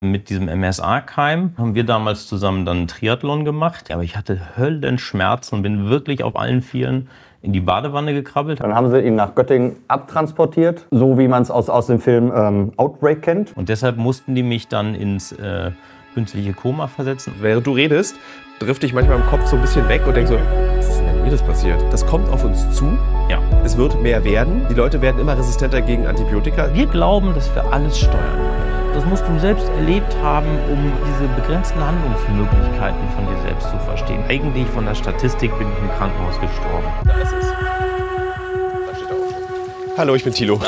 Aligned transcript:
Mit 0.00 0.30
diesem 0.30 0.46
MSA-Keim 0.46 1.54
haben 1.58 1.74
wir 1.74 1.82
damals 1.82 2.28
zusammen 2.28 2.64
dann 2.64 2.76
einen 2.76 2.86
Triathlon 2.86 3.44
gemacht. 3.44 3.90
Aber 3.90 4.04
ich 4.04 4.16
hatte 4.16 4.56
Höllenschmerzen 4.56 5.56
und 5.56 5.62
bin 5.62 5.90
wirklich 5.90 6.22
auf 6.22 6.36
allen 6.36 6.62
Vieren 6.62 7.08
in 7.42 7.52
die 7.52 7.60
Badewanne 7.60 8.14
gekrabbelt. 8.14 8.60
Dann 8.60 8.76
haben 8.76 8.90
sie 8.90 9.00
ihn 9.00 9.16
nach 9.16 9.34
Göttingen 9.34 9.74
abtransportiert, 9.88 10.86
so 10.92 11.18
wie 11.18 11.26
man 11.26 11.42
es 11.42 11.50
aus, 11.50 11.68
aus 11.68 11.88
dem 11.88 11.98
Film 11.98 12.30
ähm, 12.32 12.72
Outbreak 12.76 13.22
kennt. 13.22 13.56
Und 13.56 13.68
deshalb 13.68 13.96
mussten 13.96 14.36
die 14.36 14.44
mich 14.44 14.68
dann 14.68 14.94
ins 14.94 15.32
äh, 15.32 15.72
künstliche 16.14 16.52
Koma 16.52 16.86
versetzen. 16.86 17.34
Während 17.40 17.66
du 17.66 17.72
redest, 17.72 18.14
drifte 18.60 18.86
ich 18.86 18.94
manchmal 18.94 19.18
im 19.18 19.26
Kopf 19.26 19.46
so 19.46 19.56
ein 19.56 19.62
bisschen 19.62 19.88
weg 19.88 20.06
und 20.06 20.14
denke 20.14 20.28
so, 20.28 20.38
was 20.76 20.90
ist 20.90 20.98
denn 21.00 21.06
mit 21.06 21.24
mir 21.24 21.30
das 21.32 21.42
passiert? 21.42 21.82
Das 21.90 22.06
kommt 22.06 22.28
auf 22.28 22.44
uns 22.44 22.70
zu. 22.70 22.96
Ja. 23.28 23.40
Es 23.64 23.76
wird 23.76 24.00
mehr 24.00 24.22
werden. 24.22 24.64
Die 24.70 24.74
Leute 24.74 25.02
werden 25.02 25.20
immer 25.20 25.36
resistenter 25.36 25.80
gegen 25.80 26.06
Antibiotika. 26.06 26.72
Wir 26.72 26.86
glauben, 26.86 27.34
dass 27.34 27.52
wir 27.52 27.64
alles 27.72 27.98
steuern 27.98 28.14
können. 28.14 28.57
Das 28.98 29.06
musst 29.06 29.22
du 29.28 29.38
selbst 29.38 29.68
erlebt 29.68 30.12
haben, 30.22 30.48
um 30.72 30.92
diese 31.06 31.28
begrenzten 31.40 31.78
Handlungsmöglichkeiten 31.78 32.98
von 33.14 33.26
dir 33.28 33.40
selbst 33.42 33.70
zu 33.70 33.78
verstehen. 33.78 34.24
Eigentlich 34.26 34.66
von 34.66 34.86
der 34.86 34.96
Statistik 34.96 35.56
bin 35.56 35.68
ich 35.68 35.78
im 35.78 35.88
Krankenhaus 35.90 36.34
gestorben. 36.40 36.88
Da 37.04 37.20
ist 37.20 37.30
es. 37.30 37.46
Da 37.46 38.96
steht 38.96 39.08
er 39.08 39.14
auch. 39.14 39.98
Hallo, 39.98 40.16
ich 40.16 40.24
bin 40.24 40.34
Thilo. 40.34 40.60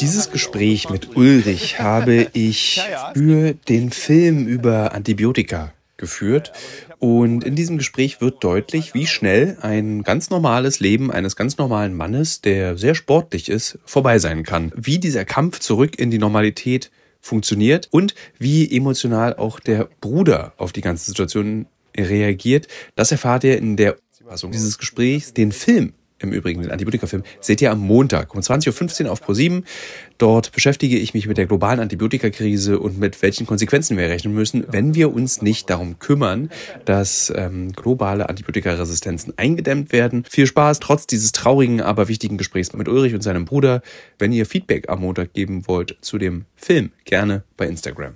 Dieses 0.00 0.30
Gespräch 0.30 0.88
mit 0.88 1.18
Ulrich 1.18 1.78
habe 1.78 2.28
ich 2.32 2.80
für 3.12 3.52
den 3.52 3.90
Film 3.90 4.46
über 4.46 4.94
Antibiotika 4.94 5.74
geführt. 5.98 6.54
Und 6.98 7.44
in 7.44 7.56
diesem 7.56 7.76
Gespräch 7.76 8.22
wird 8.22 8.42
deutlich, 8.42 8.94
wie 8.94 9.06
schnell 9.06 9.58
ein 9.60 10.02
ganz 10.02 10.30
normales 10.30 10.80
Leben 10.80 11.10
eines 11.10 11.36
ganz 11.36 11.58
normalen 11.58 11.94
Mannes, 11.94 12.40
der 12.40 12.78
sehr 12.78 12.94
sportlich 12.94 13.50
ist, 13.50 13.78
vorbei 13.84 14.18
sein 14.18 14.44
kann. 14.44 14.72
Wie 14.74 14.98
dieser 14.98 15.26
Kampf 15.26 15.58
zurück 15.58 15.98
in 15.98 16.10
die 16.10 16.18
Normalität 16.18 16.90
funktioniert 17.26 17.88
und 17.90 18.14
wie 18.38 18.74
emotional 18.74 19.34
auch 19.34 19.60
der 19.60 19.88
Bruder 20.00 20.54
auf 20.56 20.72
die 20.72 20.80
ganze 20.80 21.06
Situation 21.06 21.66
reagiert. 21.96 22.68
Das 22.94 23.12
erfahrt 23.12 23.44
ihr 23.44 23.58
in 23.58 23.76
der 23.76 23.96
Fassung 24.26 24.52
dieses 24.52 24.78
Gesprächs. 24.78 25.34
Den 25.34 25.52
Film 25.52 25.92
im 26.18 26.32
Übrigen, 26.32 26.62
den 26.62 26.70
Antibiotika-Film, 26.70 27.22
seht 27.40 27.60
ihr 27.60 27.70
am 27.70 27.80
Montag 27.80 28.34
um 28.34 28.40
20.15 28.40 29.04
Uhr 29.04 29.12
auf 29.12 29.22
Pro7. 29.22 29.62
Dort 30.18 30.52
beschäftige 30.52 30.98
ich 30.98 31.12
mich 31.12 31.26
mit 31.26 31.36
der 31.36 31.46
globalen 31.46 31.80
Antibiotikakrise 31.80 32.78
und 32.78 32.98
mit 32.98 33.20
welchen 33.22 33.46
Konsequenzen 33.46 33.98
wir 33.98 34.08
rechnen 34.08 34.34
müssen, 34.34 34.64
wenn 34.68 34.94
wir 34.94 35.12
uns 35.12 35.42
nicht 35.42 35.68
darum 35.68 35.98
kümmern, 35.98 36.50
dass 36.86 37.32
ähm, 37.36 37.72
globale 37.72 38.28
Antibiotikaresistenzen 38.28 39.34
eingedämmt 39.36 39.92
werden. 39.92 40.24
Viel 40.28 40.46
Spaß 40.46 40.80
trotz 40.80 41.06
dieses 41.06 41.32
traurigen, 41.32 41.82
aber 41.82 42.08
wichtigen 42.08 42.38
Gesprächs 42.38 42.72
mit 42.72 42.88
Ulrich 42.88 43.14
und 43.14 43.22
seinem 43.22 43.44
Bruder. 43.44 43.82
Wenn 44.18 44.32
ihr 44.32 44.46
Feedback 44.46 44.88
am 44.88 45.00
Montag 45.00 45.34
geben 45.34 45.66
wollt 45.68 45.98
zu 46.00 46.16
dem 46.18 46.46
Film, 46.56 46.92
gerne 47.04 47.42
bei 47.56 47.66
Instagram. 47.66 48.14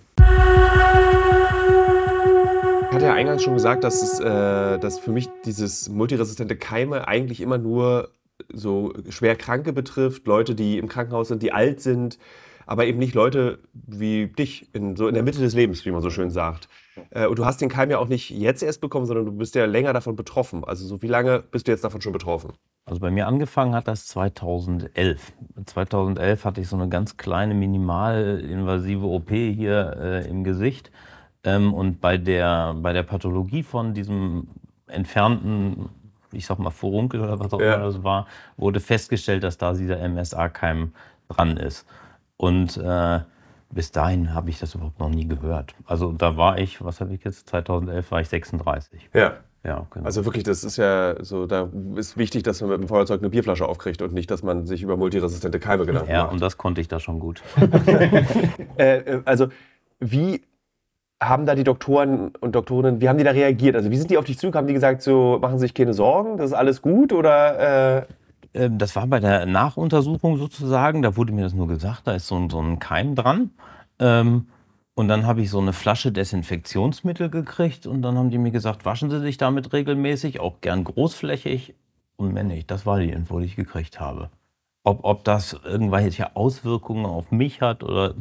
Ich 3.01 3.07
hatte 3.07 3.15
ja 3.15 3.19
eingangs 3.19 3.43
schon 3.43 3.55
gesagt, 3.55 3.83
dass, 3.83 4.03
es, 4.03 4.21
äh, 4.21 4.79
dass 4.79 4.99
für 4.99 5.11
mich 5.11 5.31
dieses 5.47 5.89
multiresistente 5.89 6.55
Keime 6.55 7.09
eigentlich 7.09 7.41
immer 7.41 7.57
nur 7.57 8.11
so 8.53 8.93
schwer 9.09 9.37
Kranke 9.37 9.73
betrifft, 9.73 10.27
Leute, 10.27 10.55
die 10.55 10.77
im 10.77 10.87
Krankenhaus 10.87 11.29
sind, 11.29 11.43
die 11.43 11.51
alt 11.51 11.81
sind, 11.81 12.19
aber 12.67 12.85
eben 12.85 12.99
nicht 12.99 13.15
Leute 13.15 13.61
wie 13.73 14.27
dich, 14.27 14.69
in, 14.75 14.97
so 14.97 15.09
in 15.09 15.15
der 15.15 15.23
Mitte 15.23 15.41
des 15.41 15.55
Lebens, 15.55 15.87
wie 15.87 15.93
man 15.93 16.03
so 16.03 16.11
schön 16.11 16.29
sagt. 16.29 16.69
Äh, 17.09 17.27
und 17.27 17.39
du 17.39 17.47
hast 17.47 17.63
den 17.63 17.71
Keim 17.71 17.91
ja 17.91 17.97
auch 17.97 18.09
nicht 18.09 18.29
jetzt 18.29 18.63
erst 18.63 18.83
bekommen, 18.83 19.07
sondern 19.07 19.25
du 19.25 19.33
bist 19.33 19.55
ja 19.55 19.65
länger 19.65 19.95
davon 19.95 20.15
betroffen. 20.15 20.63
Also 20.63 20.87
so 20.87 21.01
wie 21.01 21.09
lange 21.09 21.43
bist 21.51 21.69
du 21.69 21.73
jetzt 21.73 21.85
davon 21.85 22.03
schon 22.03 22.13
betroffen? 22.13 22.53
Also 22.85 23.01
bei 23.01 23.11
mir 23.11 23.27
angefangen 23.27 23.75
hat 23.75 23.89
das 23.89 24.09
2011. 24.09 25.33
2011 25.65 26.45
hatte 26.45 26.61
ich 26.61 26.69
so 26.69 26.77
eine 26.77 26.91
ganz 26.91 27.17
kleine 27.17 27.55
minimalinvasive 27.55 29.07
OP 29.07 29.31
hier 29.31 29.97
äh, 29.99 30.29
im 30.29 30.45
Gesicht. 30.45 30.91
Ähm, 31.45 31.73
und 31.75 32.01
bei 32.01 32.19
der, 32.19 32.75
bei 32.75 32.93
der 32.93 33.03
Pathologie 33.03 33.63
von 33.63 33.95
diesem 33.95 34.49
entfernten, 34.87 35.89
ich 36.33 36.47
sag 36.47 36.59
mal 36.59 36.71
Furunkel 36.71 37.21
oder 37.21 37.39
was 37.41 37.53
auch 37.53 37.61
Ja. 37.61 37.75
immer 37.77 37.85
das 37.85 38.03
war, 38.03 38.27
wurde 38.57 38.81
festgestellt, 38.81 39.43
dass 39.43 39.57
da 39.59 39.73
dieser 39.73 39.99
MSA-Keim 40.09 40.93
dran 41.29 41.57
ist. 41.57 41.87
Und 42.37 42.77
äh, 42.77 43.21
bis 43.71 43.93
dahin 43.93 44.35
habe 44.35 44.51
ich 44.51 44.59
das 44.59 44.75
überhaupt 44.75 44.99
noch 44.99 45.11
nie 45.11 45.27
gehört. 45.29 45.75
Also 45.87 46.13
da 46.13 46.37
war 46.37 46.59
ich, 46.59 46.85
was 46.85 47.01
habe 47.01 47.15
ich 47.15 47.25
jetzt, 47.25 47.49
2011 47.49 48.11
war 48.11 48.21
ich 48.21 48.29
36. 48.29 49.09
Ja. 49.15 49.35
Ja, 49.63 49.87
genau. 49.91 50.07
Also 50.07 50.25
wirklich, 50.25 50.45
das 50.45 50.65
ist 50.65 50.79
ja 50.79 51.23
so, 51.23 51.47
da 51.47 51.69
ist 51.95 52.17
wichtig, 52.17 52.45
dass 52.45 52.63
man 52.63 52.71
mit 52.71 52.81
dem 52.81 52.89
Feuerzeug 52.89 53.21
eine 53.21 53.29
Bierflasche 53.29 53.69
aufkriegt 53.69 54.01
und 54.01 54.15
nicht, 54.15 54.31
dass 54.31 54.43
man 54.43 54.65
sich 54.67 54.83
über 54.83 54.97
multiresistente 54.97 55.61
Keime 55.61 55.85
Gedanken 55.85 56.11
ja, 56.11 56.23
macht. 56.25 56.33
und 56.33 56.41
das 56.41 56.57
konnte 56.57 56.81
ich 56.81 56.89
da 56.89 56.99
schon 56.99 57.21
gut. 57.21 57.43
Äh, 58.79 58.97
äh, 59.01 59.23
also, 59.27 59.49
wie 59.99 60.41
haben 61.23 61.47
da 61.47 61.55
die 61.55 61.65
Doktoren 61.65 62.33
und 62.41 62.55
Doktorinnen, 62.55 63.01
wie 63.01 63.09
haben 63.09 63.19
die 63.19 63.25
da 63.25 63.33
reagiert? 63.33 63.77
Also, 63.77 63.91
wie 63.91 63.97
sind 63.97 64.11
die 64.11 64.19
auf 64.19 64.25
dich 64.25 64.39
zugekommen? 64.39 64.63
Haben 64.65 64.69
die 64.69 64.75
gesagt, 64.75 65.03
so, 65.03 65.39
machen 65.41 65.59
Sie 65.59 65.63
sich 65.67 65.75
keine 65.75 65.93
Sorgen, 65.95 66.39
das 66.39 66.47
ist 66.51 66.57
alles 66.57 66.83
gut? 66.83 67.13
Oder, 67.13 67.99
äh, 68.01 68.07
Ähm, 68.55 68.79
Das 68.79 68.97
war 68.97 69.07
bei 69.07 69.21
der 69.21 69.47
Nachuntersuchung 69.47 70.37
sozusagen. 70.39 71.03
Da 71.03 71.17
wurde 71.17 71.33
mir 71.33 71.43
das 71.43 71.55
nur 71.55 71.69
gesagt, 71.69 72.07
da 72.07 72.13
ist 72.15 72.27
so 72.27 72.37
ein, 72.37 72.51
so 72.51 72.61
ein 72.61 72.79
Keim 72.79 73.15
dran. 73.15 73.51
Ähm, 73.99 74.49
und 74.95 75.09
dann 75.09 75.27
habe 75.27 75.41
ich 75.43 75.51
so 75.51 75.61
eine 75.61 75.73
Flasche 75.73 76.13
Desinfektionsmittel 76.13 77.31
gekriegt 77.31 77.87
und 77.87 78.03
dann 78.03 78.19
haben 78.19 78.31
die 78.31 78.39
mir 78.39 78.51
gesagt, 78.51 78.85
waschen 78.85 79.11
Sie 79.11 79.21
sich 79.21 79.37
damit 79.37 79.73
regelmäßig, 79.73 80.41
auch 80.41 80.61
gern 80.61 80.85
großflächig. 80.85 81.75
Und 82.17 82.35
nicht. 82.35 82.71
Das 82.71 82.85
war 82.85 82.99
die 82.99 83.11
Info, 83.11 83.39
die 83.41 83.47
ich 83.47 83.57
gekriegt 83.57 83.99
habe. 83.99 84.29
Ob, 84.85 85.05
ob 85.05 85.25
das 85.25 85.59
irgendwelche 85.65 86.37
Auswirkungen 86.37 87.07
auf 87.07 87.31
mich 87.31 87.63
hat 87.63 87.83
oder 87.83 88.15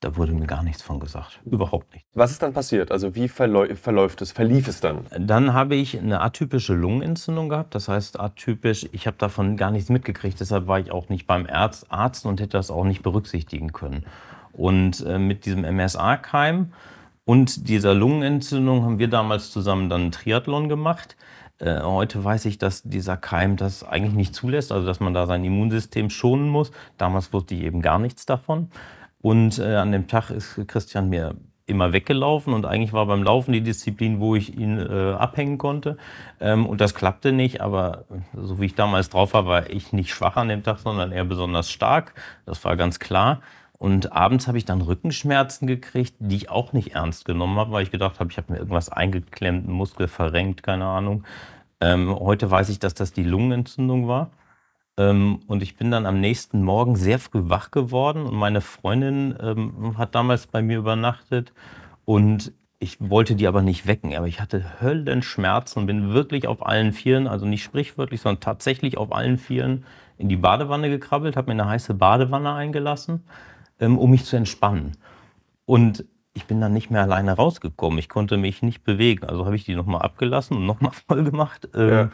da 0.00 0.16
wurde 0.16 0.32
mir 0.32 0.46
gar 0.46 0.62
nichts 0.62 0.82
von 0.82 1.00
gesagt. 1.00 1.40
Überhaupt 1.44 1.94
nicht. 1.94 2.04
was 2.12 2.30
ist 2.30 2.42
dann 2.42 2.52
passiert? 2.52 2.92
Also, 2.92 3.14
wie 3.14 3.28
verläu 3.28 3.74
verläuft 3.74 4.20
es, 4.22 4.30
verlief 4.32 4.68
es 4.68 4.80
dann? 4.80 5.06
Dann 5.18 5.54
habe 5.54 5.74
ich 5.74 5.98
eine 5.98 6.20
atypische 6.20 6.74
Lungenentzündung 6.74 7.48
gehabt. 7.48 7.74
Das 7.74 7.88
heißt, 7.88 8.20
atypisch, 8.20 8.86
ich 8.92 9.06
habe 9.06 9.16
davon 9.16 9.56
gar 9.56 9.70
nichts 9.70 9.88
mitgekriegt. 9.88 10.38
Deshalb 10.38 10.66
war 10.66 10.78
ich 10.78 10.90
auch 10.90 11.08
nicht 11.08 11.26
beim 11.26 11.46
Arzt, 11.46 11.90
Arzt 11.90 12.26
und 12.26 12.40
hätte 12.40 12.58
das 12.58 12.70
auch 12.70 12.84
nicht 12.84 13.02
berücksichtigen 13.02 13.72
können. 13.72 14.04
Und 14.52 15.04
äh, 15.06 15.18
mit 15.18 15.46
diesem 15.46 15.62
MSA-Keim 15.62 16.72
und 17.24 17.68
dieser 17.68 17.92
Lungenentzündung 17.92 18.84
haben 18.84 18.98
wir 18.98 19.08
damals 19.08 19.50
zusammen 19.50 19.90
dann 19.90 20.02
einen 20.02 20.12
Triathlon 20.12 20.68
gemacht. 20.68 21.16
Äh, 21.58 21.80
heute 21.80 22.22
weiß 22.22 22.44
ich, 22.44 22.58
dass 22.58 22.82
dieser 22.82 23.16
Keim 23.16 23.56
das 23.56 23.82
eigentlich 23.82 24.14
nicht 24.14 24.34
zulässt, 24.34 24.70
also 24.70 24.86
dass 24.86 25.00
man 25.00 25.12
da 25.12 25.26
sein 25.26 25.42
Immunsystem 25.42 26.10
schonen 26.10 26.48
muss. 26.48 26.70
Damals 26.98 27.32
wusste 27.32 27.54
ich 27.54 27.62
eben 27.62 27.82
gar 27.82 27.98
nichts 27.98 28.26
davon. 28.26 28.70
Und 29.26 29.58
äh, 29.58 29.74
an 29.74 29.90
dem 29.90 30.06
Tag 30.06 30.30
ist 30.30 30.54
Christian 30.68 31.08
mir 31.08 31.34
immer 31.66 31.92
weggelaufen 31.92 32.54
und 32.54 32.64
eigentlich 32.64 32.92
war 32.92 33.06
beim 33.06 33.24
Laufen 33.24 33.52
die 33.52 33.60
Disziplin, 33.60 34.20
wo 34.20 34.36
ich 34.36 34.56
ihn 34.56 34.78
äh, 34.78 35.14
abhängen 35.14 35.58
konnte. 35.58 35.96
Ähm, 36.38 36.64
und 36.64 36.80
das 36.80 36.94
klappte 36.94 37.32
nicht, 37.32 37.60
aber 37.60 38.04
so 38.36 38.60
wie 38.60 38.66
ich 38.66 38.76
damals 38.76 39.10
drauf 39.10 39.34
war, 39.34 39.44
war 39.46 39.68
ich 39.68 39.92
nicht 39.92 40.10
schwach 40.10 40.36
an 40.36 40.46
dem 40.46 40.62
Tag, 40.62 40.78
sondern 40.78 41.10
eher 41.10 41.24
besonders 41.24 41.72
stark. 41.72 42.14
Das 42.44 42.64
war 42.64 42.76
ganz 42.76 43.00
klar. 43.00 43.40
Und 43.78 44.12
abends 44.12 44.46
habe 44.46 44.58
ich 44.58 44.64
dann 44.64 44.80
Rückenschmerzen 44.80 45.66
gekriegt, 45.66 46.14
die 46.20 46.36
ich 46.36 46.48
auch 46.48 46.72
nicht 46.72 46.94
ernst 46.94 47.24
genommen 47.24 47.58
habe, 47.58 47.72
weil 47.72 47.82
ich 47.82 47.90
gedacht 47.90 48.20
habe, 48.20 48.30
ich 48.30 48.36
habe 48.36 48.52
mir 48.52 48.60
irgendwas 48.60 48.90
eingeklemmt, 48.90 49.66
einen 49.66 49.76
Muskel 49.76 50.06
verrenkt, 50.06 50.62
keine 50.62 50.84
Ahnung. 50.84 51.24
Ähm, 51.80 52.14
heute 52.16 52.48
weiß 52.48 52.68
ich, 52.68 52.78
dass 52.78 52.94
das 52.94 53.12
die 53.12 53.24
Lungenentzündung 53.24 54.06
war. 54.06 54.30
Ähm, 54.98 55.40
und 55.46 55.62
ich 55.62 55.76
bin 55.76 55.90
dann 55.90 56.06
am 56.06 56.20
nächsten 56.20 56.62
Morgen 56.62 56.96
sehr 56.96 57.18
früh 57.18 57.48
wach 57.48 57.70
geworden 57.70 58.24
und 58.24 58.34
meine 58.34 58.60
Freundin 58.60 59.36
ähm, 59.40 59.98
hat 59.98 60.14
damals 60.14 60.46
bei 60.46 60.62
mir 60.62 60.78
übernachtet 60.78 61.52
und 62.04 62.52
ich 62.78 62.98
wollte 63.00 63.36
die 63.36 63.46
aber 63.46 63.62
nicht 63.62 63.86
wecken, 63.86 64.14
aber 64.14 64.26
ich 64.26 64.40
hatte 64.40 64.80
Höllenschmerzen 64.80 65.80
und 65.80 65.86
bin 65.86 66.12
wirklich 66.12 66.46
auf 66.46 66.64
allen 66.64 66.92
Vieren, 66.92 67.26
also 67.26 67.46
nicht 67.46 67.62
sprichwörtlich, 67.62 68.20
sondern 68.20 68.40
tatsächlich 68.40 68.98
auf 68.98 69.12
allen 69.12 69.38
Vieren 69.38 69.84
in 70.18 70.28
die 70.28 70.36
Badewanne 70.36 70.88
gekrabbelt, 70.88 71.36
habe 71.36 71.48
mir 71.48 71.62
eine 71.62 71.70
heiße 71.70 71.94
Badewanne 71.94 72.52
eingelassen, 72.52 73.24
ähm, 73.80 73.98
um 73.98 74.10
mich 74.10 74.24
zu 74.24 74.36
entspannen. 74.36 74.92
Und 75.64 76.04
ich 76.34 76.44
bin 76.44 76.60
dann 76.60 76.74
nicht 76.74 76.90
mehr 76.90 77.02
alleine 77.02 77.32
rausgekommen. 77.32 77.98
Ich 77.98 78.10
konnte 78.10 78.36
mich 78.36 78.62
nicht 78.62 78.84
bewegen. 78.84 79.24
Also 79.24 79.46
habe 79.46 79.56
ich 79.56 79.64
die 79.64 79.74
nochmal 79.74 80.02
abgelassen 80.02 80.58
und 80.58 80.66
nochmal 80.66 80.92
voll 81.08 81.24
gemacht. 81.24 81.68
Ja. 81.74 82.10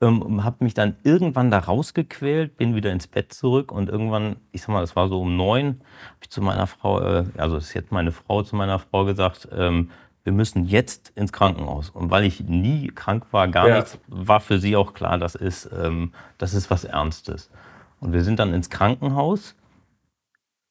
Ähm, 0.00 0.44
habe 0.44 0.64
mich 0.64 0.74
dann 0.74 0.96
irgendwann 1.04 1.50
da 1.50 1.58
rausgequält, 1.58 2.56
bin 2.56 2.74
wieder 2.74 2.92
ins 2.92 3.06
Bett 3.06 3.32
zurück 3.32 3.72
und 3.72 3.88
irgendwann, 3.88 4.36
ich 4.52 4.62
sag 4.62 4.68
mal, 4.70 4.80
das 4.80 4.94
war 4.96 5.08
so 5.08 5.20
um 5.22 5.36
neun, 5.36 5.66
habe 5.66 6.18
ich 6.22 6.30
zu 6.30 6.42
meiner 6.42 6.66
Frau, 6.66 7.00
äh, 7.00 7.24
also 7.36 7.56
das 7.56 7.66
ist 7.68 7.74
jetzt 7.74 7.92
meine 7.92 8.12
Frau, 8.12 8.42
zu 8.42 8.56
meiner 8.56 8.78
Frau 8.78 9.04
gesagt, 9.04 9.48
ähm, 9.56 9.90
wir 10.24 10.32
müssen 10.32 10.64
jetzt 10.64 11.12
ins 11.14 11.32
Krankenhaus. 11.32 11.90
Und 11.90 12.10
weil 12.10 12.24
ich 12.24 12.40
nie 12.40 12.88
krank 12.88 13.26
war, 13.30 13.46
gar 13.48 13.68
Ja. 13.68 13.76
nichts, 13.76 13.98
war 14.08 14.40
für 14.40 14.58
sie 14.58 14.74
auch 14.76 14.92
klar, 14.92 15.18
das 15.18 15.34
ist, 15.34 15.70
ähm, 15.72 16.12
das 16.36 16.52
ist 16.52 16.68
was 16.70 16.84
Ernstes. 16.84 17.50
Und 18.00 18.12
wir 18.12 18.22
sind 18.24 18.38
dann 18.38 18.52
ins 18.52 18.68
Krankenhaus 18.68 19.54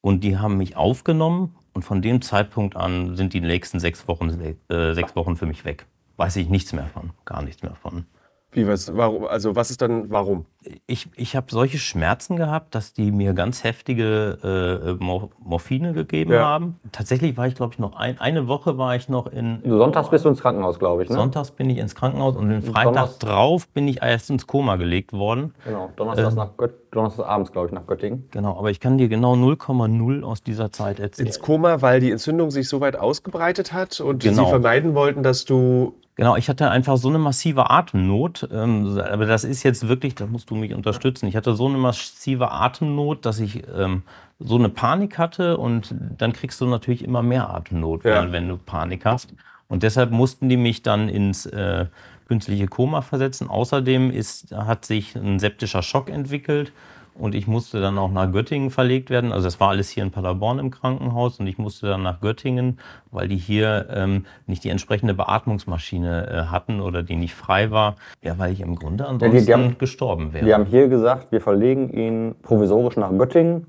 und 0.02 0.22
die 0.22 0.38
haben 0.38 0.56
mich 0.58 0.76
aufgenommen 0.76 1.56
und 1.72 1.82
von 1.84 2.00
dem 2.00 2.22
Zeitpunkt 2.22 2.76
an 2.76 3.16
sind 3.16 3.32
die 3.32 3.40
nächsten 3.40 3.80
sechs 3.80 4.06
Wochen, 4.06 4.30
äh, 4.68 4.94
sechs 4.94 5.16
Wochen 5.16 5.36
für 5.36 5.46
mich 5.46 5.64
weg. 5.64 5.86
Weiß 6.16 6.36
ich 6.36 6.48
nichts 6.48 6.72
mehr 6.72 6.86
von, 6.86 7.10
gar 7.24 7.42
nichts 7.42 7.62
mehr 7.62 7.74
von. 7.74 8.06
Wie 8.52 8.66
was? 8.66 8.96
Warum? 8.96 9.26
Also 9.26 9.54
was 9.54 9.70
ist 9.70 9.82
dann 9.82 10.10
warum? 10.10 10.46
Ich, 10.86 11.08
ich 11.14 11.36
habe 11.36 11.46
solche 11.50 11.78
Schmerzen 11.78 12.36
gehabt, 12.36 12.74
dass 12.74 12.92
die 12.92 13.12
mir 13.12 13.34
ganz 13.34 13.64
heftige 13.64 14.96
äh, 14.98 15.04
Mor 15.04 15.28
Morphine 15.38 15.92
gegeben 15.92 16.32
Ja. 16.32 16.44
haben. 16.44 16.80
Tatsächlich 16.90 17.36
war 17.36 17.46
ich, 17.46 17.54
glaube 17.54 17.74
ich, 17.74 17.78
noch 17.78 17.94
ein, 17.96 18.18
eine 18.18 18.48
Woche 18.48 18.78
war 18.78 18.96
ich 18.96 19.08
noch 19.08 19.26
in. 19.26 19.60
Sonntags 19.64 20.08
bist 20.10 20.24
du 20.24 20.30
ins 20.30 20.40
Krankenhaus, 20.40 20.78
glaube 20.78 21.02
ich. 21.02 21.10
Ne? 21.10 21.16
Sonntags 21.16 21.50
bin 21.50 21.68
ich 21.68 21.78
ins 21.78 21.94
Krankenhaus 21.94 22.34
und 22.36 22.48
den 22.48 22.62
Freitag 22.62 22.84
Donnerstag- 22.94 23.28
drauf 23.28 23.68
bin 23.68 23.88
ich 23.88 24.02
erst 24.02 24.30
ins 24.30 24.46
Koma 24.46 24.76
gelegt 24.76 25.12
worden. 25.12 25.52
Genau, 25.64 25.90
Donnerstags, 25.96 26.30
Ähm. 26.32 26.38
nach 26.38 26.56
Gött 26.56 26.74
Donnerstags 26.92 27.28
abends, 27.28 27.52
glaube 27.52 27.66
ich, 27.66 27.72
nach 27.74 27.86
Göttingen. 27.86 28.26
Genau, 28.30 28.56
aber 28.58 28.70
ich 28.70 28.80
kann 28.80 28.96
dir 28.96 29.08
genau 29.08 29.34
0,0 29.34 30.22
aus 30.22 30.42
dieser 30.42 30.72
Zeit 30.72 30.98
erzählen. 30.98 31.26
Ins 31.26 31.40
Koma, 31.40 31.82
weil 31.82 32.00
die 32.00 32.10
Entzündung 32.10 32.50
sich 32.50 32.68
so 32.68 32.80
weit 32.80 32.96
ausgebreitet 32.96 33.72
hat 33.74 34.00
und 34.00 34.22
Genau. 34.22 34.44
sie 34.44 34.50
vermeiden 34.50 34.94
wollten, 34.94 35.22
dass 35.22 35.44
du. 35.44 35.94
Genau, 36.16 36.34
ich 36.36 36.48
hatte 36.48 36.70
einfach 36.70 36.96
so 36.96 37.08
eine 37.08 37.18
massive 37.18 37.70
Atemnot. 37.70 38.48
Ähm, 38.50 38.98
aber 38.98 39.26
das 39.26 39.44
ist 39.44 39.62
jetzt 39.62 39.86
wirklich, 39.86 40.14
da 40.14 40.26
musst 40.26 40.50
du 40.50 40.54
mich 40.54 40.72
unterstützen. 40.74 41.26
Ich 41.26 41.36
hatte 41.36 41.54
so 41.54 41.66
eine 41.66 41.76
massive 41.76 42.50
Atemnot, 42.50 43.26
dass 43.26 43.38
ich 43.38 43.62
ähm, 43.76 44.02
so 44.38 44.56
eine 44.56 44.70
Panik 44.70 45.18
hatte 45.18 45.58
und 45.58 45.94
dann 46.16 46.32
kriegst 46.32 46.60
du 46.60 46.66
natürlich 46.66 47.04
immer 47.04 47.22
mehr 47.22 47.50
Atemnot, 47.50 48.04
Ja. 48.04 48.32
wenn, 48.32 48.48
du 48.48 48.56
Panik 48.56 49.04
hast. 49.04 49.34
Und 49.68 49.82
deshalb 49.82 50.10
mussten 50.10 50.48
die 50.48 50.56
mich 50.56 50.82
dann 50.82 51.10
ins 51.10 51.44
äh, 51.46 51.86
künstliche 52.28 52.66
Koma 52.66 53.02
versetzen. 53.02 53.48
Außerdem 53.50 54.10
ist, 54.10 54.52
hat 54.52 54.86
sich 54.86 55.16
ein 55.16 55.38
septischer 55.38 55.82
Schock 55.82 56.08
entwickelt 56.08 56.72
und 57.18 57.34
ich 57.34 57.46
musste 57.46 57.80
dann 57.80 57.98
auch 57.98 58.10
nach 58.10 58.30
Göttingen 58.30 58.70
verlegt 58.70 59.10
werden. 59.10 59.32
Also 59.32 59.44
das 59.46 59.58
war 59.60 59.70
alles 59.70 59.88
hier 59.88 60.02
in 60.02 60.10
Paderborn 60.10 60.58
im 60.58 60.70
Krankenhaus 60.70 61.40
und 61.40 61.46
ich 61.46 61.58
musste 61.58 61.86
dann 61.88 62.02
nach 62.02 62.20
Göttingen, 62.20 62.78
weil 63.10 63.28
die 63.28 63.36
hier 63.36 63.86
ähm, 63.90 64.26
nicht 64.46 64.64
die 64.64 64.70
entsprechende 64.70 65.14
Beatmungsmaschine 65.14 66.28
äh, 66.28 66.50
hatten 66.50 66.80
oder 66.80 67.02
die 67.02 67.16
nicht 67.16 67.34
frei 67.34 67.70
war. 67.70 67.96
Ja, 68.22 68.38
weil 68.38 68.52
ich 68.52 68.60
im 68.60 68.76
Grunde 68.76 69.06
ansonsten 69.06 69.46
die 69.46 69.52
haben- 69.52 69.78
gestorben 69.78 70.32
wäre. 70.32 70.44
Die 70.44 70.54
haben 70.54 70.66
hier 70.66 70.88
gesagt, 70.88 71.32
wir 71.32 71.40
verlegen 71.40 71.90
ihn 71.90 72.34
provisorisch 72.42 72.96
nach 72.96 73.10
Göttingen, 73.16 73.66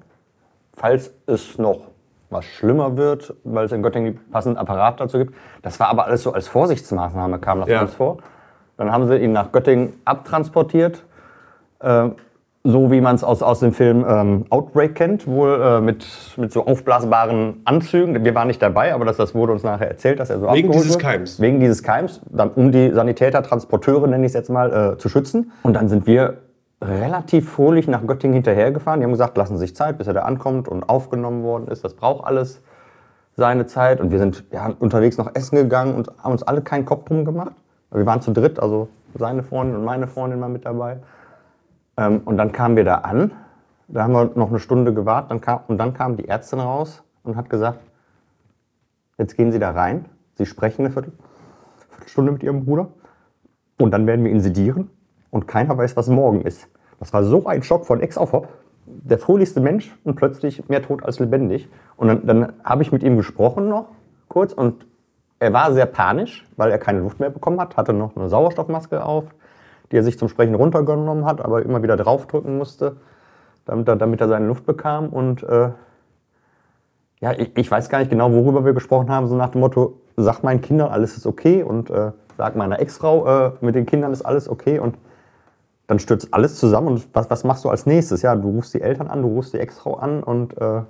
falls 0.74 1.14
es 1.26 1.58
noch 1.58 1.80
was 2.30 2.44
schlimmer 2.44 2.98
wird, 2.98 3.34
weil 3.46 3.66
es 3.66 3.72
in 3.72 3.82
Göttingen 3.82 4.16
den 4.16 4.32
passenden 4.32 4.58
Apparat 4.58 5.00
dazu 5.00 5.18
gibt. 5.18 5.34
Das 5.62 5.80
war 5.80 5.88
aber 5.88 6.06
alles 6.06 6.24
so 6.24 6.34
als 6.34 6.50
Vorsichtsmaßnahme, 6.50 7.40
kam 7.40 7.62
das 7.62 7.70
Ja. 7.70 7.82
uns 7.82 7.94
vor. 7.94 8.18
Dann 8.76 8.92
haben 8.92 9.08
sie 9.08 9.18
ihn 9.18 9.32
nach 9.32 9.52
Göttingen 9.54 9.94
abtransportiert, 10.04 11.04
äh, 11.80 12.10
so 12.68 12.92
wie 12.92 13.00
man 13.00 13.16
es 13.16 13.24
aus, 13.24 13.42
aus 13.42 13.62
dem 13.62 13.72
Film 13.72 14.06
ähm, 14.08 14.46
Outbreak 14.50 14.94
kennt, 14.94 15.26
wohl 15.26 15.62
äh, 15.62 15.80
mit, 15.80 16.06
mit 16.36 16.52
so 16.52 16.66
aufblasbaren 16.66 17.62
Anzügen. 17.64 18.26
Wir 18.26 18.36
waren 18.36 18.48
nicht 18.48 18.62
dabei, 18.62 18.94
aber 18.94 19.06
das, 19.06 19.16
das 19.16 19.34
wurde 19.34 19.54
uns 19.54 19.64
nachher 19.64 19.88
erzählt, 19.88 20.20
dass 20.20 20.30
er 20.30 20.40
so 20.40 20.52
Wegen 20.52 20.72
dieses. 20.72 21.00
Keims. 21.00 21.40
Wegen 21.40 21.62
dieses 21.62 21.82
Keims, 21.82 22.22
dann, 22.30 22.50
um 22.52 22.72
die 22.72 22.92
Sanitäter, 22.92 23.42
Transporteure, 23.42 24.08
nenne 24.08 24.26
ich 24.26 24.32
es 24.32 24.34
jetzt 24.34 24.50
mal, 24.50 24.94
äh, 24.94 24.98
zu 24.98 25.08
schützen. 25.08 25.52
Und 25.64 25.74
dann 25.74 25.88
sind 25.88 26.08
wir 26.08 26.40
relativ 26.84 27.50
fröhlich 27.50 27.88
nach 27.88 28.06
Göttingen 28.06 28.36
hinterhergefahren. 28.36 29.00
Die 29.00 29.06
haben 29.06 29.12
gesagt, 29.12 29.38
lassen 29.38 29.56
Sie 29.56 29.62
sich 29.62 29.76
Zeit, 29.76 29.98
bis 29.98 30.08
er 30.08 30.14
da 30.14 30.24
ankommt 30.24 30.68
und 30.68 30.90
aufgenommen 30.90 31.44
worden 31.44 31.70
ist. 31.70 31.86
Das 31.86 31.94
braucht 31.94 32.26
alles 32.28 32.62
seine 33.38 33.66
Zeit. 33.66 34.02
Und 34.02 34.12
wir 34.12 34.20
sind 34.20 34.44
ja, 34.52 34.74
unterwegs 34.80 35.18
noch 35.18 35.34
essen 35.34 35.56
gegangen 35.56 35.96
und 35.96 36.12
haben 36.22 36.34
uns 36.34 36.44
alle 36.44 36.62
keinen 36.62 36.86
Kopf 36.86 37.06
drum 37.06 37.24
gemacht. 37.24 37.54
Wir 37.92 38.06
waren 38.06 38.22
zu 38.22 38.32
dritt, 38.32 38.60
also 38.60 38.90
seine 39.18 39.42
Freundin 39.42 39.78
und 39.78 39.86
meine 39.86 40.08
Freundin 40.08 40.42
waren 40.42 40.52
mit 40.52 40.66
dabei. 40.66 40.98
Ähm, 41.98 42.22
und 42.26 42.38
dann 42.38 42.52
kamen 42.52 42.76
wir 42.76 42.84
da 42.84 42.96
an. 42.96 43.32
Da 43.88 44.04
haben 44.04 44.14
wir 44.14 44.32
noch 44.36 44.50
eine 44.50 44.60
Stunde 44.60 44.94
gewartet. 44.94 45.32
Dann 45.32 45.42
kam, 45.42 45.62
und 45.68 45.78
dann 45.78 45.94
kam 45.94 46.16
die 46.18 46.28
Ärztin 46.28 46.60
raus 46.60 47.04
und 47.24 47.36
hat 47.36 47.50
gesagt, 47.50 47.80
jetzt 49.18 49.36
gehen 49.36 49.52
Sie 49.52 49.60
da 49.60 49.72
rein. 49.72 50.06
Sie 50.36 50.46
sprechen 50.46 50.86
eine 50.86 50.92
Viertel, 50.92 51.14
Viertelstunde 51.90 52.32
mit 52.32 52.44
Ihrem 52.44 52.66
Bruder. 52.66 52.90
Und 53.80 53.92
dann 53.92 54.08
werden 54.08 54.24
wir 54.24 54.32
ihn 54.32 54.42
sedieren. 54.42 54.90
Und 55.30 55.48
keiner 55.48 55.78
weiß, 55.78 55.98
was 55.98 56.08
morgen 56.08 56.42
ist. 56.42 56.70
Das 57.00 57.14
war 57.14 57.24
so 57.24 57.46
ein 57.46 57.64
Schock 57.64 57.86
von 57.86 58.02
Ex 58.02 58.18
auf 58.18 58.32
Hop. 58.32 58.48
Der 58.86 59.20
fröhlichste 59.20 59.60
Mensch 59.60 59.94
und 60.04 60.16
plötzlich 60.16 60.70
mehr 60.70 60.82
tot 60.82 61.04
als 61.04 61.20
lebendig. 61.20 61.68
Und 61.98 62.08
dann, 62.08 62.26
dann 62.26 62.54
habe 62.64 62.84
ich 62.84 62.92
mit 62.92 63.04
ihm 63.04 63.18
gesprochen 63.18 63.68
noch 63.68 63.90
kurz 64.30 64.54
und 64.54 64.86
er 65.40 65.54
war 65.54 65.72
sehr 65.74 65.86
panisch, 65.86 66.48
weil 66.56 66.72
er 66.72 66.78
keine 66.78 67.00
Luft 67.00 67.20
mehr 67.20 67.30
bekommen 67.30 67.60
hat, 67.60 67.78
hatte 67.78 67.94
noch 67.94 68.16
eine 68.16 68.30
Sauerstoffmaske 68.30 69.04
auf, 69.04 69.26
die 69.92 69.98
er 69.98 70.04
sich 70.04 70.18
zum 70.20 70.30
Sprechen 70.30 70.56
runtergenommen 70.56 71.26
hat, 71.26 71.42
aber 71.42 71.64
immer 71.64 71.84
wieder 71.84 71.98
draufdrücken 71.98 72.58
musste, 72.58 72.98
damit 73.66 73.88
er, 73.88 73.96
damit 73.96 74.22
er 74.22 74.28
seine 74.28 74.48
Luft 74.48 74.66
bekam. 74.66 75.10
Und 75.10 75.44
äh, 75.44 75.70
ja, 77.20 77.32
ich, 77.34 77.56
ich 77.56 77.70
weiß 77.70 77.90
gar 77.90 78.00
nicht 78.00 78.10
genau, 78.10 78.32
worüber 78.32 78.66
wir 78.66 78.74
gesprochen 78.74 79.10
haben, 79.10 79.28
so 79.28 79.36
nach 79.36 79.50
dem 79.50 79.62
Motto, 79.62 80.02
sag 80.16 80.44
meinen 80.44 80.62
Kindern, 80.62 80.90
alles 80.90 81.18
ist 81.18 81.26
okay 81.26 81.64
und 81.64 81.90
äh, 81.90 82.12
sag 82.38 82.56
meiner 82.56 82.80
Ex-Frau, 82.80 83.48
äh, 83.48 83.52
mit 83.62 83.76
den 83.76 83.86
Kindern 83.86 84.12
ist 84.12 84.24
alles 84.24 84.50
okay 84.50 84.80
und 84.80 84.98
dann 85.88 86.00
stürzt 86.00 86.34
alles 86.34 86.58
zusammen 86.58 86.88
und 86.88 87.08
was, 87.14 87.30
was 87.30 87.44
machst 87.44 87.64
du 87.64 87.70
als 87.70 87.86
nächstes? 87.86 88.22
Ja, 88.22 88.36
du 88.36 88.50
rufst 88.50 88.74
die 88.74 88.82
Eltern 88.82 89.08
an, 89.08 89.22
du 89.22 89.30
rufst 89.30 89.54
die 89.54 89.60
Ex-Frau 89.60 89.96
an 89.96 90.22
und 90.22 90.58
äh, 90.58 90.82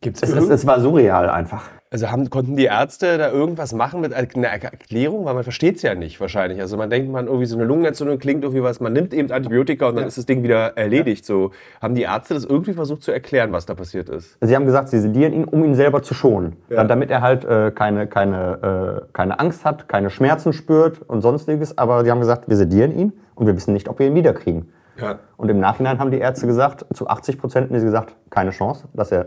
Gibt's 0.00 0.22
es, 0.22 0.30
es, 0.30 0.48
es 0.48 0.66
war 0.66 0.80
surreal 0.80 1.30
einfach. 1.30 1.62
Also 1.92 2.10
haben, 2.10 2.30
konnten 2.30 2.56
die 2.56 2.64
Ärzte 2.64 3.18
da 3.18 3.30
irgendwas 3.30 3.74
machen 3.74 4.00
mit 4.00 4.14
einer 4.14 4.48
Erklärung? 4.48 5.26
Weil 5.26 5.34
man 5.34 5.42
versteht 5.44 5.76
es 5.76 5.82
ja 5.82 5.94
nicht 5.94 6.18
wahrscheinlich. 6.22 6.58
Also 6.58 6.78
man 6.78 6.88
denkt, 6.88 7.12
man 7.12 7.26
irgendwie 7.26 7.44
so 7.44 7.56
eine 7.56 7.66
Lungenentzündung 7.66 8.18
klingt 8.18 8.42
irgendwie 8.44 8.62
was, 8.62 8.80
man 8.80 8.94
nimmt 8.94 9.12
eben 9.12 9.30
Antibiotika 9.30 9.88
und 9.88 9.96
dann 9.96 10.06
ist 10.06 10.16
das 10.16 10.24
Ding 10.24 10.42
wieder 10.42 10.76
erledigt. 10.78 11.26
So 11.26 11.50
haben 11.82 11.94
die 11.94 12.02
Ärzte 12.02 12.32
das 12.32 12.46
irgendwie 12.46 12.72
versucht 12.72 13.02
zu 13.02 13.12
erklären, 13.12 13.52
was 13.52 13.66
da 13.66 13.74
passiert 13.74 14.08
ist? 14.08 14.38
Sie 14.40 14.56
haben 14.56 14.64
gesagt, 14.64 14.88
sie 14.88 15.00
sedieren 15.00 15.34
ihn, 15.34 15.44
um 15.44 15.62
ihn 15.64 15.74
selber 15.74 16.02
zu 16.02 16.14
schonen. 16.14 16.56
Ja. 16.70 16.82
Damit 16.84 17.10
er 17.10 17.20
halt 17.20 17.44
äh, 17.44 17.70
keine, 17.74 18.06
keine, 18.06 19.02
äh, 19.02 19.06
keine 19.12 19.38
Angst 19.38 19.66
hat, 19.66 19.86
keine 19.86 20.08
Schmerzen 20.08 20.54
spürt 20.54 21.02
und 21.02 21.20
sonstiges. 21.20 21.76
Aber 21.76 22.04
sie 22.04 22.10
haben 22.10 22.20
gesagt, 22.20 22.48
wir 22.48 22.56
sedieren 22.56 22.96
ihn 22.96 23.12
und 23.34 23.46
wir 23.46 23.54
wissen 23.54 23.74
nicht, 23.74 23.90
ob 23.90 23.98
wir 23.98 24.06
ihn 24.06 24.14
wiederkriegen. 24.14 24.72
Ja. 24.98 25.18
Und 25.36 25.50
im 25.50 25.60
Nachhinein 25.60 25.98
haben 25.98 26.10
die 26.10 26.18
Ärzte 26.18 26.46
gesagt, 26.46 26.86
zu 26.94 27.06
80 27.06 27.38
Prozent 27.38 27.68
haben 27.68 27.78
sie 27.78 27.84
gesagt, 27.84 28.14
keine 28.30 28.50
Chance, 28.50 28.84
dass 28.94 29.12
er 29.12 29.26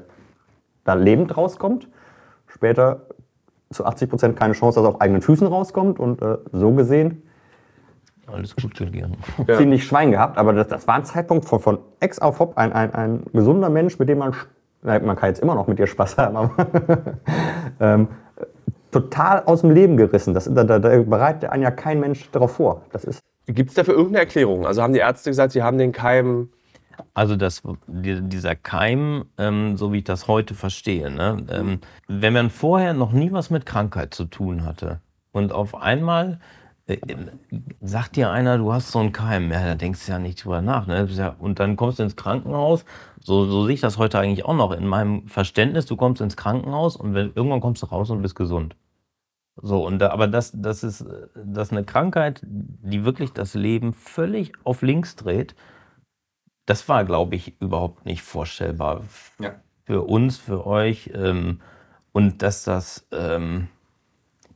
da 0.84 0.96
lebend 0.96 1.38
rauskommt. 1.38 1.88
Später 2.56 3.02
zu 3.70 3.86
80 3.86 4.10
Prozent 4.10 4.36
keine 4.38 4.54
Chance, 4.54 4.80
dass 4.80 4.86
er 4.86 4.96
auf 4.96 5.02
eigenen 5.02 5.22
Füßen 5.22 5.46
rauskommt. 5.46 6.00
Und 6.00 6.22
äh, 6.22 6.38
so 6.54 6.72
gesehen 6.72 7.24
Alles 8.32 8.56
gut 8.56 8.74
gegangen. 8.76 9.18
Ja. 9.46 9.58
ziemlich 9.58 9.84
Schwein 9.84 10.12
gehabt. 10.12 10.38
Aber 10.38 10.54
das, 10.54 10.68
das 10.68 10.88
war 10.88 10.96
ein 10.96 11.06
Zeitpunkt 11.06 11.46
von, 11.46 11.60
von 11.60 11.80
Ex 12.00 12.20
auf 12.20 12.40
Hop, 12.40 12.58
ein, 12.58 12.72
ein, 12.74 12.94
ein 12.94 13.24
gesunder 13.34 13.70
Mensch, 13.70 14.00
mit 14.00 14.10
dem 14.10 14.20
man, 14.20 14.34
man 14.82 15.16
kann 15.16 15.30
jetzt 15.30 15.42
immer 15.42 15.56
noch 15.56 15.68
mit 15.68 15.80
dir 15.80 15.88
Spaß 15.88 16.18
haben, 16.18 16.38
aber 16.38 16.52
ähm, 17.82 18.08
total 18.92 19.44
aus 19.44 19.62
dem 19.62 19.72
Leben 19.72 19.98
gerissen. 19.98 20.34
Das, 20.34 20.50
da, 20.52 20.64
da, 20.64 20.80
da 20.80 21.02
bereitet 21.04 21.50
einen 21.50 21.64
ja 21.64 21.72
kein 21.72 22.00
Mensch 22.00 22.32
darauf 22.32 22.54
vor. 22.54 22.84
Das 22.94 23.04
ist 23.04 23.20
Gibt 23.48 23.70
es 23.70 23.76
dafür 23.76 23.94
irgendeine 23.94 24.20
Erklärung? 24.20 24.66
Also 24.66 24.82
haben 24.82 24.94
die 24.94 25.00
Ärzte 25.00 25.30
gesagt, 25.30 25.52
sie 25.52 25.62
haben 25.62 25.78
den 25.78 25.92
Keim. 25.92 26.50
Also 27.14 27.36
das, 27.36 27.62
die- 27.88 28.22
dieser 28.22 28.56
Keim, 28.56 29.26
ähm, 29.38 29.78
so 29.78 29.92
wie 29.94 30.00
ich 30.00 30.04
das 30.04 30.28
heute 30.28 30.54
verstehe, 30.54 31.12
ne? 31.12 31.46
ähm, 31.50 31.80
wenn 32.08 32.34
man 32.34 32.50
vorher 32.50 32.94
noch 32.94 33.12
nie 33.12 33.32
was 33.32 33.50
mit 33.50 33.66
Krankheit 33.66 34.14
zu 34.14 34.26
tun 34.26 34.64
hatte 34.66 35.00
und 35.32 35.52
auf 35.52 35.76
einmal 35.76 36.40
äh, 36.88 36.98
sagt 37.82 38.16
dir 38.16 38.32
einer, 38.32 38.58
du 38.58 38.72
hast 38.72 38.92
so 38.92 39.00
einen 39.00 39.12
Keim, 39.12 39.52
ja, 39.52 39.64
da 39.66 39.76
denkst 39.76 40.06
du 40.06 40.12
ja 40.12 40.20
nicht 40.20 40.44
drüber 40.44 40.62
nach. 40.62 40.86
Ne? 40.88 41.08
Und 41.40 41.60
dann 41.60 41.76
kommst 41.78 42.00
du 42.00 42.04
ins 42.04 42.16
Krankenhaus, 42.16 42.86
so, 43.20 43.46
so 43.46 43.66
sehe 43.66 43.74
ich 43.74 43.82
das 43.82 43.98
heute 43.98 44.20
eigentlich 44.20 44.46
auch 44.46 44.56
noch 44.56 44.72
in 44.72 44.86
meinem 44.86 45.28
Verständnis, 45.28 45.86
du 45.88 45.96
kommst 45.96 46.22
ins 46.22 46.38
Krankenhaus 46.38 46.96
und 46.96 47.14
wenn, 47.16 47.32
irgendwann 47.34 47.62
kommst 47.62 47.82
du 47.82 47.88
raus 47.88 48.10
und 48.12 48.22
bist 48.22 48.36
gesund. 48.36 48.76
So, 49.62 49.86
und 49.86 50.00
da, 50.00 50.10
aber 50.10 50.28
das, 50.28 50.52
das, 50.54 50.84
ist, 50.84 51.02
äh, 51.02 51.28
das 51.46 51.70
ist 51.70 51.72
eine 51.72 51.86
Krankheit, 51.86 52.42
die 52.44 53.06
wirklich 53.06 53.32
das 53.32 53.54
Leben 53.54 53.94
völlig 53.94 54.52
auf 54.64 54.82
links 54.82 55.16
dreht. 55.16 55.56
Das 56.66 56.88
war, 56.90 57.04
glaube 57.06 57.36
ich, 57.36 57.54
überhaupt 57.62 58.06
nicht 58.06 58.22
vorstellbar 58.24 59.02
Ja. 59.40 59.52
für 59.86 60.02
uns, 60.04 60.38
für 60.38 60.66
euch. 60.66 61.12
Ähm, 61.14 61.60
und 62.12 62.42
dass 62.42 62.64
das, 62.64 63.06
ähm, 63.12 63.68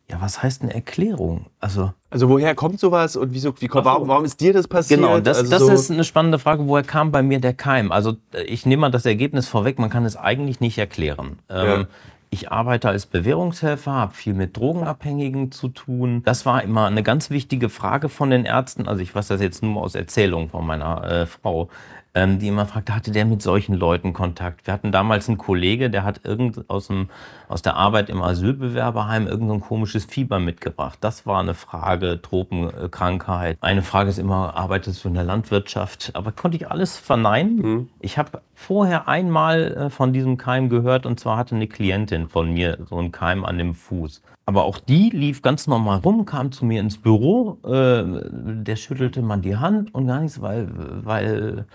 ja, 0.10 0.20
was 0.22 0.42
heißt 0.42 0.64
eine 0.64 0.74
Erklärung? 0.74 1.48
Also, 1.60 1.94
Also 2.10 2.30
woher 2.30 2.56
kommt 2.56 2.80
sowas 2.80 3.16
und 3.16 3.32
wieso, 3.34 3.54
wie, 3.62 3.68
kommt- 3.68 3.86
warum, 3.86 4.08
warum 4.08 4.26
ist 4.26 4.40
dir 4.42 4.54
das 4.54 4.68
passiert? 4.68 5.00
genau, 5.00 5.20
das, 5.20 5.38
also 5.38 5.52
das 5.52 5.60
so, 5.62 5.72
ist 5.72 5.92
eine 5.92 6.04
spannende 6.04 6.40
Frage. 6.40 6.68
Woher 6.68 6.84
kam 6.84 7.12
bei 7.12 7.22
mir 7.22 7.40
der 7.40 7.54
Keim? 7.54 7.92
Also, 7.92 8.16
äh, 8.34 8.42
ich 8.44 8.66
nehme 8.66 8.82
mal 8.82 8.90
das 8.92 9.06
Ergebnis 9.06 9.48
vorweg, 9.48 9.78
man 9.78 9.92
kann 9.92 10.06
es 10.06 10.16
eigentlich 10.18 10.60
nicht 10.62 10.78
erklären. 10.80 11.38
Ja. 11.50 11.76
Ähm, 11.82 11.88
ich 12.32 12.52
arbeite 12.52 12.90
als 12.90 13.08
Bewährungshelfer, 13.08 13.92
habe 13.92 14.14
viel 14.14 14.36
mit 14.36 14.56
Drogenabhängigen 14.56 15.52
zu 15.52 15.68
tun. 15.68 16.22
Das 16.26 16.46
war 16.46 16.62
immer 16.64 16.86
eine 16.86 17.02
ganz 17.02 17.32
wichtige 17.32 17.70
Frage 17.70 18.08
von 18.08 18.30
den 18.30 18.46
Ärzten. 18.46 18.88
Also 18.88 19.02
ich 19.02 19.14
weiß 19.16 19.28
das 19.30 19.42
jetzt 19.42 19.64
nur 19.64 19.82
aus 19.82 19.96
Erzählung 19.96 20.48
von 20.50 20.66
meiner 20.66 21.04
äh, 21.04 21.26
Frau. 21.26 21.70
Ähm, 22.20 22.40
die 22.40 22.48
immer 22.48 22.66
fragte, 22.66 22.94
hatte 22.94 23.12
der 23.12 23.26
mit 23.26 23.42
solchen 23.42 23.74
Leuten 23.74 24.14
Kontakt? 24.14 24.68
Wir 24.68 24.74
hatten 24.74 24.92
damals 24.92 25.28
einen 25.28 25.38
Kollege, 25.38 25.90
der 25.90 26.04
hat 26.04 26.22
irgend 26.26 26.70
aus, 26.70 26.88
dem, 26.88 27.10
aus 27.48 27.62
der 27.62 27.76
Arbeit 27.76 28.10
im 28.10 28.22
Asylbewerberheim 28.22 29.28
irgendein 29.28 29.60
so 29.60 29.66
komisches 29.66 30.06
Fieber 30.06 30.40
mitgebracht. 30.40 31.00
Das 31.02 31.26
war 31.26 31.40
eine 31.40 31.54
Frage, 31.54 32.22
Tropenkrankheit. 32.22 33.58
Eine 33.62 33.82
Frage 33.82 34.10
ist 34.10 34.20
immer, 34.20 34.56
arbeitest 34.56 35.04
du 35.04 35.08
in 35.08 35.14
der 35.14 35.24
Landwirtschaft? 35.24 36.12
Aber 36.14 36.32
konnte 36.32 36.58
ich 36.58 36.70
alles 36.70 36.98
verneinen. 36.98 37.56
Mhm. 37.56 37.90
Ich 38.00 38.18
habe 38.18 38.42
vorher 38.54 39.08
einmal 39.08 39.74
äh, 39.74 39.90
von 39.90 40.12
diesem 40.12 40.38
Keim 40.38 40.70
gehört 40.70 41.06
und 41.06 41.20
zwar 41.20 41.38
hatte 41.38 41.56
eine 41.56 41.68
Klientin 41.68 42.28
von 42.28 42.54
mir 42.54 42.78
so 42.90 42.98
einen 42.98 43.12
Keim 43.12 43.46
an 43.46 43.58
dem 43.58 43.74
Fuß. 43.74 44.22
Aber 44.46 44.64
auch 44.64 44.80
die 44.80 45.12
lief 45.12 45.44
ganz 45.44 45.68
normal 45.68 46.00
rum, 46.00 46.26
kam 46.26 46.52
zu 46.52 46.66
mir 46.66 46.82
ins 46.82 46.98
Büro, 46.98 47.60
äh, 47.64 48.04
der 48.04 48.76
schüttelte 48.76 49.22
man 49.22 49.44
die 49.44 49.58
Hand 49.58 49.94
und 49.94 50.08
gar 50.08 50.22
nichts, 50.22 50.42
weil, 50.42 50.70
weil 51.04 51.66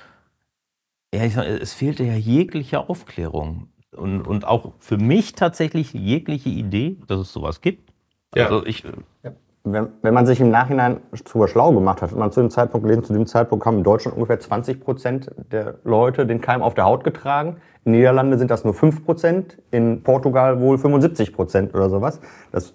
ja, 1.14 1.24
ich 1.24 1.34
sag, 1.34 1.46
es 1.46 1.72
fehlte 1.72 2.04
ja 2.04 2.14
jegliche 2.14 2.88
Aufklärung. 2.88 3.68
Und, 3.96 4.22
und 4.26 4.44
auch 4.44 4.72
für 4.80 4.96
mich 4.96 5.34
tatsächlich 5.34 5.92
jegliche 5.92 6.48
Idee, 6.48 6.98
dass 7.06 7.20
es 7.20 7.32
sowas 7.32 7.60
gibt. 7.60 7.92
Ja. 8.34 8.46
Also 8.46 8.66
ich, 8.66 8.82
ja. 9.22 9.30
wenn, 9.62 9.88
wenn, 10.02 10.14
man 10.14 10.26
sich 10.26 10.40
im 10.40 10.50
Nachhinein 10.50 10.98
zu 11.24 11.46
schlau 11.46 11.72
gemacht 11.72 12.02
hat, 12.02 12.10
hat 12.10 12.18
man 12.18 12.32
zu 12.32 12.40
dem 12.40 12.50
Zeitpunkt 12.50 12.84
gelesen, 12.84 13.04
zu 13.04 13.12
dem 13.12 13.26
Zeitpunkt 13.26 13.64
haben 13.64 13.78
in 13.78 13.84
Deutschland 13.84 14.16
ungefähr 14.16 14.40
20 14.40 14.80
Prozent 14.80 15.30
der 15.52 15.76
Leute 15.84 16.26
den 16.26 16.40
Keim 16.40 16.60
auf 16.62 16.74
der 16.74 16.86
Haut 16.86 17.04
getragen. 17.04 17.58
In 17.84 17.92
Niederlande 17.92 18.36
sind 18.36 18.50
das 18.50 18.64
nur 18.64 18.74
5 18.74 19.04
Prozent, 19.04 19.58
in 19.70 20.02
Portugal 20.02 20.60
wohl 20.60 20.76
75 20.76 21.32
Prozent 21.32 21.74
oder 21.74 21.88
sowas. 21.88 22.20
Das 22.50 22.74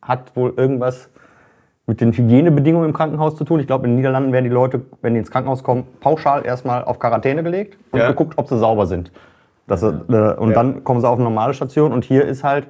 hat 0.00 0.36
wohl 0.36 0.54
irgendwas 0.56 1.10
mit 1.86 2.00
den 2.00 2.12
Hygienebedingungen 2.12 2.88
im 2.88 2.94
Krankenhaus 2.94 3.36
zu 3.36 3.44
tun. 3.44 3.60
Ich 3.60 3.66
glaube, 3.66 3.84
in 3.84 3.92
den 3.92 3.96
Niederlanden 3.96 4.32
werden 4.32 4.44
die 4.44 4.50
Leute, 4.50 4.82
wenn 5.02 5.14
die 5.14 5.20
ins 5.20 5.30
Krankenhaus 5.30 5.62
kommen, 5.62 5.84
pauschal 6.00 6.44
erstmal 6.46 6.84
auf 6.84 6.98
Quarantäne 6.98 7.42
gelegt 7.42 7.78
und 7.90 8.00
ja. 8.00 8.08
geguckt, 8.08 8.34
ob 8.36 8.48
sie 8.48 8.58
sauber 8.58 8.86
sind. 8.86 9.12
Das, 9.66 9.82
äh, 9.82 9.86
und 9.86 10.08
ja. 10.08 10.54
dann 10.54 10.84
kommen 10.84 11.00
sie 11.00 11.08
auf 11.08 11.16
eine 11.16 11.24
normale 11.24 11.54
Station 11.54 11.92
und 11.92 12.04
hier 12.04 12.24
ist 12.24 12.44
halt 12.44 12.68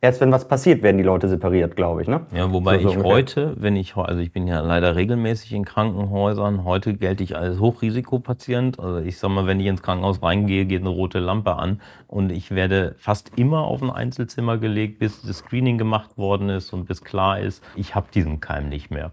erst 0.00 0.20
wenn 0.20 0.32
was 0.32 0.46
passiert, 0.46 0.82
werden 0.82 0.98
die 0.98 1.04
Leute 1.04 1.28
separiert, 1.28 1.76
glaube 1.76 2.02
ich. 2.02 2.08
Ne? 2.08 2.26
Ja, 2.34 2.52
wobei 2.52 2.78
so, 2.78 2.88
so 2.88 2.98
ich 2.98 3.04
heute, 3.04 3.54
wenn 3.58 3.76
ich, 3.76 3.96
also 3.96 4.20
ich 4.20 4.32
bin 4.32 4.46
ja 4.46 4.60
leider 4.60 4.96
regelmäßig 4.96 5.52
in 5.52 5.64
Krankenhäusern, 5.64 6.64
heute 6.64 6.94
gelte 6.94 7.24
ich 7.24 7.36
als 7.36 7.58
Hochrisikopatient. 7.58 8.78
Also 8.78 8.98
ich 9.04 9.18
sag 9.18 9.30
mal, 9.30 9.46
wenn 9.46 9.60
ich 9.60 9.66
ins 9.66 9.82
Krankenhaus 9.82 10.22
reingehe, 10.22 10.66
geht 10.66 10.80
eine 10.80 10.90
rote 10.90 11.18
Lampe 11.18 11.56
an 11.56 11.80
und 12.06 12.30
ich 12.30 12.50
werde 12.50 12.94
fast 12.98 13.32
immer 13.36 13.62
auf 13.62 13.82
ein 13.82 13.90
Einzelzimmer 13.90 14.58
gelegt, 14.58 14.98
bis 14.98 15.22
das 15.22 15.38
Screening 15.38 15.78
gemacht 15.78 16.16
worden 16.16 16.48
ist 16.48 16.72
und 16.72 16.86
bis 16.86 17.02
klar 17.02 17.40
ist, 17.40 17.62
ich 17.76 17.94
habe 17.94 18.06
diesen 18.12 18.40
Keim 18.40 18.68
nicht 18.68 18.90
mehr. 18.90 19.12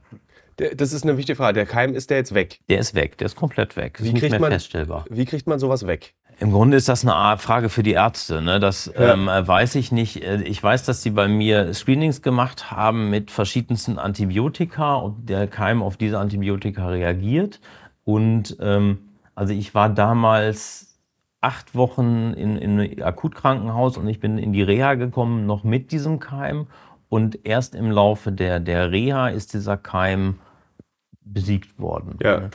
Das 0.77 0.94
ist 0.94 1.04
eine 1.04 1.18
wichtige 1.18 1.36
Frage. 1.36 1.56
Der 1.56 1.65
Keim 1.65 1.94
ist 1.94 2.10
der 2.10 2.18
jetzt 2.18 2.34
weg? 2.34 2.62
Der 2.70 2.80
ist 2.80 2.96
weg, 2.96 3.18
der 3.18 3.25
ist 3.25 3.36
komplett 3.36 3.75
weg. 3.75 3.98
Wie 4.00 4.08
ist 4.08 4.13
nicht 4.13 4.30
mehr 4.30 4.39
man, 4.39 4.51
feststellbar. 4.54 5.04
Wie 5.10 5.25
kriegt 5.25 5.48
man 5.48 5.60
sowas 5.60 5.86
weg? 5.86 6.13
Im 6.39 6.51
Grunde 6.51 6.75
ist 6.77 6.89
das 6.89 7.06
eine 7.06 7.38
Frage 7.38 7.70
für 7.70 7.84
die 7.84 7.94
Ärzte. 7.94 8.42
Ne? 8.42 8.60
Das 8.60 8.92
ja. 8.94 9.13
ähm, 9.13 9.27
weiß 9.27 9.75
ich 9.75 9.92
nicht. 9.92 10.24
Äh, 10.24 10.42
ich 10.44 10.62
weiß, 10.62 10.84
dass 10.84 11.01
sie 11.01 11.12
bei 11.12 11.27
mir 11.27 11.74
Screenings 11.74 12.22
gemacht 12.22 12.72
haben 12.72 13.10
mit 13.10 13.32
verschiedensten 13.32 13.98
Antibiotika 13.98 14.96
und 14.96 15.30
der 15.30 15.48
Keim 15.48 15.82
auf 15.82 15.98
diese 15.98 16.20
Antibiotika 16.20 16.88
reagiert. 16.88 17.62
Und 18.04 18.58
ähm, 18.60 19.00
also 19.34 19.54
ich 19.54 19.74
war 19.74 19.89
damals 19.89 21.00
acht 21.42 21.75
Wochen 21.75 22.34
in, 22.34 22.58
in 22.58 22.80
einem 22.80 23.04
Akutkrankenhaus 23.04 23.98
und 23.98 24.08
ich 24.08 24.20
bin 24.20 24.38
in 24.38 24.51
die 24.51 24.63
Reha 24.63 24.96
gekommen, 24.96 25.46
noch 25.46 25.63
mit 25.63 25.92
diesem 25.92 26.20
Keim. 26.20 26.68
Und 27.08 27.46
erst 27.46 27.75
im 27.75 27.92
Laufe 27.92 28.32
der, 28.32 28.60
der 28.60 28.92
Reha 28.92 29.30
ist 29.30 29.54
dieser 29.54 29.77
Keim 29.77 30.39
besiegt 31.22 31.80
worden. 31.80 32.18
Ja. 32.22 32.39
Ne? 32.42 32.50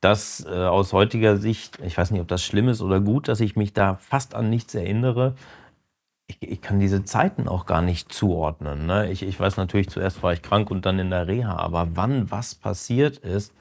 Dass 0.00 0.44
äh, 0.46 0.50
aus 0.50 0.92
heutiger 0.92 1.36
Sicht, 1.36 1.78
ich 1.84 1.96
weiß 1.96 2.10
nicht, 2.10 2.20
ob 2.20 2.28
das 2.28 2.42
schlimm 2.42 2.68
ist 2.68 2.80
oder 2.82 3.00
gut, 3.00 3.28
dass 3.28 3.40
ich 3.40 3.56
mich 3.56 3.72
da 3.72 3.96
fast 3.96 4.34
an 4.34 4.50
nichts 4.50 4.74
erinnere. 4.74 5.34
Ich, 6.26 6.40
ich 6.42 6.60
kann 6.62 6.80
diese 6.80 7.04
Zeiten 7.04 7.48
auch 7.48 7.66
gar 7.66 7.82
nicht 7.82 8.12
zuordnen. 8.12 8.86
Ne? 8.86 9.10
Ich, 9.10 9.22
ich 9.22 9.38
weiß 9.38 9.56
natürlich, 9.56 9.90
zuerst 9.90 10.22
war 10.22 10.32
ich 10.32 10.42
krank 10.42 10.70
und 10.70 10.86
dann 10.86 10.98
in 10.98 11.10
der 11.10 11.28
Reha, 11.28 11.56
aber 11.56 11.88
wann 11.94 12.30
was 12.30 12.54
passiert 12.54 13.18
ist, 13.18 13.54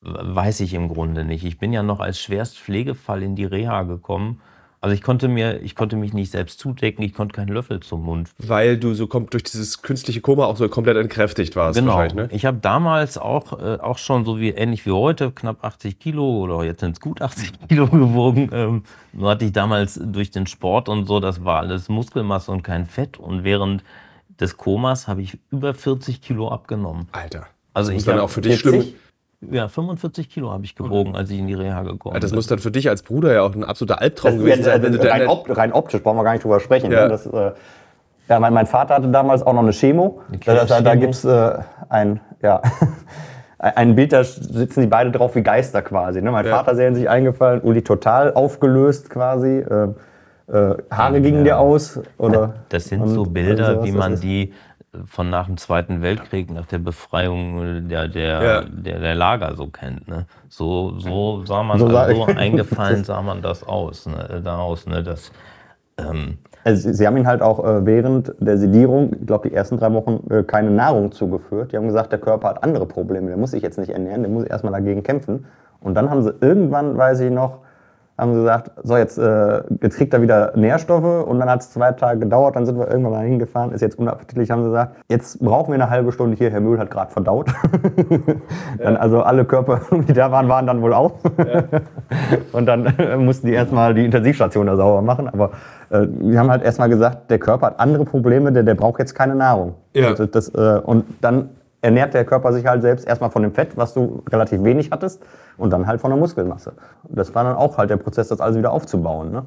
weiß 0.00 0.60
ich 0.60 0.74
im 0.74 0.88
Grunde 0.88 1.24
nicht. 1.24 1.44
Ich 1.44 1.58
bin 1.58 1.72
ja 1.72 1.82
noch 1.82 2.00
als 2.00 2.20
Schwerstpflegefall 2.20 3.22
in 3.22 3.36
die 3.36 3.46
Reha 3.46 3.84
gekommen 3.84 4.42
also 4.84 4.92
ich 4.94 5.00
konnte 5.00 5.28
mir, 5.28 5.62
ich 5.62 5.74
konnte 5.74 5.96
mich 5.96 6.12
nicht 6.12 6.30
selbst 6.30 6.58
zudecken, 6.58 7.02
ich 7.02 7.14
konnte 7.14 7.34
keinen 7.34 7.48
Löffel 7.48 7.80
zum 7.80 8.02
Mund. 8.02 8.28
Weil 8.36 8.76
du 8.76 8.92
so 8.92 9.06
kommt 9.06 9.32
durch 9.32 9.44
dieses 9.44 9.80
künstliche 9.80 10.20
Koma 10.20 10.44
auch 10.44 10.58
so 10.58 10.68
komplett 10.68 10.98
entkräftigt 10.98 11.56
warst. 11.56 11.78
Genau. 11.78 12.04
Ne? 12.08 12.28
Ich 12.32 12.44
habe 12.44 12.58
damals 12.58 13.16
auch, 13.16 13.58
äh, 13.58 13.78
auch 13.80 13.96
schon 13.96 14.26
so 14.26 14.38
wie 14.38 14.50
ähnlich 14.50 14.84
wie 14.84 14.90
heute 14.90 15.30
knapp 15.30 15.64
80 15.64 15.98
Kilo 15.98 16.42
oder 16.42 16.62
jetzt 16.64 16.80
sind 16.80 16.90
es 16.92 17.00
gut 17.00 17.22
80 17.22 17.52
Kilo 17.70 17.86
gewogen. 17.86 18.50
Ähm, 18.52 18.82
nur 19.14 19.30
hatte 19.30 19.46
ich 19.46 19.52
damals 19.52 19.98
durch 20.04 20.30
den 20.30 20.46
Sport 20.46 20.90
und 20.90 21.06
so, 21.06 21.18
das 21.18 21.42
war 21.46 21.60
alles 21.60 21.88
Muskelmasse 21.88 22.52
und 22.52 22.62
kein 22.62 22.84
Fett. 22.84 23.16
Und 23.16 23.42
während 23.42 23.82
des 24.38 24.58
Komas 24.58 25.08
habe 25.08 25.22
ich 25.22 25.38
über 25.50 25.72
40 25.72 26.20
Kilo 26.20 26.50
abgenommen. 26.50 27.08
Alter. 27.12 27.46
Also 27.72 27.90
das 27.90 28.02
ich 28.02 28.04
dann 28.04 28.18
auch 28.18 28.28
für 28.28 28.42
dich 28.42 28.60
schlimm. 28.60 28.84
Ja, 29.50 29.68
45 29.68 30.28
Kilo 30.28 30.50
habe 30.50 30.64
ich 30.64 30.74
gewogen, 30.74 31.14
als 31.16 31.30
ich 31.30 31.38
in 31.38 31.46
die 31.46 31.54
Reha 31.54 31.82
gekommen 31.82 32.14
bin. 32.14 32.20
Das 32.20 32.32
muss 32.32 32.46
dann 32.46 32.58
für 32.58 32.70
dich 32.70 32.88
als 32.88 33.02
Bruder 33.02 33.32
ja 33.32 33.42
auch 33.42 33.54
ein 33.54 33.64
absoluter 33.64 34.00
Albtraum 34.00 34.32
das 34.32 34.40
gewesen 34.40 34.64
sein. 34.64 34.82
Wenn 34.82 34.92
du 34.92 35.10
rein, 35.10 35.26
op 35.28 35.56
rein, 35.56 35.72
optisch 35.72 36.02
brauchen 36.02 36.16
wir 36.16 36.24
gar 36.24 36.32
nicht 36.32 36.44
drüber 36.44 36.60
sprechen. 36.60 36.90
Ja. 36.90 37.04
Ne? 37.04 37.08
Das, 37.08 37.26
äh, 37.26 37.52
ja, 38.28 38.40
mein, 38.40 38.54
mein, 38.54 38.66
Vater 38.66 38.94
hatte 38.94 39.08
damals 39.08 39.42
auch 39.42 39.52
noch 39.52 39.62
eine 39.62 39.72
Chemo. 39.72 40.20
Eine 40.46 40.64
da, 40.66 40.80
da 40.80 40.94
gibt 40.94 41.14
es 41.14 41.24
äh, 41.24 41.58
ein, 41.88 42.20
ja, 42.42 42.62
ein 43.58 43.94
Bild, 43.94 44.12
da 44.12 44.24
sitzen 44.24 44.80
die 44.80 44.86
beide 44.86 45.10
drauf 45.10 45.34
wie 45.34 45.42
Geister 45.42 45.82
quasi. 45.82 46.22
Ne? 46.22 46.30
Mein 46.30 46.46
ja. 46.46 46.56
Vater 46.56 46.74
sehr 46.74 46.88
in 46.88 46.94
sich 46.94 47.08
eingefallen, 47.08 47.60
Uli 47.60 47.82
total 47.82 48.32
aufgelöst 48.32 49.10
quasi. 49.10 49.58
Äh, 49.58 49.88
äh 50.48 50.76
Haare 50.90 51.20
gingen 51.20 51.44
dir 51.44 51.58
aus. 51.58 52.00
Oder, 52.18 52.54
das 52.70 52.86
sind 52.86 53.06
so 53.08 53.24
Bilder, 53.24 53.84
wie 53.84 53.92
man 53.92 54.18
die 54.18 54.52
von 55.06 55.30
nach 55.30 55.46
dem 55.46 55.56
Zweiten 55.56 56.02
Weltkrieg, 56.02 56.50
nach 56.50 56.66
der 56.66 56.78
Befreiung 56.78 57.88
der, 57.88 58.08
der, 58.08 58.42
ja. 58.42 58.60
der, 58.62 59.00
der, 59.00 59.14
Lager 59.14 59.56
so 59.56 59.66
kennt. 59.66 60.08
Ne? 60.08 60.26
So, 60.48 60.98
so 60.98 61.44
sah 61.44 61.62
man, 61.62 61.78
so, 61.78 61.86
also 61.86 62.26
so 62.26 62.32
eingefallen 62.36 63.04
sah 63.04 63.22
man 63.22 63.42
das 63.42 63.64
aus, 63.64 64.06
ne? 64.06 64.40
daraus. 64.42 64.86
Ne? 64.86 65.02
Das, 65.02 65.32
ähm 65.98 66.38
also 66.64 66.92
Sie 66.92 67.06
haben 67.06 67.16
ihn 67.18 67.26
halt 67.26 67.42
auch 67.42 67.62
äh, 67.62 67.84
während 67.84 68.34
der 68.38 68.56
Sedierung, 68.56 69.12
ich 69.20 69.26
glaube 69.26 69.50
die 69.50 69.54
ersten 69.54 69.76
drei 69.76 69.92
Wochen, 69.92 70.26
äh, 70.30 70.42
keine 70.42 70.70
Nahrung 70.70 71.12
zugeführt. 71.12 71.72
Die 71.72 71.76
haben 71.76 71.86
gesagt, 71.86 72.10
der 72.10 72.18
Körper 72.18 72.48
hat 72.48 72.64
andere 72.64 72.86
Probleme, 72.86 73.28
der 73.28 73.36
muss 73.36 73.50
sich 73.50 73.62
jetzt 73.62 73.78
nicht 73.78 73.90
ernähren, 73.90 74.22
der 74.22 74.30
muss 74.30 74.44
erstmal 74.44 74.72
dagegen 74.72 75.02
kämpfen. 75.02 75.44
Und 75.80 75.94
dann 75.94 76.08
haben 76.08 76.22
sie 76.22 76.32
irgendwann, 76.40 76.96
weiß 76.96 77.20
ich 77.20 77.30
noch, 77.30 77.58
haben 78.16 78.32
sie 78.32 78.40
gesagt, 78.40 78.70
so 78.82 78.96
jetzt, 78.96 79.18
äh, 79.18 79.62
jetzt 79.82 79.96
kriegt 79.96 80.14
er 80.14 80.22
wieder 80.22 80.52
Nährstoffe 80.56 81.26
und 81.26 81.40
dann 81.40 81.50
hat 81.50 81.62
es 81.62 81.70
zwei 81.70 81.90
Tage 81.92 82.20
gedauert, 82.20 82.54
dann 82.54 82.64
sind 82.64 82.78
wir 82.78 82.88
irgendwann 82.88 83.12
mal 83.12 83.24
hingefahren, 83.24 83.72
ist 83.72 83.80
jetzt 83.80 83.98
unappetitlich, 83.98 84.50
haben 84.50 84.62
sie 84.62 84.68
gesagt, 84.68 84.96
jetzt 85.08 85.40
brauchen 85.40 85.72
wir 85.72 85.74
eine 85.74 85.90
halbe 85.90 86.12
Stunde 86.12 86.36
hier, 86.36 86.50
Herr 86.50 86.60
Mühl 86.60 86.78
hat 86.78 86.90
gerade 86.90 87.10
verdaut. 87.10 87.52
dann, 88.78 88.96
also 88.96 89.22
alle 89.22 89.44
Körper, 89.44 89.80
die 90.08 90.12
da 90.12 90.30
waren, 90.30 90.48
waren 90.48 90.66
dann 90.66 90.80
wohl 90.80 90.94
auf. 90.94 91.12
Ja. 91.38 91.64
und 92.52 92.66
dann 92.66 92.86
äh, 92.98 93.16
mussten 93.16 93.48
die 93.48 93.52
erstmal 93.52 93.94
die 93.94 94.04
Intensivstation 94.04 94.66
da 94.66 94.76
sauber 94.76 95.02
machen, 95.02 95.28
aber 95.28 95.50
äh, 95.90 96.06
wir 96.20 96.38
haben 96.38 96.50
halt 96.50 96.62
erstmal 96.62 96.88
gesagt, 96.88 97.30
der 97.30 97.40
Körper 97.40 97.66
hat 97.66 97.80
andere 97.80 98.04
Probleme, 98.04 98.52
der, 98.52 98.62
der 98.62 98.76
braucht 98.76 99.00
jetzt 99.00 99.14
keine 99.14 99.34
Nahrung. 99.34 99.74
Ja. 99.92 100.12
Das, 100.12 100.30
das, 100.30 100.48
äh, 100.54 100.80
und 100.84 101.04
dann 101.20 101.50
ernährt 101.84 102.14
der 102.14 102.24
Körper 102.24 102.52
sich 102.52 102.66
halt 102.66 102.82
selbst 102.82 103.06
erstmal 103.06 103.30
von 103.30 103.42
dem 103.42 103.52
Fett, 103.52 103.76
was 103.76 103.92
du 103.92 104.22
relativ 104.30 104.64
wenig 104.64 104.90
hattest, 104.90 105.22
und 105.58 105.70
dann 105.70 105.86
halt 105.86 106.00
von 106.00 106.10
der 106.10 106.18
Muskelmasse. 106.18 106.72
Das 107.04 107.34
war 107.34 107.44
dann 107.44 107.56
auch 107.56 107.76
halt 107.76 107.90
der 107.90 107.98
Prozess, 107.98 108.28
das 108.28 108.40
alles 108.40 108.56
wieder 108.56 108.72
aufzubauen. 108.72 109.30
Ne? 109.30 109.44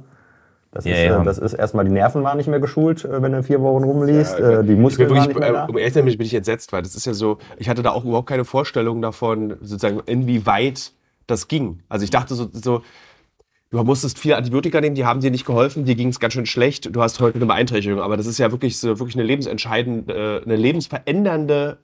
Das, 0.72 0.86
ja, 0.86 0.94
ist, 0.94 1.04
ja. 1.06 1.22
Äh, 1.22 1.26
das 1.26 1.40
ist 1.40 1.54
erstmal, 1.54 1.86
die 1.86 1.92
Nerven 1.92 2.24
waren 2.24 2.38
nicht 2.38 2.48
mehr 2.48 2.60
geschult, 2.60 3.04
äh, 3.04 3.22
wenn 3.22 3.32
du 3.32 3.42
vier 3.42 3.62
Wochen 3.62 3.84
rumliest. 3.84 4.38
Ja, 4.38 4.60
äh, 4.60 4.64
die 4.64 4.76
Muskeln 4.76 5.10
wirklich, 5.10 5.20
waren 5.20 5.28
nicht 5.30 5.40
mehr 5.40 5.52
da. 5.52 5.66
Um 5.66 5.78
ehrlich 5.78 5.94
zu 5.94 6.00
sein 6.00 6.06
bin 6.06 6.22
ich 6.22 6.34
entsetzt, 6.34 6.72
weil 6.72 6.84
das 6.84 6.96
ist 6.96 7.06
ja 7.06 7.14
so, 7.14 7.40
ich 7.58 7.70
hatte 7.70 7.82
da 7.82 7.92
auch 7.92 8.06
überhaupt 8.06 8.30
keine 8.30 8.46
Vorstellung 8.46 9.02
davon, 9.02 9.58
sozusagen, 9.62 10.02
inwieweit 10.06 10.92
das 11.26 11.48
ging. 11.48 11.80
Also 11.90 12.04
ich 12.04 12.12
dachte 12.12 12.36
so, 12.36 12.48
so 12.54 12.84
du 13.72 13.84
musstest 13.84 14.20
viel 14.20 14.36
Antibiotika 14.36 14.80
nehmen, 14.80 14.96
die 14.96 15.06
haben 15.06 15.20
dir 15.20 15.32
nicht 15.32 15.46
geholfen, 15.46 15.86
dir 15.86 15.96
ging 15.96 16.10
es 16.10 16.20
ganz 16.20 16.34
schön 16.34 16.46
schlecht, 16.46 16.96
du 16.96 17.02
hast 17.02 17.20
heute 17.20 17.38
eine 17.38 17.48
Beeinträchtigung. 17.48 18.00
Aber 18.00 18.16
das 18.16 18.28
ist 18.28 18.38
ja 18.38 18.52
wirklich, 18.52 18.78
so, 18.78 19.00
wirklich 19.00 19.16
eine 19.16 19.24
lebensentscheidende, 19.24 20.44
eine 20.46 20.56
lebensverändernde 20.56 21.80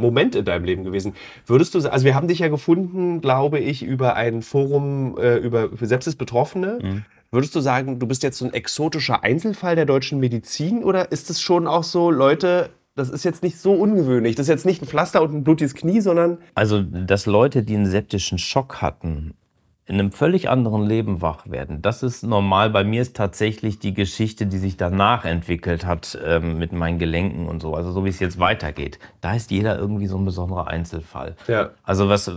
Moment 0.00 0.34
in 0.34 0.44
deinem 0.44 0.64
Leben 0.64 0.84
gewesen. 0.84 1.14
Würdest 1.46 1.74
du, 1.74 1.88
also 1.88 2.04
wir 2.04 2.14
haben 2.14 2.28
dich 2.28 2.40
ja 2.40 2.48
gefunden, 2.48 3.20
glaube 3.20 3.58
ich, 3.58 3.82
über 3.82 4.16
ein 4.16 4.42
Forum 4.42 5.16
äh, 5.18 5.36
über 5.36 5.68
Sepsis-Betroffene. 5.80 6.78
Mhm. 6.82 7.04
Würdest 7.32 7.54
du 7.54 7.60
sagen, 7.60 7.98
du 7.98 8.06
bist 8.06 8.22
jetzt 8.24 8.38
so 8.38 8.44
ein 8.44 8.52
exotischer 8.52 9.22
Einzelfall 9.22 9.76
der 9.76 9.86
deutschen 9.86 10.18
Medizin 10.18 10.82
oder 10.82 11.12
ist 11.12 11.30
es 11.30 11.40
schon 11.40 11.68
auch 11.68 11.84
so, 11.84 12.10
Leute, 12.10 12.70
das 12.96 13.08
ist 13.08 13.24
jetzt 13.24 13.42
nicht 13.42 13.58
so 13.58 13.72
ungewöhnlich. 13.72 14.34
Das 14.34 14.44
ist 14.44 14.50
jetzt 14.50 14.66
nicht 14.66 14.82
ein 14.82 14.86
Pflaster 14.86 15.22
und 15.22 15.32
ein 15.32 15.44
blutiges 15.44 15.74
Knie, 15.74 16.00
sondern. 16.00 16.38
Also, 16.54 16.82
dass 16.82 17.26
Leute, 17.26 17.62
die 17.62 17.76
einen 17.76 17.86
septischen 17.86 18.38
Schock 18.38 18.82
hatten, 18.82 19.34
in 19.90 19.98
einem 19.98 20.12
völlig 20.12 20.48
anderen 20.48 20.86
Leben 20.86 21.20
wach 21.20 21.50
werden. 21.50 21.82
Das 21.82 22.04
ist 22.04 22.22
normal. 22.22 22.70
Bei 22.70 22.84
mir 22.84 23.02
ist 23.02 23.16
tatsächlich 23.16 23.80
die 23.80 23.92
Geschichte, 23.92 24.46
die 24.46 24.58
sich 24.58 24.76
danach 24.76 25.24
entwickelt 25.24 25.84
hat 25.84 26.16
ähm, 26.24 26.58
mit 26.58 26.70
meinen 26.72 27.00
Gelenken 27.00 27.48
und 27.48 27.60
so, 27.60 27.74
also 27.74 27.90
so 27.90 28.04
wie 28.04 28.08
es 28.08 28.20
jetzt 28.20 28.38
weitergeht. 28.38 29.00
Da 29.20 29.34
ist 29.34 29.50
jeder 29.50 29.76
irgendwie 29.76 30.06
so 30.06 30.16
ein 30.16 30.24
besonderer 30.24 30.68
Einzelfall. 30.68 31.34
Ja. 31.48 31.70
Also 31.82 32.08
was, 32.08 32.30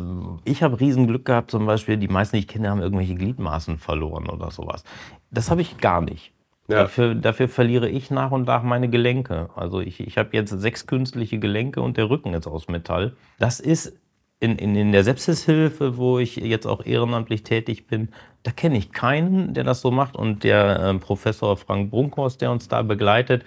ich 0.45 0.63
habe 0.63 0.79
Riesenglück 0.79 1.25
gehabt, 1.25 1.51
zum 1.51 1.67
Beispiel, 1.67 1.98
die 1.98 2.07
meisten, 2.07 2.38
die 2.38 2.39
ich 2.39 2.48
kenne, 2.48 2.72
haben 2.72 2.81
irgendwelche 2.81 3.13
Gliedmaßen 3.13 3.77
verloren 3.77 4.29
oder 4.29 4.50
sowas. 4.50 4.83
Das 5.29 5.51
habe 5.51 5.62
ich 5.62 5.77
gar 5.77 6.01
nicht. 6.01 6.33
Ja. 6.67 6.77
Dafür, 6.77 7.13
dafür 7.13 7.50
verliere 7.50 7.88
ich 7.88 8.10
nach 8.10 8.31
und 8.31 8.48
nach 8.48 8.63
meine 8.63 8.89
Gelenke. 8.89 9.51
Also 9.55 9.79
ich, 9.79 10.00
ich 10.00 10.17
habe 10.17 10.29
jetzt 10.31 10.50
sechs 10.50 10.88
künstliche 10.88 11.38
Gelenke 11.38 11.81
und 11.81 11.98
der 11.98 12.10
Rücken 12.10 12.33
ist 12.33 12.48
aus 12.48 12.67
Metall. 12.67 13.13
Das 13.38 13.60
ist 13.60 13.93
in, 14.44 14.58
in, 14.58 14.76
in 14.76 14.92
der 14.92 15.04
Sepsishilfe, 15.04 15.98
wo 15.98 16.20
ich 16.20 16.36
jetzt 16.36 16.68
auch 16.68 16.86
ehrenamtlich 16.86 17.44
tätig 17.44 17.88
bin, 17.88 18.10
da 18.44 18.52
kenne 18.52 18.78
ich 18.78 18.92
keinen, 18.92 19.54
der 19.54 19.64
das 19.64 19.82
so 19.82 19.90
macht. 19.90 20.16
Und 20.16 20.44
der 20.44 20.80
äh, 20.80 20.94
Professor 21.00 21.56
Frank 21.58 21.90
Brunkhorst, 21.92 22.42
der 22.42 22.52
uns 22.52 22.68
da 22.68 22.82
begleitet, 22.82 23.44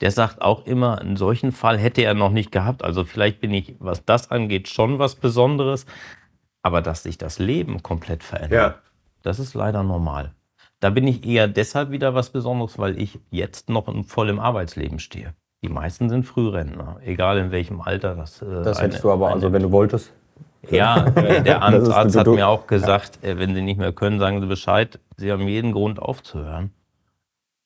der 0.00 0.10
sagt 0.10 0.40
auch 0.42 0.66
immer, 0.66 0.98
einen 1.00 1.16
solchen 1.16 1.52
Fall 1.52 1.78
hätte 1.78 2.02
er 2.02 2.14
noch 2.14 2.30
nicht 2.30 2.52
gehabt. 2.52 2.84
Also 2.84 3.04
vielleicht 3.04 3.40
bin 3.40 3.52
ich, 3.52 3.74
was 3.80 4.04
das 4.04 4.30
angeht, 4.30 4.68
schon 4.68 4.98
was 4.98 5.14
Besonderes. 5.16 5.84
Aber 6.62 6.82
dass 6.82 7.02
sich 7.02 7.18
das 7.18 7.38
Leben 7.38 7.82
komplett 7.82 8.22
verändert, 8.22 8.52
Ja. 8.52 8.74
das 9.22 9.38
ist 9.38 9.54
leider 9.54 9.82
normal. 9.82 10.32
Da 10.80 10.90
bin 10.90 11.06
ich 11.06 11.24
eher 11.26 11.48
deshalb 11.48 11.90
wieder 11.90 12.14
was 12.14 12.30
Besonderes, 12.30 12.78
weil 12.78 13.00
ich 13.00 13.18
jetzt 13.30 13.68
noch 13.70 13.88
in, 13.88 14.04
voll 14.04 14.28
im 14.28 14.38
Arbeitsleben 14.38 14.98
stehe. 14.98 15.32
Die 15.64 15.68
meisten 15.70 16.08
sind 16.10 16.24
Frührentner, 16.24 16.98
egal 17.04 17.38
in 17.38 17.50
welchem 17.50 17.80
Alter. 17.80 18.14
Das, 18.14 18.42
äh, 18.42 18.46
Das 18.62 18.76
eine- 18.76 18.88
hättest 18.88 19.02
du 19.04 19.10
aber, 19.10 19.26
eine- 19.26 19.34
also 19.36 19.52
wenn 19.52 19.62
du 19.62 19.72
wolltest. 19.72 20.12
Ja, 20.70 21.10
der 21.10 21.62
Amtsarzt 21.64 22.16
hat 22.16 22.26
mir 22.26 22.48
auch 22.48 22.66
gesagt, 22.66 23.22
äh, 23.24 23.38
wenn 23.38 23.54
Sie 23.54 23.62
nicht 23.62 23.78
mehr 23.78 23.92
können, 23.92 24.18
sagen 24.18 24.40
Sie 24.40 24.46
Bescheid. 24.46 24.98
Sie 25.16 25.30
haben 25.32 25.46
jeden 25.48 25.72
Grund 25.72 25.98
aufzuhören. 26.00 26.70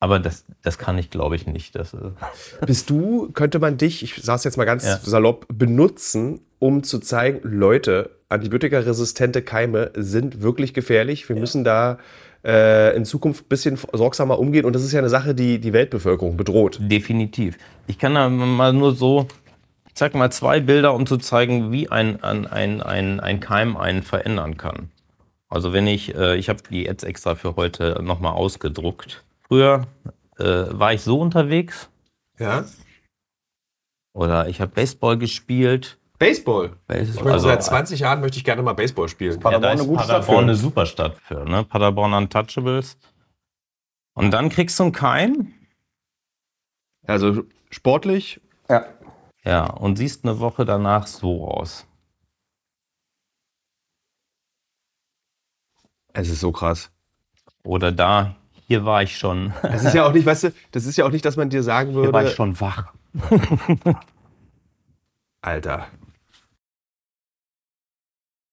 Aber 0.03 0.19
das, 0.19 0.47
das 0.63 0.79
kann 0.79 0.97
ich, 0.97 1.11
glaube 1.11 1.37
ich, 1.37 1.47
nicht. 1.47 1.75
Das, 1.77 1.93
äh, 1.95 1.99
Bist 2.67 2.89
du, 2.91 3.31
könnte 3.33 3.59
man 3.59 3.77
dich, 3.77 4.03
ich 4.03 4.15
sage 4.17 4.37
es 4.37 4.45
jetzt 4.45 4.57
mal 4.57 4.65
ganz 4.65 4.85
Ja. 4.87 4.97
salopp, 4.97 5.47
benutzen, 5.53 6.41
um 6.59 6.83
zu 6.83 6.99
zeigen, 7.01 7.41
Leute, 7.43 8.11
antibiotikaresistente 8.31 9.43
Keime 9.43 9.91
sind 9.95 10.43
wirklich 10.43 10.73
gefährlich. 10.75 11.29
Wir 11.29 11.37
müssen 11.37 11.65
da 11.65 11.99
äh, 12.45 12.97
in 12.97 13.05
Zukunft 13.05 13.45
ein 13.45 13.49
bisschen 13.49 13.79
sorgsamer 13.93 14.39
umgehen. 14.39 14.65
Und 14.65 14.75
das 14.75 14.83
ist 14.85 14.93
ja 14.93 15.01
eine 15.01 15.11
Sache, 15.11 15.35
die 15.35 15.59
die 15.59 15.73
Weltbevölkerung 15.75 16.37
bedroht. 16.37 16.79
definitiv. 16.81 17.59
Ich 17.87 17.99
kann 17.99 18.15
da 18.15 18.29
mal 18.31 18.73
nur 18.73 18.95
so, 18.95 19.27
ich 20.01 20.03
zeig 20.03 20.15
mal 20.15 20.33
zwei 20.33 20.61
Bilder, 20.61 20.95
um 20.95 21.05
zu 21.05 21.19
zeigen, 21.19 21.73
wie 21.73 21.91
ein, 21.91 22.25
ein, 22.25 22.47
ein, 22.47 22.81
ein, 22.81 23.21
ein 23.21 23.39
Keim 23.39 23.77
einen 23.77 24.03
verändern 24.03 24.57
kann. 24.57 24.91
Also 25.51 25.75
wenn 25.75 25.87
ich, 25.87 26.15
äh, 26.15 26.37
ich 26.37 26.49
habe 26.49 26.63
die 26.71 26.85
jetzt 26.85 27.05
extra 27.05 27.35
für 27.35 27.55
heute 27.57 28.01
nochmal 28.03 28.33
ausgedruckt. 28.33 29.23
Früher 29.47 29.87
äh, 30.39 30.45
war 30.71 30.95
ich 30.95 31.03
so 31.03 31.21
unterwegs 31.21 31.91
Ja? 32.39 32.65
oder 34.15 34.49
ich 34.49 34.63
habe 34.63 34.73
Baseball 34.73 35.19
gespielt. 35.19 35.99
Baseball. 36.19 36.71
Baseball 36.87 37.33
Also 37.33 37.49
seit 37.49 37.63
20 37.63 38.01
Jahren 38.01 38.23
möchte 38.23 38.39
ich 38.39 38.45
gerne 38.45 38.63
mal 38.63 38.73
Baseball 38.73 39.07
spielen. 39.07 39.39
Paderborn 39.39 39.53
ja, 39.53 39.61
da 39.61 39.69
eine 39.73 39.81
ist 39.83 39.87
gute 39.87 40.05
Stadt 40.05 40.21
Paderborn 40.23 40.37
für. 40.39 40.43
eine 40.45 40.55
super 40.55 40.87
Stadt 40.87 41.17
für, 41.19 41.45
ne? 41.45 41.65
Paderborn 41.65 42.15
Untouchables. 42.15 42.97
Und 44.15 44.31
dann 44.31 44.49
kriegst 44.49 44.79
du 44.79 44.85
einen 44.85 44.93
Keim, 44.93 45.53
Also 47.07 47.43
sportlich, 47.69 48.41
Ja. 48.71 48.87
Ja, 49.45 49.67
und 49.67 49.97
siehst 49.97 50.25
eine 50.25 50.41
Woche 50.41 50.65
danach 50.65 51.07
so 51.07 51.47
aus. 51.49 51.87
es 56.13 56.29
ist 56.29 56.41
so 56.41 56.53
krass. 56.53 56.91
Oder 57.63 57.93
da, 57.93 58.37
hier 58.67 58.85
war 58.85 59.03
ich 59.03 59.17
schon, 59.17 59.53
Das 59.63 59.85
ist 59.85 59.95
ja 59.95 60.07
auch 60.07 60.13
nicht, 60.13 60.27
weißt 60.27 60.45
du, 60.45 60.53
das 60.73 60.87
ist 60.87 60.97
ja 60.97 61.05
auch 61.05 61.11
nicht, 61.11 61.25
dass 61.25 61.37
man 61.37 61.51
dir 61.51 61.63
sagen 61.63 61.93
hier 61.93 62.13
war 62.13 62.23
ich 62.23 62.29
würde, 62.29 62.37
schon 62.37 62.61
wach. 62.61 62.93
Alter. 65.43 65.87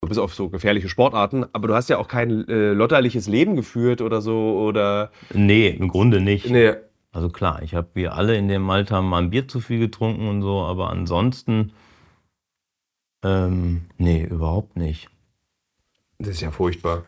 Du 0.01 0.07
bist 0.07 0.19
auf 0.19 0.33
so 0.33 0.49
gefährliche 0.49 0.89
Sportarten, 0.89 1.45
aber 1.53 1.67
du 1.67 1.73
hast 1.73 1.89
ja 1.89 1.97
auch 1.97 2.07
kein 2.07 2.47
äh, 2.47 2.71
lotterliches 2.71 3.27
Leben 3.27 3.55
geführt 3.55 4.01
oder 4.01 4.21
so 4.21 4.59
oder. 4.59 5.11
Nee, 5.33 5.69
im 5.69 5.87
Grunde 5.87 6.21
nicht. 6.21 6.49
Nee. 6.49 6.75
Also 7.17 7.29
klar, 7.29 7.63
ich 7.63 7.73
habe 7.73 7.87
wir 7.95 8.13
alle 8.13 8.37
in 8.37 8.47
dem 8.47 8.69
Alter 8.69 9.01
mal 9.01 9.23
ein 9.23 9.31
Bier 9.31 9.47
zu 9.47 9.59
viel 9.59 9.79
getrunken 9.79 10.27
und 10.27 10.43
so, 10.43 10.59
aber 10.61 10.91
ansonsten, 10.91 11.73
ähm, 13.25 13.87
nee, 13.97 14.21
überhaupt 14.21 14.75
nicht. 14.75 15.09
Das 16.19 16.29
ist 16.29 16.41
ja 16.41 16.51
furchtbar. 16.51 17.05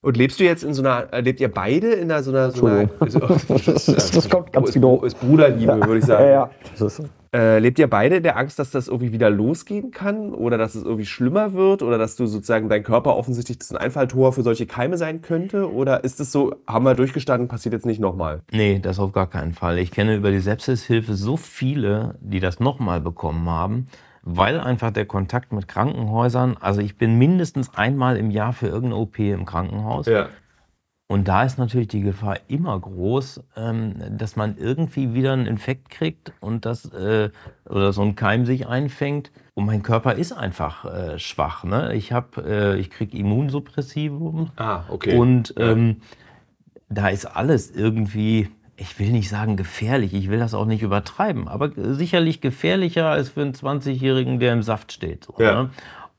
Und 0.00 0.16
lebst 0.16 0.40
du 0.40 0.44
jetzt 0.44 0.64
in 0.64 0.72
so 0.72 0.80
einer, 0.80 1.20
lebt 1.20 1.38
ihr 1.40 1.52
beide 1.52 1.92
in 1.92 2.10
einer, 2.10 2.22
so 2.22 2.30
einer, 2.30 2.50
so 2.50 2.64
einer 2.64 2.86
Das 2.98 4.30
kommt 4.30 4.54
ganz 4.54 4.68
ist, 4.68 4.74
genau. 4.74 5.02
ist 5.02 5.20
Bruderliebe, 5.20 5.86
würde 5.86 5.98
ich 5.98 6.06
sagen. 6.06 6.24
Ja, 6.24 6.30
ja. 6.30 6.50
Das 6.70 6.80
ist, 6.80 7.02
Äh, 7.34 7.58
lebt 7.58 7.80
ihr 7.80 7.90
beide 7.90 8.16
in 8.16 8.22
der 8.22 8.36
Angst, 8.36 8.60
dass 8.60 8.70
das 8.70 8.86
irgendwie 8.86 9.10
wieder 9.10 9.28
losgehen 9.28 9.90
kann 9.90 10.32
oder 10.32 10.56
dass 10.56 10.76
es 10.76 10.84
irgendwie 10.84 11.04
schlimmer 11.04 11.52
wird 11.52 11.82
oder 11.82 11.98
dass 11.98 12.14
du 12.14 12.26
sozusagen 12.26 12.68
dein 12.68 12.84
Körper 12.84 13.16
offensichtlich 13.16 13.58
ein 13.72 13.76
Einfalltor 13.76 14.32
für 14.32 14.44
solche 14.44 14.66
Keime 14.66 14.96
sein 14.98 15.20
könnte? 15.20 15.72
Oder 15.72 16.04
ist 16.04 16.20
es 16.20 16.30
so, 16.30 16.54
haben 16.68 16.84
wir 16.84 16.94
durchgestanden, 16.94 17.48
passiert 17.48 17.72
jetzt 17.72 17.86
nicht 17.86 17.98
nochmal? 17.98 18.42
Nee, 18.52 18.78
das 18.78 19.00
auf 19.00 19.10
gar 19.10 19.28
keinen 19.28 19.52
Fall. 19.52 19.78
Ich 19.78 19.90
kenne 19.90 20.14
über 20.14 20.30
die 20.30 20.38
Sepsishilfe 20.38 21.14
so 21.14 21.36
viele, 21.36 22.14
die 22.20 22.38
das 22.38 22.60
nochmal 22.60 23.00
bekommen 23.00 23.50
haben, 23.50 23.86
weil 24.22 24.60
einfach 24.60 24.92
der 24.92 25.06
Kontakt 25.06 25.52
mit 25.52 25.66
Krankenhäusern, 25.66 26.56
also 26.60 26.80
ich 26.82 26.98
bin 26.98 27.18
mindestens 27.18 27.74
einmal 27.74 28.16
im 28.16 28.30
Jahr 28.30 28.52
für 28.52 28.68
irgendeine 28.68 28.96
OP 28.96 29.18
im 29.18 29.44
Krankenhaus. 29.44 30.06
Ja. 30.06 30.28
Und 31.14 31.28
da 31.28 31.44
ist 31.44 31.58
natürlich 31.58 31.86
die 31.86 32.00
Gefahr 32.00 32.38
immer 32.48 32.76
groß, 32.76 33.40
ähm, 33.56 33.94
dass 34.18 34.34
man 34.34 34.56
irgendwie 34.58 35.14
wieder 35.14 35.32
einen 35.32 35.46
Infekt 35.46 35.88
kriegt 35.88 36.32
und 36.40 36.66
das 36.66 36.86
äh, 36.92 37.30
oder 37.68 37.92
so 37.92 38.02
ein 38.02 38.16
Keim 38.16 38.46
sich 38.46 38.66
einfängt. 38.66 39.30
Und 39.54 39.64
mein 39.66 39.84
Körper 39.84 40.14
ist 40.14 40.32
einfach 40.32 40.84
äh, 40.84 41.18
schwach. 41.20 41.62
Ne? 41.62 41.94
Ich 41.94 42.10
habe, 42.10 42.42
äh, 42.44 42.80
ich 42.80 42.90
kriege 42.90 43.16
Immunsuppressivum 43.16 44.50
Ah, 44.56 44.82
okay. 44.88 45.16
und 45.16 45.54
ähm, 45.56 45.98
da 46.88 47.10
ist 47.10 47.26
alles 47.26 47.70
irgendwie, 47.70 48.48
ich 48.76 48.98
will 48.98 49.12
nicht 49.12 49.28
sagen 49.28 49.56
gefährlich, 49.56 50.14
ich 50.14 50.30
will 50.30 50.40
das 50.40 50.52
auch 50.52 50.66
nicht 50.66 50.82
übertreiben, 50.82 51.46
aber 51.46 51.70
sicherlich 51.76 52.40
gefährlicher 52.40 53.06
als 53.06 53.28
für 53.28 53.42
einen 53.42 53.52
20-Jährigen, 53.54 54.40
der 54.40 54.52
im 54.52 54.64
Saft 54.64 54.90
steht. 54.90 55.26
So, 55.26 55.36
Ja. 55.38 55.62
ne? 55.62 55.70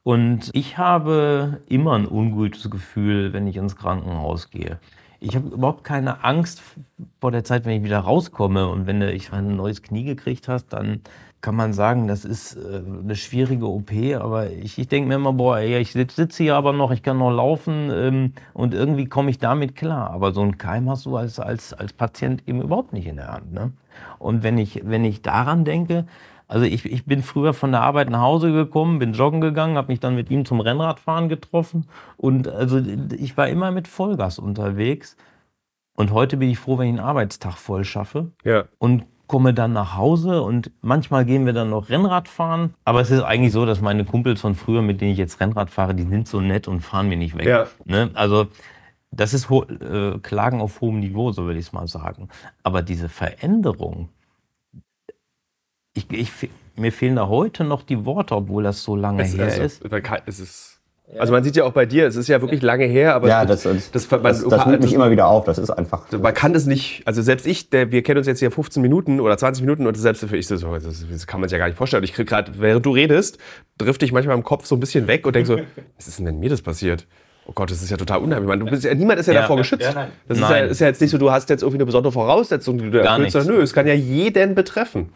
Und 0.06 0.52
ich 0.54 0.78
habe 0.78 1.62
immer 1.68 1.94
ein 1.94 2.08
ungutes 2.08 2.70
Gefühl, 2.70 3.34
wenn 3.34 3.48
ich 3.48 3.58
ins 3.58 3.76
Krankenhaus 3.76 4.52
gehe. 4.52 4.78
Ich 5.20 5.36
habe 5.36 5.48
überhaupt 5.48 5.84
keine 5.84 6.24
Angst 6.24 6.62
vor 7.20 7.32
der 7.32 7.44
Zeit, 7.44 7.66
wenn 7.66 7.78
ich 7.78 7.84
wieder 7.84 8.02
rauskomme. 8.02 8.68
Und 8.68 8.86
wenn 8.86 9.02
ich 9.02 9.34
ein 9.34 9.56
neues 9.56 9.82
Knie 9.82 10.04
gekriegt 10.04 10.48
hast, 10.48 10.68
dann 10.74 11.02
kann 11.42 11.56
man 11.56 11.74
sagen, 11.74 12.08
das 12.08 12.24
ist 12.24 12.56
äh, 12.56 12.84
eine 13.04 13.16
schwierige 13.16 13.66
OP. 13.66 13.92
Aber 14.20 14.52
ich, 14.52 14.78
ich 14.78 14.88
denke 14.88 15.08
mir 15.08 15.16
immer, 15.16 15.34
boah, 15.34 15.60
ich 15.60 15.94
sitze 15.94 16.18
sitz 16.18 16.38
hier 16.38 16.56
aber 16.56 16.72
noch, 16.72 16.92
ich 16.92 17.02
kann 17.02 17.18
noch 17.18 17.32
laufen 17.32 17.90
ähm, 17.92 18.34
und 18.54 18.76
irgendwie 18.76 19.06
komme 19.06 19.32
ich 19.32 19.40
damit 19.40 19.76
klar. 19.76 20.12
Aber 20.12 20.34
so 20.34 20.42
einen 20.42 20.60
Keim 20.60 20.88
hast 20.88 21.08
du 21.08 21.18
als, 21.18 21.40
als, 21.40 21.74
als 21.74 21.94
Patient 21.94 22.44
eben 22.48 22.62
überhaupt 22.62 22.94
nicht 22.94 23.08
in 23.08 23.16
der 23.16 23.30
Hand. 23.30 23.52
Ne? 23.52 23.72
Und 24.20 24.44
wenn 24.44 24.60
ich, 24.60 24.84
wenn 24.86 25.04
ich 25.04 25.24
daran 25.24 25.66
denke, 25.66 26.06
also 26.48 26.66
ich, 26.66 26.86
ich 26.86 27.06
bin 27.06 27.24
früher 27.24 27.54
von 27.54 27.72
der 27.72 27.82
Arbeit 27.82 28.10
nach 28.10 28.22
Hause 28.22 28.52
gekommen, 28.52 29.00
bin 29.00 29.14
joggen 29.14 29.42
gegangen, 29.42 29.78
habe 29.78 29.92
mich 29.92 30.00
dann 30.00 30.16
mit 30.16 30.30
ihm 30.30 30.46
zum 30.46 30.60
Rennradfahren 30.60 31.30
getroffen 31.30 31.88
und 32.18 32.48
also 32.48 32.80
ich 33.18 33.36
war 33.38 33.48
immer 33.48 33.72
mit 33.72 33.88
Vollgas 33.88 34.40
unterwegs. 34.40 35.18
Und 35.98 36.12
heute 36.12 36.36
bin 36.36 36.50
ich 36.50 36.60
froh, 36.60 36.78
wenn 36.78 36.88
ich 36.88 37.00
einen 37.00 37.08
Arbeitstag 37.08 37.54
voll 37.58 37.86
schaffe 37.86 38.32
ja. 38.44 38.66
und 38.80 39.06
komme 39.28 39.54
dann 39.54 39.74
nach 39.74 39.96
Hause 39.96 40.42
und 40.42 40.72
manchmal 40.82 41.26
gehen 41.26 41.46
wir 41.46 41.54
dann 41.54 41.70
noch 41.70 41.90
Rennrad 41.90 42.28
fahren. 42.28 42.74
Aber 42.84 43.02
es 43.02 43.10
ist 43.12 43.22
eigentlich 43.22 43.54
so, 43.54 43.66
dass 43.66 43.82
meine 43.82 44.06
Kumpels 44.06 44.42
von 44.42 44.56
früher, 44.56 44.82
mit 44.82 45.02
denen 45.02 45.12
ich 45.12 45.18
jetzt 45.18 45.40
Rennrad 45.40 45.70
fahre, 45.70 45.96
die 45.96 46.04
sind 46.04 46.28
so 46.28 46.42
nett 46.42 46.68
und 46.68 46.82
fahren 46.82 47.10
mir 47.10 47.18
nicht 47.18 47.38
weg. 47.38 47.48
Ja. 47.48 47.68
Ne? 47.86 48.12
Also 48.14 48.48
das 49.12 49.34
ist 49.34 49.50
äh, 49.50 50.20
Klagen 50.20 50.62
auf 50.62 50.82
hohem 50.82 51.00
Niveau, 51.00 51.32
so 51.32 51.46
würde 51.46 51.60
ich 51.60 51.68
es 51.68 51.74
mal 51.74 51.88
sagen. 51.88 52.28
Aber 52.64 52.82
diese 52.82 53.10
Veränderung, 53.10 54.10
ich, 55.96 56.06
ich, 56.12 56.50
mir 56.76 56.92
fehlen 56.92 57.16
da 57.16 57.28
heute 57.28 57.64
noch 57.64 57.82
die 57.82 58.06
Worte, 58.06 58.36
obwohl 58.36 58.64
das 58.64 58.84
so 58.84 58.96
lange 58.96 59.24
Es, 59.24 59.36
her 59.36 59.46
also, 59.46 59.62
ist. 59.64 59.90
man 59.90 60.04
kann- 60.04 60.22
es 60.28 60.40
ist. 60.40 60.72
Also 61.20 61.32
man 61.34 61.44
sieht 61.44 61.56
ja 61.56 61.64
auch 61.66 61.72
bei 61.72 61.86
dir, 61.86 62.08
es 62.08 62.16
ist 62.16 62.28
ja 62.28 62.42
wirklich 62.42 62.64
lange 62.64 62.86
her, 62.86 63.14
aber 63.16 63.28
ja, 63.28 63.44
es- 63.44 63.48
das, 63.48 63.64
das, 63.64 63.92
das, 63.92 64.08
das, 64.10 64.22
man, 64.24 64.50
das, 64.50 64.66
nimmt 64.66 64.84
mich 64.84 64.94
immer 64.94 65.12
wieder 65.12 65.28
auf. 65.28 65.46
Das 65.46 65.58
ist 65.60 65.70
einfach. 65.70 66.12
man 66.12 66.34
kann 66.34 66.54
es 66.56 66.66
nicht, 66.66 67.04
also 67.06 67.22
selbst 67.22 67.46
ich, 67.46 67.70
der, 67.70 67.92
wir 67.92 68.02
kennen 68.02 68.18
uns 68.18 68.28
jetzt 68.28 68.40
hier 68.40 68.50
15 68.52 68.82
Minuten 68.82 69.20
oder 69.20 69.38
20 69.38 69.62
Minuten 69.64 69.86
und 69.88 69.96
selbst 69.96 70.26
für 70.26 70.36
ich 70.36 70.48
so, 70.48 70.56
das, 70.74 71.06
das 71.10 71.28
kann 71.28 71.40
man 71.40 71.48
sich 71.48 71.54
ja 71.54 71.60
gar 71.60 71.68
nicht 71.68 71.78
vorstellen. 71.78 72.02
Und 72.02 72.06
ich 72.10 72.14
krieg 72.14 72.28
gerade, 72.28 72.54
während 72.60 72.86
du 72.86 72.92
redest, 72.92 73.38
drifte 73.78 74.04
ich 74.04 74.12
manchmal 74.12 74.36
im 74.36 74.44
Kopf 74.44 74.66
so 74.66 74.76
ein 74.76 74.80
bisschen 74.80 75.08
weg 75.08 75.26
und 75.28 75.36
denke 75.36 75.48
so, 75.48 75.58
was 75.96 76.08
ist 76.08 76.18
denn, 76.20 76.26
wenn 76.26 76.40
mir 76.40 76.50
das 76.50 76.62
passiert? 76.64 77.06
Oh 77.48 77.52
Gott, 77.54 77.70
das 77.70 77.84
ist 77.84 77.92
ja 77.92 77.98
total 77.98 78.22
unheimlich. 78.22 78.48
Man, 78.50 78.60
du 78.60 78.66
bist 78.66 78.84
ja, 78.84 78.94
niemand 78.96 79.20
ist 79.20 79.28
ja, 79.28 79.34
Ja. 79.34 79.42
davor 79.42 79.58
geschützt. 79.58 79.84
Ja, 79.84 79.94
nein. 79.94 80.08
das 80.28 80.40
ist 80.40 80.72
ist 80.72 80.80
ja 80.80 80.88
jetzt 80.88 81.00
nicht 81.02 81.12
so, 81.12 81.20
du 81.20 81.30
hast 81.30 81.48
jetzt 81.52 81.62
irgendwie 81.62 81.78
eine 81.78 81.86
besondere 81.86 82.12
Voraussetzung, 82.12 82.80
die 82.80 82.90
du 82.90 83.00
erfüllst, 83.00 83.48
nö, 83.48 83.62
es 83.62 83.72
kann 83.74 83.86
ja 83.86 83.94
jeden 83.94 84.56
betreffen. 84.56 85.10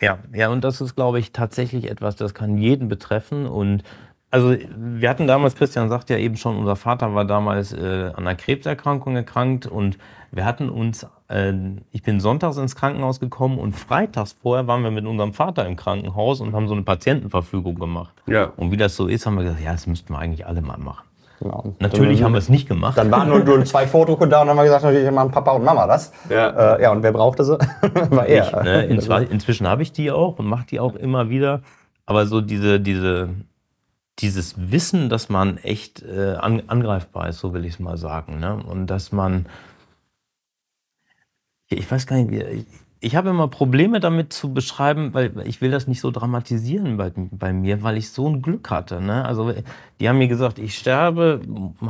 Ja, 0.00 0.18
ja, 0.32 0.48
und 0.48 0.62
das 0.62 0.80
ist, 0.80 0.94
glaube 0.94 1.18
ich, 1.18 1.32
tatsächlich 1.32 1.90
etwas, 1.90 2.16
das 2.16 2.34
kann 2.34 2.56
jeden 2.58 2.88
betreffen. 2.88 3.46
Und 3.46 3.82
Also 4.30 4.54
wir 4.76 5.08
hatten 5.08 5.26
damals, 5.26 5.56
Christian 5.56 5.88
sagt 5.88 6.10
ja 6.10 6.18
eben 6.18 6.36
schon, 6.36 6.58
unser 6.58 6.76
Vater 6.76 7.14
war 7.14 7.24
damals 7.24 7.72
äh, 7.72 8.12
an 8.14 8.26
einer 8.26 8.34
Krebserkrankung 8.34 9.16
erkrankt 9.16 9.66
und 9.66 9.96
wir 10.30 10.44
hatten 10.44 10.68
uns, 10.68 11.06
äh, 11.28 11.54
ich 11.92 12.02
bin 12.02 12.20
sonntags 12.20 12.58
ins 12.58 12.76
Krankenhaus 12.76 13.20
gekommen 13.20 13.58
und 13.58 13.72
freitags 13.74 14.32
vorher 14.32 14.66
waren 14.66 14.82
wir 14.84 14.90
mit 14.90 15.06
unserem 15.06 15.32
Vater 15.32 15.64
im 15.66 15.76
Krankenhaus 15.76 16.42
und 16.42 16.52
haben 16.52 16.68
so 16.68 16.74
eine 16.74 16.82
Patientenverfügung 16.82 17.76
gemacht. 17.76 18.14
Ja. 18.26 18.52
Und 18.56 18.70
wie 18.70 18.76
das 18.76 18.96
so 18.96 19.08
ist, 19.08 19.24
haben 19.24 19.36
wir 19.36 19.44
gesagt, 19.44 19.62
ja, 19.64 19.72
das 19.72 19.86
müssten 19.86 20.12
wir 20.12 20.18
eigentlich 20.18 20.46
alle 20.46 20.60
mal 20.60 20.76
machen. 20.78 21.07
Genau. 21.40 21.74
Natürlich 21.78 22.18
dann, 22.18 22.26
haben 22.26 22.32
wir 22.32 22.38
es 22.38 22.48
nicht 22.48 22.68
gemacht. 22.68 22.98
Dann 22.98 23.10
waren 23.12 23.28
nur, 23.28 23.38
nur 23.40 23.64
zwei 23.64 23.86
Vordrucke 23.86 24.26
da 24.26 24.40
und 24.40 24.48
dann 24.48 24.56
haben 24.56 24.56
wir 24.56 24.64
gesagt, 24.64 24.82
natürlich 24.84 25.08
machen 25.10 25.30
Papa 25.30 25.52
und 25.52 25.62
Mama 25.64 25.86
das. 25.86 26.12
Ja. 26.28 26.74
Äh, 26.76 26.82
ja, 26.82 26.90
und 26.90 27.02
wer 27.04 27.12
brauchte 27.12 27.44
sie? 27.44 27.52
War 28.10 28.26
er. 28.26 28.44
Ich, 28.46 28.52
ne, 28.52 28.86
inzwe- 28.88 29.28
inzwischen 29.30 29.68
habe 29.68 29.82
ich 29.82 29.92
die 29.92 30.10
auch 30.10 30.38
und 30.38 30.46
mache 30.46 30.66
die 30.66 30.80
auch 30.80 30.94
immer 30.96 31.30
wieder. 31.30 31.62
Aber 32.06 32.26
so 32.26 32.40
diese, 32.40 32.80
diese, 32.80 33.28
dieses 34.18 34.54
Wissen, 34.72 35.08
dass 35.10 35.28
man 35.28 35.58
echt 35.58 36.02
äh, 36.02 36.34
an, 36.34 36.62
angreifbar 36.66 37.28
ist, 37.28 37.38
so 37.38 37.52
will 37.54 37.64
ich 37.64 37.74
es 37.74 37.78
mal 37.78 37.96
sagen. 37.98 38.40
Ne? 38.40 38.56
Und 38.56 38.88
dass 38.88 39.12
man, 39.12 39.46
ich 41.68 41.88
weiß 41.90 42.06
gar 42.06 42.16
nicht, 42.16 42.30
wie, 42.30 42.42
ich, 42.42 42.66
ich 43.00 43.14
habe 43.14 43.30
immer 43.30 43.46
Probleme 43.46 44.00
damit 44.00 44.32
zu 44.32 44.52
beschreiben, 44.52 45.14
weil 45.14 45.32
ich 45.46 45.60
will 45.60 45.70
das 45.70 45.86
nicht 45.86 46.00
so 46.00 46.10
dramatisieren 46.10 46.96
bei, 46.96 47.12
bei 47.14 47.52
mir, 47.52 47.82
weil 47.82 47.96
ich 47.96 48.10
so 48.10 48.28
ein 48.28 48.42
Glück 48.42 48.70
hatte. 48.70 49.00
Ne? 49.00 49.24
Also 49.24 49.54
die 50.00 50.08
haben 50.08 50.18
mir 50.18 50.26
gesagt, 50.26 50.58
ich 50.58 50.76
sterbe, 50.76 51.40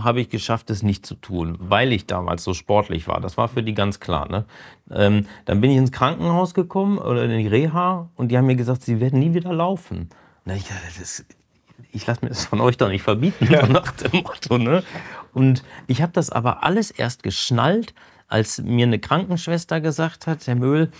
habe 0.02 0.20
ich 0.20 0.28
geschafft, 0.28 0.68
es 0.68 0.82
nicht 0.82 1.06
zu 1.06 1.14
tun, 1.14 1.56
weil 1.60 1.92
ich 1.92 2.06
damals 2.06 2.44
so 2.44 2.52
sportlich 2.52 3.08
war. 3.08 3.20
Das 3.20 3.38
war 3.38 3.48
für 3.48 3.62
die 3.62 3.74
ganz 3.74 4.00
klar. 4.00 4.28
Ne? 4.28 4.44
Ähm, 4.90 5.26
dann 5.46 5.62
bin 5.62 5.70
ich 5.70 5.78
ins 5.78 5.92
Krankenhaus 5.92 6.52
gekommen 6.52 6.98
oder 6.98 7.24
in 7.24 7.38
die 7.38 7.48
Reha 7.48 8.10
und 8.16 8.28
die 8.28 8.36
haben 8.36 8.46
mir 8.46 8.56
gesagt, 8.56 8.82
sie 8.82 9.00
werden 9.00 9.18
nie 9.18 9.32
wieder 9.32 9.52
laufen. 9.54 10.10
Na, 10.44 10.56
ich, 10.56 10.64
das 10.64 10.98
ist, 10.98 11.24
ich 11.90 12.06
lasse 12.06 12.22
mir 12.22 12.28
das 12.28 12.44
von 12.44 12.60
euch 12.60 12.76
doch 12.76 12.88
nicht 12.88 13.02
verbieten, 13.02 13.46
so 13.46 13.66
nach 13.72 13.92
dem 13.92 14.22
Motto. 14.22 14.58
Ne? 14.58 14.82
Und 15.32 15.62
ich 15.86 16.02
habe 16.02 16.12
das 16.12 16.28
aber 16.28 16.64
alles 16.64 16.90
erst 16.90 17.22
geschnallt, 17.22 17.94
als 18.28 18.62
mir 18.62 18.86
eine 18.86 18.98
Krankenschwester 18.98 19.80
gesagt 19.80 20.26
hat, 20.26 20.46
Herr 20.46 20.54
Möhl, 20.54 20.90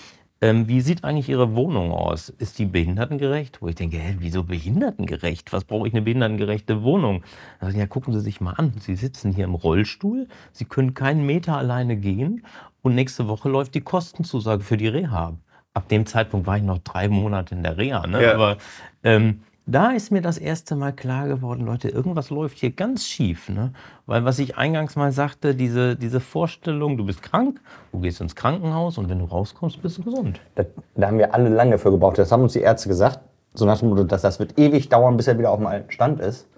ähm, 0.41 0.69
wie 0.69 0.81
sieht 0.81 1.03
eigentlich 1.05 1.29
Ihre 1.29 1.57
Wohnung 1.57 1.91
aus? 1.91 2.29
Ist 2.29 2.59
die 2.59 2.67
behindertengerecht? 2.67 3.61
Wo 3.61 3.69
ich 3.69 3.75
denke, 3.75 3.99
hä, 3.99 4.17
wieso 4.21 4.45
behindertengerecht? 4.45 5.53
Was 5.53 5.64
brauche 5.64 5.88
ich 5.88 5.95
eine 5.95 6.03
behindertengerechte 6.03 6.83
Wohnung? 6.83 7.25
Ich, 7.69 7.75
ja, 7.75 7.87
gucken 7.87 8.14
Sie 8.14 8.21
sich 8.21 8.41
mal 8.41 8.53
an. 8.53 8.73
Sie 8.81 8.95
sitzen 8.95 9.33
hier 9.33 9.45
im 9.45 9.55
Rollstuhl, 9.55 10.29
Sie 10.53 10.64
können 10.64 10.95
keinen 10.95 11.27
Meter 11.27 11.57
alleine 11.57 11.97
gehen 11.97 12.45
und 12.83 12.95
nächste 12.95 13.27
Woche 13.27 13.49
läuft 13.49 13.75
die 13.75 13.81
Kostenzusage 13.81 14.62
für 14.62 14.77
die 14.77 14.88
Reha. 14.88 15.37
Ab 15.75 15.88
dem 15.88 16.07
Zeitpunkt 16.07 16.47
war 16.47 16.57
ich 16.57 16.62
noch 16.62 16.79
drei 16.79 17.09
Monate 17.09 17.55
in 17.57 17.62
der 17.64 17.77
Reha. 17.77 18.07
Ne? 18.07 18.23
Ja. 18.23 18.35
Aber 18.35 18.59
ähm, 19.03 19.43
da 19.71 19.91
ist 19.91 20.11
mir 20.11 20.23
das 20.23 20.39
erste 20.39 20.77
Mal 20.77 20.93
klar 20.95 21.29
geworden, 21.29 21.67
Leute, 21.67 21.91
irgendwas 21.91 22.31
läuft 22.31 22.59
hier 22.59 22.71
ganz 22.71 23.07
schief. 23.07 23.51
Ne? 23.51 23.73
Weil 24.07 24.25
was 24.25 24.39
ich 24.39 24.57
eingangs 24.57 24.97
mal 24.97 25.13
sagte, 25.13 25.55
diese, 25.55 25.95
diese 25.95 26.21
Vorstellung, 26.21 26.97
du 26.97 27.05
bist 27.05 27.23
krank, 27.23 27.61
du 27.93 28.01
gehst 28.01 28.23
ins 28.23 28.35
Krankenhaus 28.35 28.97
und 28.97 29.11
wenn 29.11 29.19
du 29.19 29.27
rauskommst, 29.27 29.83
bist 29.83 29.99
du 29.99 30.05
gesund. 30.05 30.41
Da, 30.55 30.65
da 30.95 31.09
haben 31.09 31.19
wir 31.19 31.35
alle 31.35 31.51
lange 31.51 31.77
für 31.77 31.91
gebraucht. 31.91 32.17
Das 32.17 32.33
haben 32.33 32.43
uns 32.43 32.55
die 32.55 32.61
Ärzte 32.61 32.89
gesagt. 32.89 33.21
So 33.53 33.67
nach 33.67 33.79
dem 33.79 33.91
Motto, 33.91 34.05
dass 34.05 34.23
das 34.23 34.39
wird 34.39 34.59
ewig 34.59 34.89
dauern, 34.89 35.19
bis 35.19 35.29
er 35.29 35.39
wieder 35.39 35.51
auf 35.51 35.59
dem 35.59 35.67
alten 35.67 35.91
Stand 35.91 36.21
ist. 36.21 36.49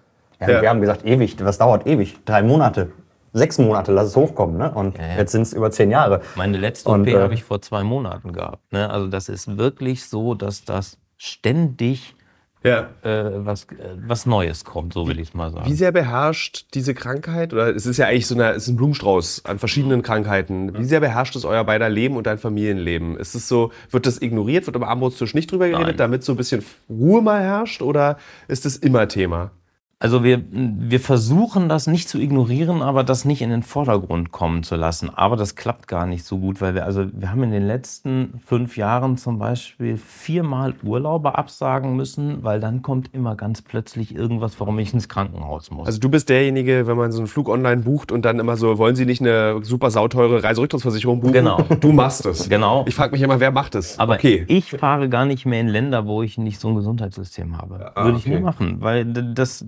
Ja, 0.41 0.49
Ja. 0.49 0.63
Wir 0.63 0.71
haben 0.71 0.81
gesagt, 0.81 1.05
ewig, 1.05 1.37
was 1.45 1.59
dauert 1.59 1.89
ewig? 1.89 2.25
Drei 2.25 2.45
Monate, 2.45 2.93
sechs 3.33 3.59
Monate, 3.59 3.91
lass 3.91 4.07
es 4.07 4.17
hochkommen. 4.17 4.57
Ne? 4.57 4.71
Und 4.73 4.99
Ja, 4.99 5.07
ja. 5.07 5.17
jetzt 5.17 5.33
sind 5.33 5.43
es 5.43 5.53
über 5.53 5.73
zehn 5.73 5.91
Jahre. 5.91 6.21
Meine 6.37 6.59
letzte 6.59 6.89
OP 6.91 7.09
äh, 7.09 7.19
habe 7.21 7.35
ich 7.35 7.43
vor 7.43 7.61
zwei 7.61 7.83
Monaten 7.83 8.33
gehabt. 8.33 8.73
Ne? 8.73 8.89
Also 8.89 9.09
das 9.09 9.29
ist 9.29 9.59
wirklich 9.59 10.05
so, 10.09 10.35
dass 10.35 10.65
das 10.65 10.97
ständig 11.17 12.15
Ja. 12.63 12.91
äh, 13.03 13.45
was, 13.45 13.65
äh, 13.65 13.97
was 14.07 14.27
Neues 14.27 14.65
kommt, 14.65 14.93
so 14.93 15.09
will 15.09 15.19
ich 15.19 15.29
es 15.29 15.35
mal 15.35 15.51
sagen. 15.51 15.67
Wie 15.67 15.75
sehr 15.75 15.93
beherrscht 15.93 16.67
diese 16.75 16.93
Krankheit, 16.93 17.53
oder 17.53 17.75
es 17.75 17.87
ist 17.87 17.97
ja 17.97 18.07
eigentlich 18.07 18.27
so 18.27 18.35
eine, 18.35 18.51
es 18.51 18.65
ist 18.65 18.69
ein 18.69 18.77
Blumenstrauß 18.77 19.47
an 19.47 19.59
verschiedenen 19.59 20.03
Krankheiten, 20.03 20.77
wie 20.77 20.85
sehr 20.85 21.01
beherrscht 21.01 21.37
es 21.37 21.45
euer 21.45 21.65
beider 21.65 21.89
Leben 21.89 22.17
und 22.17 22.27
dein 22.27 22.39
Familienleben? 22.39 23.17
Ist 23.17 23.35
es 23.35 23.49
so, 23.49 23.73
wird 23.91 24.07
das 24.07 24.21
ignoriert, 24.21 24.67
wird 24.67 24.77
am 24.77 24.85
Armutstisch 24.85 25.35
nicht 25.35 25.51
drüber 25.51 25.69
geredet, 25.69 25.89
Nein. 25.89 25.97
damit 25.97 26.23
so 26.23 26.33
ein 26.33 26.37
bisschen 26.37 26.63
Ruhe 26.89 27.23
mal 27.23 27.41
herrscht, 27.41 27.81
oder 27.81 28.19
ist 28.47 28.67
es 28.67 28.77
immer 28.77 29.09
Thema? 29.09 29.53
Also 30.03 30.25
wir, 30.25 30.43
wir 30.51 30.99
versuchen 30.99 31.69
das 31.69 31.87
nicht 31.87 32.09
zu 32.09 32.19
ignorieren, 32.19 32.81
aber 32.81 33.05
das 33.05 33.27
nicht 33.27 33.43
in 33.43 33.51
den 33.51 33.63
Vordergrund 33.63 34.33
kommen 34.33 34.63
zu 34.63 34.75
lassen. 34.75 35.11
Aber 35.11 35.37
das 35.37 35.57
klappt 35.57 35.89
gar 35.89 36.07
nicht 36.07 36.25
so 36.25 36.39
gut, 36.39 36.63
weil 36.63 36.75
wir, 36.75 36.87
also 36.87 37.05
wir 37.13 37.31
haben 37.31 37.43
in 37.43 37.51
den 37.51 37.67
letzten 37.67 38.41
fünf 38.47 38.79
Jahren 38.79 39.19
zum 39.19 39.39
Beispiel 39.39 39.99
viermal 39.99 40.73
Urlaube 40.83 41.37
absagen 41.37 41.97
müssen, 41.97 42.43
weil 42.43 42.61
dann 42.61 42.81
kommt 42.81 43.13
immer 43.13 43.37
ganz 43.37 43.61
plötzlich 43.61 44.15
irgendwas, 44.15 44.59
warum 44.59 44.79
ich 44.79 44.95
ins 44.95 45.11
Krankenhaus 45.11 45.71
muss. 45.71 45.87
Also 45.87 46.01
du 46.01 46.09
bist 46.09 46.31
derjenige, 46.31 46.87
wenn 46.87 46.97
man 46.97 47.13
so 47.13 47.19
einen 47.19 47.27
Flug 47.27 47.51
online 47.51 47.83
bucht 47.83 48.11
und 48.11 48.25
dann 48.25 48.39
immer 48.39 48.57
so, 48.57 48.79
wollen 48.79 48.97
Sie 48.97 49.05
nicht 49.05 49.21
eine 49.21 49.63
super 49.63 49.91
sauteure 49.91 50.43
Reiserücktrittsversicherung 50.43 51.21
buchen? 51.21 51.35
Genau. 51.35 51.63
Du 51.79 51.93
machst 51.93 52.25
es. 52.25 52.49
Genau. 52.49 52.87
Ich 52.89 52.95
frage 52.95 53.13
mich 53.13 53.21
immer, 53.21 53.39
wer 53.39 53.51
macht 53.51 53.75
es? 53.75 53.99
Aber 53.99 54.15
okay. 54.15 54.47
ich 54.49 54.71
fahre 54.71 55.11
gar 55.11 55.27
nicht 55.27 55.45
mehr 55.45 55.61
in 55.61 55.69
Länder, 55.69 56.07
wo 56.07 56.23
ich 56.23 56.39
nicht 56.39 56.59
so 56.59 56.69
ein 56.69 56.75
Gesundheitssystem 56.75 57.59
habe. 57.59 57.93
Ah, 57.95 58.05
Würde 58.05 58.17
ich 58.17 58.25
okay. 58.25 58.37
nie 58.37 58.41
machen, 58.41 58.77
weil 58.81 59.05
das, 59.05 59.63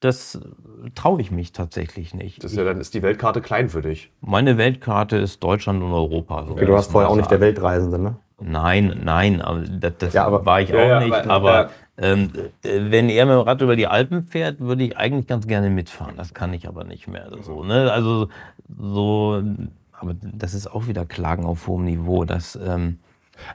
das 0.00 0.40
traue 0.94 1.20
ich 1.20 1.30
mich 1.30 1.52
tatsächlich 1.52 2.14
nicht. 2.14 2.42
Das 2.44 2.52
ist 2.52 2.56
ja, 2.58 2.64
dann 2.64 2.80
ist 2.80 2.94
die 2.94 3.02
Weltkarte 3.02 3.40
klein 3.40 3.68
für 3.68 3.82
dich. 3.82 4.10
Meine 4.20 4.56
Weltkarte 4.56 5.16
ist 5.16 5.42
Deutschland 5.42 5.82
und 5.82 5.92
Europa. 5.92 6.44
so 6.44 6.52
Okay, 6.52 6.60
will 6.60 6.66
du 6.68 6.72
warst 6.74 6.92
vorher 6.92 7.10
auch 7.10 7.16
nicht 7.16 7.30
der. 7.30 7.40
Weltreisende, 7.40 7.98
ne? 7.98 8.16
Nein, 8.40 9.00
nein, 9.02 9.42
aber 9.42 9.62
das, 9.62 9.92
das 9.98 10.14
Ja, 10.14 10.24
aber- 10.26 10.46
war 10.46 10.60
ich 10.60 10.68
Ja, 10.68 10.76
auch 10.76 10.88
ja, 10.88 11.00
nicht. 11.00 11.12
aber- 11.12 11.30
Aber, 11.30 11.52
ja. 11.52 11.70
ähm, 11.98 12.30
äh, 12.62 12.90
wenn 12.90 13.08
er 13.08 13.26
mit 13.26 13.34
dem 13.34 13.40
Rad 13.40 13.60
über 13.62 13.74
die 13.74 13.88
Alpen 13.88 14.22
fährt, 14.22 14.60
würde 14.60 14.84
ich 14.84 14.96
eigentlich 14.96 15.26
ganz 15.26 15.48
gerne 15.48 15.70
mitfahren. 15.70 16.14
Das 16.16 16.34
kann 16.34 16.52
ich 16.54 16.68
aber 16.68 16.84
nicht 16.84 17.08
mehr. 17.08 17.30
So, 17.42 17.64
ne? 17.64 17.90
Also 17.90 18.28
so, 18.78 19.42
aber 19.92 20.14
das 20.20 20.54
ist 20.54 20.68
auch 20.72 20.86
wieder 20.86 21.04
Klagen 21.06 21.44
auf 21.44 21.66
hohem 21.66 21.84
Niveau. 21.84 22.24
Das, 22.24 22.54
ähm, 22.54 23.00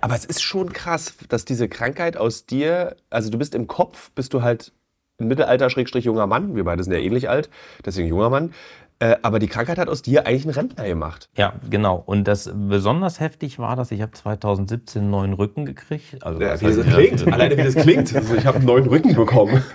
Aber 0.01 0.15
es 0.15 0.25
ist 0.25 0.41
schon 0.41 0.71
krass, 0.73 1.15
dass 1.29 1.45
diese 1.45 1.67
Krankheit 1.69 2.17
aus 2.17 2.45
dir, 2.45 2.95
also 3.09 3.29
du 3.29 3.37
bist 3.37 3.53
im 3.55 3.67
Kopf, 3.67 4.11
bist 4.11 4.33
du 4.33 4.41
halt 4.41 4.71
ein 5.19 5.27
Mittelalter 5.27 5.69
Schrägstrich 5.69 6.05
junger 6.05 6.27
Mann, 6.27 6.55
wir 6.55 6.63
beide 6.63 6.83
sind 6.83 6.93
ja 6.93 6.99
ähnlich 6.99 7.29
alt, 7.29 7.49
deswegen 7.85 8.07
junger 8.07 8.29
Mann, 8.29 8.51
äh, 8.99 9.15
aber 9.21 9.39
die 9.39 9.47
Krankheit 9.47 9.77
hat 9.77 9.89
aus 9.89 10.01
dir 10.01 10.25
eigentlich 10.25 10.45
einen 10.45 10.53
Rentner 10.55 10.85
gemacht. 10.85 11.29
ja, 11.37 11.53
genau. 11.69 12.01
Und 12.05 12.27
das 12.27 12.51
besonders 12.53 13.19
heftig 13.19 13.59
war, 13.59 13.75
dass 13.75 13.91
ich 13.91 14.01
habe 14.01 14.11
2017 14.11 15.01
einen 15.01 15.11
neuen 15.11 15.33
Rücken 15.33 15.65
gekriegt. 15.65 16.23
Also, 16.23 16.39
Ja, 16.41 16.59
wie 16.61 16.65
das 16.65 16.85
klingt, 16.85 17.31
alleine 17.33 17.57
wie 17.57 17.63
das 17.63 17.75
klingt. 17.75 18.15
Also 18.15 18.35
ich 18.35 18.45
habe 18.45 18.57
einen 18.57 18.65
neuen 18.67 18.87
Rücken 18.87 19.15
bekommen. 19.15 19.63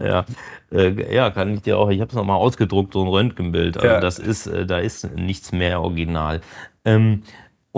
Ja, 0.00 0.24
äh, 0.72 1.14
ja, 1.14 1.30
kann 1.30 1.52
ich 1.54 1.62
dir 1.62 1.78
auch. 1.78 1.90
Ich 1.90 2.00
habe 2.00 2.08
es 2.08 2.14
nochmal 2.14 2.36
ausgedruckt, 2.36 2.92
so 2.94 3.02
ein 3.02 3.08
Röntgenbild. 3.08 3.76
Also 3.76 3.86
Ja. 3.88 4.00
das 4.00 4.18
ist, 4.18 4.46
äh, 4.46 4.64
da 4.66 4.78
ist 4.78 5.14
nichts 5.16 5.52
mehr 5.52 5.80
original. 5.82 6.40
Ähm, 6.84 7.22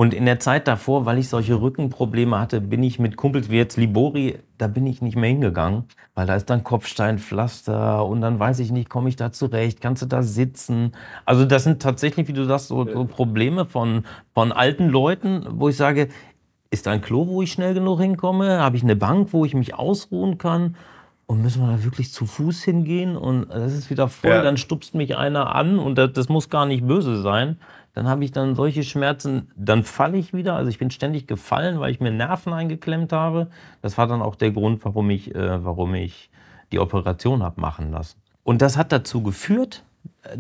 und 0.01 0.15
in 0.15 0.25
der 0.25 0.41
Zeit 0.41 0.67
davor, 0.67 1.05
weil 1.05 1.19
ich 1.19 1.29
solche 1.29 1.61
Rückenprobleme 1.61 2.39
hatte, 2.39 2.63
bin 2.63 2.83
ich 2.83 2.99
mit 2.99 3.19
Kumpels 3.19 3.51
wie 3.51 3.59
jetzt 3.59 3.77
Libori, 3.77 4.39
da 4.57 4.67
bin 4.67 4.87
ich 4.87 5.03
nicht 5.03 5.15
mehr 5.15 5.29
hingegangen, 5.29 5.85
weil 6.15 6.27
da 6.27 6.37
ist 6.37 6.49
dann 6.49 6.65
Kopfsteinpflaster 6.65 8.07
und 8.07 8.23
dann 8.23 8.39
weiß 8.39 8.61
ich 8.61 8.71
nicht, 8.73 8.89
komme 8.89 9.11
ich 9.11 9.17
da 9.17 9.31
zurecht, 9.31 9.83
kannst 9.83 10.01
du 10.01 10.07
da 10.07 10.23
sitzen? 10.23 10.93
Also 11.27 11.45
das 11.45 11.65
sind 11.65 11.83
tatsächlich, 11.83 12.29
wie 12.29 12.33
du 12.33 12.47
sagst, 12.47 12.69
so, 12.69 12.91
so 12.91 13.05
Probleme 13.05 13.67
von, 13.67 14.05
von 14.33 14.53
alten 14.53 14.89
Leuten, 14.89 15.45
wo 15.51 15.69
ich 15.69 15.77
sage, 15.77 16.09
ist 16.71 16.87
da 16.87 16.93
ein 16.93 17.03
Klo, 17.03 17.27
wo 17.27 17.43
ich 17.43 17.53
schnell 17.53 17.75
genug 17.75 18.01
hinkomme? 18.01 18.59
Habe 18.59 18.79
ich 18.79 18.83
eine 18.83 18.97
Bank, 18.97 19.35
wo 19.35 19.45
ich 19.45 19.53
mich 19.53 19.75
ausruhen 19.75 20.39
kann? 20.39 20.77
Und 21.27 21.43
müssen 21.43 21.63
wir 21.63 21.77
da 21.77 21.85
wirklich 21.85 22.11
zu 22.11 22.25
Fuß 22.25 22.63
hingehen? 22.65 23.19
Und 23.19 23.51
das 23.51 23.75
ist 23.75 23.91
wieder 23.91 24.09
voll, 24.09 24.31
Ja. 24.31 24.43
dann 24.43 24.57
stupst 24.57 24.95
mich 24.95 25.17
einer 25.19 25.55
an 25.55 25.79
und 25.79 25.97
das, 25.97 26.13
das 26.15 26.29
muss 26.31 26.49
gar 26.49 26.65
nicht 26.65 26.87
böse 26.87 27.21
sein. 27.21 27.59
Dann 27.93 28.07
habe 28.09 28.25
ich 28.25 28.31
dann 28.33 28.55
solche 28.55 28.83
Schmerzen, 28.85 29.51
dann 29.57 29.83
falle 29.83 30.17
ich 30.17 30.33
wieder. 30.33 30.55
Also 30.55 30.71
ich 30.71 30.79
bin 30.79 30.91
ständig 30.91 31.27
gefallen, 31.27 31.81
weil 31.81 31.91
ich 31.91 32.01
mir 32.01 32.13
Nerven 32.13 32.53
eingeklemmt 32.53 33.13
habe. 33.13 33.49
Das 33.83 33.99
war 33.99 34.07
dann 34.07 34.23
auch 34.23 34.37
der 34.37 34.53
Grund, 34.53 34.85
warum 34.85 35.11
ich, 35.11 35.35
äh, 35.35 35.65
warum 35.65 35.95
ich 35.95 36.31
die 36.73 36.79
Operation 36.79 37.43
habe 37.43 37.61
machen 37.61 37.91
lassen. 37.91 38.21
Und 38.45 38.63
das 38.63 38.77
hat 38.77 38.93
dazu 38.93 39.23
geführt, 39.23 39.83
äh, 40.23 40.37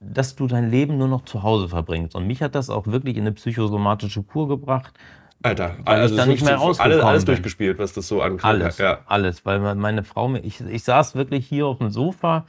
dass 0.00 0.34
du 0.34 0.48
dein 0.48 0.70
Leben 0.70 0.98
nur 0.98 1.06
noch 1.06 1.24
zu 1.24 1.44
Hause 1.44 1.68
verbringst. 1.68 2.16
Und 2.16 2.26
mich 2.26 2.42
hat 2.42 2.56
das 2.56 2.68
auch 2.68 2.88
wirklich 2.88 3.16
in 3.16 3.22
eine 3.22 3.32
psychosomatische 3.32 4.24
Kur 4.24 4.48
gebracht. 4.48 4.92
Alter, 5.44 5.76
Weil 5.84 6.06
ich 6.10 6.16
da 6.16 6.26
nicht 6.26 6.42
mehr 6.44 6.52
alles, 6.54 6.62
rausgekommen 6.80 7.00
alles 7.04 7.24
bin. 7.24 7.34
durchgespielt, 7.34 7.78
was 7.78 7.92
das 7.92 8.08
so 8.08 8.22
angeht. 8.22 8.44
Alles, 8.44 8.78
Ja. 8.78 8.98
alles, 9.06 9.44
weil 9.46 9.60
me- 9.60 9.74
meine 9.76 10.02
Frau, 10.02 10.26
mir- 10.28 10.40
ich, 10.44 10.60
ich 10.60 10.82
saß 10.84 11.14
wirklich 11.14 11.46
hier 11.46 11.66
auf 11.66 11.78
dem 11.78 11.90
Sofa 11.90 12.44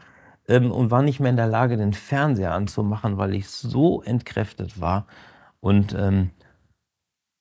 ähm, 0.48 0.72
und 0.72 0.92
war 0.92 1.02
nicht 1.02 1.20
mehr 1.20 1.30
in 1.30 1.38
der 1.38 1.48
Lage, 1.48 1.78
den 1.78 1.94
Fernseher 1.94 2.54
anzumachen, 2.54 3.18
weil 3.18 3.34
ich 3.36 3.50
so 3.50 4.02
entkräftet 4.02 4.80
war. 4.80 5.08
Und 5.60 5.96
ähm, 5.98 6.32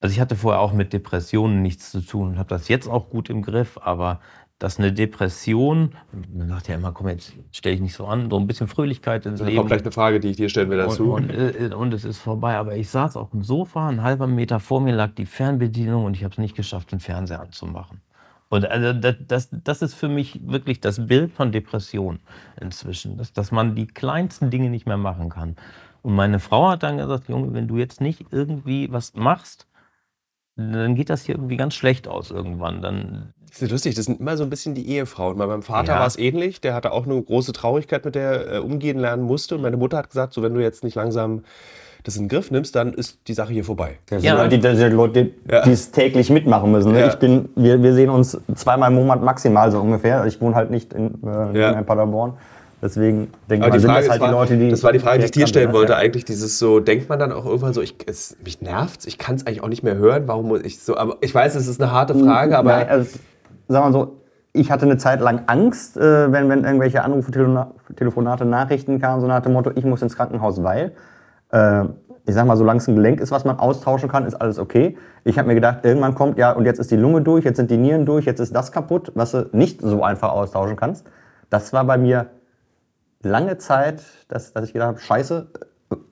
also 0.01 0.13
ich 0.13 0.21
hatte 0.21 0.37
vorher 0.37 0.61
auch 0.61 0.73
mit 0.73 0.93
Depressionen 0.93 1.63
nichts 1.63 1.91
zu 1.91 2.01
tun 2.01 2.31
und 2.31 2.39
habe 2.39 2.49
das 2.49 2.69
jetzt 2.69 2.89
auch 2.89 3.09
gut 3.09 3.31
im 3.31 3.43
Griff, 3.43 3.79
aber 3.81 4.21
dass 4.63 4.79
eine 4.79 4.93
Depression, 4.93 5.93
man 6.33 6.49
sagt 6.49 6.69
ja 6.69 6.77
immer, 6.77 6.93
komm, 6.93 7.09
jetzt 7.09 7.33
stell 7.51 7.73
dich 7.73 7.81
nicht 7.81 7.95
so 7.95 8.07
an, 8.07 8.31
so 8.31 8.39
ein 8.39 8.47
bisschen 8.47 8.69
Fröhlichkeit 8.69 9.27
ins 9.27 9.41
Da 9.41 9.47
Leben. 9.47 9.57
kommt 9.57 9.71
gleich 9.71 9.83
eine 9.83 9.91
Frage, 9.91 10.21
die 10.21 10.29
ich 10.29 10.37
dir 10.37 10.49
stellen 10.49 10.71
will 10.71 10.79
dazu. 10.79 11.15
Und, 11.15 11.31
und, 11.31 11.37
äh, 11.37 11.75
und 11.75 11.93
es 11.93 12.05
ist 12.05 12.19
vorbei. 12.19 12.57
Aber 12.57 12.77
ich 12.77 12.89
saß 12.89 13.17
auf 13.17 13.31
dem 13.31 13.43
Sofa, 13.43 13.89
ein 13.89 14.03
halber 14.03 14.29
Meter 14.29 14.61
vor 14.61 14.81
mir 14.81 14.95
lag 14.95 15.15
die 15.17 15.27
Fernbedienung 15.27 16.05
und 16.05 16.17
ich 16.17 16.23
habe 16.23 16.31
es 16.31 16.39
nicht 16.39 16.55
geschafft, 16.55 16.93
den 16.93 17.01
Fernseher 17.01 17.41
anzumachen. 17.41 18.01
Und 18.53 18.67
also 18.71 18.93
das, 18.93 19.17
das, 19.27 19.49
das 19.51 19.81
ist 19.81 19.95
für 19.95 20.11
mich 20.11 20.39
wirklich 20.47 20.79
das 20.79 21.07
Bild 21.07 21.33
von 21.33 21.53
Depression 21.53 22.21
inzwischen, 22.61 23.17
dass, 23.17 23.33
dass 23.33 23.51
man 23.51 23.75
die 23.75 23.87
kleinsten 23.87 24.51
Dinge 24.51 24.69
nicht 24.69 24.85
mehr 24.85 24.99
machen 24.99 25.31
kann. 25.31 25.57
Und 26.03 26.15
meine 26.15 26.39
Frau 26.39 26.69
hat 26.69 26.83
dann 26.83 26.99
gesagt, 26.99 27.31
Junge, 27.31 27.55
wenn 27.55 27.67
du 27.67 27.79
jetzt 27.79 28.03
nicht 28.03 28.27
irgendwie 28.31 28.93
was 28.93 29.15
machst, 29.15 29.69
dann 30.57 30.95
geht 30.97 31.09
das 31.09 31.23
hier 31.25 31.37
irgendwie 31.37 31.57
ganz 31.57 31.73
schlecht 31.73 32.07
aus 32.07 32.31
irgendwann. 32.31 32.83
Dann 32.83 33.33
Das 33.49 33.63
ist 33.63 33.71
lustig, 33.71 33.95
das 33.95 34.05
sind 34.05 34.21
immer 34.21 34.37
so 34.37 34.45
ein 34.45 34.51
bisschen 34.51 34.75
die 34.75 34.87
Ehefrauen. 34.87 35.39
Bei 35.39 35.47
meinem 35.47 35.63
Vater 35.63 35.95
Ja. 35.95 36.01
war 36.01 36.07
es 36.07 36.19
ähnlich. 36.19 36.61
Der 36.61 36.75
hatte 36.75 36.93
auch 36.93 37.07
eine 37.07 37.23
große 37.23 37.55
Traurigkeit, 37.55 38.05
mit 38.05 38.15
der 38.15 38.23
er 38.49 38.57
äh, 38.57 38.59
umgehen 38.59 38.99
lernen 38.99 39.23
musste. 39.23 39.55
Und 39.55 39.63
meine 39.63 39.79
Mutter 39.79 39.97
hat 39.97 40.11
gesagt, 40.11 40.35
so 40.35 40.43
wenn 40.43 40.53
du 40.53 40.61
jetzt 40.61 40.85
nicht 40.85 40.97
langsam 40.97 41.45
das 42.05 42.17
in 42.17 42.25
den 42.25 42.29
Griff 42.29 42.51
nimmst, 42.51 42.75
dann 42.75 42.93
ist 42.95 43.19
die 43.29 43.35
Sache 43.35 43.53
hier 43.53 43.65
vorbei. 43.65 43.93
Das 44.11 44.23
Ja. 44.23 44.33
sind 44.33 44.41
halt 44.41 44.53
die, 44.53 44.59
die, 44.61 44.75
die 44.77 44.85
Leute, 44.97 45.25
die 45.25 45.35
Ja. 45.51 45.67
es 45.67 45.91
täglich 45.93 46.31
mitmachen 46.31 46.71
müssen. 46.73 46.93
Ne? 46.93 47.01
Ja. 47.01 47.07
Ich 47.09 47.17
bin, 47.17 47.49
wir, 47.57 47.83
wir 47.83 47.95
sehen 47.95 48.11
uns 48.11 48.39
zweimal 48.55 48.91
im 48.91 48.97
Monat 48.97 49.23
maximal 49.23 49.71
so 49.71 49.81
ungefähr. 49.81 50.25
Ich 50.27 50.41
wohne 50.41 50.55
halt 50.55 50.71
nicht 50.71 50.93
in, 50.93 51.15
äh, 51.25 51.59
Ja. 51.59 51.71
in 51.73 51.85
Paderborn. 51.87 52.35
Deswegen 52.85 53.29
denke 53.49 53.67
ich 53.67 53.71
Frage 53.71 53.81
sind 53.81 53.95
das 53.95 54.09
halt 54.11 54.21
war, 54.21 54.29
die 54.29 54.35
Leute, 54.35 54.57
die. 54.57 54.69
das 54.71 54.83
war 54.83 54.91
die 54.91 54.99
Frage, 54.99 55.21
die 55.21 55.25
ich 55.27 55.31
dir 55.31 55.47
stellen 55.47 55.67
sind, 55.69 55.75
wollte. 55.75 55.93
ja. 55.93 55.99
Eigentlich 55.99 56.25
dieses 56.25 56.59
so, 56.59 56.81
denkt 56.81 57.09
man 57.09 57.21
dann 57.21 57.31
auch 57.31 57.45
irgendwann 57.47 57.73
so, 57.73 57.81
ich, 57.81 57.95
es, 58.09 58.37
mich 58.45 58.61
nervt's, 58.61 59.07
ich 59.07 59.19
kann 59.19 59.37
es 59.37 59.47
eigentlich 59.47 59.63
auch 59.63 59.69
nicht 59.69 59.85
mehr 59.85 59.95
hören, 59.97 60.25
warum 60.27 60.49
muss 60.49 60.63
ich 60.65 60.81
so, 60.83 60.97
aber 60.97 61.17
ich 61.21 61.33
weiß, 61.33 61.55
es 61.55 61.69
ist 61.69 61.81
eine 61.81 61.93
harte 61.93 62.17
Frage, 62.17 62.59
aber 62.59 62.71
Nein, 62.79 62.89
also, 62.89 63.19
sagen 63.69 63.87
wir 63.87 63.93
so, 63.93 64.17
ich 64.53 64.73
hatte 64.73 64.85
eine 64.85 64.97
Zeit 64.97 65.21
lang 65.21 65.43
Angst, 65.47 65.97
äh, 65.97 66.33
wenn, 66.33 66.49
wenn 66.49 66.65
irgendwelche 66.65 67.05
Anrufe, 67.05 67.31
Telefona- 67.31 67.69
Telefonate, 67.95 68.45
Nachrichten 68.47 69.01
kamen, 69.01 69.21
so 69.21 69.29
nach 69.29 69.43
dem 69.43 69.53
Motto, 69.53 69.71
ich 69.77 69.85
muss 69.85 70.03
ins 70.03 70.17
Krankenhaus, 70.17 70.61
weil. 70.65 70.91
Äh, 71.53 71.85
ich 72.25 72.35
sag 72.35 72.47
mal, 72.47 72.57
solange 72.57 72.79
es 72.79 72.89
ein 72.89 72.95
Gelenk 72.95 73.21
ist, 73.21 73.33
was 73.33 73.45
man 73.45 73.59
austauschen 73.59 74.09
kann, 74.09 74.27
ist 74.27 74.35
alles 74.35 74.59
okay. 74.59 74.97
Ich 75.25 75.39
habe 75.39 75.49
mir 75.49 75.55
gedacht, 75.55 75.79
irgendwann 75.85 76.15
kommt, 76.15 76.39
ja, 76.39 76.53
und 76.53 76.65
jetzt 76.65 76.79
ist 76.79 76.91
die 76.91 76.97
Lunge 76.97 77.21
durch, 77.21 77.45
jetzt 77.45 77.57
sind 77.57 77.71
die 77.71 77.77
Nieren 77.77 78.07
durch, 78.07 78.27
jetzt 78.27 78.39
ist 78.39 78.55
das 78.55 78.71
kaputt, 78.71 79.13
was 79.15 79.33
du 79.33 79.49
nicht 79.53 79.81
so 79.81 80.05
einfach 80.05 80.31
austauschen 80.31 80.77
kannst. 80.77 81.07
Das 81.51 81.73
war 81.73 81.85
bei 81.85 81.99
mir 81.99 82.27
lange 83.23 83.59
Zeit, 83.59 84.03
dass, 84.29 84.53
dass 84.53 84.65
ich 84.65 84.73
gedacht 84.73 84.89
habe, 84.89 84.99
scheiße, 85.01 85.49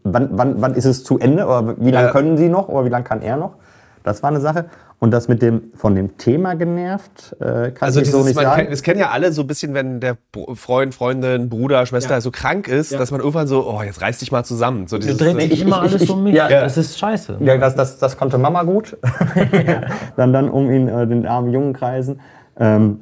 wann, 0.03 0.29
wann, 0.33 0.61
wann 0.61 0.75
ist 0.75 0.85
es 0.85 1.05
zu 1.05 1.19
Ende? 1.19 1.47
Oder 1.47 1.77
wie 1.79 1.91
lange 1.91 2.11
können 2.11 2.37
sie 2.37 2.49
noch? 2.49 2.69
Oder 2.69 2.85
wie 2.85 2.91
lange 2.91 3.05
kann 3.05 3.23
er 3.23 3.37
noch? 3.37 3.57
Das 4.03 4.23
war 4.23 4.31
eine 4.31 4.41
Sache. 4.41 4.67
Und 5.03 5.13
das 5.13 5.29
mit 5.29 5.41
dem 5.41 5.73
von 5.75 5.95
dem 5.95 6.19
Thema 6.19 6.55
genervt, 6.57 7.35
äh, 7.41 7.71
kann 7.71 7.87
Also 7.87 8.01
ich 8.03 8.11
so 8.11 8.19
dieses, 8.19 8.27
nicht 8.27 8.37
man 8.37 8.45
sagen. 8.45 8.61
kennt, 8.61 8.73
das 8.73 8.83
kennen 8.83 9.01
ja 9.01 9.09
alle 9.09 9.33
so 9.33 9.41
ein 9.41 9.47
bisschen, 9.47 9.73
wenn 9.73 9.99
der 9.99 10.19
Freund, 10.55 10.95
Freundin, 10.95 11.49
Bruder, 11.49 11.87
Schwester 11.87 12.21
so 12.21 12.31
krank 12.31 12.69
ist, 12.69 12.93
dass 12.93 13.11
man 13.11 13.21
irgendwann 13.21 13.47
so, 13.47 13.67
oh, 13.67 13.83
jetzt 13.83 14.03
reiß 14.03 14.19
dich 14.19 14.31
mal 14.31 14.45
zusammen. 14.45 14.87
So 14.89 14.97
du 14.99 15.03
dieses, 15.05 15.17
drehst 15.17 15.39
ich- 15.39 15.49
dich 15.49 15.63
immer 15.63 15.81
alles 15.81 16.03
ich- 16.03 16.11
um 16.11 16.23
mich. 16.25 16.35
ja. 16.35 16.49
Das 16.51 16.77
ist 16.77 16.99
scheiße. 16.99 17.39
Ja, 17.41 17.57
das, 17.57 17.75
das, 17.77 17.99
das 17.99 18.19
konnte 18.19 18.37
Mama 18.37 18.63
gut. 18.65 18.99
dann, 20.17 20.33
dann 20.35 20.51
um 20.51 20.71
ihn, 20.71 20.87
äh, 20.89 21.07
den 21.07 21.27
armen 21.27 21.51
Jungen 21.51 21.73
kreisen. 21.73 22.21
Ähm, 22.59 23.01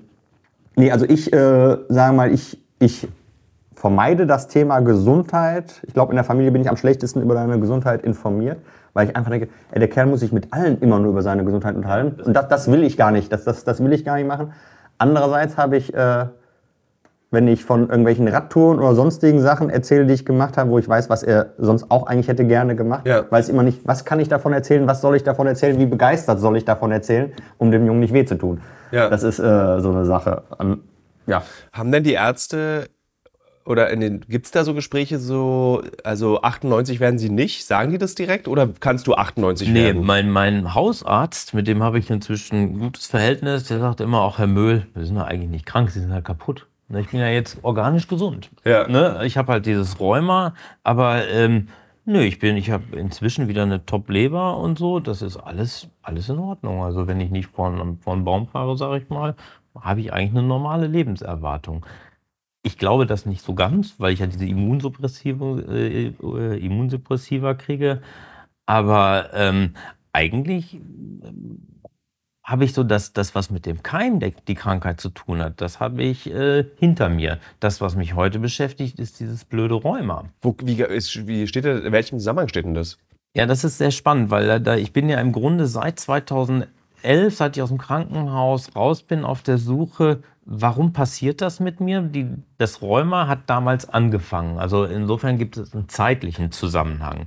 nee, 0.76 0.92
also 0.92 1.04
ich 1.04 1.32
äh, 1.32 1.76
sage 1.88 2.14
mal, 2.14 2.32
ich, 2.32 2.60
ich 2.78 3.08
vermeide 3.74 4.24
das 4.26 4.46
Thema 4.46 4.78
Gesundheit. 4.80 5.80
Ich 5.86 5.94
glaube, 5.94 6.12
in 6.12 6.16
der 6.16 6.24
Familie 6.24 6.52
bin 6.52 6.62
ich 6.62 6.68
am 6.70 6.76
schlechtesten 6.76 7.22
über 7.22 7.34
deine 7.34 7.58
Gesundheit 7.58 8.02
informiert, 8.04 8.58
weil 8.98 9.08
ich 9.08 9.14
einfach 9.14 9.30
denke, 9.30 9.48
ey, 9.70 9.78
der 9.78 9.88
Kerl 9.88 10.06
muss 10.06 10.18
sich 10.18 10.32
mit 10.32 10.52
allen 10.52 10.80
immer 10.80 10.98
nur 10.98 11.12
über 11.12 11.22
seine 11.22 11.44
Gesundheit 11.44 11.76
unterhalten. 11.76 12.20
Und 12.20 12.34
das, 12.34 12.48
das 12.48 12.68
will 12.68 12.82
ich 12.82 12.96
gar 12.96 13.12
nicht. 13.12 13.32
Das, 13.32 13.44
das, 13.44 13.62
das 13.62 13.78
will 13.82 13.92
ich 13.92 14.04
gar 14.04 14.16
nicht 14.16 14.26
machen. 14.26 14.52
Andererseits 14.98 15.56
habe 15.56 15.76
ich, 15.76 15.94
äh, 15.94 16.26
wenn 17.30 17.46
ich 17.46 17.64
von 17.64 17.90
irgendwelchen 17.90 18.26
Radtouren 18.26 18.80
oder 18.80 18.96
sonstigen 18.96 19.40
Sachen 19.40 19.70
erzähle, 19.70 20.04
die 20.06 20.14
ich 20.14 20.26
gemacht 20.26 20.56
habe, 20.56 20.70
wo 20.70 20.80
ich 20.80 20.88
weiß, 20.88 21.08
was 21.10 21.22
er 21.22 21.52
sonst 21.58 21.92
auch 21.92 22.08
eigentlich 22.08 22.26
hätte 22.26 22.44
gerne 22.44 22.74
gemacht, 22.74 23.06
Ja. 23.06 23.24
weiß 23.30 23.50
immer 23.50 23.62
nicht, 23.62 23.86
was 23.86 24.04
kann 24.04 24.18
ich 24.18 24.28
davon 24.28 24.52
erzählen, 24.52 24.88
was 24.88 25.00
soll 25.00 25.14
ich 25.14 25.22
davon 25.22 25.46
erzählen, 25.46 25.78
wie 25.78 25.86
begeistert 25.86 26.40
soll 26.40 26.56
ich 26.56 26.64
davon 26.64 26.90
erzählen, 26.90 27.30
um 27.56 27.70
dem 27.70 27.86
Jungen 27.86 28.00
nicht 28.00 28.12
weh 28.12 28.24
zu 28.24 28.34
tun. 28.34 28.60
Ja. 28.90 29.08
Das 29.08 29.22
ist 29.22 29.38
äh, 29.38 29.78
so 29.78 29.92
eine 29.92 30.06
Sache. 30.06 30.42
Ja. 31.28 31.44
Haben 31.72 31.92
denn 31.92 32.02
die 32.02 32.14
Ärzte 32.14 32.88
oder 33.68 33.90
in 33.90 34.00
den 34.00 34.20
gibt's 34.28 34.50
da 34.50 34.64
so 34.64 34.74
Gespräche 34.74 35.18
so, 35.18 35.82
also 36.02 36.40
98 36.42 37.00
werden 37.00 37.18
sie 37.18 37.28
nicht, 37.30 37.64
sagen 37.66 37.92
die 37.92 37.98
das 37.98 38.14
direkt 38.14 38.48
oder 38.48 38.68
kannst 38.80 39.06
du 39.06 39.14
98 39.14 39.68
Nee, 39.68 39.84
werden? 39.86 40.04
mein, 40.04 40.30
mein 40.30 40.74
Hausarzt, 40.74 41.54
mit 41.54 41.66
dem 41.68 41.82
habe 41.82 41.98
ich 41.98 42.10
inzwischen 42.10 42.56
ein 42.56 42.78
gutes 42.78 43.06
Verhältnis, 43.06 43.64
der 43.64 43.78
sagt 43.78 44.00
immer 44.00 44.22
auch, 44.22 44.38
Herr 44.38 44.46
Möhl, 44.46 44.86
wir 44.94 45.04
sind 45.04 45.16
ja 45.16 45.24
eigentlich 45.24 45.50
nicht 45.50 45.66
krank, 45.66 45.90
Sie 45.90 46.00
sind 46.00 46.12
halt 46.12 46.24
kaputt. 46.24 46.66
Ne, 46.88 47.00
Ich 47.02 47.08
bin 47.10 47.20
ja 47.20 47.28
jetzt 47.28 47.58
organisch 47.62 48.08
gesund. 48.08 48.50
Ja. 48.64 48.88
Ne? 48.88 49.20
Ich 49.24 49.36
habe 49.36 49.52
halt 49.52 49.66
dieses 49.66 50.00
Rheuma, 50.00 50.54
aber 50.82 51.28
ähm, 51.28 51.68
nö, 52.06 52.20
ich 52.22 52.38
bin, 52.38 52.56
ich 52.56 52.70
habe 52.70 52.96
inzwischen 52.96 53.46
wieder 53.48 53.62
eine 53.64 53.84
Top-Leber 53.84 54.56
und 54.56 54.78
so. 54.78 54.98
Das 54.98 55.20
ist 55.20 55.36
alles, 55.36 55.88
alles 56.02 56.30
in 56.30 56.38
Ordnung. 56.38 56.82
Also 56.82 57.06
wenn 57.06 57.20
ich 57.20 57.30
nicht 57.30 57.50
vor, 57.50 57.68
einem- 57.70 57.98
vor 57.98 58.14
einen 58.14 58.24
Baum 58.24 58.46
fahre, 58.48 58.74
sage 58.78 59.02
ich 59.02 59.10
mal, 59.10 59.34
habe 59.78 60.00
ich 60.00 60.12
eigentlich 60.14 60.30
eine 60.38 60.48
normale 60.48 60.86
Lebenserwartung. 60.86 61.84
Ich 62.62 62.76
glaube 62.76 63.06
das 63.06 63.24
nicht 63.24 63.42
so 63.42 63.54
ganz, 63.54 63.94
weil 63.98 64.12
ich 64.12 64.20
ja 64.20 64.26
diese 64.26 64.46
Immunsuppressive, 64.46 65.64
äh, 65.68 66.06
äh, 66.08 66.64
Immunsuppressiva 66.64 67.54
kriege. 67.54 68.02
Aber 68.66 69.30
ähm, 69.32 69.74
eigentlich 70.12 70.74
ähm, 70.74 71.78
habe 72.48 72.64
ich 72.64 72.72
so 72.72 72.82
das, 72.82 73.12
das, 73.12 73.34
was 73.34 73.50
mit 73.50 73.66
dem 73.66 73.82
Keim 73.82 74.20
der, 74.20 74.32
die 74.46 74.54
Krankheit 74.54 75.00
zu 75.00 75.10
tun 75.10 75.42
hat, 75.42 75.60
das 75.60 75.80
habe 75.80 76.02
ich 76.02 76.30
äh, 76.30 76.64
hinter 76.76 77.10
mir. 77.10 77.38
Das, 77.60 77.82
was 77.82 77.94
mich 77.94 78.14
heute 78.14 78.38
beschäftigt, 78.38 78.98
ist 78.98 79.20
dieses 79.20 79.44
blöde 79.44 79.74
Rheuma. 79.74 80.24
Wo, 80.40 80.56
wie, 80.62 80.82
ist, 80.82 81.26
wie 81.26 81.46
steht 81.46 81.66
da, 81.66 81.76
in 81.76 81.92
welchem 81.92 82.18
Zusammenhang 82.18 82.48
steht 82.48 82.64
denn 82.64 82.72
das? 82.72 82.96
Ja, 83.34 83.44
das 83.44 83.64
ist 83.64 83.76
sehr 83.76 83.90
spannend, 83.90 84.30
weil 84.30 84.46
da, 84.46 84.58
da, 84.58 84.76
ich 84.76 84.94
bin 84.94 85.10
ja 85.10 85.20
im 85.20 85.32
Grunde 85.32 85.66
seit 85.66 86.00
2011, 86.00 86.68
seit 87.30 87.56
ich 87.56 87.62
aus 87.62 87.68
dem 87.68 87.76
Krankenhaus 87.76 88.74
raus 88.74 89.02
bin, 89.02 89.24
auf 89.24 89.42
der 89.42 89.58
Suche, 89.58 90.22
warum 90.48 90.92
passiert 90.92 91.40
das 91.42 91.60
mit 91.60 91.80
mir? 91.80 92.00
Die, 92.00 92.26
das 92.56 92.80
Rheuma 92.80 93.28
hat 93.28 93.50
damals 93.50 93.88
angefangen. 93.88 94.58
Also 94.58 94.84
insofern 94.84 95.38
gibt 95.38 95.58
es 95.58 95.74
einen 95.74 95.88
zeitlichen 95.88 96.50
Zusammenhang. 96.50 97.26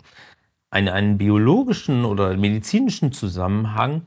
Einen, 0.72 0.90
einen 0.90 1.18
biologischen 1.18 2.06
oder 2.06 2.36
medizinischen 2.36 3.12
Zusammenhang, 3.12 4.04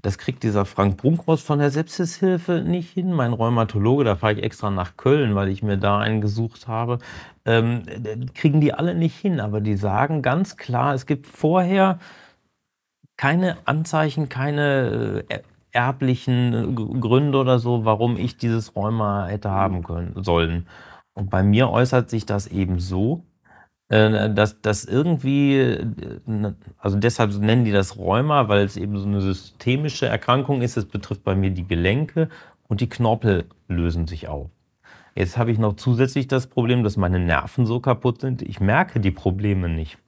das 0.00 0.18
kriegt 0.18 0.42
dieser 0.42 0.64
Frank 0.64 0.98
Brunkhaus 0.98 1.42
von 1.42 1.58
der 1.58 1.70
Sepsishilfe 1.70 2.62
nicht 2.62 2.92
hin. 2.92 3.12
Mein 3.12 3.32
Rheumatologe, 3.32 4.04
da 4.04 4.16
fahre 4.16 4.34
ich 4.34 4.42
extra 4.42 4.70
nach 4.70 4.96
Köln, 4.96 5.34
weil 5.34 5.48
ich 5.48 5.62
mir 5.62 5.78
da 5.78 5.98
einen 5.98 6.20
gesucht 6.20 6.68
habe. 6.68 6.98
Ähm, 7.44 7.82
kriegen 8.34 8.60
die 8.60 8.72
alle 8.72 8.94
nicht 8.94 9.16
hin, 9.16 9.40
aber 9.40 9.60
die 9.60 9.76
sagen 9.76 10.22
ganz 10.22 10.56
klar, 10.56 10.94
es 10.94 11.06
gibt 11.06 11.26
vorher 11.26 11.98
keine 13.16 13.56
Anzeichen, 13.64 14.28
keine 14.28 15.24
äh, 15.28 15.40
erblichen 15.76 16.54
äh, 16.54 16.98
Gründe 17.00 17.38
oder 17.38 17.58
so, 17.58 17.84
warum 17.84 18.16
ich 18.16 18.36
dieses 18.38 18.74
Rheuma 18.74 19.26
hätte 19.26 19.50
haben 19.50 19.82
können 19.84 20.14
sollen. 20.24 20.66
Und 21.14 21.30
bei 21.30 21.42
mir 21.42 21.68
äußert 21.70 22.10
sich 22.10 22.26
das 22.26 22.46
eben 22.46 22.78
so, 22.80 23.22
äh, 23.88 24.32
dass 24.32 24.60
das 24.62 24.84
irgendwie, 24.84 25.58
äh, 25.58 25.84
ne- 26.26 26.56
also 26.78 26.98
deshalb 26.98 27.32
nennen 27.38 27.64
die 27.64 27.72
das 27.72 27.96
Rheuma, 27.98 28.48
weil 28.48 28.64
es 28.64 28.76
eben 28.76 28.98
so 28.98 29.06
eine 29.06 29.20
systemische 29.20 30.06
Erkrankung 30.06 30.62
ist. 30.62 30.76
Es 30.76 30.86
betrifft 30.86 31.22
bei 31.24 31.34
mir 31.36 31.50
die 31.50 31.66
Gelenke 31.68 32.28
und 32.68 32.80
die 32.80 32.88
Knorpel 32.88 33.44
lösen 33.68 34.06
sich 34.06 34.28
auf. 34.28 34.48
Jetzt 35.14 35.38
habe 35.38 35.50
ich 35.50 35.58
noch 35.58 35.76
zusätzlich 35.76 36.26
das 36.28 36.46
Problem, 36.46 36.82
dass 36.84 36.96
meine 36.96 37.18
Nerven 37.18 37.64
so 37.66 37.80
kaputt 37.80 38.20
sind, 38.20 38.42
ich 38.42 38.60
merke 38.60 39.00
die 39.00 39.10
Probleme 39.12 39.68
nicht. 39.68 39.98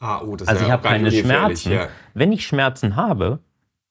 Ah, 0.00 0.20
oh, 0.22 0.36
das 0.36 0.48
Also 0.48 0.64
ich 0.64 0.70
habe 0.70 0.82
keine 0.86 1.10
Schmerzen. 1.10 1.72
Wenn 2.14 2.32
ich 2.32 2.46
Schmerzen 2.46 2.94
habe, 2.96 3.40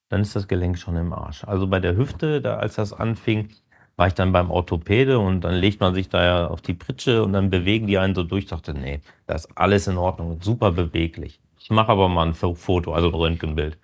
dann 0.10 0.22
ist 0.22 0.36
das 0.36 0.48
Gelenk 0.48 0.78
schon 0.78 0.96
im 0.96 1.14
Arsch. 1.14 1.44
Also 1.44 1.68
bei 1.68 1.80
der 1.80 1.96
Hüfte, 1.98 2.42
da, 2.42 2.58
als 2.58 2.76
das 2.76 2.94
anfing, 2.94 3.50
war 3.96 4.08
ich 4.08 4.14
dann 4.14 4.32
beim 4.32 4.52
Orthopäde 4.52 5.20
und 5.20 5.42
dann 5.42 5.56
legt 5.56 5.80
man 5.82 5.94
sich 5.96 6.10
da 6.10 6.24
ja 6.24 6.48
auf 6.48 6.62
die 6.62 6.74
Pritsche 6.74 7.24
und 7.24 7.34
dann 7.34 7.50
bewegen 7.50 7.88
die 7.88 7.98
einen 7.98 8.16
so 8.16 8.24
durch. 8.24 8.44
Ich 8.46 8.50
dachte, 8.50 8.74
nee, 8.74 9.02
da 9.26 9.36
ist 9.36 9.50
alles 9.56 9.88
in 9.88 9.98
Ordnung, 9.98 10.40
super 10.42 10.72
beweglich. 10.72 11.40
Ich 11.60 11.70
mache 11.72 11.92
aber 11.92 12.08
mal 12.10 12.28
ein 12.28 12.34
Fo- 12.34 12.56
Foto, 12.56 12.94
also 12.94 13.08
ein 13.10 13.14
Röntgenbild. 13.16 13.78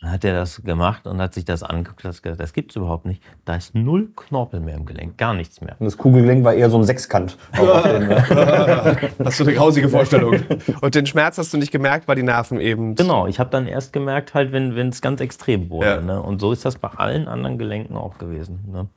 Dann 0.00 0.10
hat 0.10 0.24
er 0.24 0.34
das 0.34 0.62
gemacht 0.62 1.06
und 1.06 1.22
hat 1.22 1.32
sich 1.32 1.46
das 1.46 1.62
angeguckt. 1.62 2.04
hat 2.04 2.22
gesagt, 2.22 2.38
Das 2.38 2.52
gibt's 2.52 2.76
überhaupt 2.76 3.06
nicht. 3.06 3.22
Da 3.46 3.56
ist 3.56 3.74
null 3.74 4.10
Knorpel 4.14 4.60
mehr 4.60 4.74
im 4.74 4.84
Gelenk, 4.84 5.16
gar 5.16 5.32
nichts 5.32 5.62
mehr. 5.62 5.74
Und 5.78 5.86
das 5.86 5.96
Kugelgelenk 5.96 6.44
war 6.44 6.52
eher 6.52 6.68
so 6.68 6.76
ein 6.76 6.84
Sechskant. 6.84 7.38
Hast 7.52 9.40
du 9.40 9.44
eine 9.44 9.54
grausige 9.54 9.88
Vorstellung. 9.88 10.40
Und 10.82 10.94
den 10.94 11.06
Schmerz 11.06 11.38
hast 11.38 11.52
du 11.54 11.56
nicht 11.56 11.72
gemerkt, 11.72 12.08
weil 12.08 12.16
die 12.16 12.22
Nerven 12.22 12.60
eben. 12.60 12.94
Genau, 12.94 13.26
ich 13.26 13.40
habe 13.40 13.48
dann 13.48 13.66
erst 13.66 13.94
gemerkt, 13.94 14.34
halt, 14.34 14.52
wenn 14.52 14.76
es 14.88 15.00
ganz 15.00 15.22
extrem 15.22 15.70
wurde. 15.70 15.86
Ja. 15.86 16.00
Ne? 16.02 16.22
Und 16.22 16.40
so 16.40 16.52
ist 16.52 16.66
das 16.66 16.76
bei 16.76 16.88
allen 16.88 17.26
anderen 17.26 17.56
Gelenken 17.56 17.96
auch 17.96 18.18
gewesen. 18.18 18.64
Ne? 18.70 18.88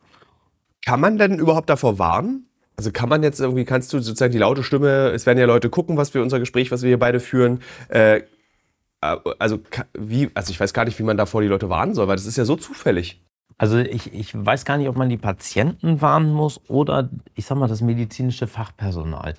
Kann 0.85 0.99
man 0.99 1.17
denn 1.17 1.39
überhaupt 1.39 1.69
davor 1.69 1.97
warnen? 1.97 2.45
Also 2.75 2.91
kann 2.91 3.09
man 3.09 3.23
jetzt 3.23 3.39
irgendwie, 3.39 3.65
kannst 3.65 3.91
du 3.93 3.99
sozusagen 3.99 4.31
die 4.31 4.38
laute 4.38 4.63
Stimme, 4.63 5.09
es 5.09 5.25
werden 5.25 5.38
ja 5.38 5.45
Leute 5.45 5.69
gucken, 5.69 5.97
was 5.97 6.13
wir 6.13 6.21
unser 6.21 6.39
Gespräch, 6.39 6.71
was 6.71 6.81
wir 6.81 6.88
hier 6.88 6.99
beide 6.99 7.19
führen. 7.19 7.59
Äh, 7.89 8.21
also 9.01 9.59
ka- 9.59 9.85
wie, 9.97 10.29
also 10.33 10.51
ich 10.51 10.59
weiß 10.59 10.73
gar 10.73 10.85
nicht, 10.85 10.99
wie 10.99 11.03
man 11.03 11.17
davor 11.17 11.41
die 11.41 11.47
Leute 11.47 11.69
warnen 11.69 11.93
soll, 11.93 12.07
weil 12.07 12.15
das 12.15 12.25
ist 12.25 12.38
ja 12.38 12.45
so 12.45 12.55
zufällig. 12.55 13.23
Also 13.57 13.77
ich, 13.77 14.13
ich 14.13 14.33
weiß 14.33 14.63
gar 14.65 14.77
nicht, 14.77 14.88
ob 14.88 14.95
man 14.95 15.09
die 15.09 15.17
Patienten 15.17 16.01
warnen 16.01 16.33
muss 16.33 16.62
oder, 16.69 17.09
ich 17.35 17.45
sag 17.45 17.57
mal, 17.57 17.67
das 17.67 17.81
medizinische 17.81 18.47
Fachpersonal. 18.47 19.33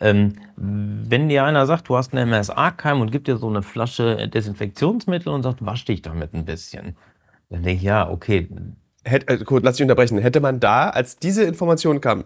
Ähm, 0.00 0.32
wenn 0.56 1.28
dir 1.28 1.44
einer 1.44 1.64
sagt, 1.66 1.88
du 1.88 1.96
hast 1.96 2.12
einen 2.12 2.28
MSA-Keim 2.28 3.00
und 3.00 3.12
gibt 3.12 3.28
dir 3.28 3.36
so 3.36 3.48
eine 3.48 3.62
Flasche 3.62 4.28
Desinfektionsmittel 4.28 5.32
und 5.32 5.44
sagt, 5.44 5.64
wasch 5.64 5.84
dich 5.84 6.02
damit 6.02 6.34
ein 6.34 6.44
bisschen, 6.44 6.96
dann 7.50 7.62
denke 7.62 7.76
ich, 7.78 7.82
ja, 7.82 8.10
okay, 8.10 8.48
hätte, 9.04 9.28
äh, 9.28 9.44
lass 9.62 9.76
mich 9.78 9.82
unterbrechen, 9.82 10.18
hätte 10.18 10.40
man 10.40 10.58
da, 10.58 10.90
als 10.90 11.18
diese 11.18 11.44
Information 11.44 12.00
kam, 12.00 12.24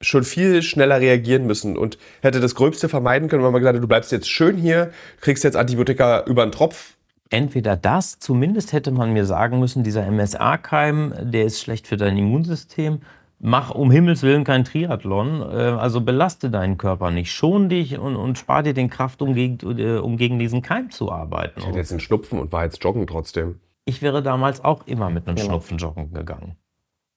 schon 0.00 0.24
viel 0.24 0.62
schneller 0.62 1.00
reagieren 1.00 1.46
müssen 1.46 1.76
und 1.76 1.98
hätte 2.22 2.40
das 2.40 2.54
Gröbste 2.54 2.88
vermeiden 2.88 3.28
können, 3.28 3.42
weil 3.42 3.50
man 3.50 3.60
gesagt 3.60 3.76
hat, 3.76 3.82
du 3.82 3.88
bleibst 3.88 4.12
jetzt 4.12 4.30
schön 4.30 4.56
hier, 4.56 4.90
kriegst 5.20 5.44
jetzt 5.44 5.56
Antibiotika 5.56 6.24
über 6.24 6.44
den 6.44 6.52
Tropf. 6.52 6.96
Entweder 7.28 7.76
das, 7.76 8.18
zumindest 8.18 8.72
hätte 8.72 8.90
man 8.90 9.12
mir 9.12 9.24
sagen 9.24 9.60
müssen, 9.60 9.84
dieser 9.84 10.10
MSA-Keim, 10.10 11.14
der 11.30 11.44
ist 11.44 11.60
schlecht 11.60 11.86
für 11.86 11.96
dein 11.96 12.16
Immunsystem. 12.16 13.00
Mach 13.38 13.70
um 13.70 13.90
Himmels 13.90 14.22
Willen 14.22 14.44
kein 14.44 14.64
Triathlon, 14.64 15.40
äh, 15.40 15.44
also 15.44 16.00
belaste 16.00 16.50
deinen 16.50 16.76
Körper 16.76 17.10
nicht, 17.10 17.32
schon 17.32 17.70
dich 17.70 17.98
und, 17.98 18.16
und 18.16 18.36
spar 18.36 18.62
dir 18.62 18.74
den 18.74 18.90
Kraft, 18.90 19.22
um 19.22 19.32
gegen, 19.34 19.78
äh, 19.78 19.98
um 19.98 20.16
gegen 20.18 20.38
diesen 20.38 20.60
Keim 20.60 20.90
zu 20.90 21.10
arbeiten. 21.10 21.60
Ich 21.60 21.66
hatte 21.66 21.78
jetzt 21.78 21.90
den 21.90 22.00
Schnupfen 22.00 22.38
und 22.38 22.52
war 22.52 22.64
jetzt 22.64 22.82
joggen 22.84 23.06
trotzdem. 23.06 23.60
Ich 23.86 24.02
wäre 24.02 24.22
damals 24.22 24.62
auch 24.62 24.86
immer 24.86 25.08
mit 25.08 25.26
einem 25.26 25.38
Schnupfen 25.38 25.78
joggen 25.78 26.12
gegangen. 26.12 26.56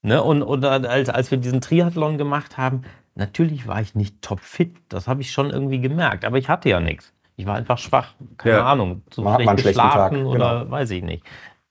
Ne? 0.04 0.22
Und, 0.22 0.44
und 0.44 0.64
als, 0.66 1.10
als 1.10 1.32
wir 1.32 1.38
diesen 1.40 1.62
Triathlon 1.62 2.18
gemacht 2.18 2.58
haben, 2.58 2.84
natürlich 3.16 3.68
war 3.68 3.82
ich 3.82 3.96
nicht 3.96 4.22
topfit. 4.22 4.76
Das 4.90 5.08
habe 5.08 5.22
ich 5.22 5.32
schon 5.32 5.50
irgendwie 5.50 5.80
gemerkt. 5.82 6.26
Aber 6.26 6.38
ich 6.38 6.50
hatte 6.50 6.70
ja 6.70 6.80
nichts. 6.80 7.14
Ich 7.36 7.46
war 7.46 7.56
einfach 7.56 7.78
schwach. 7.80 8.14
Keine 8.38 8.58
Ja. 8.58 8.66
Ahnung. 8.66 9.02
Zu 9.10 9.22
Man 9.24 9.42
schlecht 9.42 9.60
schlechten 9.62 9.80
Tag, 9.82 10.12
geschlafen 10.12 10.26
oder 10.28 10.70
weiß 10.70 10.92
ich 10.92 11.04
nicht. 11.04 11.24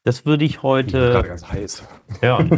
Das 0.04 0.26
würde 0.26 0.44
ich 0.44 0.64
heute. 0.64 1.22
ganz 1.24 1.46
heiß. 1.46 1.86
Ja. 2.22 2.38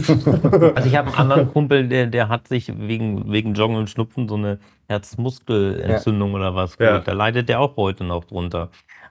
Also 0.74 0.88
ich 0.88 0.96
habe 0.96 1.08
einen 1.08 1.16
anderen 1.16 1.52
Kumpel, 1.52 1.88
der, 1.88 2.06
der 2.06 2.28
hat 2.30 2.48
sich 2.48 2.72
wegen, 2.78 3.30
wegen 3.30 3.52
Joggen 3.52 3.76
und 3.76 3.90
Schnupfen 3.90 4.28
so 4.28 4.37
eine 4.37 4.58
Herzmuskelentzündung 4.88 6.32
oder 6.34 6.54
was 6.54 6.76
Ja. 6.78 7.00
Da 7.00 7.12
leidet 7.12 7.48
der 7.48 7.60
auch 7.60 7.76
heute 7.76 8.04
noch 8.04 8.24
drunter. 8.24 8.70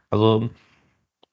Also 0.09 0.49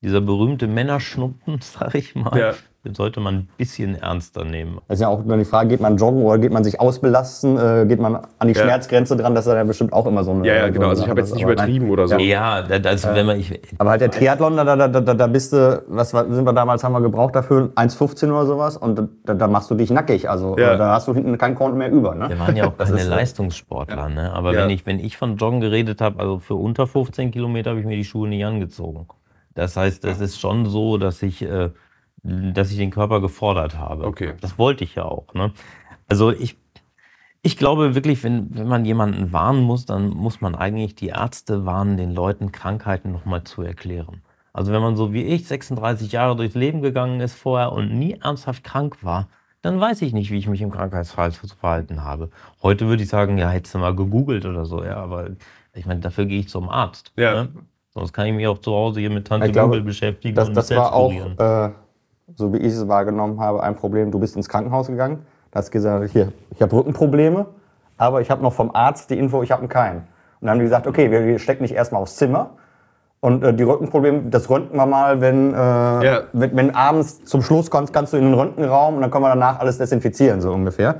dieser 0.02 0.20
berühmte 0.20 0.66
Männerschnupfen, 0.66 1.58
sag 1.62 1.94
ich 1.94 2.14
mal, 2.14 2.38
Ja. 2.38 2.54
Den 2.84 2.94
sollte 2.94 3.20
man 3.20 3.34
ein 3.34 3.48
bisschen 3.58 3.94
ernster 3.94 4.42
nehmen. 4.44 4.78
Das 4.88 4.96
ist 4.98 5.02
ja 5.02 5.08
auch 5.08 5.22
immer 5.22 5.36
die 5.36 5.44
Frage, 5.44 5.68
geht 5.68 5.80
man 5.80 5.98
joggen 5.98 6.22
oder 6.22 6.38
geht 6.38 6.50
man 6.52 6.64
sich 6.64 6.80
ausbelasten? 6.80 7.58
Äh, 7.58 7.84
geht 7.86 8.00
man 8.00 8.16
an 8.38 8.48
die 8.48 8.54
Ja. 8.54 8.62
Schmerzgrenze 8.62 9.16
dran? 9.18 9.34
Das 9.34 9.46
ist 9.46 9.52
ja 9.52 9.62
bestimmt 9.64 9.92
auch 9.92 10.06
immer 10.06 10.24
so 10.24 10.30
eine. 10.30 10.46
Ja, 10.46 10.54
ja, 10.54 10.66
so 10.68 10.72
genau. 10.72 10.84
eine 10.84 10.90
Also 10.90 11.02
ich 11.04 11.08
habe 11.10 11.20
jetzt 11.20 11.34
nicht 11.34 11.44
nein. 11.44 11.52
übertrieben 11.52 11.90
oder 11.90 12.08
so. 12.08 12.16
Ja, 12.16 12.62
da- 12.62 12.78
das, 12.78 13.06
wenn 13.06 13.26
man, 13.26 13.38
ich, 13.38 13.60
Aber 13.76 13.90
halt 13.90 14.00
der 14.00 14.10
Triathlon, 14.10 14.56
da, 14.56 14.64
da, 14.64 14.88
da, 14.88 15.00
da, 15.00 15.14
da 15.14 15.26
bist 15.26 15.52
du, 15.52 15.82
was 15.88 16.14
war- 16.14 16.24
sind 16.32 16.44
wir 16.46 16.54
damals, 16.54 16.82
haben 16.82 16.92
wir 16.92 17.02
gebraucht 17.02 17.34
dafür? 17.36 17.70
1,15 17.74 18.30
oder 18.30 18.46
sowas 18.46 18.78
und 18.78 19.02
da, 19.26 19.34
da 19.34 19.46
machst 19.46 19.70
du 19.70 19.74
dich 19.74 19.90
nackig. 19.90 20.30
Also 20.30 20.56
Ja. 20.58 20.72
äh, 20.74 20.78
da 20.78 20.94
hast 20.94 21.06
du 21.06 21.12
hinten 21.14 21.36
kein 21.36 21.54
Konto 21.54 21.76
mehr 21.76 21.90
über. 21.90 22.14
Ne? 22.14 22.30
wir 22.30 22.38
waren 22.38 22.56
ja 22.56 22.66
auch 22.66 22.72
Das 22.78 22.88
keine 22.88 23.00
ist, 23.02 23.06
äh, 23.08 23.10
Leistungssportler, 23.10 24.08
ne? 24.08 24.32
aber 24.32 24.54
Ja. 24.54 24.62
wenn, 24.62 24.70
ich, 24.70 24.86
wenn 24.86 25.00
ich 25.00 25.18
von 25.18 25.36
Joggen 25.36 25.60
geredet 25.60 26.00
habe, 26.00 26.18
also 26.18 26.38
für 26.38 26.54
unter 26.54 26.86
15 26.86 27.30
Kilometer 27.30 27.70
habe 27.70 27.80
ich 27.80 27.86
mir 27.86 27.96
die 27.96 28.04
Schuhe 28.04 28.26
nicht 28.26 28.42
angezogen. 28.44 29.06
Das 29.54 29.76
heißt, 29.76 30.02
das 30.04 30.20
ist 30.20 30.40
schon 30.40 30.64
so, 30.64 30.96
dass 30.96 31.22
ich, 31.22 31.42
äh, 31.42 31.70
dass 32.22 32.70
ich 32.70 32.76
den 32.76 32.90
Körper 32.90 33.20
gefordert 33.20 33.78
habe. 33.78 34.04
Okay. 34.04 34.35
Das 34.40 34.59
wollte 34.59 34.85
ich 34.85 34.94
ja 34.94 35.04
auch. 35.04 35.33
Ne? 35.35 35.52
Also 36.09 36.30
ich, 36.30 36.56
ich 37.42 37.56
glaube 37.56 37.94
wirklich, 37.94 38.22
wenn, 38.24 38.54
wenn 38.56 38.68
man 38.68 38.85
jemanden 38.85 39.33
warnen 39.33 39.62
muss, 39.62 39.87
dann 39.87 40.11
muss 40.11 40.40
man 40.40 40.54
eigentlich 40.54 40.94
die 40.94 41.09
Ärzte 41.09 41.64
warnen, 41.64 41.96
den 41.96 42.12
Leuten 42.12 42.52
Krankheiten 42.52 43.12
nochmal 43.12 43.44
zu 43.44 43.62
erklären. 43.62 44.22
Also 44.52 44.72
wenn 44.72 44.83
man 44.83 44.96
so 44.96 45.12
wie 45.12 45.22
ich 45.22 45.46
36 45.46 46.12
Jahre 46.12 46.37
durchs 46.37 46.54
Leben 46.54 46.83
gegangen 46.83 47.20
ist 47.20 47.35
vorher 47.35 47.72
und 47.72 47.96
nie 47.96 48.18
ernsthaft 48.20 48.64
krank 48.64 49.02
war, 49.02 49.28
dann 49.62 49.78
weiß 49.78 50.02
ich 50.02 50.12
nicht, 50.12 50.30
wie 50.30 50.38
ich 50.38 50.48
mich 50.48 50.62
im 50.62 50.70
Krankheitsfall 50.70 51.33
zu 51.33 51.46
verhalten 51.46 52.02
habe. 52.02 52.30
Heute 52.62 52.88
würde 52.88 53.02
ich 53.02 53.09
sagen, 53.09 53.38
ja, 53.38 53.50
hättest 53.50 53.74
du 53.74 53.78
mal 53.78 53.94
gegoogelt 53.94 54.46
oder 54.46 54.64
so, 54.64 54.83
ja, 54.83 54.96
aber 54.96 55.30
ich 55.74 55.87
meine, 55.87 56.00
dafür 56.00 56.24
gehe 56.24 56.40
ich 56.40 56.48
zum 56.48 56.68
Arzt. 56.68 57.12
Ja. 57.16 57.44
Ne? 57.44 57.48
Sonst 57.90 58.12
kann 58.12 58.26
ich 58.26 58.33
mich 58.33 58.46
auch 58.46 58.59
zu 58.59 58.72
Hause 58.72 59.00
hier 59.00 59.11
mit 59.11 59.26
Tante 59.26 59.50
glaube, 59.50 59.68
Google 59.68 59.83
beschäftigen 59.83 60.35
Das, 60.35 60.48
und 60.48 60.56
das 60.56 60.70
war 60.70 60.92
selbst 60.92 61.38
auch, 61.38 61.68
äh, 61.68 61.72
so 62.36 62.52
wie 62.52 62.58
ich 62.58 62.72
es 62.72 62.88
wahrgenommen 62.88 63.40
habe, 63.40 63.62
ein 63.62 63.74
Problem. 63.76 64.10
Du 64.10 64.18
bist 64.18 64.36
ins 64.36 64.48
Krankenhaus 64.48 64.86
gegangen, 64.88 65.24
da 65.50 65.58
hast 65.58 65.70
gesagt, 65.70 66.10
hier, 66.10 66.32
ich 66.50 66.62
habe 66.62 66.74
Rückenprobleme, 66.74 67.46
aber 67.96 68.20
ich 68.20 68.30
habe 68.30 68.42
noch 68.42 68.52
vom 68.52 68.74
Arzt 68.74 69.10
die 69.10 69.18
Info, 69.18 69.42
ich 69.42 69.50
habe 69.50 69.60
einen 69.60 69.68
Keim. 69.68 69.96
Und 69.96 70.02
dann 70.40 70.50
haben 70.50 70.58
die 70.58 70.64
gesagt, 70.64 70.86
okay, 70.86 71.10
wir, 71.10 71.26
wir 71.26 71.38
stecken 71.38 71.64
dich 71.64 71.74
erstmal 71.74 72.00
aufs 72.02 72.16
Zimmer. 72.16 72.50
Und 73.20 73.42
äh, 73.44 73.52
die 73.52 73.64
Rückenprobleme, 73.64 74.30
das 74.30 74.48
röntgen 74.48 74.78
wir 74.78 74.86
mal, 74.86 75.20
wenn, 75.20 75.52
äh, 75.52 75.56
Ja. 75.56 76.20
wenn, 76.32 76.56
wenn 76.56 76.74
abends 76.74 77.22
zum 77.24 77.42
Schluss 77.42 77.70
kommst, 77.70 77.92
kannst 77.92 78.14
du 78.14 78.16
in 78.16 78.24
den 78.24 78.34
Röntgenraum 78.34 78.94
und 78.96 79.02
dann 79.02 79.10
können 79.10 79.24
wir 79.24 79.28
danach 79.28 79.58
alles 79.60 79.76
desinfizieren, 79.76 80.40
so 80.40 80.50
ungefähr. 80.52 80.96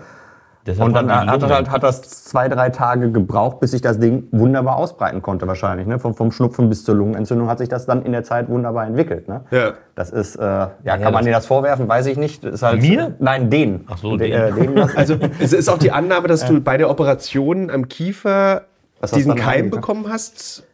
Deshalb 0.67 0.89
Und 0.89 0.95
dann 0.95 1.11
hat, 1.11 1.41
Lunge- 1.41 1.55
hat, 1.55 1.71
hat 1.71 1.83
das 1.83 2.03
zwei, 2.03 2.49
drei 2.49 2.69
Tage 2.69 3.11
gebraucht, 3.11 3.61
bis 3.61 3.71
sich 3.71 3.81
das 3.81 3.99
Ding 3.99 4.25
wunderbar 4.31 4.77
ausbreiten 4.77 5.23
konnte 5.23 5.47
wahrscheinlich. 5.47 5.87
Ne? 5.87 5.99
Vom, 5.99 6.15
vom 6.15 6.31
Schnupfen 6.33 6.69
bis 6.69 6.85
zur 6.85 6.95
Lungenentzündung 6.97 7.49
hat 7.49 7.59
sich 7.59 7.71
das 7.71 7.87
dann 7.87 8.03
in 8.05 8.13
der 8.13 8.25
Zeit 8.25 8.49
wunderbar 8.51 8.87
entwickelt. 8.87 9.27
Ne? 9.27 9.41
Ja. 9.51 9.73
Das 9.95 10.11
ist, 10.11 10.37
äh, 10.37 10.43
ja, 10.43 10.69
kann 10.85 11.01
das- 11.03 11.13
man 11.13 11.25
dir 11.25 11.33
das 11.33 11.47
vorwerfen? 11.47 11.89
Weiß 11.89 12.05
ich 12.07 12.19
nicht. 12.19 12.45
Ist 12.45 12.63
halt, 12.63 12.83
Mir? 12.83 13.15
Nein, 13.21 13.49
den. 13.49 13.87
Ach 13.89 13.97
so, 13.97 14.17
De, 14.19 14.31
den. 14.31 14.39
Äh, 14.39 14.53
den 14.53 14.79
Also 14.97 15.17
es 15.39 15.53
ist 15.55 15.69
auch 15.71 15.79
die 15.79 15.93
Annahme, 15.93 16.29
dass 16.29 16.45
du 16.47 16.61
bei 16.61 16.77
der 16.77 16.91
Operation 16.91 17.71
am 17.71 17.89
Kiefer 17.89 18.63
diesen 19.15 19.35
Keim 19.37 19.71
bekommen 19.71 20.07
hast. 20.11 20.65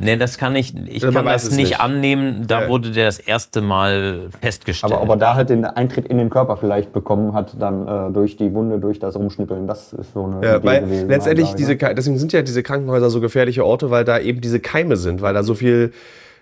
Nee, 0.00 0.16
das 0.16 0.38
kann 0.38 0.54
ich, 0.56 0.74
ich 0.88 1.02
man 1.02 1.12
kann 1.12 1.24
das 1.26 1.50
nicht, 1.50 1.56
nicht. 1.70 1.80
annehmen. 1.80 2.44
Da 2.46 2.62
Ja. 2.62 2.68
wurde 2.68 2.90
der 2.92 3.06
das 3.06 3.18
erste 3.18 3.60
Mal 3.60 4.28
festgestellt. 4.40 4.92
aber 4.92 5.02
ob 5.02 5.08
er 5.10 5.16
da 5.16 5.34
halt 5.34 5.50
den 5.50 5.64
Eintritt 5.64 6.06
in 6.06 6.18
den 6.18 6.30
Körper 6.30 6.56
vielleicht 6.56 6.92
bekommen 6.92 7.32
hat, 7.34 7.54
dann 7.60 7.86
äh, 7.88 8.12
durch 8.12 8.36
die 8.36 8.52
Wunde, 8.54 8.78
durch 8.78 8.98
das 8.98 9.16
Rumschnippeln, 9.16 9.66
das 9.66 9.92
ist 9.92 10.12
so 10.12 10.24
eine 10.24 10.44
Ja, 10.46 10.56
Idee 10.58 10.66
weil 10.66 10.80
gewesen, 10.82 11.08
letztendlich 11.08 11.54
diese, 11.54 11.74
ne? 11.74 11.94
Deswegen 11.96 12.18
sind 12.18 12.32
ja 12.32 12.42
diese 12.42 12.62
Krankenhäuser 12.62 13.10
so 13.10 13.20
gefährliche 13.20 13.64
Orte, 13.64 13.90
weil 13.90 14.04
da 14.04 14.18
eben 14.18 14.40
diese 14.40 14.60
Keime 14.60 14.96
sind, 14.96 15.20
weil 15.22 15.34
da 15.34 15.42
so 15.42 15.54
viel, 15.54 15.92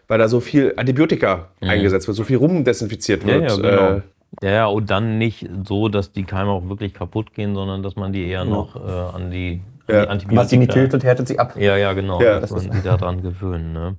weil 0.08 0.18
da 0.18 0.28
so 0.28 0.40
viel 0.40 0.74
Antibiotika 0.76 1.46
eingesetzt 1.60 2.06
wird, 2.08 2.16
so 2.16 2.24
viel 2.24 2.36
rumdesinfiziert 2.36 3.24
Mhm. 3.24 3.28
ja, 3.30 3.34
wird. 3.40 3.50
ja, 3.50 3.56
genau. 3.70 3.90
Äh, 3.96 4.00
ja, 4.42 4.50
ja, 4.50 4.66
und 4.66 4.90
dann 4.90 5.18
nicht 5.18 5.48
so, 5.66 5.88
dass 5.88 6.12
die 6.12 6.24
Keime 6.24 6.50
auch 6.50 6.68
wirklich 6.68 6.92
kaputt 6.92 7.32
gehen, 7.32 7.54
sondern 7.54 7.82
dass 7.82 7.96
man 7.96 8.12
die 8.12 8.26
eher 8.28 8.44
noch 8.44 8.76
äh, 8.76 9.16
an 9.16 9.30
die, 9.30 9.62
Ja. 9.88 10.02
die 10.02 10.08
Antibiotika... 10.08 10.42
Was 10.42 10.48
die 10.48 10.58
nicht 10.58 10.72
tötet, 10.72 11.04
härtet 11.04 11.28
sie 11.28 11.38
ab. 11.38 11.54
Ja, 11.56 11.76
ja, 11.76 11.92
genau. 11.92 12.20
Ja, 12.20 12.40
dass 12.40 12.50
das 12.50 12.66
man 12.66 12.76
die 12.76 12.82
daran 12.82 13.22
gewöhnen. 13.22 13.72
Ne? 13.72 13.96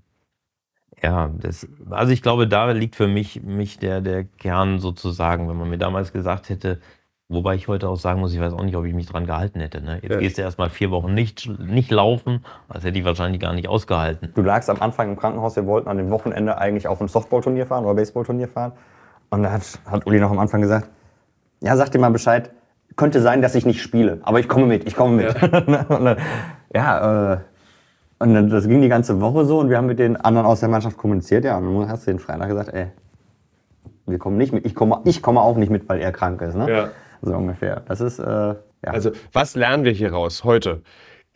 Ja, 1.02 1.30
das, 1.40 1.68
also 1.90 2.12
ich 2.12 2.22
glaube, 2.22 2.48
da 2.48 2.72
liegt 2.72 2.96
für 2.96 3.08
mich, 3.08 3.44
mich 3.44 3.78
der, 3.80 4.02
der 4.02 4.24
Kern 4.24 4.80
sozusagen, 4.80 5.48
wenn 5.48 5.58
man 5.58 5.70
mir 5.70 5.78
damals 5.78 6.12
gesagt 6.12 6.50
hätte, 6.50 6.80
wobei 7.30 7.56
ich 7.56 7.68
heute 7.68 7.88
auch 7.90 7.98
sagen 7.98 8.20
muss, 8.20 8.34
ich 8.34 8.40
weiß 8.40 8.54
auch 8.54 8.64
nicht, 8.64 8.76
ob 8.76 8.86
ich 8.86 8.94
mich 8.94 9.06
dran 9.06 9.26
gehalten 9.28 9.60
hätte. 9.60 9.82
Ne? 9.82 10.00
Jetzt 10.02 10.12
Ja. 10.12 10.18
gehst 10.18 10.38
du 10.38 10.42
erstmal 10.42 10.70
vier 10.70 10.92
Wochen 10.92 11.14
nicht, 11.14 11.48
nicht 11.60 11.92
laufen, 11.92 12.44
das 12.70 12.84
hätte 12.84 12.98
ich 12.98 13.06
wahrscheinlich 13.06 13.42
gar 13.42 13.54
nicht 13.54 13.68
ausgehalten. 13.68 14.32
Du 14.34 14.42
lagst 14.42 14.70
am 14.70 14.82
Anfang 14.82 15.10
im 15.10 15.18
Krankenhaus, 15.18 15.56
wir 15.56 15.66
wollten 15.68 15.88
an 15.88 15.98
dem 15.98 16.10
Wochenende 16.10 16.58
eigentlich 16.58 16.88
auf 16.88 17.00
ein 17.00 17.08
Softballturnier 17.08 17.68
fahren 17.68 17.86
oder 17.86 17.96
Baseballturnier 17.96 18.48
fahren. 18.48 18.72
Und 19.30 19.44
da 19.44 19.52
hat, 19.52 19.62
hat 19.86 20.08
Uli 20.08 20.20
noch 20.20 20.32
am 20.32 20.40
Anfang 20.40 20.62
gesagt, 20.62 20.90
ja, 21.62 21.76
sag 21.76 21.92
dir 21.92 22.00
mal 22.00 22.12
Bescheid, 22.12 22.52
könnte 22.98 23.22
sein, 23.22 23.42
dass 23.42 23.56
ich 23.56 23.66
nicht 23.66 23.82
spiele, 23.82 24.20
aber 24.24 24.40
ich 24.40 24.50
komme 24.50 24.66
mit, 24.66 24.86
ich 24.88 24.96
komme 24.96 25.16
mit. 25.24 25.36
dann, 25.52 26.18
ja, 26.74 27.34
äh, 27.34 27.38
und 28.20 28.34
dann, 28.34 28.50
das 28.50 28.68
ging 28.68 28.82
die 28.82 28.90
ganze 28.90 29.22
Woche 29.22 29.46
so 29.46 29.60
und 29.60 29.70
wir 29.70 29.78
haben 29.78 29.86
mit 29.86 30.00
den 30.00 30.18
anderen 30.18 30.48
aus 30.48 30.60
der 30.60 30.70
Mannschaft 30.70 30.98
kommuniziert, 30.98 31.46
ja, 31.46 31.58
und 31.58 31.80
dann 31.80 31.90
hast 31.90 32.08
du 32.08 32.12
den 32.12 32.20
Freitag 32.20 32.50
gesagt, 32.50 32.74
ey, 32.74 32.88
wir 34.08 34.18
kommen 34.18 34.38
nicht 34.38 34.54
mit, 34.54 34.66
ich 34.66 34.74
komme, 34.74 35.02
ich 35.06 35.22
komme 35.22 35.42
auch 35.42 35.58
nicht 35.58 35.70
mit, 35.70 35.88
weil 35.88 36.00
er 36.00 36.12
krank 36.12 36.42
ist, 36.42 36.56
ne? 36.56 36.70
Ja. 36.70 36.90
So 37.22 37.36
ungefähr. 37.36 37.82
Das 37.88 38.02
ist, 38.02 38.20
äh, 38.20 38.24
ja. 38.26 38.56
Also, 38.84 39.12
was 39.34 39.56
lernen 39.56 39.84
wir 39.84 39.92
hier 39.92 40.14
raus 40.14 40.44
heute? 40.44 40.82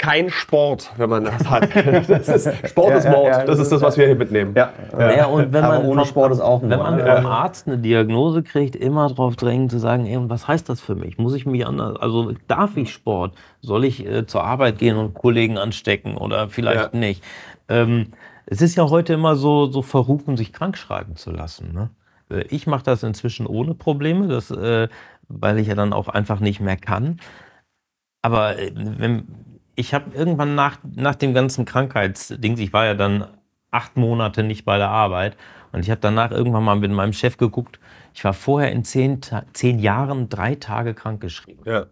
Kein 0.02 0.32
Sport, 0.32 0.92
wenn 0.98 1.12
man 1.12 1.26
das 1.26 1.48
hat. 1.48 1.70
Das 2.08 2.28
ist, 2.28 2.70
Sport 2.70 2.90
Ja, 2.90 2.98
ist 2.98 3.08
Mord. 3.10 3.28
ja, 3.28 3.46
das 3.46 3.60
ist 3.60 3.72
das, 3.72 3.82
was 3.84 3.98
wir 3.98 4.08
hier 4.08 4.16
mitnehmen. 4.16 4.54
ja. 4.56 4.72
Ja, 4.98 5.26
und 5.28 5.54
wenn 5.54 5.64
Aber 5.64 5.78
man 5.78 5.86
ohne 5.86 6.02
vom- 6.02 6.08
Sport 6.10 6.32
ist 6.32 6.40
auch 6.40 6.64
Wenn 6.64 6.70
Mord, 6.70 6.82
man 6.82 6.96
ne? 6.98 7.16
vom 7.18 7.26
Arzt 7.28 7.68
eine 7.68 7.78
Diagnose 7.78 8.42
kriegt, 8.42 8.76
immer 8.76 9.08
darauf 9.10 9.36
drängen 9.36 9.70
zu 9.70 9.78
sagen, 9.78 10.08
ey, 10.08 10.18
und 10.18 10.30
was 10.32 10.48
heißt 10.48 10.68
das 10.70 10.82
für 10.82 10.96
mich? 10.96 11.20
Muss 11.20 11.36
ich 11.36 11.46
mich 11.46 11.68
anders, 11.68 11.98
also 11.98 12.34
darf 12.48 12.78
ich 12.78 12.92
Sport? 12.92 13.36
Soll 13.62 13.86
ich 13.86 14.04
äh, 14.06 14.26
zur 14.26 14.44
Arbeit 14.44 14.80
gehen 14.80 14.98
und 14.98 15.14
Kollegen 15.14 15.60
anstecken 15.60 16.18
oder 16.18 16.50
vielleicht 16.50 16.94
Ja. 16.96 17.00
nicht? 17.00 17.24
Ähm, 17.70 18.08
es 18.48 18.62
ist 18.64 18.76
ja 18.76 18.90
heute 18.90 19.14
immer 19.14 19.36
so, 19.36 19.68
so 19.72 19.84
verrufen, 19.84 20.36
sich 20.36 20.52
krank 20.52 20.78
schreiben 20.78 21.16
zu 21.16 21.30
lassen. 21.30 21.74
Ne? 21.74 21.90
Äh, 22.36 22.46
Ich 22.50 22.66
mache 22.66 22.84
das 22.84 23.04
inzwischen 23.04 23.46
ohne 23.46 23.76
Probleme, 23.76 24.28
das, 24.28 24.50
äh, 24.50 24.88
weil 25.28 25.60
ich 25.60 25.68
ja 25.68 25.76
dann 25.76 25.94
auch 25.94 26.08
einfach 26.08 26.40
nicht 26.40 26.60
mehr 26.60 26.76
kann. 26.76 27.20
Aber 28.24 28.58
äh, 28.58 28.72
wenn, 28.76 29.28
ich 29.82 29.94
habe 29.96 30.16
irgendwann 30.16 30.56
nach, 30.56 30.78
nach 30.84 31.16
dem 31.16 31.34
ganzen 31.34 31.66
Krankheitsdings, 31.66 32.60
ich 32.60 32.72
war 32.72 32.86
ja 32.86 32.94
dann 32.94 33.28
acht 33.72 33.98
Monate 33.98 34.44
nicht 34.44 34.64
bei 34.64 34.78
der 34.78 34.90
Arbeit 34.90 35.36
und 35.72 35.82
ich 35.82 35.90
habe 35.90 36.00
danach 36.00 36.32
irgendwann 36.32 36.64
mal 36.64 36.76
mit 36.76 36.92
meinem 36.92 37.14
Chef 37.14 37.38
geguckt. 37.38 37.80
Ich 38.14 38.24
war 38.24 38.34
vorher 38.34 38.72
in 38.72 38.84
zehn, 38.84 39.22
zehn 39.54 39.80
Jahren 39.80 40.30
drei 40.30 40.56
Tage 40.56 40.94
krankgeschrieben. 40.94 41.66
Ja. 41.66 41.88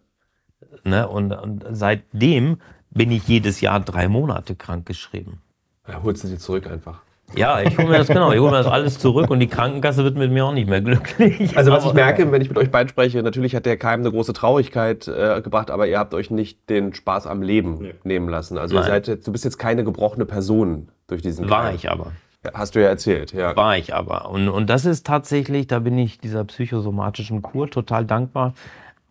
Ne? 0.83 1.07
Und, 1.07 1.33
und 1.33 1.65
seitdem 1.71 2.61
bin 2.91 3.11
ich 3.11 3.27
jedes 3.27 3.59
Jahr 3.59 3.79
drei 3.79 4.07
Monate 4.07 4.55
krankgeschrieben. 4.55 5.41
Ja, 5.87 6.03
holst 6.03 6.23
du 6.23 6.27
die 6.27 6.37
zurück 6.37 6.67
einfach. 6.67 7.01
Ja, 7.35 7.61
ich 7.61 7.77
hole 7.77 7.87
mir 7.87 7.97
das 7.99 8.07
genau, 8.07 8.31
ich 8.31 8.39
hole 8.39 8.51
mir 8.51 8.57
das 8.57 8.67
alles 8.67 8.99
zurück 8.99 9.29
und 9.29 9.39
die 9.39 9.47
Krankenkasse 9.47 10.03
wird 10.03 10.17
mit 10.17 10.31
mir 10.31 10.45
auch 10.45 10.53
nicht 10.53 10.69
mehr 10.69 10.81
glücklich. 10.81 11.55
Also 11.57 11.71
was 11.71 11.85
ich 11.85 11.93
merke, 11.93 12.31
wenn 12.31 12.41
ich 12.41 12.49
mit 12.49 12.57
euch 12.57 12.71
beiden 12.71 12.89
spreche, 12.89 13.21
natürlich 13.21 13.55
hat 13.55 13.65
der 13.65 13.77
Keim 13.77 13.99
eine 13.99 14.11
große 14.11 14.33
Traurigkeit 14.33 15.07
äh, 15.07 15.41
gebracht, 15.41 15.71
aber 15.71 15.87
ihr 15.87 15.99
habt 15.99 16.13
euch 16.13 16.31
nicht 16.31 16.69
den 16.69 16.93
Spaß 16.93 17.27
am 17.27 17.41
Leben 17.41 17.91
nehmen 18.03 18.29
lassen. 18.29 18.57
Also 18.57 18.75
ihr 18.75 18.83
seid 18.83 19.07
jetzt, 19.07 19.27
du 19.27 19.31
bist 19.31 19.45
jetzt 19.45 19.57
keine 19.57 19.83
gebrochene 19.83 20.25
Person 20.25 20.89
durch 21.07 21.21
diesen 21.21 21.49
War 21.49 21.65
Keim. 21.65 21.75
ich 21.75 21.89
aber. 21.91 22.11
Hast 22.53 22.75
du 22.75 22.81
ja 22.81 22.87
erzählt, 22.87 23.33
ja. 23.33 23.55
War 23.55 23.77
ich 23.77 23.93
aber. 23.93 24.29
Und, 24.29 24.47
und 24.47 24.69
das 24.69 24.85
ist 24.85 25.05
tatsächlich, 25.05 25.67
da 25.67 25.79
bin 25.79 25.97
ich 25.97 26.19
dieser 26.19 26.45
psychosomatischen 26.45 27.41
Kur 27.41 27.69
total 27.69 28.05
dankbar, 28.05 28.53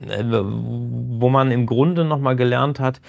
äh, 0.00 0.24
wo 0.24 1.28
man 1.28 1.50
im 1.50 1.66
Grunde 1.66 2.04
nochmal 2.04 2.36
gelernt 2.36 2.80
hat, 2.80 3.00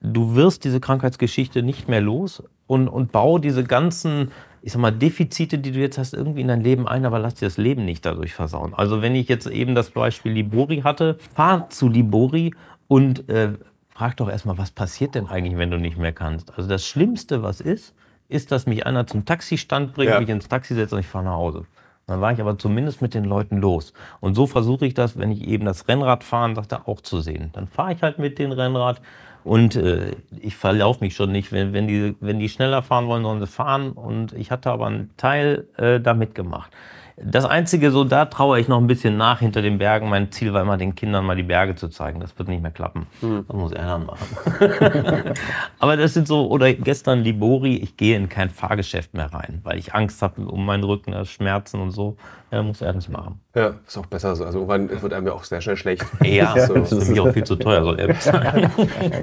du 0.00 0.34
wirst 0.36 0.64
diese 0.64 0.80
Krankheitsgeschichte 0.80 1.62
nicht 1.62 1.88
mehr 1.88 2.00
los 2.00 2.42
und, 2.66 2.88
und 2.88 3.12
bau 3.12 3.38
diese 3.38 3.64
ganzen, 3.64 4.30
ich 4.62 4.72
sag 4.72 4.80
mal, 4.80 4.90
Defizite, 4.90 5.58
die 5.58 5.72
du 5.72 5.78
jetzt 5.78 5.98
hast, 5.98 6.14
irgendwie 6.14 6.40
in 6.40 6.48
dein 6.48 6.60
Leben 6.62 6.88
ein, 6.88 7.04
aber 7.04 7.18
lass 7.18 7.34
dir 7.34 7.46
das 7.46 7.56
Leben 7.58 7.84
nicht 7.84 8.04
dadurch 8.04 8.34
versauen. 8.34 8.74
Also 8.74 9.02
wenn 9.02 9.14
ich 9.14 9.28
jetzt 9.28 9.46
eben 9.46 9.74
das 9.74 9.90
Beispiel 9.90 10.32
Libori 10.32 10.82
hatte, 10.82 11.18
fahr 11.34 11.68
zu 11.70 11.88
Libori 11.88 12.54
und 12.88 13.28
äh, 13.28 13.52
frag 13.90 14.16
doch 14.16 14.28
erstmal, 14.28 14.58
was 14.58 14.70
passiert 14.70 15.14
denn 15.14 15.26
eigentlich, 15.28 15.56
wenn 15.56 15.70
du 15.70 15.78
nicht 15.78 15.96
mehr 15.98 16.12
kannst? 16.12 16.56
Also 16.56 16.68
das 16.68 16.86
Schlimmste, 16.86 17.42
was 17.42 17.60
ist, 17.60 17.94
ist, 18.28 18.50
dass 18.50 18.66
mich 18.66 18.84
einer 18.86 19.06
zum 19.06 19.24
Taxistand 19.24 19.94
bringt, 19.94 20.10
Ja. 20.10 20.20
mich 20.20 20.28
ins 20.28 20.48
Taxi 20.48 20.74
setzt 20.74 20.92
und 20.92 20.98
ich 21.00 21.06
fahre 21.06 21.24
nach 21.24 21.34
Hause. 21.34 21.64
Dann 22.08 22.20
war 22.20 22.32
ich 22.32 22.40
aber 22.40 22.56
zumindest 22.56 23.02
mit 23.02 23.14
den 23.14 23.24
Leuten 23.24 23.56
los. 23.58 23.92
Und 24.20 24.36
so 24.36 24.46
versuche 24.46 24.86
ich 24.86 24.94
das, 24.94 25.18
wenn 25.18 25.32
ich 25.32 25.46
eben 25.48 25.64
das 25.64 25.88
Rennrad 25.88 26.22
fahren, 26.22 26.54
sagt 26.54 26.70
er, 26.72 26.88
auch 26.88 27.00
zu 27.00 27.20
sehen. 27.20 27.50
Dann 27.52 27.66
fahre 27.66 27.94
ich 27.94 28.02
halt 28.02 28.20
mit 28.20 28.38
dem 28.38 28.52
Rennrad 28.52 29.00
und 29.46 29.76
äh, 29.76 30.10
ich 30.40 30.56
verlaufe 30.56 31.04
mich 31.04 31.14
schon 31.14 31.30
nicht. 31.30 31.52
Wenn, 31.52 31.72
wenn, 31.72 31.86
die, 31.86 32.16
wenn 32.18 32.40
die 32.40 32.48
schneller 32.48 32.82
fahren 32.82 33.06
wollen, 33.06 33.22
sollen 33.22 33.40
sie 33.40 33.46
fahren. 33.46 33.92
Und 33.92 34.32
ich 34.32 34.50
hatte 34.50 34.72
aber 34.72 34.86
einen 34.86 35.16
Teil 35.16 35.68
äh, 35.76 36.00
da 36.00 36.14
mitgemacht. 36.14 36.72
Das 37.16 37.44
Einzige, 37.44 37.92
so 37.92 38.02
da 38.02 38.24
traue 38.24 38.58
ich 38.58 38.66
noch 38.66 38.78
ein 38.78 38.88
bisschen 38.88 39.16
nach 39.16 39.38
hinter 39.38 39.62
den 39.62 39.78
Bergen. 39.78 40.10
Mein 40.10 40.32
Ziel 40.32 40.52
war 40.52 40.62
immer, 40.62 40.76
den 40.76 40.96
Kindern 40.96 41.24
mal 41.24 41.36
die 41.36 41.44
Berge 41.44 41.76
zu 41.76 41.88
zeigen. 41.88 42.18
Das 42.18 42.36
wird 42.36 42.48
nicht 42.48 42.60
mehr 42.60 42.72
klappen. 42.72 43.06
Das 43.46 43.56
muss 43.56 43.72
er 43.72 43.86
dann 43.86 44.06
machen. 44.06 44.26
Aber 45.78 45.96
das 45.96 46.12
sind 46.12 46.26
so, 46.26 46.48
oder 46.48 46.74
gestern 46.74 47.20
Libori, 47.20 47.76
ich 47.76 47.96
gehe 47.96 48.16
in 48.16 48.28
kein 48.28 48.50
Fahrgeschäft 48.50 49.14
mehr 49.14 49.32
rein, 49.32 49.60
weil 49.62 49.78
ich 49.78 49.94
Angst 49.94 50.20
habe 50.22 50.42
um 50.42 50.66
meinen 50.66 50.82
Rücken, 50.82 51.12
das 51.12 51.30
Schmerzen 51.30 51.80
und 51.80 51.92
so. 51.92 52.16
Ja, 52.50 52.62
muss 52.64 52.82
er 52.82 52.92
das 52.92 53.08
machen. 53.08 53.40
Ja, 53.56 53.74
ist 53.86 53.96
auch 53.96 54.04
besser 54.04 54.36
so. 54.36 54.44
Also 54.44 54.58
irgendwann 54.58 55.02
wird 55.02 55.14
einem 55.14 55.28
ja 55.28 55.32
auch 55.32 55.44
sehr 55.44 55.62
schnell 55.62 55.78
schlecht. 55.78 56.04
Ja, 56.22 56.66
So. 56.66 56.74
das 56.74 56.92
ist 56.92 57.04
für 57.04 57.10
mich 57.10 57.20
auch 57.20 57.32
viel 57.32 57.44
zu 57.44 57.56
teuer, 57.56 57.82
soll 57.82 57.98
er 57.98 58.08
bezahlen. 58.08 58.70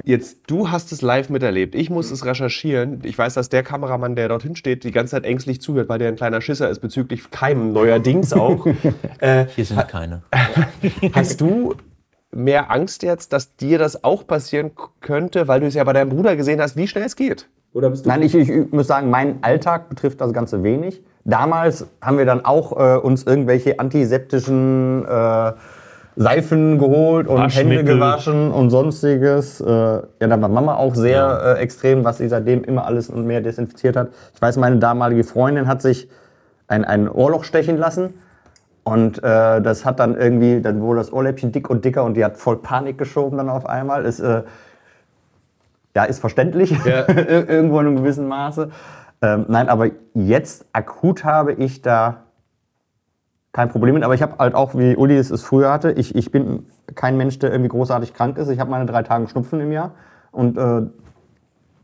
Jetzt, 0.02 0.38
du 0.48 0.72
hast 0.72 0.90
es 0.90 1.02
live 1.02 1.30
miterlebt. 1.30 1.76
Ich 1.76 1.88
muss 1.88 2.10
es 2.10 2.24
recherchieren. 2.24 3.00
Ich 3.04 3.16
weiß, 3.16 3.34
dass 3.34 3.48
der 3.48 3.62
Kameramann, 3.62 4.16
der 4.16 4.28
dorthin 4.28 4.56
steht, 4.56 4.82
die 4.82 4.90
ganze 4.90 5.12
Zeit 5.12 5.24
ängstlich 5.24 5.60
zuhört, 5.60 5.88
weil 5.88 6.00
der 6.00 6.08
ein 6.08 6.16
kleiner 6.16 6.40
Schisser 6.40 6.68
ist 6.68 6.80
bezüglich 6.80 7.30
Keimen 7.30 7.72
neuerdings 7.72 8.32
auch. 8.32 8.66
äh, 9.20 9.46
Hier 9.54 9.64
sind 9.64 9.86
keine. 9.86 10.22
hast 11.12 11.40
du 11.40 11.76
mehr 12.32 12.72
Angst 12.72 13.04
jetzt, 13.04 13.32
dass 13.32 13.54
dir 13.54 13.78
das 13.78 14.02
auch 14.02 14.26
passieren 14.26 14.72
könnte, 15.00 15.46
weil 15.46 15.60
du 15.60 15.66
es 15.66 15.74
ja 15.74 15.84
bei 15.84 15.92
deinem 15.92 16.08
Bruder 16.10 16.34
gesehen 16.34 16.60
hast, 16.60 16.76
wie 16.76 16.88
schnell 16.88 17.04
es 17.04 17.14
geht? 17.14 17.48
Oder 17.72 17.90
bist 17.90 18.04
du 18.04 18.08
Nein, 18.08 18.22
ich, 18.22 18.34
ich 18.34 18.72
muss 18.72 18.88
sagen, 18.88 19.10
mein 19.10 19.42
Alltag 19.42 19.88
betrifft 19.88 20.20
das 20.20 20.32
Ganze 20.32 20.64
wenig. 20.64 21.02
Damals 21.24 21.86
haben 22.02 22.18
wir 22.18 22.26
dann 22.26 22.44
auch 22.44 22.72
äh, 22.72 22.96
uns 22.98 23.24
irgendwelche 23.24 23.78
antiseptischen 23.80 25.06
äh, 25.06 25.52
Seifen 26.16 26.78
geholt 26.78 27.26
und 27.26 27.48
Hände 27.48 27.82
gewaschen 27.82 28.50
und 28.52 28.70
sonstiges. 28.70 29.60
Äh, 29.60 29.66
ja, 29.66 30.02
da 30.20 30.40
war 30.40 30.48
Mama 30.48 30.74
auch 30.76 30.94
sehr 30.94 31.56
äh, 31.58 31.60
extrem, 31.62 32.04
was 32.04 32.18
sie 32.18 32.28
seitdem 32.28 32.62
immer 32.62 32.84
alles 32.84 33.08
und 33.10 33.26
mehr 33.26 33.40
desinfiziert 33.40 33.96
hat. 33.96 34.08
Ich 34.34 34.40
weiß, 34.42 34.58
meine 34.58 34.76
damalige 34.76 35.24
Freundin 35.24 35.66
hat 35.66 35.82
sich 35.82 36.08
ein, 36.68 36.84
ein 36.84 37.08
Ohrloch 37.08 37.44
stechen 37.44 37.78
lassen. 37.78 38.14
Und 38.84 39.18
äh, 39.24 39.62
das 39.62 39.86
hat 39.86 39.98
dann 39.98 40.14
irgendwie, 40.14 40.60
dann 40.60 40.82
wurde 40.82 40.98
das 40.98 41.10
Ohrläppchen 41.10 41.52
dick 41.52 41.70
und 41.70 41.86
dicker 41.86 42.04
und 42.04 42.14
die 42.18 42.24
hat 42.24 42.36
voll 42.36 42.58
Panik 42.58 42.98
geschoben 42.98 43.38
dann 43.38 43.48
auf 43.48 43.64
einmal. 43.66 44.04
Ist, 44.04 44.20
äh, 44.20 44.42
ja, 45.96 46.04
ist 46.04 46.18
verständlich, 46.18 46.70
Ja. 46.84 47.02
Ir- 47.08 47.48
irgendwo 47.48 47.80
in 47.80 47.86
einem 47.86 47.96
gewissen 47.96 48.28
Maße. 48.28 48.70
Ähm, 49.24 49.46
nein, 49.48 49.70
aber 49.70 49.90
jetzt 50.12 50.66
akut 50.74 51.24
habe 51.24 51.54
ich 51.54 51.80
da 51.80 52.24
kein 53.52 53.70
Problem 53.70 53.94
mit. 53.94 54.04
Aber 54.04 54.14
ich 54.14 54.20
habe 54.20 54.36
halt 54.38 54.54
auch, 54.54 54.74
wie 54.74 54.96
Uli 54.96 55.16
es 55.16 55.30
es 55.30 55.42
früher 55.42 55.72
hatte, 55.72 55.92
ich, 55.92 56.14
ich 56.14 56.30
bin 56.30 56.66
kein 56.94 57.16
Mensch, 57.16 57.38
der 57.38 57.50
irgendwie 57.50 57.70
großartig 57.70 58.12
krank 58.12 58.36
ist. 58.36 58.48
Ich 58.50 58.60
habe 58.60 58.70
meine 58.70 58.84
drei 58.84 59.02
Tage 59.02 59.26
Schnupfen 59.28 59.60
im 59.60 59.72
Jahr 59.72 59.92
und 60.30 60.58
äh, 60.58 60.82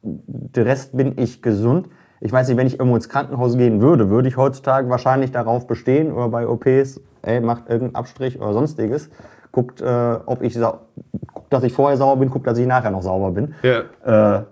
der 0.02 0.66
Rest 0.66 0.94
bin 0.94 1.14
ich 1.16 1.40
gesund. 1.40 1.88
Ich 2.20 2.30
weiß 2.30 2.48
nicht, 2.48 2.58
wenn 2.58 2.66
ich 2.66 2.74
irgendwo 2.74 2.96
ins 2.96 3.08
Krankenhaus 3.08 3.56
gehen 3.56 3.80
würde, 3.80 4.10
würde 4.10 4.28
ich 4.28 4.36
heutzutage 4.36 4.90
wahrscheinlich 4.90 5.32
darauf 5.32 5.66
bestehen 5.66 6.12
oder 6.12 6.28
bei 6.28 6.46
OPs, 6.46 7.00
ey, 7.22 7.40
macht 7.40 7.70
irgendeinen 7.70 7.94
Abstrich 7.94 8.38
oder 8.38 8.52
sonstiges. 8.52 9.08
Guckt, 9.50 9.80
äh, 9.80 10.18
ob 10.26 10.42
ich 10.42 10.54
guckt, 10.54 11.50
dass 11.50 11.62
ich 11.62 11.72
vorher 11.72 11.96
sauber 11.96 12.20
bin, 12.20 12.28
guckt, 12.28 12.46
dass 12.46 12.58
ich 12.58 12.66
nachher 12.66 12.90
noch 12.90 13.02
sauber 13.02 13.30
bin. 13.30 13.54
Ja. 13.62 14.36
Äh, 14.38 14.42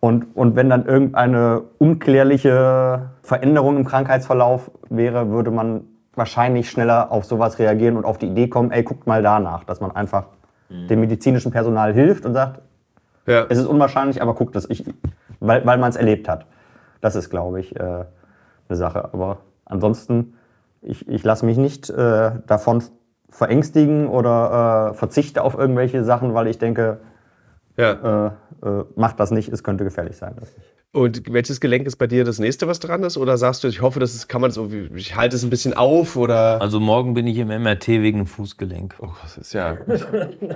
und, 0.00 0.34
und 0.34 0.56
wenn 0.56 0.70
dann 0.70 0.86
irgendeine 0.86 1.62
unklärliche 1.78 3.10
Veränderung 3.22 3.76
im 3.76 3.84
Krankheitsverlauf 3.84 4.70
wäre, 4.88 5.30
würde 5.30 5.50
man 5.50 5.82
wahrscheinlich 6.14 6.70
schneller 6.70 7.12
auf 7.12 7.24
sowas 7.24 7.58
reagieren 7.58 7.96
und 7.96 8.04
auf 8.04 8.18
die 8.18 8.26
Idee 8.26 8.48
kommen, 8.48 8.70
ey, 8.70 8.82
guckt 8.82 9.06
mal 9.06 9.22
danach, 9.22 9.64
dass 9.64 9.80
man 9.80 9.90
einfach 9.94 10.26
dem 10.68 11.00
medizinischen 11.00 11.50
Personal 11.52 11.92
hilft 11.92 12.24
und 12.24 12.34
sagt, 12.34 12.60
Ja. 13.26 13.44
es 13.48 13.58
ist 13.58 13.66
unwahrscheinlich, 13.66 14.22
aber 14.22 14.34
guckt 14.34 14.54
das, 14.54 14.68
ich, 14.70 14.84
weil, 15.40 15.66
weil 15.66 15.78
man 15.78 15.90
es 15.90 15.96
erlebt 15.96 16.28
hat. 16.28 16.46
Das 17.00 17.16
ist, 17.16 17.28
glaube 17.28 17.60
ich, 17.60 17.74
äh, 17.76 17.82
eine 17.82 18.76
Sache. 18.76 19.10
Aber 19.12 19.38
ansonsten, 19.64 20.34
ich, 20.80 21.08
ich 21.08 21.24
lasse 21.24 21.44
mich 21.44 21.58
nicht 21.58 21.90
äh, 21.90 22.30
davon 22.46 22.82
verängstigen 23.30 24.06
oder 24.08 24.90
äh, 24.90 24.94
verzichte 24.94 25.42
auf 25.42 25.56
irgendwelche 25.58 26.04
Sachen, 26.04 26.34
weil 26.34 26.46
ich 26.46 26.58
denke, 26.58 27.00
ja. 27.76 28.36
äh, 28.62 28.66
äh, 28.66 28.84
macht 28.96 29.20
das 29.20 29.30
nicht, 29.30 29.48
es 29.48 29.62
könnte 29.62 29.84
gefährlich 29.84 30.16
sein. 30.16 30.36
Und 30.92 31.32
welches 31.32 31.60
Gelenk 31.60 31.86
ist 31.86 31.96
bei 31.96 32.08
dir 32.08 32.24
das 32.24 32.40
nächste, 32.40 32.66
was 32.66 32.80
dran 32.80 33.04
ist? 33.04 33.16
Oder 33.16 33.36
sagst 33.36 33.62
du, 33.62 33.68
ich 33.68 33.80
hoffe, 33.80 34.00
das 34.00 34.12
ist, 34.14 34.26
kann 34.26 34.40
man 34.40 34.50
irgendwie, 34.50 34.90
ich 34.96 35.14
halte 35.14 35.36
es 35.36 35.44
ein 35.44 35.50
bisschen 35.50 35.72
auf 35.72 36.16
oder. 36.16 36.60
Also 36.60 36.80
morgen 36.80 37.14
bin 37.14 37.28
ich 37.28 37.38
im 37.38 37.46
MRT 37.46 37.88
wegen 37.88 38.18
dem 38.18 38.26
Fußgelenk. 38.26 38.96
Oh, 39.00 39.10
das 39.22 39.38
ist 39.38 39.52
ja. 39.52 39.78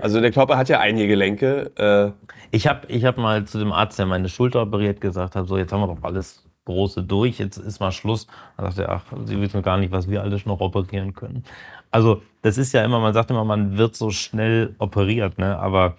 Also 0.03 0.21
der 0.21 0.33
Körper 0.33 0.57
hat 0.57 0.69
ja 0.69 0.81
einige 0.81 1.07
Gelenke. 1.07 1.71
Äh, 1.77 2.11
Ich 2.51 2.67
habe 2.67 2.87
ich 2.89 3.05
hab 3.05 3.17
mal 3.17 3.45
zu 3.45 3.59
dem 3.59 3.71
Arzt, 3.71 3.97
der 3.99 4.07
meine 4.07 4.29
Schulter 4.29 4.63
operiert, 4.63 5.01
gesagt 5.01 5.37
hat, 5.37 5.47
so 5.47 5.57
jetzt 5.57 5.73
haben 5.73 5.83
wir 5.83 5.95
doch 5.95 6.03
alles 6.03 6.43
Große 6.65 7.05
durch, 7.05 7.39
jetzt 7.39 7.59
ist 7.59 7.79
mal 7.79 7.93
Schluss. 7.93 8.27
Dann 8.57 8.67
sagte 8.67 8.85
er, 8.85 8.91
ach, 8.91 9.05
Sie 9.27 9.41
wissen 9.41 9.63
gar 9.63 9.77
nicht, 9.77 9.93
was 9.93 10.09
wir 10.09 10.23
alles 10.23 10.47
noch 10.47 10.61
operieren 10.61 11.15
können. 11.15 11.45
Also 11.93 12.23
das 12.43 12.59
ist 12.59 12.73
ja 12.73 12.85
immer, 12.85 12.99
man 12.99 13.15
sagt 13.15 13.31
immer, 13.31 13.45
man 13.45 13.79
wird 13.79 13.95
so 13.95 14.11
schnell 14.11 14.75
operiert, 14.79 15.39
ne? 15.39 15.57
aber 15.59 15.97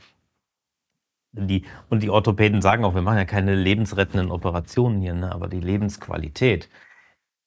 die, 1.35 1.63
und 1.89 2.01
die 2.03 2.09
Orthopäden 2.09 2.61
sagen 2.61 2.85
auch, 2.85 2.95
wir 2.95 3.01
machen 3.01 3.17
ja 3.17 3.25
keine 3.25 3.55
lebensrettenden 3.55 4.31
Operationen 4.31 5.01
hier, 5.01 5.13
ne? 5.13 5.31
aber 5.31 5.47
die 5.47 5.59
Lebensqualität. 5.59 6.69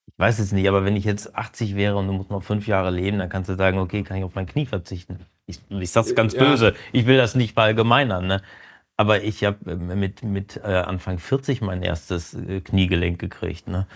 Ich 0.06 0.18
weiß 0.18 0.38
es 0.38 0.52
nicht, 0.52 0.68
aber 0.68 0.84
wenn 0.84 0.96
ich 0.96 1.04
jetzt 1.04 1.34
80 1.36 1.76
wäre 1.76 1.96
und 1.96 2.06
du 2.06 2.12
musst 2.12 2.30
noch 2.30 2.42
fünf 2.42 2.66
Jahre 2.66 2.90
leben, 2.90 3.18
dann 3.18 3.28
kannst 3.28 3.50
du 3.50 3.56
sagen, 3.56 3.78
okay, 3.78 4.02
kann 4.02 4.16
ich 4.16 4.24
auf 4.24 4.34
mein 4.34 4.46
Knie 4.46 4.66
verzichten. 4.66 5.20
Ich, 5.46 5.60
ich 5.70 5.90
sag's 5.90 6.14
ganz 6.14 6.34
Ja. 6.34 6.44
böse. 6.44 6.74
Ich 6.92 7.06
will 7.06 7.16
das 7.16 7.34
nicht 7.34 7.54
verallgemeinern, 7.54 8.26
ne? 8.26 8.42
Aber 8.96 9.22
ich 9.22 9.44
habe 9.44 9.76
mit, 9.76 10.24
mit 10.24 10.56
äh, 10.56 10.66
Anfang 10.66 11.18
40 11.18 11.60
mein 11.62 11.82
erstes 11.82 12.34
äh, 12.34 12.60
Kniegelenk 12.60 13.20
gekriegt. 13.20 13.68
Ne? 13.68 13.86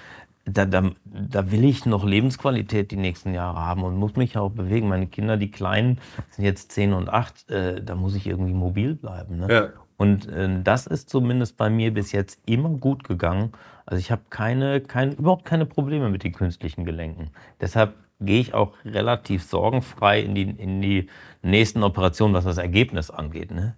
Da, 0.45 0.65
da, 0.65 0.91
da 1.05 1.51
will 1.51 1.65
ich 1.65 1.87
noch 1.87 2.05
Lebensqualität 2.05 2.93
die 2.93 2.97
nächsten 2.97 3.35
Jahre 3.35 3.59
haben 3.59 3.83
und 3.83 3.97
muss 3.97 4.15
mich 4.15 4.39
auch 4.39 4.51
bewegen. 4.51 4.89
Meine 4.89 5.09
Kinder, 5.09 5.37
die 5.37 5.51
Kleinen, 5.51 5.99
sind 6.31 6.45
jetzt 6.45 6.71
10 6.71 6.93
und 6.93 7.09
8, 7.09 7.51
äh, 7.51 7.83
da 7.83 7.97
muss 7.97 8.15
ich 8.15 8.29
irgendwie 8.29 8.53
mobil 8.55 8.95
bleiben. 8.95 9.39
Ne? 9.39 9.53
Ja. 9.53 9.69
Und 10.03 10.29
äh, 10.29 10.49
das 10.65 10.89
ist 10.89 11.11
zumindest 11.11 11.57
bei 11.57 11.71
mir 11.71 11.95
bis 11.95 12.11
jetzt 12.11 12.41
immer 12.45 12.71
gut 12.71 13.05
gegangen. 13.05 13.53
Also 13.87 14.01
ich 14.01 14.11
habe 14.11 14.23
keine, 14.31 14.81
kein, 14.81 15.13
überhaupt 15.13 15.45
keine 15.45 15.65
Probleme 15.65 16.11
mit 16.11 16.25
den 16.25 16.33
künstlichen 16.33 16.85
Gelenken. 16.85 17.31
Deshalb 17.61 17.95
gehe 18.21 18.41
ich 18.41 18.53
auch 18.53 18.73
relativ 18.85 19.45
sorgenfrei 19.45 20.21
in 20.21 20.35
die, 20.35 20.43
in 20.43 20.83
die 20.83 21.09
nächsten 21.43 21.85
Operationen, 21.85 22.35
was 22.35 22.45
das 22.45 22.59
Ergebnis 22.59 23.11
angeht. 23.11 23.53
Ne? 23.53 23.77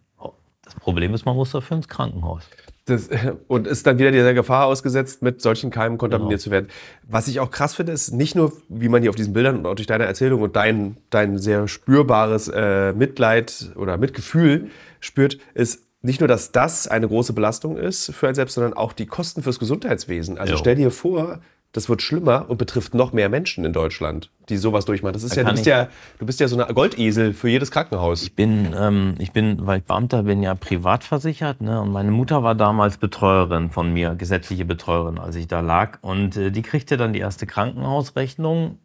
Das 0.64 0.74
Problem 0.76 1.12
ist, 1.12 1.26
man 1.26 1.36
muss 1.36 1.50
dafür 1.50 1.76
ins 1.76 1.88
Krankenhaus. 1.88 2.48
Das, 2.86 3.10
und 3.48 3.66
ist 3.66 3.86
dann 3.86 3.98
wieder 3.98 4.10
dieser 4.10 4.32
Gefahr 4.32 4.64
ausgesetzt, 4.64 5.20
mit 5.20 5.42
solchen 5.42 5.70
Keimen 5.70 5.98
kontaminiert 5.98 6.40
Genau. 6.40 6.44
zu 6.44 6.50
werden. 6.50 6.68
Was 7.02 7.28
ich 7.28 7.38
auch 7.40 7.50
krass 7.50 7.74
finde, 7.74 7.92
ist 7.92 8.12
nicht 8.12 8.34
nur, 8.34 8.50
wie 8.70 8.88
man 8.88 9.02
hier 9.02 9.10
auf 9.10 9.16
diesen 9.16 9.34
Bildern 9.34 9.58
und 9.58 9.66
auch 9.66 9.74
durch 9.74 9.86
deine 9.86 10.04
Erzählung 10.04 10.40
und 10.40 10.56
dein, 10.56 10.96
dein 11.10 11.36
sehr 11.36 11.68
spürbares 11.68 12.48
äh, 12.48 12.94
Mitleid 12.94 13.72
oder 13.76 13.98
Mitgefühl 13.98 14.70
spürt, 15.00 15.38
ist 15.52 15.83
nicht 16.04 16.20
nur, 16.20 16.28
dass 16.28 16.52
das 16.52 16.86
eine 16.86 17.08
große 17.08 17.32
Belastung 17.32 17.76
ist 17.76 18.12
für 18.14 18.26
einen 18.26 18.34
selbst, 18.34 18.54
sondern 18.54 18.74
auch 18.74 18.92
die 18.92 19.06
Kosten 19.06 19.42
fürs 19.42 19.58
Gesundheitswesen. 19.58 20.38
Also 20.38 20.52
Jo. 20.52 20.58
stell 20.58 20.76
dir 20.76 20.90
vor, 20.90 21.40
das 21.72 21.88
wird 21.88 22.02
schlimmer 22.02 22.44
und 22.48 22.56
betrifft 22.56 22.94
noch 22.94 23.12
mehr 23.12 23.28
Menschen 23.28 23.64
in 23.64 23.72
Deutschland, 23.72 24.30
die 24.48 24.58
sowas 24.58 24.84
durchmachen. 24.84 25.14
Das 25.14 25.24
ist 25.24 25.36
Da 25.36 25.40
ja 25.40 25.48
du, 25.48 25.52
bist 25.54 25.66
ja, 25.66 25.88
du 26.18 26.26
bist 26.26 26.38
ja 26.38 26.46
so 26.46 26.60
eine 26.60 26.72
Goldesel 26.72 27.32
für 27.32 27.48
jedes 27.48 27.70
Krankenhaus. 27.70 28.22
Ich 28.22 28.36
bin, 28.36 28.72
ähm, 28.78 29.14
ich 29.18 29.32
bin, 29.32 29.66
weil 29.66 29.78
ich 29.78 29.84
Beamter 29.84 30.22
bin, 30.22 30.42
ja 30.42 30.54
privat 30.54 31.02
versichert. 31.02 31.60
Ne? 31.62 31.80
Und 31.80 31.90
meine 31.90 32.12
Mutter 32.12 32.42
war 32.44 32.54
damals 32.54 32.98
Betreuerin 32.98 33.70
von 33.70 33.92
mir, 33.92 34.14
gesetzliche 34.14 34.64
Betreuerin, 34.64 35.18
als 35.18 35.34
ich 35.34 35.48
da 35.48 35.60
lag. 35.60 35.98
Und 36.02 36.36
äh, 36.36 36.50
die 36.52 36.62
kriegte 36.62 36.96
dann 36.96 37.12
die 37.12 37.20
erste 37.20 37.46
Krankenhausrechnung 37.46 38.78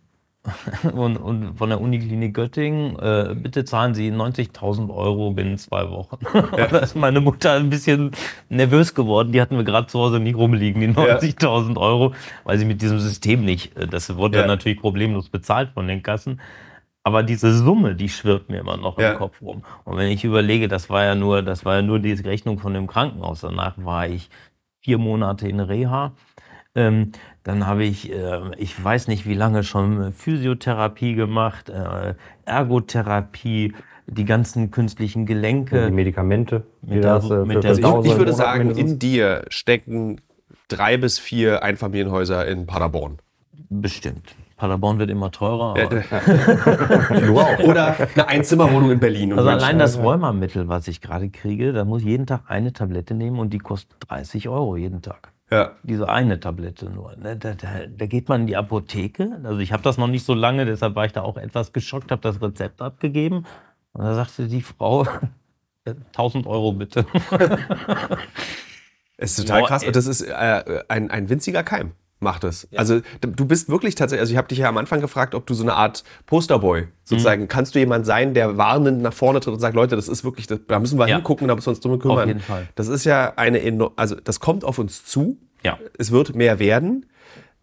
und, 0.94 1.18
und 1.18 1.58
von 1.58 1.70
der 1.70 1.82
Uniklinik 1.82 2.34
Göttingen, 2.34 2.98
äh, 2.98 3.36
bitte 3.36 3.66
zahlen 3.66 3.94
Sie 3.94 4.10
90.000 4.10 4.94
Euro 4.94 5.32
binnen 5.32 5.58
zwei 5.58 5.90
Wochen. 5.90 6.18
Ja. 6.58 6.68
da 6.68 6.80
ist 6.80 6.96
meine 6.96 7.20
Mutter 7.20 7.54
ein 7.54 7.70
bisschen 7.70 8.12
nervös 8.50 8.94
geworden. 8.94 9.32
Die 9.32 9.42
hatten 9.42 9.58
wir 9.58 9.64
gerade 9.64 9.88
zu 9.88 10.00
Hause 10.00 10.20
nicht 10.20 10.36
rumliegen, 10.36 10.82
die 10.82 10.88
90.000 10.88 11.76
ja. 11.76 11.78
Euro, 11.78 12.14
weil 12.44 12.58
sie 12.58 12.66
mit 12.66 12.82
diesem 12.82 13.00
System 13.00 13.44
nicht, 13.44 13.78
äh, 13.78 13.88
das 13.88 14.16
wurde 14.16 14.38
ja. 14.38 14.44
dann 14.44 14.50
natürlich 14.50 14.80
problemlos 14.80 15.30
bezahlt 15.30 15.72
von 15.74 15.88
den 15.88 16.02
Kassen. 16.02 16.40
Aber 17.04 17.24
diese 17.24 17.54
Summe, 17.54 17.96
die 17.96 18.10
schwirrt 18.10 18.50
mir 18.50 18.60
immer 18.60 18.78
noch 18.78 18.98
im 18.98 19.16
Kopf 19.16 19.42
rum. 19.42 19.64
Und 19.86 19.98
wenn 19.98 20.12
ich 20.12 20.24
überlege, 20.24 20.68
das 20.68 20.90
war 20.90 21.06
ja 21.06 21.16
nur, 21.16 21.42
das 21.42 21.66
war 21.66 21.78
ja 21.78 21.82
nur 21.82 22.00
die 22.00 22.14
Rechnung 22.14 22.60
von 22.60 22.74
dem 22.74 22.88
Krankenhaus. 22.88 23.42
Danach 23.42 23.74
war 23.78 24.08
ich 24.08 24.30
vier 24.82 24.98
Monate 24.98 25.48
in 25.48 25.60
Reha. 25.60 26.14
Ähm, 26.76 27.12
dann 27.44 27.66
habe 27.66 27.84
ich, 27.84 28.12
äh, 28.12 28.42
ich 28.58 28.82
weiß 28.82 29.08
nicht 29.08 29.28
wie 29.28 29.34
lange 29.34 29.64
schon 29.64 30.14
Physiotherapie 30.14 31.16
gemacht, 31.16 31.70
äh, 31.70 32.14
Ergotherapie, 32.46 33.74
die 34.08 34.26
ganzen 34.26 34.72
künstlichen 34.72 35.26
Gelenke. 35.26 35.88
Die 35.88 35.92
Medikamente. 35.92 36.64
Mit 36.82 37.04
der, 37.04 37.16
das, 37.16 37.30
äh, 37.30 37.46
mit 37.46 37.64
der, 37.64 37.72
also 37.72 38.04
ich, 38.04 38.12
ich 38.12 38.18
würde 38.18 38.34
sagen, 38.34 38.68
mindestens. 38.68 38.92
in 38.92 39.00
dir 39.00 39.46
stecken 39.50 40.22
drei 40.68 40.98
bis 40.98 41.20
vier 41.20 41.64
Einfamilienhäuser 41.64 42.48
in 42.48 42.66
Paderborn. 42.66 43.18
Bestimmt. 43.70 44.36
Paderborn 44.58 45.00
wird 45.00 45.10
immer 45.10 45.32
teurer. 45.32 45.74
Oder 47.64 47.96
eine 48.14 48.28
Einzimmerwohnung 48.28 48.92
in 48.92 49.00
Berlin. 49.00 49.34
Also 49.34 49.50
allein 49.50 49.80
das 49.80 49.98
Rheumamittel, 49.98 50.68
was 50.68 50.88
ich 50.88 51.02
gerade 51.02 51.30
kriege, 51.30 51.72
da 51.72 51.86
muss 51.86 52.02
ich 52.02 52.08
jeden 52.08 52.28
Tag 52.28 52.42
eine 52.48 52.74
Tablette 52.74 53.14
nehmen 53.14 53.40
und 53.40 53.54
die 53.54 53.60
kostet 53.60 53.96
30 54.10 54.50
Euro 54.50 54.76
jeden 54.76 55.02
Tag. 55.02 55.32
Ja. 55.52 55.72
Diese 55.84 56.08
eine 56.10 56.40
Tablette 56.40 56.90
nur. 56.90 57.16
Ne? 57.16 57.36
Da, 57.38 57.54
da, 57.54 57.68
da, 57.88 58.06
geht 58.06 58.30
man 58.30 58.42
in 58.42 58.48
die 58.48 58.56
Apotheke. 58.56 59.40
Also 59.44 59.60
ich 59.60 59.72
habe 59.72 59.82
das 59.82 59.98
noch 59.98 60.08
nicht 60.08 60.24
so 60.24 60.34
lange, 60.34 60.66
deshalb 60.66 60.96
war 60.96 61.06
ich 61.06 61.12
da 61.12 61.22
auch 61.22 61.38
etwas 61.38 61.74
geschockt, 61.74 62.12
habe 62.12 62.22
das 62.22 62.42
Rezept 62.42 62.82
abgegeben. 62.82 63.46
Und 63.94 64.04
da 64.04 64.14
sagte 64.14 64.48
die 64.48 64.62
Frau, 64.62 65.08
1000 65.86 66.46
Euro 66.48 66.74
bitte. 66.74 67.06
Es 69.22 69.38
ist 69.38 69.48
total 69.48 69.66
krass. 69.66 69.84
Und 69.84 69.94
das 69.98 70.06
ist 70.06 70.22
äh, 70.22 70.84
ein, 70.88 71.12
ein 71.12 71.28
winziger 71.28 71.62
Keim 71.62 71.92
macht 72.20 72.44
es. 72.44 72.68
Ja. 72.72 72.80
Also 72.80 73.02
du 73.22 73.46
bist 73.46 73.70
wirklich 73.70 73.96
tatsächlich, 73.96 74.22
also 74.22 74.32
ich 74.32 74.38
habe 74.38 74.48
dich 74.48 74.58
ja 74.58 74.70
am 74.70 74.78
Anfang 74.78 75.02
gefragt, 75.02 75.36
ob 75.36 75.48
du 75.48 75.54
so 75.54 75.64
eine 75.64 75.74
Art 75.74 76.04
Posterboy 76.26 76.88
sozusagen, 77.04 77.44
mhm. 77.44 77.48
kannst 77.48 77.76
du 77.76 77.80
jemand 77.80 78.06
sein, 78.06 78.34
der 78.34 78.58
warnend 78.58 79.02
nach 79.02 79.14
vorne 79.14 79.40
tritt 79.40 79.54
und 79.54 79.60
sagt, 79.60 79.76
Leute, 79.76 79.96
das 79.96 80.08
ist 80.08 80.24
wirklich, 80.24 80.48
das, 80.48 80.60
da 80.68 80.80
müssen 80.80 81.00
wir 81.00 81.08
ja. 81.08 81.16
hingucken, 81.16 81.48
da 81.48 81.56
müssen 81.56 81.68
wir 81.68 81.72
uns 81.72 81.80
drum 81.80 81.98
kümmern. 82.00 82.20
Auf 82.20 82.28
jeden 82.28 82.40
Fall. 82.42 82.68
Das 82.76 82.88
ist 82.88 83.06
ja 83.06 83.34
eine, 83.36 83.92
also 83.96 84.16
das 84.16 84.40
kommt 84.40 84.64
auf 84.64 84.80
uns 84.80 85.06
zu. 85.06 85.38
Ja. 85.64 85.78
Es 85.98 86.12
wird 86.12 86.36
mehr 86.36 86.60
werden. 86.60 87.06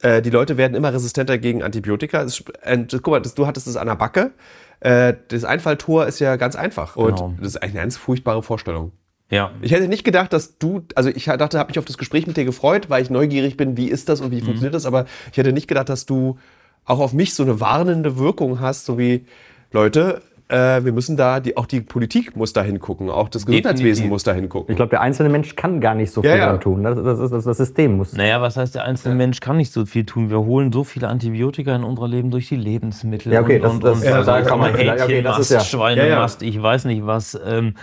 Äh, 0.01 0.23
die 0.23 0.31
Leute 0.31 0.57
werden 0.57 0.75
immer 0.75 0.93
resistenter 0.93 1.39
gegen 1.39 1.63
Antibiotika. 1.63 2.23
Es, 2.23 2.45
äh, 2.63 2.85
guck 2.91 3.09
mal, 3.09 3.21
das, 3.21 3.35
du 3.35 3.47
hattest 3.47 3.67
es 3.67 3.77
an 3.77 3.87
der 3.87 3.97
Backe. 3.97 4.33
Äh, 4.81 5.15
das 5.29 5.45
Einfalltor 5.45 6.07
ist 6.07 6.19
ja 6.19 6.37
ganz 6.37 6.57
einfach. 6.57 6.97
Und 6.97 7.17
genau. 7.17 7.35
das 7.39 7.49
ist 7.49 7.63
eine 7.63 7.73
ganz 7.73 7.97
furchtbare 7.97 8.43
Vorstellung. 8.43 8.93
Ja. 9.31 9.51
Ich 9.61 9.73
hätte 9.73 9.89
nicht 9.89 10.05
gedacht, 10.05 10.33
dass 10.33 10.59
du, 10.59 10.83
also 10.95 11.11
ich 11.11 11.25
dachte, 11.25 11.59
habe 11.59 11.69
mich 11.69 11.79
auf 11.79 11.85
das 11.85 11.99
Gespräch 11.99 12.27
mit 12.27 12.37
dir 12.37 12.45
gefreut, 12.45 12.89
weil 12.89 13.03
ich 13.03 13.11
neugierig 13.11 13.57
bin, 13.57 13.77
wie 13.77 13.89
ist 13.89 14.09
das 14.09 14.21
und 14.21 14.31
wie 14.31 14.41
mhm. 14.41 14.45
funktioniert 14.45 14.75
das, 14.75 14.87
aber 14.87 15.07
ich 15.33 15.39
hätte 15.39 15.53
nicht 15.53 15.67
gedacht, 15.67 15.89
dass 15.89 16.07
du 16.07 16.39
auch 16.85 17.01
auf 17.01 17.13
mich 17.13 17.35
so 17.35 17.43
eine 17.43 17.61
warnende 17.61 18.19
Wirkung 18.19 18.61
hast, 18.61 18.87
so 18.87 18.99
wie 18.99 19.27
Leute, 19.73 20.23
äh, 20.49 20.85
wir 20.85 20.93
müssen 20.93 21.17
da, 21.17 21.41
die, 21.41 21.57
auch 21.57 21.67
die 21.67 21.81
Politik 21.81 22.37
muss 22.37 22.53
da 22.53 22.63
hingucken, 22.63 23.11
auch 23.11 23.29
das 23.29 23.47
Gesundheitswesen 23.47 24.09
muss 24.09 24.23
da 24.23 24.33
hingucken. 24.33 24.73
Ich 24.73 24.77
glaube, 24.77 24.91
der 24.91 25.01
einzelne 25.01 25.29
Mensch 25.29 25.57
kann 25.57 25.81
gar 25.81 25.97
nicht 25.97 26.13
so 26.13 26.23
viel 26.23 26.31
ja, 26.31 26.37
ja. 26.37 26.57
tun. 26.57 26.85
Das, 26.85 27.03
das, 27.03 27.31
das, 27.31 27.45
das 27.45 27.57
System 27.57 27.97
muss. 27.97 28.13
Naja, 28.13 28.41
was 28.41 28.57
heißt, 28.57 28.77
der 28.77 28.85
einzelne 28.85 29.15
ja. 29.15 29.19
Mensch 29.19 29.41
kann 29.41 29.57
nicht 29.57 29.73
so 29.73 29.85
viel 29.87 30.07
tun? 30.07 30.31
Wir 30.31 30.39
holen 30.39 30.73
so 30.73 30.85
viele 30.85 31.09
Antibiotika 31.09 31.75
in 31.75 31.83
unser 31.83 32.07
Leben 32.07 32.31
durch 32.31 32.49
die 32.49 32.57
Lebensmittel. 32.57 33.33
Ja, 33.33 33.41
okay, 33.41 33.57
und, 33.57 33.63
das, 33.63 33.73
und, 33.73 33.85
das, 33.85 33.99
und, 33.99 34.05
ja, 34.05 34.23
da 34.23 34.43
kann 34.43 34.61
man 34.61 34.75
Hähnchenmast, 34.75 35.51
okay, 35.51 35.55
ja. 35.55 35.61
Schweinemast, 35.61 36.43
ich 36.43 36.63
weiß 36.63 36.85
nicht 36.85 37.05
was. 37.05 37.39
Ähm, 37.45 37.75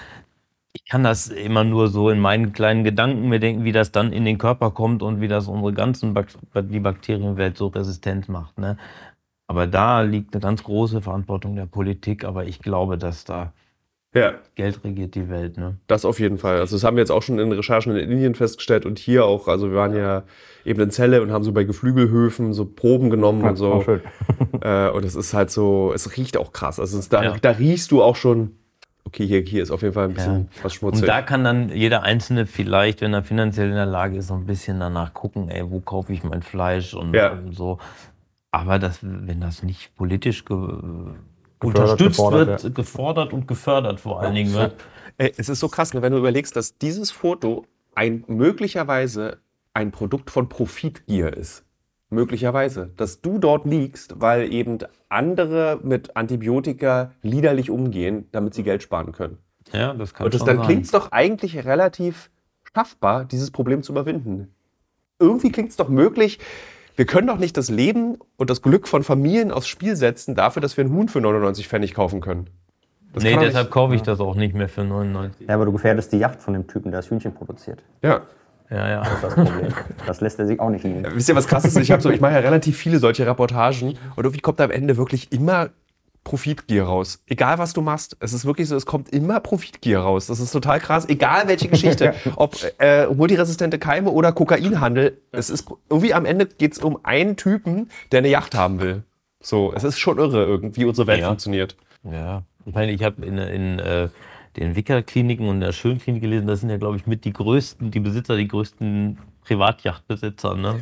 ich 0.74 0.86
kann 0.86 1.04
das 1.04 1.28
immer 1.30 1.64
nur 1.64 1.88
so 1.88 2.10
in 2.10 2.20
meinen 2.20 2.52
kleinen 2.52 2.84
Gedanken 2.84 3.30
mir 3.30 3.40
denken, 3.40 3.64
wie 3.64 3.72
das 3.72 3.92
dann 3.92 4.12
in 4.12 4.26
den 4.26 4.40
Körper 4.40 4.72
kommt 4.72 5.04
und 5.04 5.22
wie 5.22 5.28
das 5.28 5.48
unsere 5.48 5.72
ganzen 5.72 6.14
Bak 6.14 6.28
die 6.56 6.80
Bakterienwelt 6.80 7.58
so 7.58 7.68
resistent 7.68 8.28
macht. 8.28 8.58
Ne? 8.58 8.78
Aber 9.48 9.68
da 9.68 10.02
liegt 10.02 10.34
eine 10.34 10.42
ganz 10.42 10.64
große 10.64 11.02
Verantwortung 11.02 11.56
der 11.56 11.68
Politik, 11.68 12.26
aber 12.26 12.46
ich 12.46 12.60
glaube, 12.60 12.98
dass 12.98 13.24
da 13.24 13.54
ja. 14.16 14.34
Geld 14.56 14.84
regiert 14.84 15.16
die 15.16 15.30
Welt. 15.30 15.58
Ne? 15.58 15.78
Das 15.88 16.06
auf 16.06 16.20
jeden 16.20 16.38
Fall. 16.38 16.60
Also 16.60 16.76
das 16.76 16.84
haben 16.84 16.98
wir 16.98 17.02
jetzt 17.02 17.12
auch 17.12 17.22
schon 17.22 17.40
in 17.40 17.52
Recherchen 17.52 17.96
in 17.96 18.12
Indien 18.12 18.36
festgestellt 18.36 18.86
und 18.86 19.00
hier 19.00 19.26
auch. 19.26 19.48
Also 19.48 19.70
wir 19.70 19.78
waren 19.78 19.96
ja 19.96 20.24
eben 20.66 20.82
in 20.82 20.92
Zelle 20.92 21.22
und 21.22 21.32
haben 21.32 21.44
so 21.44 21.52
bei 21.52 21.64
Geflügelhöfen 21.64 22.54
so 22.54 22.66
Proben 22.66 23.10
genommen 23.10 23.44
ja, 23.44 23.50
und 23.50 23.56
so. 23.58 23.82
Schön. 23.82 24.02
Äh, 24.62 24.90
und 24.92 25.04
es 25.04 25.16
ist 25.16 25.34
halt 25.34 25.52
so, 25.52 25.92
es 25.94 26.16
riecht 26.16 26.38
auch 26.38 26.54
krass. 26.54 26.80
Also 26.80 26.98
es, 26.98 27.10
da, 27.10 27.24
ja. 27.24 27.38
da 27.42 27.52
riechst 27.52 27.92
du 27.92 28.02
auch 28.02 28.16
schon 28.16 28.52
okay, 29.06 29.26
hier, 29.28 29.42
hier 29.42 29.64
ist 29.64 29.72
auf 29.72 29.82
jeden 29.82 29.94
Fall 29.94 30.06
ein 30.06 30.14
bisschen 30.14 30.50
ja. 30.56 30.64
was 30.64 30.74
schmutzig. 30.74 31.04
Und 31.04 31.08
da 31.08 31.22
kann 31.22 31.44
dann 31.44 31.70
jeder 31.70 32.04
Einzelne 32.04 32.46
vielleicht, 32.46 33.02
wenn 33.02 33.14
er 33.14 33.24
finanziell 33.24 33.70
in 33.70 33.76
der 33.76 33.86
Lage 33.86 34.18
ist, 34.18 34.28
so 34.28 34.34
ein 34.34 34.46
bisschen 34.46 34.80
danach 34.80 35.14
gucken, 35.14 35.50
ey, 35.50 35.70
wo 35.70 35.80
kaufe 35.80 36.14
ich 36.14 36.24
mein 36.24 36.42
Fleisch 36.42 36.94
und, 36.94 37.14
ja. 37.14 37.34
und 37.34 37.54
so. 37.54 37.80
Aber 38.52 38.80
das, 38.80 39.00
wenn 39.02 39.42
das 39.42 39.64
nicht 39.64 39.96
politisch 39.96 40.44
unterstützt 40.48 42.18
gefordert, 42.18 42.64
wird, 42.64 42.76
gefordert 42.76 43.34
und 43.34 43.48
gefördert 43.48 44.00
vor 44.00 44.22
allen 44.22 44.36
Dingen 44.36 44.54
wird. 44.54 44.76
Ey, 45.18 45.34
es 45.38 45.50
ist 45.50 45.60
so 45.60 45.70
krass, 45.70 45.94
ne, 45.94 46.02
wenn 46.02 46.12
du 46.12 46.20
überlegst, 46.20 46.56
dass 46.56 46.78
dieses 46.78 47.12
Foto 47.12 47.66
ein 47.96 48.24
möglicherweise 48.28 49.38
ein 49.74 49.92
Produkt 49.92 50.30
von 50.30 50.50
Profitgier 50.50 51.36
ist. 51.36 51.66
Möglicherweise, 52.14 52.92
dass 52.98 53.22
du 53.22 53.40
dort 53.40 53.66
liegst, 53.66 54.22
weil 54.22 54.52
eben 54.52 54.78
andere 55.10 55.80
mit 55.84 56.16
Antibiotika 56.16 57.12
liederlich 57.22 57.70
umgehen, 57.70 58.28
damit 58.32 58.54
sie 58.54 58.64
Geld 58.64 58.84
sparen 58.84 59.12
können. 59.12 59.38
Ja, 59.72 59.94
das 59.94 60.14
kann 60.14 60.26
Und 60.26 60.34
das, 60.34 60.40
schon 60.40 60.48
dann 60.48 60.62
klingt 60.66 60.86
es 60.86 60.92
doch 60.92 61.12
eigentlich 61.12 61.66
relativ 61.66 62.30
schaffbar, 62.76 63.26
dieses 63.26 63.52
Problem 63.52 63.84
zu 63.84 63.92
überwinden. 63.92 64.54
Irgendwie 65.20 65.52
klingt 65.52 65.70
es 65.70 65.78
doch 65.78 65.90
möglich. 65.90 66.40
Wir 66.96 67.06
können 67.06 67.28
doch 67.28 67.38
nicht 67.38 67.58
das 67.58 67.70
Leben 67.70 68.18
und 68.38 68.50
das 68.50 68.62
Glück 68.62 68.88
von 68.88 69.04
Familien 69.04 69.52
aufs 69.52 69.68
Spiel 69.68 69.96
setzen 69.96 70.36
dafür, 70.36 70.62
dass 70.62 70.78
wir 70.78 70.84
ein 70.84 70.92
Huhn 70.92 71.08
für 71.08 71.22
99 71.22 71.68
Pfennig 71.68 71.94
kaufen 71.94 72.22
können. 72.22 72.50
Das 73.14 73.24
nee, 73.24 73.38
deshalb 73.38 73.70
kaufe 73.70 73.96
ich 73.96 74.02
das 74.02 74.20
auch 74.20 74.36
nicht 74.36 74.56
mehr 74.56 74.70
für 74.70 74.84
99. 74.84 75.48
Ja, 75.48 75.56
aber 75.56 75.66
du 75.66 75.72
gefährdest 75.72 76.12
die 76.12 76.18
Yacht 76.18 76.42
von 76.42 76.54
dem 76.54 76.68
Typen, 76.68 76.92
der 76.92 77.00
das 77.00 77.10
Hühnchen 77.10 77.34
produziert. 77.34 77.84
Ja. 78.02 78.22
Ja, 78.70 78.90
ja. 78.90 79.00
Das 79.02 79.14
ist 79.14 79.24
das 79.24 79.36
Problem. 79.36 79.74
Das 80.06 80.22
lässt 80.22 80.40
er 80.40 80.48
sich 80.48 80.60
auch 80.60 80.70
nicht 80.70 80.84
nehmen. 80.84 81.04
Ja, 81.04 81.16
wisst 81.16 81.30
ihr, 81.30 81.36
was 81.36 81.48
krass 81.48 81.66
ist? 81.66 81.78
Ich, 81.78 81.94
so, 82.02 82.10
ich 82.10 82.22
mache 82.22 82.34
ja 82.34 82.40
relativ 82.40 82.78
viele 82.78 83.00
solche 83.00 83.26
Reportagen 83.28 83.98
und 84.16 84.24
irgendwie 84.24 84.42
kommt 84.42 84.60
am 84.62 84.72
Ende 84.72 84.98
wirklich 84.98 85.32
immer 85.32 85.70
Profitgier 86.24 86.84
raus. 86.84 87.22
Egal 87.28 87.58
was 87.58 87.74
du 87.74 87.82
machst, 87.82 88.16
es 88.20 88.34
ist 88.34 88.46
wirklich 88.46 88.70
so, 88.70 88.76
es 88.76 88.86
kommt 88.86 89.10
immer 89.10 89.40
Profitgier 89.40 90.00
raus. 90.00 90.28
Das 90.28 90.40
ist 90.40 90.52
total 90.52 90.80
krass. 90.80 91.08
Egal 91.08 91.48
welche 91.48 91.68
Geschichte, 91.68 92.14
ob 92.38 92.56
äh, 92.80 93.08
multiresistente 93.08 93.78
Keime 93.78 94.10
oder 94.10 94.32
Kokainhandel, 94.32 95.22
es 95.32 95.50
ist 95.50 95.68
irgendwie 95.90 96.14
am 96.14 96.26
Ende 96.26 96.46
geht 96.46 96.74
es 96.74 96.80
um 96.80 97.00
einen 97.04 97.36
Typen, 97.36 97.90
der 98.12 98.20
eine 98.20 98.30
Yacht 98.30 98.56
haben 98.56 98.80
will. 98.80 99.04
So, 99.42 99.74
es 99.74 99.84
ist 99.84 100.00
schon 100.00 100.18
irre, 100.18 100.46
irgendwie 100.46 100.86
unsere 100.86 101.08
Welt 101.08 101.20
ja. 101.20 101.28
funktioniert. 101.28 101.76
Ja, 102.10 102.44
ich 102.66 102.74
meine, 102.74 102.94
ich 102.94 103.04
habe 103.04 103.26
in, 103.26 103.38
in 103.38 103.80
äh, 103.80 104.08
den 104.58 104.76
Wicker-Kliniken 104.76 105.48
und 105.48 105.60
der 105.60 105.72
Schönklinik 105.72 106.22
gelesen, 106.22 106.48
das 106.48 106.62
sind 106.62 106.70
ja, 106.70 106.78
glaube 106.78 106.98
ich, 106.98 107.08
mit 107.08 107.26
die 107.26 107.34
größten, 107.34 107.92
die 107.92 108.00
Besitzer, 108.00 108.38
die 108.38 108.48
größten 108.48 109.18
Privatjachtbesitzer. 109.46 110.56
Ne? 110.56 110.76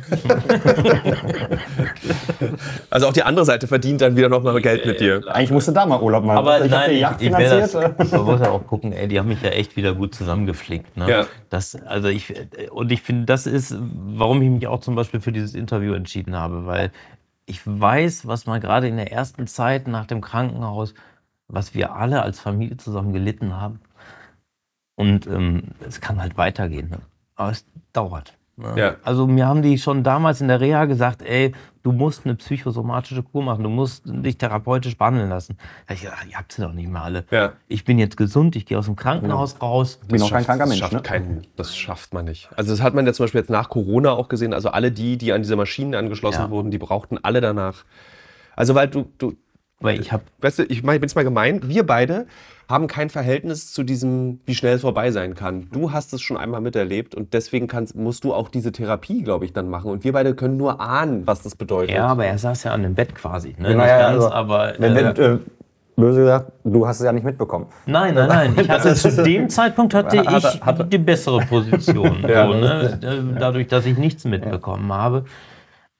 also 2.90 3.08
auch 3.08 3.12
die 3.12 3.22
andere 3.22 3.44
Seite 3.44 3.66
verdient 3.66 4.00
dann 4.00 4.16
wieder 4.16 4.28
noch 4.28 4.42
mal 4.42 4.60
Geld 4.60 4.86
mit 4.86 5.00
dir. 5.00 5.22
Eigentlich 5.28 5.50
musst 5.50 5.68
du 5.68 5.72
da 5.72 5.84
mal 5.84 6.00
Urlaub 6.00 6.24
machen. 6.24 6.38
Aber 6.38 6.64
ich 6.64 6.70
nein, 6.70 6.90
die 6.90 6.98
Yacht 6.98 7.20
ich, 7.20 7.28
ich 7.28 7.34
finanziert. 7.34 7.94
Das, 7.98 8.12
man 8.12 8.24
muss 8.24 8.40
ja 8.40 8.50
auch 8.50 8.66
gucken, 8.66 8.92
ey, 8.92 9.08
die 9.08 9.18
haben 9.18 9.28
mich 9.28 9.42
ja 9.42 9.50
echt 9.50 9.76
wieder 9.76 9.94
gut 9.94 10.14
zusammengepflegt. 10.14 10.96
Ne? 10.96 11.10
Ja. 11.10 11.26
Das, 11.50 11.74
also 11.74 12.08
ich, 12.08 12.32
und 12.70 12.92
ich 12.92 13.02
finde, 13.02 13.24
das 13.26 13.46
ist, 13.46 13.76
warum 13.80 14.40
ich 14.42 14.50
mich 14.50 14.66
auch 14.68 14.80
zum 14.80 14.94
Beispiel 14.94 15.20
für 15.20 15.32
dieses 15.32 15.54
Interview 15.54 15.94
entschieden 15.94 16.36
habe, 16.36 16.66
weil 16.66 16.92
ich 17.46 17.60
weiß, 17.64 18.26
was 18.26 18.46
man 18.46 18.60
gerade 18.60 18.86
in 18.86 18.96
der 18.96 19.10
ersten 19.10 19.46
Zeit 19.46 19.88
nach 19.88 20.06
dem 20.06 20.20
Krankenhaus 20.20 20.94
was 21.52 21.74
wir 21.74 21.94
alle 21.94 22.22
als 22.22 22.40
Familie 22.40 22.78
zusammen 22.78 23.12
gelitten 23.12 23.54
haben. 23.54 23.80
Und 24.96 25.26
ähm, 25.26 25.62
es 25.86 26.00
kann 26.00 26.20
halt 26.20 26.36
weitergehen. 26.36 26.88
Ne? 26.88 26.98
Aber 27.36 27.50
es 27.50 27.66
dauert. 27.92 28.36
Ne? 28.56 28.74
Ja. 28.76 28.96
Also 29.04 29.26
mir 29.26 29.46
haben 29.46 29.62
die 29.62 29.78
schon 29.78 30.02
damals 30.02 30.40
in 30.40 30.48
der 30.48 30.60
Reha 30.60 30.86
gesagt, 30.86 31.22
ey, 31.22 31.54
du 31.82 31.92
musst 31.92 32.24
eine 32.24 32.36
psychosomatische 32.36 33.22
Kur 33.22 33.42
machen, 33.42 33.64
du 33.64 33.70
musst 33.70 34.02
dich 34.06 34.38
therapeutisch 34.38 34.96
behandeln 34.96 35.28
lassen. 35.28 35.58
Da 35.86 35.94
ich 35.94 36.02
gedacht, 36.02 36.26
ihr 36.30 36.36
habt 36.36 36.52
sie 36.52 36.62
doch 36.62 36.72
nicht 36.72 36.88
mehr 36.88 37.02
alle. 37.02 37.24
Ja. 37.30 37.52
Ich 37.68 37.84
bin 37.84 37.98
jetzt 37.98 38.16
gesund, 38.16 38.56
ich 38.56 38.64
gehe 38.64 38.78
aus 38.78 38.86
dem 38.86 38.96
Krankenhaus 38.96 39.54
ja. 39.54 39.58
raus. 39.58 39.98
Ich 40.02 40.08
bin 40.08 40.20
noch 40.20 40.30
kein 40.30 40.44
kranker 40.44 40.66
Mensch. 40.66 40.80
Das 40.80 40.90
schafft, 40.90 40.94
ne? 40.94 41.02
kein, 41.02 41.46
das 41.56 41.76
schafft 41.76 42.14
man 42.14 42.24
nicht. 42.26 42.48
Also 42.56 42.70
das 42.70 42.82
hat 42.82 42.94
man 42.94 43.06
ja 43.06 43.12
zum 43.12 43.24
Beispiel 43.24 43.40
jetzt 43.40 43.50
nach 43.50 43.68
Corona 43.68 44.12
auch 44.12 44.28
gesehen. 44.28 44.54
Also 44.54 44.70
alle 44.70 44.90
die, 44.90 45.18
die 45.18 45.32
an 45.32 45.42
diese 45.42 45.56
Maschinen 45.56 45.94
angeschlossen 45.94 46.50
wurden, 46.50 46.70
die 46.70 46.78
brauchten 46.78 47.18
alle 47.22 47.42
danach. 47.42 47.84
Also 48.56 48.74
weil 48.74 48.88
du, 48.88 49.10
du 49.18 49.34
Weil 49.82 50.00
ich 50.00 50.12
habe 50.12 50.22
weißt 50.40 50.60
du, 50.60 50.62
ich, 50.64 50.82
mein, 50.82 50.96
ich 50.96 51.00
bin 51.00 51.08
jetzt 51.08 51.14
mal 51.16 51.24
gemein, 51.24 51.60
wir 51.64 51.84
beide 51.86 52.26
haben 52.68 52.86
kein 52.86 53.10
Verhältnis 53.10 53.72
zu 53.72 53.82
diesem, 53.82 54.40
wie 54.46 54.54
schnell 54.54 54.76
es 54.76 54.80
vorbei 54.82 55.10
sein 55.10 55.34
kann. 55.34 55.68
Du 55.72 55.92
hast 55.92 56.12
es 56.14 56.22
schon 56.22 56.36
einmal 56.36 56.60
miterlebt 56.60 57.14
und 57.14 57.34
deswegen 57.34 57.66
kannst, 57.66 57.94
musst 57.96 58.24
du 58.24 58.32
auch 58.32 58.48
diese 58.48 58.72
Therapie, 58.72 59.22
glaube 59.22 59.44
ich, 59.44 59.52
dann 59.52 59.68
machen. 59.68 59.90
Und 59.90 60.04
wir 60.04 60.12
beide 60.12 60.34
können 60.34 60.56
nur 60.56 60.80
ahnen, 60.80 61.26
was 61.26 61.42
das 61.42 61.54
bedeutet. 61.54 61.94
ja, 61.94 62.06
aber 62.06 62.24
er 62.24 62.38
saß 62.38 62.64
ja 62.64 62.72
an 62.72 62.82
dem 62.82 62.94
Bett 62.94 63.14
quasi, 63.14 63.48
ne? 63.58 63.68
Genau, 63.68 63.82
Nicht 63.82 63.88
ja, 63.88 63.98
ganz, 63.98 64.14
also, 64.24 64.32
aber 64.32 64.72
Wenn, 64.78 64.94
wenn, 64.94 65.04
äh, 65.06 65.32
äh, 65.34 65.38
böse 65.96 66.20
gesagt, 66.20 66.52
du 66.64 66.86
hast 66.86 67.00
es 67.00 67.04
ja 67.04 67.12
nicht 67.12 67.24
mitbekommen. 67.24 67.66
Nein, 67.84 68.14
nein, 68.14 68.28
nein. 68.28 68.54
Ich 68.58 68.70
hatte 68.70 68.94
zu 68.94 69.22
dem 69.22 69.48
Zeitpunkt 69.50 69.92
hatte 69.92 70.16
ich 70.16 70.26
Hatte- 70.26 70.60
hatte- 70.64 70.84
die 70.86 70.98
bessere 70.98 71.40
Position. 71.40 72.24
Ja. 72.28 72.46
so, 72.46 72.54
ne? 72.54 72.98
Dadurch, 73.38 73.66
dass 73.66 73.84
ich 73.84 73.98
nichts 73.98 74.24
mitbekommen 74.24 74.90
habe. 74.92 75.24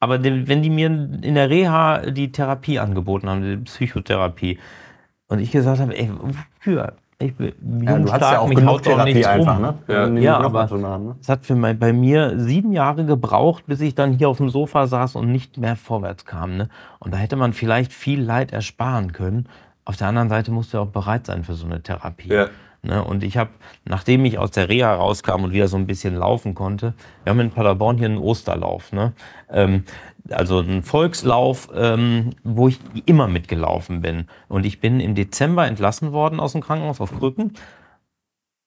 Aber 0.02 0.24
wenn 0.24 0.62
die 0.62 0.68
mir 0.70 0.86
in 0.88 1.36
der 1.36 1.48
Reha 1.48 2.10
die 2.10 2.32
Therapie 2.32 2.80
angeboten 2.80 3.28
haben, 3.28 3.42
die 3.42 3.56
Psychotherapie, 3.58 4.58
und 5.28 5.38
ich 5.38 5.52
gesagt 5.52 5.80
habe, 5.80 5.96
ey, 5.96 6.10
wofür? 6.20 6.94
Ich 7.20 7.36
bin 7.36 7.52
Ja, 7.84 7.92
jung, 7.92 8.06
du 8.06 8.10
hast 8.10 8.16
stark, 8.18 8.32
ja 8.32 8.38
auch 8.40 8.48
mich 8.48 8.58
genug 8.58 8.82
Therapie 8.82 9.24
einfach, 9.24 9.56
um. 9.58 9.62
ne? 9.62 9.74
Ja. 9.86 10.08
Ja, 10.08 10.40
aber- 10.40 10.68
haben, 10.68 11.04
ne? 11.06 11.16
Es 11.20 11.28
hat 11.28 11.46
für 11.46 11.54
mein, 11.54 11.78
bei 11.78 11.92
mir 11.92 12.36
sieben 12.36 12.72
Jahre 12.72 13.04
gebraucht, 13.04 13.62
bis 13.68 13.80
ich 13.80 13.94
dann 13.94 14.14
hier 14.14 14.28
auf 14.28 14.38
dem 14.38 14.48
Sofa 14.50 14.88
saß 14.88 15.14
und 15.14 15.30
nicht 15.30 15.56
mehr 15.56 15.76
vorwärts 15.76 16.24
kam. 16.24 16.56
Ne? 16.56 16.68
Und 16.98 17.14
da 17.14 17.18
hätte 17.18 17.36
man 17.36 17.52
vielleicht 17.52 17.92
viel 17.92 18.20
Leid 18.20 18.52
ersparen 18.52 19.12
können. 19.12 19.46
Auf 19.84 19.96
der 19.96 20.08
anderen 20.08 20.28
Seite 20.30 20.50
musst 20.50 20.72
du 20.72 20.78
ja 20.78 20.82
auch 20.82 20.88
bereit 20.88 21.26
sein 21.26 21.44
für 21.44 21.54
so 21.54 21.64
eine 21.64 21.80
Therapie. 21.80 22.28
Ja. 22.28 22.48
Ne? 22.82 23.02
Und 23.04 23.22
ich 23.22 23.36
habe, 23.36 23.50
nachdem 23.84 24.24
ich 24.24 24.38
aus 24.38 24.50
der 24.50 24.68
Reha 24.68 24.94
rauskam 24.94 25.44
und 25.44 25.52
wieder 25.52 25.68
so 25.68 25.76
ein 25.76 25.86
bisschen 25.86 26.16
laufen 26.16 26.54
konnte, 26.54 26.94
wir 27.22 27.30
haben 27.30 27.40
in 27.40 27.50
Paderborn 27.50 27.96
hier 27.96 28.08
einen 28.08 28.18
Osterlauf. 28.18 28.92
Ne? 28.92 29.12
Ähm, 29.50 29.84
also 30.30 30.58
einen 30.58 30.82
Volkslauf, 30.82 31.68
ähm, 31.74 32.30
wo 32.44 32.68
ich 32.68 32.78
immer 33.06 33.28
mitgelaufen 33.28 34.00
bin. 34.00 34.26
Und 34.48 34.66
ich 34.66 34.80
bin 34.80 35.00
im 35.00 35.14
Dezember 35.14 35.66
entlassen 35.66 36.12
worden 36.12 36.40
aus 36.40 36.52
dem 36.52 36.60
Krankenhaus 36.60 37.00
auf 37.00 37.16
Krücken 37.16 37.54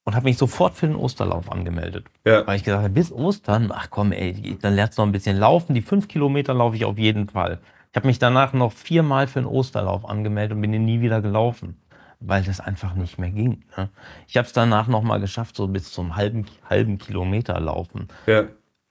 und 0.05 0.15
habe 0.15 0.25
mich 0.25 0.37
sofort 0.37 0.75
für 0.75 0.87
den 0.87 0.95
Osterlauf 0.95 1.51
angemeldet. 1.51 2.05
Ja. 2.25 2.45
Weil 2.47 2.57
ich 2.57 2.63
gesagt 2.63 2.83
habe, 2.83 2.93
bis 2.93 3.11
Ostern, 3.11 3.71
ach 3.73 3.89
komm, 3.89 4.11
ey, 4.11 4.57
dann 4.61 4.75
lernst 4.75 4.97
du 4.97 5.01
noch 5.01 5.09
ein 5.09 5.11
bisschen 5.11 5.37
laufen. 5.37 5.73
Die 5.73 5.81
fünf 5.81 6.07
Kilometer 6.07 6.53
laufe 6.53 6.75
ich 6.75 6.85
auf 6.85 6.97
jeden 6.97 7.27
Fall. 7.27 7.59
Ich 7.91 7.97
habe 7.97 8.07
mich 8.07 8.19
danach 8.19 8.53
noch 8.53 8.71
viermal 8.71 9.27
für 9.27 9.39
den 9.39 9.47
Osterlauf 9.47 10.07
angemeldet 10.07 10.55
und 10.55 10.61
bin 10.61 10.73
ihn 10.73 10.85
nie 10.85 11.01
wieder 11.01 11.21
gelaufen, 11.21 11.77
weil 12.19 12.43
das 12.43 12.59
einfach 12.59 12.95
nicht 12.95 13.17
mehr 13.19 13.29
ging. 13.29 13.63
Ne? 13.77 13.89
Ich 14.27 14.37
habe 14.37 14.47
es 14.47 14.53
danach 14.53 14.87
noch 14.87 15.03
mal 15.03 15.19
geschafft, 15.19 15.55
so 15.55 15.67
bis 15.67 15.91
zum 15.91 16.15
halben, 16.15 16.45
halben 16.69 16.97
Kilometer 16.97 17.59
laufen. 17.59 18.07
Ja. 18.25 18.45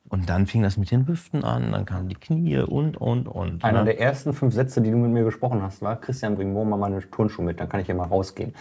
Und 0.09 0.29
dann 0.29 0.47
fing 0.47 0.63
das 0.63 0.77
mit 0.77 0.91
den 0.91 1.09
Hüften 1.09 1.45
an, 1.45 1.73
dann 1.73 1.87
kamen 1.87 2.09
die 2.09 2.15
Knie 2.15 2.59
und, 2.59 2.97
und, 2.97 3.27
und. 3.27 3.65
Einer 3.65 3.81
ne? 3.81 3.87
der 3.87 4.01
ersten 4.01 4.35
fünf 4.35 4.55
Sätze, 4.55 4.81
die 4.83 4.91
du 4.91 4.97
mit 4.99 5.11
mir 5.11 5.25
gesprochen 5.25 5.63
hast, 5.63 5.81
war: 5.81 5.97
Christian, 5.97 6.37
bring 6.37 6.53
morgen 6.53 6.71
mal 6.71 6.77
meine 6.77 7.01
Turnschuhe 7.11 7.45
mit, 7.45 7.59
dann 7.59 7.69
kann 7.69 7.81
ich 7.81 7.89
ja 7.89 7.95
mal 7.95 8.07
rausgehen. 8.07 8.55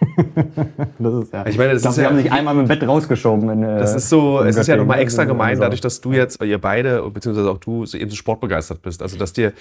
das 0.98 1.14
ist 1.14 1.32
ja. 1.32 1.46
Ich 1.46 1.58
meine, 1.58 1.72
das 1.74 1.82
glaub, 1.82 1.90
ist 1.90 1.96
sie 1.96 2.02
ja- 2.02 2.08
haben 2.08 2.16
sich 2.16 2.32
einmal 2.32 2.54
mit 2.54 2.66
dem 2.66 2.68
Bett 2.68 2.88
rausgeschoben. 2.88 3.48
In, 3.50 3.62
äh, 3.62 3.78
Das 3.78 3.94
ist 3.94 4.08
so, 4.08 4.40
es 4.40 4.56
ist 4.56 4.66
ja 4.66 4.76
nochmal 4.76 5.00
extra 5.00 5.22
Also, 5.22 5.34
gemein, 5.34 5.50
also, 5.50 5.62
dadurch, 5.62 5.80
dass 5.80 6.00
du 6.00 6.12
jetzt, 6.12 6.42
ihr 6.42 6.60
beide, 6.60 7.08
beziehungsweise 7.10 7.50
auch 7.50 7.58
du, 7.58 7.86
so 7.86 7.96
eben 7.98 8.10
so 8.10 8.16
sportbegeistert 8.16 8.82
bist. 8.82 9.02
Also, 9.02 9.18
dass 9.18 9.32
dir 9.32 9.52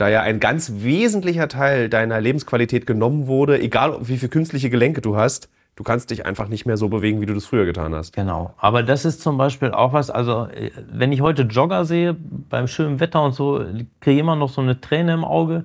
da 0.00 0.08
ja 0.08 0.22
ein 0.22 0.40
ganz 0.40 0.72
wesentlicher 0.76 1.48
Teil 1.48 1.88
deiner 1.88 2.20
Lebensqualität 2.20 2.86
genommen 2.86 3.26
wurde, 3.26 3.60
egal 3.60 3.98
wie 4.00 4.16
viele 4.16 4.30
künstliche 4.30 4.70
Gelenke 4.70 5.00
du 5.00 5.16
hast, 5.16 5.48
du 5.76 5.84
kannst 5.84 6.10
dich 6.10 6.26
einfach 6.26 6.48
nicht 6.48 6.66
mehr 6.66 6.76
so 6.76 6.88
bewegen, 6.88 7.20
wie 7.20 7.26
du 7.26 7.34
das 7.34 7.46
früher 7.46 7.64
getan 7.64 7.94
hast. 7.94 8.14
Genau. 8.14 8.54
Aber 8.58 8.82
das 8.82 9.04
ist 9.04 9.20
zum 9.20 9.36
Beispiel 9.36 9.72
auch 9.72 9.92
was, 9.92 10.10
also 10.10 10.46
äh, 10.46 10.70
wenn 10.90 11.12
ich 11.12 11.20
heute 11.20 11.42
Jogger 11.42 11.84
sehe, 11.84 12.14
beim 12.14 12.66
schönen 12.66 13.00
Wetter 13.00 13.22
und 13.22 13.34
so, 13.34 13.64
kriege 14.00 14.14
ich 14.14 14.18
immer 14.18 14.36
noch 14.36 14.48
so 14.48 14.60
eine 14.60 14.80
Träne 14.80 15.12
im 15.14 15.24
Auge. 15.24 15.64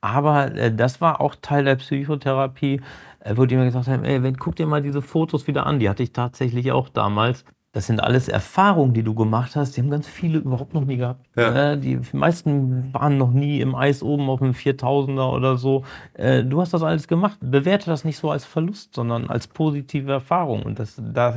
Aber 0.00 0.54
äh, 0.54 0.74
das 0.74 1.00
war 1.00 1.20
auch 1.20 1.34
Teil 1.40 1.64
der 1.64 1.76
Psychotherapie, 1.76 2.80
äh, 3.20 3.36
wo 3.36 3.46
die 3.46 3.56
mir 3.56 3.64
gesagt 3.64 3.88
haben, 3.88 4.04
ey, 4.04 4.22
wenn, 4.22 4.36
guck 4.36 4.56
dir 4.56 4.66
mal 4.66 4.82
diese 4.82 5.02
Fotos 5.02 5.46
wieder 5.46 5.66
an, 5.66 5.78
die 5.78 5.88
hatte 5.88 6.02
ich 6.02 6.12
tatsächlich 6.12 6.72
auch 6.72 6.88
damals. 6.88 7.44
Das 7.78 7.86
sind 7.86 8.02
alles 8.02 8.26
Erfahrungen, 8.26 8.92
die 8.92 9.04
du 9.04 9.14
gemacht 9.14 9.54
hast. 9.54 9.76
Die 9.76 9.80
haben 9.80 9.88
ganz 9.88 10.08
viele 10.08 10.38
überhaupt 10.38 10.74
noch 10.74 10.84
nie 10.84 10.96
gehabt. 10.96 11.24
Ja. 11.36 11.74
Äh, 11.74 11.78
die 11.78 12.00
meisten 12.12 12.92
waren 12.92 13.18
noch 13.18 13.30
nie 13.30 13.60
im 13.60 13.76
Eis 13.76 14.02
oben 14.02 14.28
auf 14.28 14.42
einem 14.42 14.50
4000er 14.50 15.32
oder 15.32 15.56
so. 15.58 15.84
Äh, 16.14 16.42
du 16.42 16.60
hast 16.60 16.74
das 16.74 16.82
alles 16.82 17.06
gemacht. 17.06 17.38
Bewerte 17.40 17.88
das 17.88 18.04
nicht 18.04 18.18
so 18.18 18.32
als 18.32 18.44
Verlust, 18.44 18.96
sondern 18.96 19.30
als 19.30 19.46
positive 19.46 20.10
Erfahrung. 20.10 20.64
Und 20.64 20.80
das, 20.80 21.00
da 21.00 21.28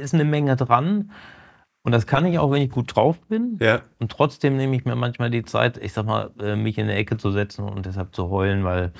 ist 0.00 0.14
eine 0.14 0.24
Menge 0.24 0.56
dran. 0.56 1.10
Und 1.82 1.92
das 1.92 2.06
kann 2.06 2.24
ich 2.24 2.38
auch, 2.38 2.50
wenn 2.50 2.62
ich 2.62 2.70
gut 2.70 2.96
drauf 2.96 3.20
bin. 3.28 3.58
Ja. 3.60 3.82
Und 3.98 4.10
trotzdem 4.10 4.56
nehme 4.56 4.74
ich 4.76 4.86
mir 4.86 4.96
manchmal 4.96 5.28
die 5.28 5.44
Zeit, 5.44 5.76
ich 5.76 5.92
sag 5.92 6.06
mal, 6.06 6.30
äh, 6.40 6.56
mich 6.56 6.78
in 6.78 6.84
eine 6.84 6.94
Ecke 6.94 7.18
zu 7.18 7.30
setzen 7.30 7.68
und 7.68 7.84
deshalb 7.84 8.14
zu 8.14 8.30
heulen, 8.30 8.64
weil 8.64 8.94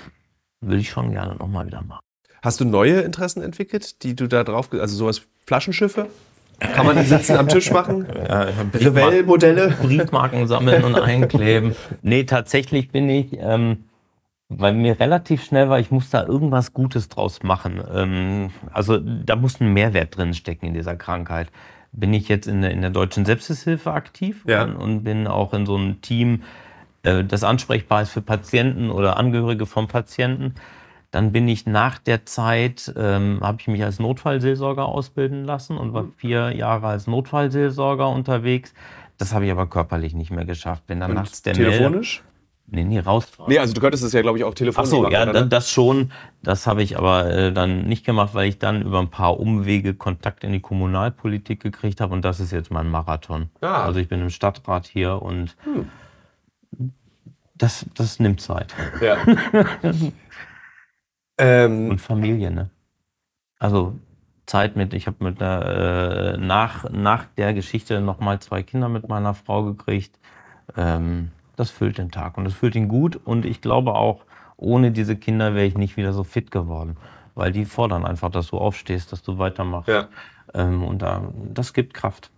würde 0.61 0.83
ich 0.83 0.91
schon 0.91 1.13
gerne 1.13 1.35
nochmal 1.37 1.67
wieder 1.67 1.81
machen. 1.81 2.03
Hast 2.43 2.61
du 2.61 2.67
neue 2.67 3.01
Interessen 3.01 3.43
entwickelt, 3.43 4.03
die 4.03 4.15
du 4.15 4.27
da 4.27 4.45
drauf, 4.45 4.69
also 4.71 4.95
sowas 4.95 5.23
Flaschenschiffe? 5.47 6.11
Kann 6.61 6.87
man 6.87 6.97
die 6.97 7.05
sitzen 7.05 7.37
am 7.37 7.49
Tisch 7.49 7.71
machen? 7.71 8.07
Revell-Modelle? 8.07 9.75
Briefmarken 9.83 10.47
sammeln 10.47 10.85
und 10.85 10.97
einkleben. 10.99 11.75
Nee, 12.03 12.25
tatsächlich 12.25 12.91
bin 12.91 13.09
ich, 13.09 13.37
ähm, 13.39 13.85
weil 14.49 14.73
mir 14.75 14.99
relativ 15.01 15.45
schnell 15.45 15.69
war, 15.69 15.79
ich 15.81 15.91
muss 15.91 16.11
da 16.11 16.25
irgendwas 16.27 16.73
Gutes 16.73 17.09
draus 17.09 17.43
machen. 17.43 17.83
Ähm, 17.93 18.51
also 18.73 18.99
da 18.99 19.37
muss 19.37 19.61
ein 19.61 19.73
Mehrwert 19.73 20.17
drin 20.17 20.35
stecken 20.35 20.67
in 20.67 20.75
dieser 20.75 20.97
Krankheit. 20.97 21.49
Bin 21.93 22.13
ich 22.13 22.29
jetzt 22.29 22.47
in 22.47 22.61
der, 22.63 22.71
in 22.73 22.81
der 22.81 22.91
deutschen 22.91 23.25
Sepsishilfe 23.25 23.93
aktiv 23.93 24.45
Ja. 24.47 24.63
und, 24.65 24.77
und 24.77 25.05
bin 25.05 25.27
auch 25.27 25.55
in 25.55 25.65
so 25.67 25.77
einem 25.77 26.01
Team, 26.01 26.43
äh, 27.03 27.25
das 27.25 27.45
ansprechbar 27.45 28.03
ist 28.03 28.11
für 28.11 28.23
Patienten 28.23 28.91
oder 28.91 29.17
Angehörige 29.17 29.67
von 29.67 29.87
Patienten. 29.89 30.55
Dann 31.15 31.31
bin 31.31 31.47
ich 31.47 31.65
nach 31.65 31.99
der 31.99 32.27
Zeit, 32.27 32.93
ähm, 32.97 33.39
habe 33.41 33.59
ich 33.61 33.69
mich 33.69 33.85
als 33.85 34.01
Notfallseelsorger 34.01 34.85
ausbilden 34.85 35.45
lassen 35.45 35.79
und 35.79 35.93
war 35.93 36.07
vier 36.17 36.51
Jahre 36.57 36.89
als 36.89 37.07
Notfallseelsorger 37.07 38.09
unterwegs. 38.09 38.75
Das 39.17 39.33
habe 39.33 39.45
ich 39.47 39.53
aber 39.53 39.69
körperlich 39.69 40.13
nicht 40.13 40.33
mehr 40.33 40.45
geschafft. 40.45 40.89
Bin 40.89 40.99
dann 40.99 41.15
nachts 41.15 41.41
der 41.43 41.55
telefonisch? 41.55 42.25
Melder- 42.25 42.31
Nee, 42.67 42.83
nee, 42.83 42.99
raus. 42.99 43.29
Nee, 43.47 43.59
also 43.61 43.75
du 43.75 43.81
könntest 43.81 44.03
es 44.03 44.13
ja, 44.13 44.23
glaube 44.23 44.39
ich, 44.39 44.45
auch 44.45 44.51
Ach 44.51 44.55
telefonisch 44.55 44.91
so, 44.91 45.03
machen. 45.03 45.13
ja, 45.13 45.23
oder? 45.23 45.33
da- 45.35 45.43
das 45.43 45.71
schon. 45.71 46.11
Das 46.43 46.67
habe 46.67 46.83
ich 46.83 46.99
aber 46.99 47.31
äh, 47.31 47.53
dann 47.53 47.85
nicht 47.87 48.05
gemacht, 48.05 48.31
weil 48.35 48.49
ich 48.49 48.59
dann 48.59 48.83
über 48.83 48.99
ein 48.99 49.11
paar 49.11 49.39
Umwege 49.39 49.95
Kontakt 49.95 50.43
in 50.43 50.51
die 50.51 50.61
Kommunalpolitik 50.61 51.61
gekriegt 51.63 52.01
habe 52.01 52.13
und 52.13 52.25
das 52.25 52.41
ist 52.41 52.51
jetzt 52.51 52.73
mein 52.73 52.89
Marathon. 52.91 53.51
Ah. 53.61 53.85
Also 53.85 54.01
ich 54.01 54.09
bin 54.09 54.21
im 54.21 54.31
Stadtrat 54.31 54.87
hier 54.89 55.23
und 55.23 55.55
das, 57.57 57.87
das 57.95 58.19
nimmt 58.19 58.41
Zeit. 58.41 58.75
Ja. 59.01 59.17
ähm, 61.39 61.91
Und 61.91 62.01
Familie, 62.01 62.51
ne? 62.51 62.71
Also 63.59 63.95
Zeit 64.47 64.77
mit, 64.77 64.93
ich 64.93 65.07
habe 65.07 65.25
mit 65.25 65.41
der, 65.41 66.35
äh, 66.35 66.39
nach, 66.39 66.91
nach 66.91 67.25
der 67.37 67.55
Geschichte 67.55 68.01
nochmal 68.01 68.41
zwei 68.41 68.63
Kinder 68.63 68.89
mit 68.89 69.09
meiner 69.09 69.35
Frau 69.35 69.65
gekriegt. 69.65 70.19
Ähm, 70.77 71.31
das 71.57 71.71
füllt 71.71 71.99
den 71.99 72.11
Tag 72.11 72.37
und 72.37 72.45
das 72.45 72.55
füllt 72.55 72.75
ihn 72.75 72.89
gut. 72.89 73.19
Und 73.25 73.47
ich 73.47 73.61
glaube 73.61 73.95
auch, 73.95 74.25
ohne 74.57 74.91
diese 74.91 75.17
Kinder 75.17 75.55
wäre 75.55 75.67
ich 75.67 75.77
nicht 75.77 75.97
wieder 75.97 76.13
so 76.13 76.25
fit 76.25 76.51
geworden. 76.51 76.97
Weil 77.35 77.53
die 77.53 77.65
fordern 77.65 78.05
einfach, 78.05 78.31
dass 78.31 78.49
du 78.49 78.59
aufstehst, 78.59 79.13
dass 79.13 79.23
du 79.23 79.39
weitermachst. 79.39 79.89
Ja. 79.89 80.09
Ähm, 80.53 80.85
und 80.85 81.03
da, 81.03 81.23
das 81.53 81.73
gibt 81.73 81.95
Kraft. 81.95 82.31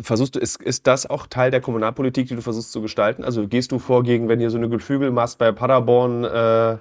versuchst 0.00 0.34
du, 0.34 0.40
ist, 0.40 0.60
ist 0.62 0.86
das 0.86 1.08
auch 1.08 1.26
Teil 1.26 1.50
der 1.50 1.60
Kommunalpolitik, 1.60 2.28
die 2.28 2.34
du 2.34 2.42
versuchst 2.42 2.72
zu 2.72 2.80
gestalten? 2.80 3.24
Also 3.24 3.46
gehst 3.46 3.72
du 3.72 3.78
vor 3.78 4.02
gegen, 4.02 4.28
wenn 4.28 4.40
ihr 4.40 4.50
so 4.50 4.58
eine 4.58 4.68
Geflügelmast 4.68 5.38
bei 5.38 5.52
Paderborn, 5.52 6.24
äh, 6.24 6.78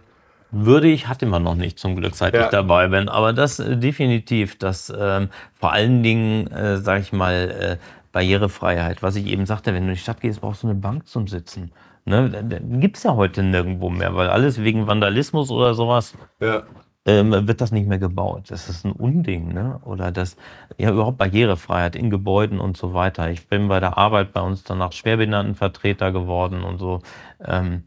Würde 0.52 0.88
ich, 0.90 1.08
hatte 1.08 1.26
man 1.26 1.44
noch 1.44 1.56
nicht 1.56 1.80
zum 1.80 1.96
Glück, 1.96 2.16
seit 2.16 2.34
Ja. 2.34 2.44
ich 2.44 2.50
dabei 2.50 2.88
bin. 2.90 3.08
Aber 3.10 3.32
das 3.34 3.60
äh, 3.60 3.78
definitiv, 3.78 4.58
dass 4.58 4.92
ähm, 4.96 5.30
vor 5.54 5.72
allen 5.72 6.04
Dingen, 6.04 6.48
äh, 6.48 6.78
sag 6.78 7.02
ich 7.02 7.14
mal, 7.14 7.78
äh, 7.80 7.86
Barrierefreiheit. 8.12 9.02
Was 9.02 9.16
ich 9.16 9.28
eben 9.28 9.46
sagte, 9.46 9.74
wenn 9.74 9.84
du 9.84 9.90
in 9.90 9.96
die 9.96 10.00
Stadt 10.02 10.20
gehst, 10.22 10.42
brauchst 10.42 10.64
du 10.64 10.68
eine 10.68 10.76
Bank 10.76 11.08
zum 11.08 11.28
Sitzen. 11.28 11.72
Ne? 12.06 12.60
Gibt 12.80 12.98
es 12.98 13.04
ja 13.04 13.16
heute 13.16 13.44
nirgendwo 13.44 13.90
mehr, 13.90 14.16
weil 14.16 14.28
alles 14.30 14.62
wegen 14.62 14.88
Vandalismus 14.88 15.52
oder 15.52 15.74
sowas 15.74 16.16
ja. 16.40 16.64
ähm, 17.06 17.48
wird 17.48 17.62
das 17.62 17.72
nicht 17.72 17.88
mehr 17.88 18.00
gebaut. 18.00 18.46
Das 18.50 18.68
ist 18.70 18.86
ein 18.86 18.92
Unding. 18.92 19.54
Ne? 19.54 19.80
Oder 19.86 20.12
das, 20.12 20.36
ja, 20.78 20.92
überhaupt 20.92 21.18
Barrierefreiheit 21.18 21.96
in 21.96 22.10
Gebäuden 22.10 22.60
und 22.60 22.76
so 22.76 22.94
weiter. 22.94 23.30
Ich 23.30 23.48
bin 23.48 23.68
bei 23.68 23.80
der 23.80 23.98
Arbeit 23.98 24.34
bei 24.34 24.42
uns 24.42 24.64
danach 24.64 24.92
Schwerbehindertenvertreter 24.92 26.12
geworden 26.12 26.64
und 26.64 26.80
so. 26.80 27.00
Ähm, 27.46 27.84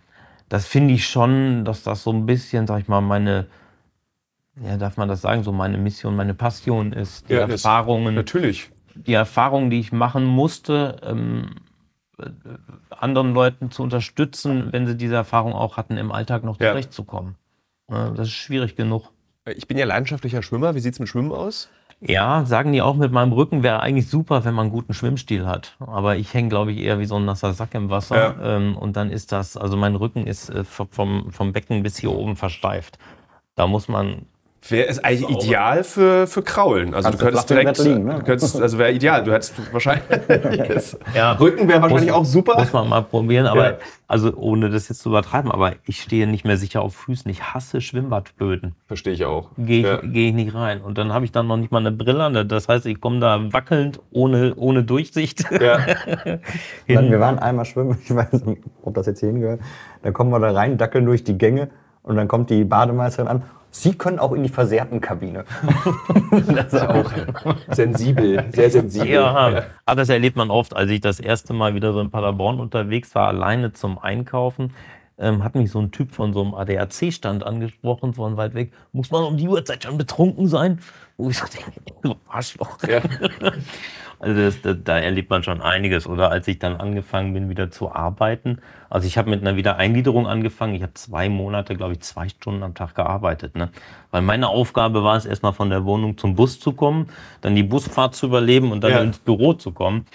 das 0.49 0.66
finde 0.66 0.95
ich 0.95 1.07
schon, 1.07 1.64
dass 1.64 1.82
das 1.82 2.03
so 2.03 2.12
ein 2.12 2.26
bisschen, 2.26 2.66
sag 2.66 2.80
ich 2.80 2.88
mal, 2.88 3.01
meine, 3.01 3.47
ja, 4.62 4.76
darf 4.76 4.97
man 4.97 5.09
das 5.09 5.20
sagen, 5.22 5.42
so 5.42 5.53
meine 5.53 5.78
Mission, 5.78 6.14
meine 6.16 6.34
Passion 6.34 6.92
ist, 6.92 7.28
die 7.28 7.34
Ja, 7.34 7.40
Erfahrungen, 7.47 8.14
Natürlich. 8.14 8.70
die 8.95 9.14
Erfahrungen, 9.14 9.70
die 9.70 9.80
ich 9.80 9.90
machen 9.92 10.24
musste, 10.24 11.01
ähm, 11.03 11.57
äh, 12.18 12.26
anderen 12.90 13.34
Leuten 13.34 13.70
zu 13.70 13.82
unterstützen, 13.82 14.72
wenn 14.72 14.86
sie 14.86 14.97
diese 14.97 15.14
Erfahrung 15.16 15.53
auch 15.53 15.76
hatten, 15.76 15.97
im 15.97 16.12
Alltag 16.12 16.45
noch 16.45 16.61
Ja. 16.61 16.70
zurechtzukommen. 16.70 17.34
Das 17.88 18.28
ist 18.28 18.32
schwierig 18.32 18.76
genug. 18.76 19.11
Ich 19.47 19.68
bin 19.68 19.76
ja 19.76 19.84
leidenschaftlicher 19.84 20.42
Schwimmer. 20.42 20.74
Wie 20.74 20.80
sieht 20.80 20.95
es 20.95 21.01
mit 21.01 21.09
Schwimmen 21.09 21.32
aus? 21.32 21.68
Ja, 22.01 22.45
sagen 22.45 22.72
die 22.72 22.82
auch, 22.82 22.97
mit 22.97 23.12
meinem 23.12 23.32
Rücken 23.32 23.62
wäre 23.62 23.80
eigentlich 23.80 24.09
super, 24.09 24.45
wenn 24.45 24.55
man 24.55 24.64
einen 24.64 24.72
guten 24.72 24.95
Schwimmstil 24.95 25.47
hat. 25.47 25.76
Aber 25.78 26.16
ich 26.16 26.34
hänge, 26.34 26.49
glaube 26.49 26.72
ich, 26.72 26.80
eher 26.80 26.99
wie 26.99 27.07
so 27.07 27.16
ein 27.16 27.24
nasser 27.24 27.53
Sack 27.55 27.74
im 27.74 27.90
Wasser. 27.90 28.16
Ja. 28.16 28.57
Ähm, 28.57 28.76
und 28.76 28.97
dann 28.97 29.11
ist 29.11 29.32
das, 29.32 29.57
also 29.57 29.76
mein 29.76 29.95
Rücken 29.95 30.26
ist 30.26 30.51
äh, 30.51 30.64
vom, 30.64 31.32
vom 31.32 31.53
Becken 31.53 31.82
bis 31.82 31.99
hier 31.99 32.12
oben 32.12 32.36
versteift. 32.36 32.99
Da 33.55 33.66
muss 33.66 33.88
man 33.88 34.26
Wäre 34.68 34.88
es 34.88 35.02
eigentlich 35.04 35.28
ideal 35.28 35.84
für, 35.84 36.26
für 36.26 36.42
Kraulen. 36.42 36.94
Also 36.94 37.08
Kannst 37.10 37.20
du 37.20 37.24
könntest 37.26 37.50
direkt, 37.50 37.78
liegen, 37.78 38.04
ne? 38.04 38.14
du 38.14 38.22
könntest, 38.24 38.60
also 38.60 38.78
wäre 38.78 38.92
ideal. 38.92 39.22
Du 39.22 39.32
hättest 39.32 39.54
wahrscheinlich, 39.72 40.04
Ja. 41.14 41.32
Rücken 41.32 41.68
wäre 41.68 41.82
wahrscheinlich 41.82 42.08
Muss- 42.10 42.16
auch 42.18 42.24
super. 42.24 42.54
Muss 42.58 42.72
man 42.72 42.88
mal 42.88 43.02
probieren, 43.02 43.46
aber 43.46 43.72
Ja. 43.72 43.76
also 44.08 44.32
ohne 44.34 44.70
das 44.70 44.88
jetzt 44.88 45.02
zu 45.02 45.10
übertreiben, 45.10 45.50
aber 45.52 45.72
ich 45.84 46.00
stehe 46.00 46.26
nicht 46.26 46.44
mehr 46.46 46.56
sicher 46.56 46.80
auf 46.82 46.94
Füßen. 46.96 47.30
Ich 47.30 47.42
hasse 47.42 47.80
Schwimmbadböden. 47.82 48.74
Verstehe 48.86 49.12
ich 49.12 49.24
auch. 49.26 49.50
Gehe 49.58 49.80
ich, 49.80 49.84
Ja. 49.86 49.98
geh 50.02 50.28
ich 50.28 50.34
nicht 50.34 50.54
rein. 50.54 50.80
Und 50.80 50.96
dann 50.96 51.12
habe 51.12 51.24
ich 51.26 51.32
dann 51.32 51.46
noch 51.46 51.58
nicht 51.58 51.70
mal 51.70 51.78
eine 51.80 51.92
Brille 51.92 52.22
an. 52.24 52.48
Das 52.48 52.66
heißt, 52.68 52.86
ich 52.86 53.00
komme 53.00 53.20
da 53.20 53.52
wackelnd, 53.52 54.00
ohne, 54.12 54.54
ohne 54.56 54.82
Durchsicht. 54.82 55.44
Ja. 55.60 55.78
Dann, 56.88 57.10
wir 57.10 57.20
waren 57.20 57.38
einmal 57.38 57.64
schwimmen, 57.64 57.98
ich 58.02 58.14
weiß 58.14 58.44
nicht, 58.46 58.62
ob 58.82 58.94
das 58.94 59.06
jetzt 59.06 59.20
hier 59.20 59.28
hingehört. 59.30 59.60
Dann 60.02 60.12
kommen 60.12 60.30
wir 60.30 60.38
da 60.40 60.52
rein, 60.52 60.76
dackeln 60.78 61.04
durch 61.06 61.24
die 61.24 61.36
Gänge 61.36 61.68
und 62.02 62.16
dann 62.16 62.28
kommt 62.28 62.50
die 62.50 62.64
Bademeisterin 62.64 63.28
an. 63.28 63.42
Sie 63.74 63.92
können 63.92 64.20
auch 64.20 64.32
in 64.32 64.44
die 64.44 64.48
versehrten 64.48 65.00
Kabine. 65.00 65.44
Das 66.54 66.72
ist 66.72 66.88
auch 66.88 67.10
sensibel, 67.68 68.44
sehr 68.52 68.70
sensibel. 68.70 69.08
Ja, 69.08 69.64
aber 69.84 70.00
das 70.00 70.08
erlebt 70.08 70.36
man 70.36 70.50
oft. 70.50 70.74
Als 70.76 70.90
ich 70.90 71.00
das 71.00 71.18
erste 71.18 71.52
Mal 71.52 71.74
wieder 71.74 71.92
so 71.92 72.00
in 72.00 72.10
Paderborn 72.10 72.60
unterwegs 72.60 73.14
war, 73.14 73.28
alleine 73.28 73.72
zum 73.72 73.98
Einkaufen, 73.98 74.72
ähm, 75.18 75.42
hat 75.42 75.56
mich 75.56 75.70
so 75.70 75.80
ein 75.80 75.90
Typ 75.90 76.12
von 76.12 76.32
so 76.32 76.42
einem 76.42 76.54
ADAC-Stand 76.54 77.44
angesprochen, 77.44 78.14
von 78.14 78.36
weit 78.36 78.54
weg. 78.54 78.72
Muss 78.92 79.10
man 79.10 79.24
um 79.24 79.36
die 79.36 79.48
Uhrzeit 79.48 79.82
schon 79.82 79.98
betrunken 79.98 80.46
sein? 80.46 80.78
Wo 81.16 81.30
ich 81.30 81.38
so 81.38 81.46
denke, 81.46 81.72
du 82.02 82.14
Arschloch. 82.28 82.78
Ja. 82.88 83.00
Also 84.24 84.40
das, 84.40 84.62
da, 84.62 84.72
da 84.72 84.98
erlebt 84.98 85.28
man 85.28 85.42
schon 85.42 85.60
einiges. 85.60 86.06
Oder 86.06 86.30
als 86.30 86.48
ich 86.48 86.58
dann 86.58 86.76
angefangen 86.76 87.34
bin, 87.34 87.50
wieder 87.50 87.70
zu 87.70 87.92
arbeiten. 87.94 88.58
Also 88.88 89.06
ich 89.06 89.18
habe 89.18 89.28
mit 89.28 89.42
einer 89.42 89.56
Wiedereingliederung 89.56 90.26
angefangen. 90.26 90.74
Ich 90.74 90.82
habe 90.82 90.94
zwei 90.94 91.28
Monate, 91.28 91.76
glaube 91.76 91.92
ich, 91.92 92.00
zwei 92.00 92.28
Stunden 92.30 92.62
am 92.62 92.74
Tag 92.74 92.94
gearbeitet. 92.94 93.54
Ne? 93.54 93.68
Weil 94.10 94.22
meine 94.22 94.48
Aufgabe 94.48 95.04
war 95.04 95.16
es, 95.16 95.26
erstmal 95.26 95.52
von 95.52 95.68
der 95.68 95.84
Wohnung 95.84 96.16
zum 96.16 96.36
Bus 96.36 96.58
zu 96.58 96.72
kommen, 96.72 97.08
dann 97.42 97.54
die 97.54 97.62
Busfahrt 97.62 98.14
zu 98.14 98.26
überleben 98.26 98.72
und 98.72 98.82
dann 98.82 98.92
Ja. 98.92 99.00
ins 99.02 99.18
Büro 99.18 99.52
zu 99.52 99.72
kommen. 99.72 100.06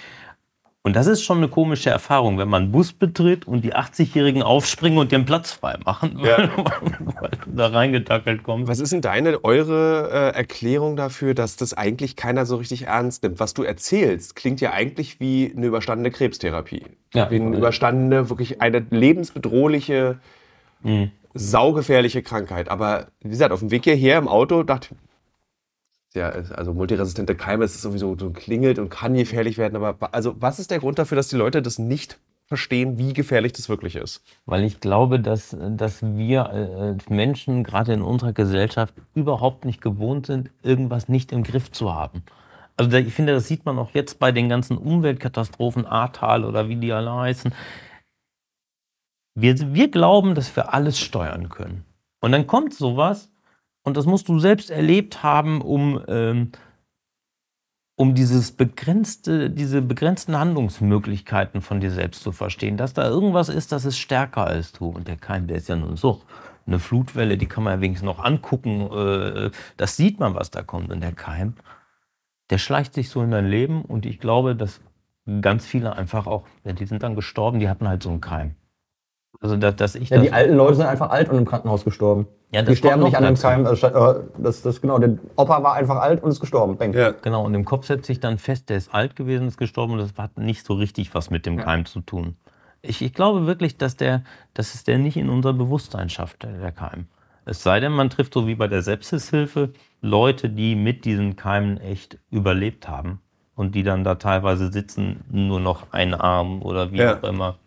Und 0.82 0.96
das 0.96 1.08
ist 1.08 1.24
schon 1.24 1.40
eine 1.40 1.50
komische 1.50 1.90
Erfahrung, 1.90 2.38
wenn 2.38 2.48
man 2.48 2.64
einen 2.64 2.72
Bus 2.72 2.94
betritt 2.94 3.46
und 3.46 3.66
die 3.66 3.76
80-Jährigen 3.76 4.42
aufspringen 4.42 4.98
und 4.98 5.12
den 5.12 5.26
Platz 5.26 5.52
frei 5.52 5.76
machen, 5.86 6.20
Ja. 6.24 6.38
weil 7.20 7.32
du 7.44 7.52
da 7.54 7.68
reingetackelt 7.68 8.44
kommst. 8.44 8.70
Was 8.70 8.80
ist 8.80 8.94
denn 8.94 9.02
deine, 9.02 9.44
eure 9.44 10.10
äh, 10.34 10.38
Erklärung 10.38 10.96
dafür, 10.96 11.34
dass 11.34 11.58
das 11.58 11.74
eigentlich 11.74 12.16
keiner 12.16 12.46
so 12.46 12.56
richtig 12.56 12.84
ernst 12.88 13.24
nimmt? 13.24 13.42
Was 13.42 13.54
du 13.54 13.64
erzählst, 13.64 14.38
klingt 14.38 14.62
ja 14.62 14.72
eigentlich 14.72 15.20
wie 15.20 15.54
eine 15.56 15.66
überstandene 15.66 16.12
Krebstherapie. 16.12 16.84
Ja. 17.14 17.30
Wie 17.30 17.36
eine 17.42 17.58
überstandene, 17.58 18.30
wirklich 18.30 18.62
eine 18.62 18.80
lebensbedrohliche, 18.90 20.20
Mhm. 20.82 21.12
saugefährliche 21.34 22.24
Krankheit. 22.24 22.70
Aber 22.70 23.08
wie 23.22 23.30
gesagt, 23.30 23.52
auf 23.52 23.60
dem 23.60 23.70
Weg 23.70 23.84
hierher 23.84 24.18
im 24.18 24.30
Auto 24.30 24.64
dachte 24.64 24.90
ich, 24.92 24.98
ja, 26.16 26.30
also 26.30 26.74
multiresistente 26.74 27.36
Keime, 27.36 27.66
es 27.66 27.76
ist 27.76 27.84
sowieso 27.84 28.18
so 28.18 28.32
klingelt 28.32 28.80
und 28.80 28.90
kann 28.90 29.14
gefährlich 29.14 29.58
werden. 29.58 29.76
Aber 29.76 30.14
also, 30.14 30.36
was 30.40 30.60
ist 30.60 30.72
der 30.72 30.80
Grund 30.80 30.98
dafür, 30.98 31.16
dass 31.16 31.28
die 31.28 31.36
Leute 31.36 31.62
das 31.62 31.78
nicht 31.78 32.20
verstehen, 32.46 32.98
wie 32.98 33.14
gefährlich 33.14 33.54
das 33.54 33.70
wirklich 33.70 33.96
ist? 33.96 34.24
Weil 34.46 34.64
ich 34.64 34.80
glaube, 34.80 35.20
dass, 35.20 35.56
dass 35.60 36.02
wir 36.02 36.98
äh, 37.10 37.14
Menschen 37.14 37.64
gerade 37.64 37.94
in 37.94 38.02
unserer 38.02 38.34
Gesellschaft 38.34 38.96
überhaupt 39.14 39.66
nicht 39.66 39.82
gewohnt 39.82 40.26
sind, 40.26 40.50
irgendwas 40.64 41.10
nicht 41.10 41.32
im 41.32 41.44
Griff 41.44 41.72
zu 41.72 41.94
haben. 41.94 42.24
Also 42.76 42.98
ich 42.98 43.14
finde, 43.14 43.34
das 43.34 43.48
sieht 43.48 43.66
man 43.66 43.78
auch 43.78 43.92
jetzt 43.94 44.20
bei 44.20 44.32
den 44.32 44.50
ganzen 44.50 44.78
Umweltkatastrophen, 44.78 45.86
Ahrtal 45.86 46.44
oder 46.44 46.70
wie 46.70 46.78
die 46.78 46.92
alle 46.92 47.14
heißen. 47.14 47.54
Wir, 49.36 49.74
wir 49.74 49.92
glauben, 49.92 50.34
dass 50.34 50.56
wir 50.56 50.74
alles 50.74 50.98
steuern 50.98 51.50
können. 51.50 51.86
Und 52.20 52.32
dann 52.32 52.48
kommt 52.48 52.74
sowas, 52.74 53.30
und 53.84 53.98
das 53.98 54.06
musst 54.06 54.28
du 54.30 54.40
selbst 54.40 54.70
erlebt 54.70 55.24
haben, 55.24 55.62
um, 55.62 56.02
ähm, 56.08 56.52
um 57.96 58.16
dieses 58.16 58.52
begrenzte, 58.52 59.50
diese 59.50 59.82
begrenzten 59.82 60.38
Handlungsmöglichkeiten 60.38 61.62
von 61.62 61.80
dir 61.80 61.92
selbst 61.92 62.24
zu 62.24 62.32
verstehen, 62.32 62.78
dass 62.78 62.94
da 62.94 63.08
irgendwas 63.08 63.50
ist, 63.50 63.72
das 63.72 63.86
ist 63.86 63.98
stärker 63.98 64.46
als 64.46 64.72
du. 64.72 64.88
Und 64.88 65.08
der 65.08 65.18
Keim, 65.18 65.48
der 65.48 65.58
ist 65.58 65.70
ja 65.70 65.76
nun 65.76 65.98
so. 65.98 66.22
Eine 66.66 66.80
Flutwelle, 66.80 67.38
die 67.38 67.48
kann 67.48 67.64
man 67.64 67.74
ja 67.74 67.82
wenigstens 67.82 68.06
noch 68.06 68.24
angucken. 68.24 68.90
Äh, 68.92 69.52
das 69.76 69.98
sieht 69.98 70.20
man, 70.20 70.36
was 70.36 70.52
da 70.52 70.62
kommt. 70.62 70.92
Und 70.92 71.02
der 71.02 71.14
Keim, 71.14 71.56
der 72.52 72.58
schleicht 72.58 72.94
sich 72.94 73.10
so 73.10 73.22
in 73.22 73.32
dein 73.32 73.48
Leben. 73.48 73.82
Und 73.82 74.06
ich 74.06 74.20
glaube, 74.20 74.56
dass 74.56 74.82
ganz 75.42 75.66
viele 75.66 75.96
einfach 75.96 76.28
auch, 76.28 76.46
ja, 76.64 76.74
die 76.74 76.86
sind 76.86 77.04
dann 77.04 77.16
gestorben, 77.16 77.60
die 77.60 77.70
hatten 77.70 77.88
halt 77.88 78.04
so 78.04 78.10
einen 78.10 78.22
Keim. 78.22 78.56
Also, 79.42 79.58
dass, 79.58 79.76
dass 79.76 79.96
ich 79.96 80.10
Ja, 80.10 80.20
die 80.20 80.32
alten 80.32 80.56
Leute 80.56 80.76
sind 80.76 80.86
einfach 80.86 81.10
alt 81.10 81.30
und 81.30 81.38
im 81.38 81.46
Krankenhaus 81.46 81.86
gestorben. 81.86 82.28
Ja, 82.52 82.64
die 82.64 82.76
sterben 82.76 83.04
nicht 83.04 83.16
an 83.16 83.24
dem. 83.24 83.36
Keim. 83.36 83.66
Also, 83.68 83.88
äh, 83.88 84.24
das, 84.40 84.64
das, 84.64 84.82
genau, 84.82 84.98
der 84.98 85.18
Opa 85.36 85.62
war 85.62 85.74
einfach 85.76 85.98
alt 85.98 86.24
und 86.24 86.32
ist 86.32 86.40
gestorben. 86.40 86.78
Bang. 86.78 86.94
Ja. 86.94 87.12
Genau, 87.12 87.46
und 87.46 87.54
im 87.54 87.64
Kopf 87.64 87.86
setzt 87.86 88.08
sich 88.08 88.20
dann 88.20 88.40
fest, 88.40 88.70
der 88.70 88.78
ist 88.78 88.94
alt 88.94 89.16
gewesen, 89.16 89.48
ist 89.48 89.58
gestorben 89.58 89.94
und 89.94 90.00
das 90.00 90.14
hat 90.18 90.38
nicht 90.38 90.66
so 90.66 90.74
richtig 90.74 91.14
was 91.14 91.30
mit 91.30 91.46
dem 91.46 91.58
Keim 91.58 91.86
zu 91.86 92.02
tun. 92.02 92.38
Ich, 92.82 93.02
ich 93.04 93.14
glaube 93.14 93.46
wirklich, 93.46 93.78
dass, 93.78 93.98
der, 93.98 94.24
dass 94.54 94.74
es 94.74 94.84
der 94.84 94.98
nicht 94.98 95.18
in 95.18 95.30
unser 95.30 95.54
Bewusstsein 95.54 96.10
schafft, 96.10 96.44
der, 96.44 96.54
der 96.54 96.72
Keim. 96.72 97.06
Es 97.46 97.62
sei 97.62 97.80
denn, 97.80 97.92
man 97.92 98.10
trifft 98.10 98.34
so 98.34 98.48
wie 98.48 98.56
bei 98.56 98.68
der 98.68 98.82
Sepsishilfe 98.82 99.74
Leute, 100.02 100.50
die 100.50 100.76
mit 100.76 101.06
diesen 101.06 101.36
Keimen 101.36 101.78
echt 101.78 102.18
überlebt 102.32 102.88
haben 102.88 103.22
und 103.56 103.76
die 103.76 103.84
dann 103.84 104.04
da 104.04 104.16
teilweise 104.16 104.72
sitzen, 104.72 105.24
nur 105.30 105.60
noch 105.60 105.92
ein 105.92 106.14
Arm 106.14 106.62
oder 106.62 106.92
wie 106.92 106.98
Ja. 106.98 107.18
auch 107.18 107.24
immer. 107.24 107.58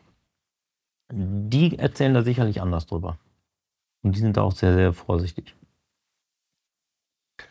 Die 1.13 1.79
erzählen 1.79 2.15
da 2.15 2.23
sicherlich 2.23 2.63
anders 2.63 2.87
drüber. 2.87 3.19
Und 4.03 4.17
die 4.17 4.21
sind 4.21 4.37
da 4.37 4.43
auch 4.43 4.53
sehr, 4.53 4.75
sehr 4.75 4.93
vorsichtig. 4.93 5.55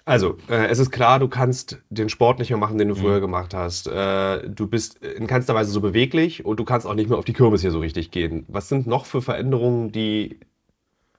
Also, 0.06 0.38
äh, 0.49 0.68
es 0.68 0.80
ist 0.80 0.91
klar, 0.91 1.20
du 1.20 1.28
kannst 1.28 1.82
den 1.89 2.10
Sport 2.10 2.39
nicht 2.39 2.49
mehr 2.49 2.58
machen, 2.58 2.78
den 2.78 2.89
du 2.89 2.95
früher 2.95 3.20
gemacht 3.20 3.54
hast. 3.54 3.88
Äh, 3.88 4.49
du 4.49 4.68
bist 4.68 4.97
in 4.97 5.28
keinster 5.28 5.54
Weise 5.54 5.72
so 5.72 5.82
beweglich 5.82 6.45
und 6.45 6.60
du 6.60 6.66
kannst 6.66 6.88
auch 6.88 6.93
nicht 6.93 7.10
mehr 7.10 7.18
auf 7.18 7.26
die 7.26 7.34
Kürbis 7.34 7.62
hier 7.62 7.72
so 7.72 7.80
richtig 7.80 8.12
gehen. 8.12 8.45
Was 8.47 8.70
sind 8.70 8.88
noch 8.88 9.06
für 9.06 9.22
Veränderungen, 9.22 9.91
die 9.91 10.39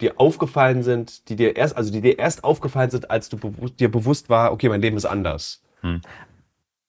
dir 0.01 0.19
aufgefallen 0.19 0.83
sind, 0.83 1.29
die 1.29 1.37
dir 1.37 1.57
erst, 1.57 1.77
also 1.77 1.93
die 1.93 2.01
dir 2.01 2.19
erst 2.19 2.45
aufgefallen 2.45 2.91
sind, 2.91 3.11
als 3.11 3.29
du 3.29 3.37
bewusst, 3.37 3.79
dir 3.79 3.91
bewusst 3.91 4.29
war, 4.29 4.53
okay, 4.53 4.69
mein 4.69 4.83
Leben 4.83 4.97
ist 4.97 5.05
anders? 5.07 5.63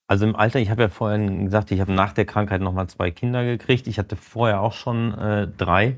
Also 0.08 0.26
im 0.26 0.36
Alter, 0.36 0.60
ich 0.60 0.70
habe 0.70 0.84
ja 0.84 0.90
vorhin 0.90 1.46
gesagt, 1.46 1.72
ich 1.72 1.80
habe 1.80 1.92
nach 1.92 2.14
der 2.14 2.26
Krankheit 2.26 2.62
nochmal 2.62 2.88
zwei 2.88 3.12
Kinder 3.12 3.44
gekriegt. 3.46 3.88
Ich 3.88 4.00
hatte 4.00 4.16
vorher 4.16 4.62
auch 4.62 4.74
schon 4.74 5.14
äh, 5.18 5.48
drei. 5.48 5.98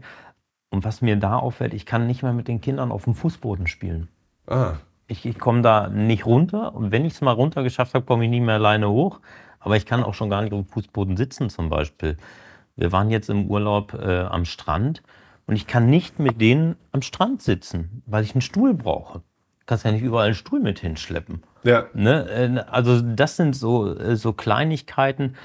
Und 0.76 0.84
was 0.84 1.02
mir 1.02 1.16
da 1.16 1.38
auffällt, 1.38 1.74
ich 1.74 1.86
kann 1.86 2.06
nicht 2.06 2.22
mehr 2.22 2.34
mit 2.34 2.50
den 2.50 2.60
Kindern 2.60 2.92
auf 2.92 3.06
dem 3.06 3.16
Fußboden 3.16 3.66
spielen. 3.66 4.10
Ah, 4.46 4.74
Ich, 5.08 5.26
ich 5.26 5.40
komme 5.40 5.62
da 5.62 5.88
nicht 5.88 6.26
runter. 6.26 6.76
Und 6.76 6.92
wenn 6.92 7.06
ich 7.06 7.14
es 7.14 7.22
mal 7.22 7.32
runter 7.32 7.64
geschafft 7.64 7.94
habe, 7.94 8.04
komme 8.04 8.26
ich 8.26 8.30
nie 8.30 8.42
mehr 8.42 8.56
alleine 8.56 8.90
hoch. 8.90 9.22
Aber 9.62 9.78
ich 9.78 9.86
kann 9.86 10.04
auch 10.04 10.14
schon 10.14 10.30
gar 10.30 10.42
nicht 10.42 10.52
auf 10.52 10.60
dem 10.66 10.68
Fußboden 10.68 11.16
sitzen 11.16 11.50
zum 11.50 11.70
Beispiel. 11.70 12.18
Wir 12.76 12.92
waren 12.92 13.10
jetzt 13.10 13.30
im 13.30 13.48
Urlaub 13.48 13.94
äh, 13.94 14.24
am 14.24 14.44
Strand 14.44 15.02
und 15.48 15.56
ich 15.56 15.66
kann 15.66 15.90
nicht 15.90 16.20
mit 16.20 16.42
denen 16.42 16.76
am 16.92 17.02
Strand 17.02 17.42
sitzen, 17.42 18.04
weil 18.06 18.26
ich 18.26 18.34
einen 18.36 18.42
Stuhl 18.42 18.74
brauche. 18.74 19.20
Du 19.20 19.66
kannst 19.66 19.86
ja 19.86 19.94
nicht 19.94 20.02
überall 20.04 20.26
einen 20.26 20.36
Stuhl 20.36 20.60
mit 20.60 20.80
hinschleppen. 20.80 21.42
ja. 21.64 21.86
Ne? 21.94 22.30
äh, 22.30 22.60
Also 22.70 23.00
das 23.02 23.38
sind 23.38 23.56
so, 23.56 23.96
äh, 23.98 24.18
so 24.18 24.34
Kleinigkeiten, 24.34 25.36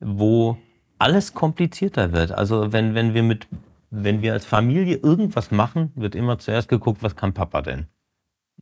wo 0.00 0.58
alles 0.98 1.32
komplizierter 1.32 2.12
wird. 2.12 2.32
Also 2.32 2.72
wenn, 2.72 2.94
wenn 2.96 3.14
wir 3.14 3.22
mit, 3.22 3.46
wenn 3.90 4.22
wir 4.22 4.32
als 4.32 4.44
Familie 4.44 4.96
irgendwas 4.96 5.50
machen, 5.50 5.92
wird 5.94 6.14
immer 6.14 6.38
zuerst 6.38 6.68
geguckt, 6.68 7.02
was 7.02 7.16
kann 7.16 7.34
Papa 7.34 7.62
denn? 7.62 7.86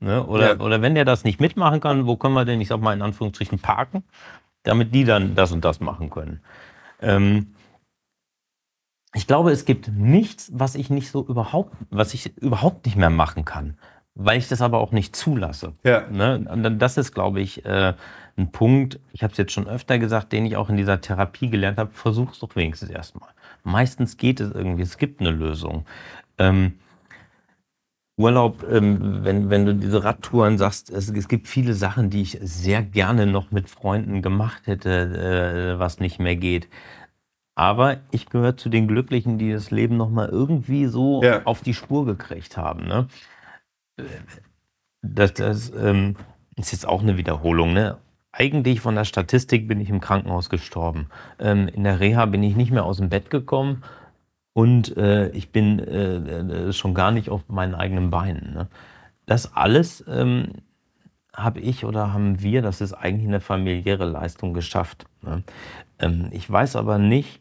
Ne? 0.01 0.25
Oder, 0.27 0.57
Ja. 0.57 0.61
oder 0.61 0.83
wenn 0.83 0.95
der 0.95 1.05
das 1.05 1.25
nicht 1.25 1.41
mitmachen 1.41 1.81
kann, 1.81 2.07
wo 2.07 2.17
können 2.17 2.35
wir 2.35 2.45
denn, 2.45 2.61
ich 2.61 2.69
sag 2.69 2.81
mal 2.81 2.93
in 2.93 3.03
Anführungsstrichen, 3.03 3.59
parken, 3.59 4.05
damit 4.63 4.95
die 4.95 5.05
dann 5.05 5.35
das 5.35 5.53
und 5.53 5.65
das 5.65 5.81
machen 5.81 6.11
können. 6.11 6.41
Ähm, 7.01 7.55
ich 9.15 9.27
glaube, 9.27 9.51
es 9.51 9.65
gibt 9.65 9.89
nichts, 9.89 10.51
was 10.53 10.75
ich 10.75 10.91
nicht 10.91 11.11
so 11.11 11.25
überhaupt, 11.27 11.75
was 11.91 12.13
ich 12.13 12.37
überhaupt 12.37 12.85
nicht 12.85 12.97
mehr 12.97 13.09
machen 13.11 13.45
kann, 13.47 13.79
weil 14.15 14.39
ich 14.39 14.49
das 14.49 14.61
aber 14.61 14.79
auch 14.79 14.93
nicht 14.93 15.17
zulasse. 15.17 15.73
Ja. 15.85 16.07
Ne? 16.09 16.47
Und 16.51 16.79
das 16.79 16.99
ist, 16.99 17.13
glaube 17.13 17.41
ich, 17.41 17.65
äh, 17.65 17.95
ein 18.37 18.53
Punkt, 18.53 19.01
ich 19.13 19.23
habe 19.23 19.31
es 19.33 19.39
jetzt 19.39 19.53
schon 19.53 19.67
öfter 19.67 19.99
gesagt, 19.99 20.33
den 20.33 20.45
ich 20.45 20.57
auch 20.57 20.69
in 20.69 20.77
dieser 20.77 21.01
Therapie 21.01 21.49
gelernt 21.49 21.79
habe, 21.79 21.91
versuch 21.93 22.33
es 22.33 22.39
doch 22.41 22.55
wenigstens 22.55 22.91
erstmal. 22.91 23.31
Meistens 23.67 24.17
geht 24.17 24.39
es 24.39 24.53
irgendwie, 24.53 24.83
es 24.83 24.97
gibt 24.97 25.21
eine 25.21 25.33
Lösung. 25.33 25.87
Ähm, 26.39 26.75
Urlaub, 28.17 28.65
ähm, 28.71 29.25
wenn, 29.25 29.51
wenn 29.51 29.67
du 29.67 29.75
diese 29.75 30.05
Radtouren 30.05 30.57
sagst, 30.57 30.89
es, 30.89 31.11
es 31.11 31.27
gibt 31.27 31.49
viele 31.49 31.75
Sachen, 31.75 32.09
die 32.09 32.23
ich 32.23 32.39
sehr 32.41 32.83
gerne 32.85 33.27
noch 33.27 33.51
mit 33.51 33.69
Freunden 33.69 34.23
gemacht 34.23 34.69
hätte, 34.69 35.75
äh, 35.75 35.79
was 35.81 35.99
nicht 35.99 36.21
mehr 36.21 36.37
geht. 36.37 36.69
Aber 37.57 37.97
ich 38.13 38.27
gehöre 38.27 38.57
zu 38.57 38.69
den 38.69 38.87
Glücklichen, 38.87 39.37
die 39.37 39.53
das 39.53 39.73
Leben 39.73 39.97
noch 39.97 40.11
mal 40.11 40.29
irgendwie 40.29 40.87
so 40.87 41.23
Ja. 41.25 41.43
auf 41.45 41.61
die 41.63 41.75
Spur 41.75 42.07
gekriegt 42.07 42.57
haben. 42.57 42.87
Ne? 42.87 43.09
Das, 45.03 45.35
das, 45.35 45.73
ähm, 45.77 46.15
ist 46.55 46.71
jetzt 46.71 46.87
auch 46.87 47.03
eine 47.03 47.19
Wiederholung, 47.19 47.73
ne? 47.73 47.99
Eigentlich 48.39 48.83
von 48.83 48.95
der 48.95 49.07
Statistik 49.07 49.67
bin 49.67 49.81
ich 49.81 49.89
im 49.89 50.01
Krankenhaus 50.01 50.51
gestorben. 50.51 51.09
Ähm, 51.39 51.69
in 51.69 51.85
der 51.85 52.01
Reha 52.01 52.27
bin 52.27 52.43
ich 52.43 52.55
nicht 52.55 52.71
mehr 52.71 52.85
aus 52.85 52.99
dem 52.99 53.09
Bett 53.09 53.31
gekommen 53.31 53.83
und 54.53 54.95
äh, 54.99 55.31
ich 55.31 55.53
bin 55.53 55.79
äh, 55.79 56.17
äh 56.17 56.73
schon 56.75 56.93
gar 56.93 57.13
nicht 57.13 57.31
auf 57.31 57.49
meinen 57.49 57.75
eigenen 57.75 58.11
Beinen. 58.11 58.53
Ne? 58.53 58.69
Das 59.25 59.57
alles 59.57 60.05
ähm, 60.07 60.49
habe 61.33 61.61
ich 61.61 61.87
oder 61.87 62.13
haben 62.13 62.43
wir, 62.43 62.61
das 62.61 62.83
ist 62.83 62.93
eigentlich 62.93 63.27
eine 63.27 63.41
familiäre 63.41 64.05
Leistung 64.05 64.53
geschafft. 64.53 65.07
Ne? 65.23 65.43
Ähm, 65.99 66.29
ich 66.31 66.51
weiß 66.51 66.77
aber 66.77 66.99
nicht, 66.99 67.41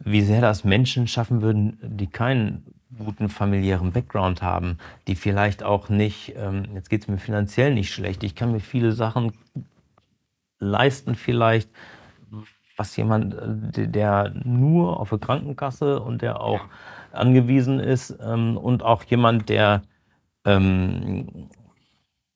wie 0.00 0.20
sehr 0.20 0.42
das 0.42 0.64
Menschen 0.64 1.06
schaffen 1.06 1.40
würden, 1.40 1.78
die 1.82 2.08
keinen 2.08 2.62
guten 2.98 3.30
familiären 3.30 3.92
Background 3.92 4.42
haben, 4.42 4.76
die 5.06 5.14
vielleicht 5.14 5.62
auch 5.62 5.88
nicht, 5.88 6.34
ähm, 6.36 6.64
jetzt 6.74 6.90
geht 6.90 7.02
es 7.02 7.08
mir 7.08 7.18
finanziell 7.18 7.72
nicht 7.72 7.90
schlecht, 7.90 8.22
ich 8.22 8.34
kann 8.34 8.52
mir 8.52 8.60
viele 8.60 8.92
Sachen 8.92 9.32
leisten 10.58 11.14
vielleicht, 11.14 11.70
was 12.76 12.96
jemand, 12.96 13.34
äh, 13.34 13.88
der 13.88 14.32
nur 14.44 15.00
auf 15.00 15.12
eine 15.12 15.18
Krankenkasse 15.18 16.00
und 16.00 16.22
der 16.22 16.40
auch 16.40 16.60
angewiesen 17.12 17.80
ist 17.80 18.16
ähm, 18.22 18.56
und 18.56 18.82
auch 18.82 19.02
jemand, 19.04 19.48
der 19.48 19.82
ähm, 20.44 21.48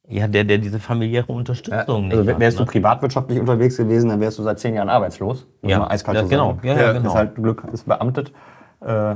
ja, 0.08 0.26
der, 0.26 0.44
der 0.44 0.58
diese 0.58 0.78
familiäre 0.78 1.32
Unterstützung 1.32 2.10
ja, 2.10 2.18
also 2.18 2.30
nicht 2.30 2.40
wärst 2.40 2.58
hat, 2.58 2.66
du 2.66 2.68
ne? 2.68 2.72
privatwirtschaftlich 2.72 3.40
unterwegs 3.40 3.76
gewesen, 3.76 4.10
dann 4.10 4.20
wärst 4.20 4.38
du 4.38 4.42
seit 4.42 4.58
zehn 4.58 4.74
Jahren 4.74 4.88
arbeitslos. 4.88 5.46
Ja, 5.62 5.88
eiskalt 5.88 6.18
ja, 6.18 6.24
genau. 6.24 6.58
Ja, 6.62 6.78
ja, 6.78 6.92
genau. 6.92 7.10
Ist 7.10 7.14
halt 7.14 7.34
Glück, 7.36 7.64
ist 7.72 7.86
beamtet. 7.86 8.32
Äh, 8.80 9.14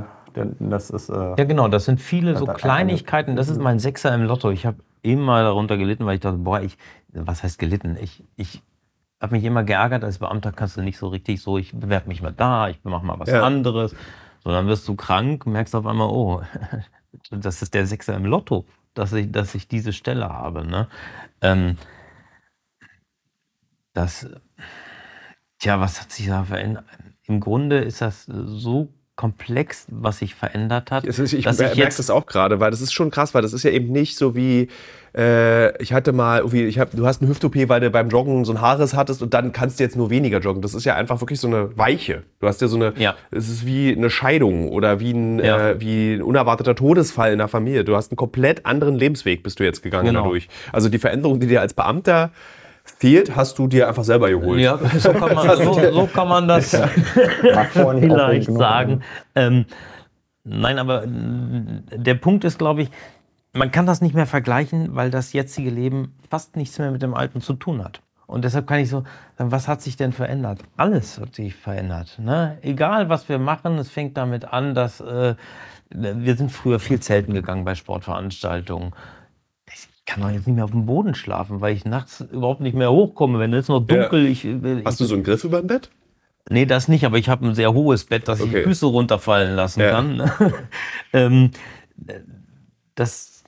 das 0.59 0.89
ist, 0.89 1.09
äh, 1.09 1.13
ja, 1.13 1.43
genau, 1.43 1.67
das 1.67 1.85
sind 1.85 1.99
viele 1.99 2.35
so 2.37 2.45
Kleinigkeiten. 2.45 3.35
Das 3.35 3.49
ist 3.49 3.59
mein 3.59 3.79
Sechser 3.79 4.13
im 4.13 4.23
Lotto. 4.23 4.51
Ich 4.51 4.65
habe 4.65 4.77
immer 5.01 5.41
darunter 5.41 5.77
gelitten, 5.77 6.05
weil 6.05 6.15
ich 6.15 6.21
dachte, 6.21 6.37
boah, 6.37 6.61
ich, 6.61 6.77
was 7.09 7.43
heißt 7.43 7.59
gelitten? 7.59 7.97
Ich, 7.99 8.23
ich 8.35 8.61
habe 9.21 9.35
mich 9.35 9.43
immer 9.43 9.63
geärgert, 9.63 10.03
als 10.03 10.19
Beamter 10.19 10.51
kannst 10.51 10.77
du 10.77 10.81
nicht 10.81 10.97
so 10.97 11.07
richtig 11.07 11.41
so, 11.41 11.57
ich 11.57 11.73
bewerbe 11.73 12.07
mich 12.07 12.21
mal 12.21 12.33
da, 12.33 12.69
ich 12.69 12.83
mache 12.83 13.05
mal 13.05 13.19
was 13.19 13.29
ja. 13.29 13.43
anderes. 13.43 13.95
So, 14.43 14.51
dann 14.51 14.67
wirst 14.67 14.87
du 14.87 14.95
krank, 14.95 15.45
merkst 15.45 15.75
auf 15.75 15.85
einmal, 15.85 16.09
oh, 16.09 16.41
das 17.31 17.61
ist 17.61 17.73
der 17.73 17.87
Sechser 17.87 18.15
im 18.15 18.25
Lotto, 18.25 18.65
dass 18.93 19.13
ich, 19.13 19.31
dass 19.31 19.55
ich 19.55 19.67
diese 19.67 19.93
Stelle 19.93 20.29
habe. 20.29 20.65
Ne? 20.65 20.87
Ähm, 21.41 21.77
das, 23.93 24.29
tja, 25.59 25.79
was 25.79 26.01
hat 26.01 26.11
sich 26.11 26.27
da 26.27 26.43
verändert? 26.43 26.85
Im 27.23 27.39
Grunde 27.39 27.79
ist 27.79 28.01
das 28.01 28.25
so 28.25 28.93
komplex, 29.17 29.87
was 29.89 30.19
sich 30.19 30.35
verändert 30.35 30.91
hat. 30.91 31.03
Ist, 31.03 31.19
ich 31.33 31.43
merke 31.43 31.75
das 31.75 32.09
auch 32.09 32.27
gerade, 32.27 32.59
weil 32.59 32.71
das 32.71 32.81
ist 32.81 32.93
schon 32.93 33.09
krass, 33.11 33.33
weil 33.33 33.41
das 33.41 33.51
ist 33.51 33.63
ja 33.63 33.71
eben 33.71 33.91
nicht 33.91 34.15
so 34.15 34.35
wie, 34.35 34.69
äh, 35.17 35.75
ich 35.81 35.91
hatte 35.91 36.13
mal, 36.13 36.45
ich 36.53 36.77
hab, 36.77 36.91
du 36.91 37.05
hast 37.07 37.21
eine 37.21 37.29
Hüft-OP, 37.29 37.55
weil 37.67 37.81
du 37.81 37.89
beim 37.89 38.09
Joggen 38.09 38.45
so 38.45 38.53
ein 38.53 38.61
Haares 38.61 38.93
hattest 38.93 39.23
und 39.23 39.33
dann 39.33 39.53
kannst 39.53 39.79
du 39.79 39.83
jetzt 39.83 39.95
nur 39.95 40.11
weniger 40.11 40.39
joggen. 40.39 40.61
Das 40.61 40.75
ist 40.75 40.85
ja 40.85 40.93
einfach 40.93 41.19
wirklich 41.19 41.39
so 41.39 41.47
eine 41.47 41.75
Weiche. 41.75 42.23
Du 42.39 42.47
hast 42.47 42.61
ja 42.61 42.67
so 42.67 42.75
eine, 42.75 42.93
ja. 42.97 43.15
es 43.31 43.49
ist 43.49 43.65
wie 43.65 43.91
eine 43.91 44.11
Scheidung 44.11 44.69
oder 44.69 44.99
wie 44.99 45.11
ein, 45.11 45.39
ja. 45.39 45.69
äh, 45.69 45.81
wie 45.81 46.13
ein 46.13 46.21
unerwarteter 46.21 46.75
Todesfall 46.75 47.31
in 47.31 47.39
der 47.39 47.47
Familie. 47.47 47.83
Du 47.83 47.95
hast 47.95 48.11
einen 48.11 48.17
komplett 48.17 48.67
anderen 48.67 48.93
Lebensweg, 48.95 49.41
bist 49.41 49.59
du 49.59 49.63
jetzt 49.63 49.81
gegangen 49.81 50.05
genau. 50.05 50.25
dadurch. 50.25 50.47
Also 50.71 50.89
die 50.89 50.99
Veränderung, 50.99 51.39
die 51.39 51.47
dir 51.47 51.61
als 51.61 51.73
Beamter 51.73 52.29
fehlt, 52.97 53.35
hast 53.35 53.59
du 53.59 53.67
dir 53.67 53.87
einfach 53.87 54.03
selber 54.03 54.29
geholt. 54.29 54.59
Ja, 54.59 54.77
so 54.97 55.13
kann 55.13 55.35
man, 55.35 55.57
so, 55.57 55.73
so 55.73 56.07
kann 56.07 56.27
man 56.27 56.47
das 56.47 56.75
vielleicht 57.71 58.51
sagen. 58.51 59.01
Ähm, 59.35 59.65
nein, 60.43 60.79
aber 60.79 61.03
äh, 61.03 61.07
der 61.91 62.15
Punkt 62.15 62.43
ist, 62.43 62.57
glaube 62.57 62.83
ich, 62.83 62.89
man 63.53 63.71
kann 63.71 63.85
das 63.85 64.01
nicht 64.01 64.15
mehr 64.15 64.27
vergleichen, 64.27 64.95
weil 64.95 65.09
das 65.09 65.33
jetzige 65.33 65.69
Leben 65.69 66.15
fast 66.29 66.55
nichts 66.55 66.77
mehr 66.79 66.91
mit 66.91 67.01
dem 67.01 67.13
alten 67.13 67.41
zu 67.41 67.53
tun 67.53 67.83
hat. 67.83 68.01
Und 68.27 68.43
deshalb 68.43 68.67
kann 68.67 68.79
ich 68.79 68.89
so 68.89 69.03
sagen, 69.37 69.51
was 69.51 69.67
hat 69.67 69.81
sich 69.81 69.95
denn 69.95 70.11
verändert? 70.11 70.59
Alles 70.75 71.19
hat 71.19 71.33
sich 71.33 71.55
verändert. 71.55 72.19
Ne? 72.19 72.57
Egal, 72.61 73.09
was 73.09 73.29
wir 73.29 73.39
machen, 73.39 73.77
es 73.77 73.89
fängt 73.89 74.17
damit 74.17 74.45
an, 74.45 74.75
dass 74.75 74.99
äh, 74.99 75.35
wir 75.89 76.35
sind 76.35 76.51
früher 76.51 76.79
viel 76.79 76.99
zelten 76.99 77.33
gegangen 77.33 77.63
bei 77.63 77.73
Sportveranstaltungen 77.73 78.93
kann 80.07 80.21
doch 80.21 80.31
jetzt 80.31 80.47
nicht 80.47 80.55
mehr 80.55 80.63
auf 80.63 80.71
dem 80.71 80.87
Boden 80.87 81.13
schlafen, 81.13 81.61
weil 81.61 81.75
ich 81.75 81.85
nachts 81.85 82.21
überhaupt 82.21 82.61
nicht 82.61 82.75
mehr 82.75 82.91
hochkomme, 82.91 83.37
wenn 83.39 83.53
es 83.53 83.67
noch 83.67 83.81
dunkel 83.81 84.23
ja. 84.23 84.29
ich, 84.31 84.45
ich, 84.45 84.85
Hast 84.85 84.99
du 84.99 85.05
so 85.05 85.13
einen 85.13 85.23
Griff 85.23 85.43
über 85.43 85.59
dem 85.59 85.67
Bett? 85.67 85.91
Nee, 86.49 86.65
das 86.65 86.87
nicht, 86.87 87.05
aber 87.05 87.17
ich 87.17 87.27
habe 87.27 87.45
ein 87.45 87.53
sehr 87.53 87.73
hohes 87.73 88.05
Bett, 88.05 88.27
dass 88.27 88.41
okay. 88.41 88.59
ich 88.59 88.63
Füße 88.63 88.85
runterfallen 88.85 89.55
lassen 89.55 89.81
ja. 89.81 89.91
kann. 89.91 90.31
ähm, 91.13 91.51
das 92.95 93.43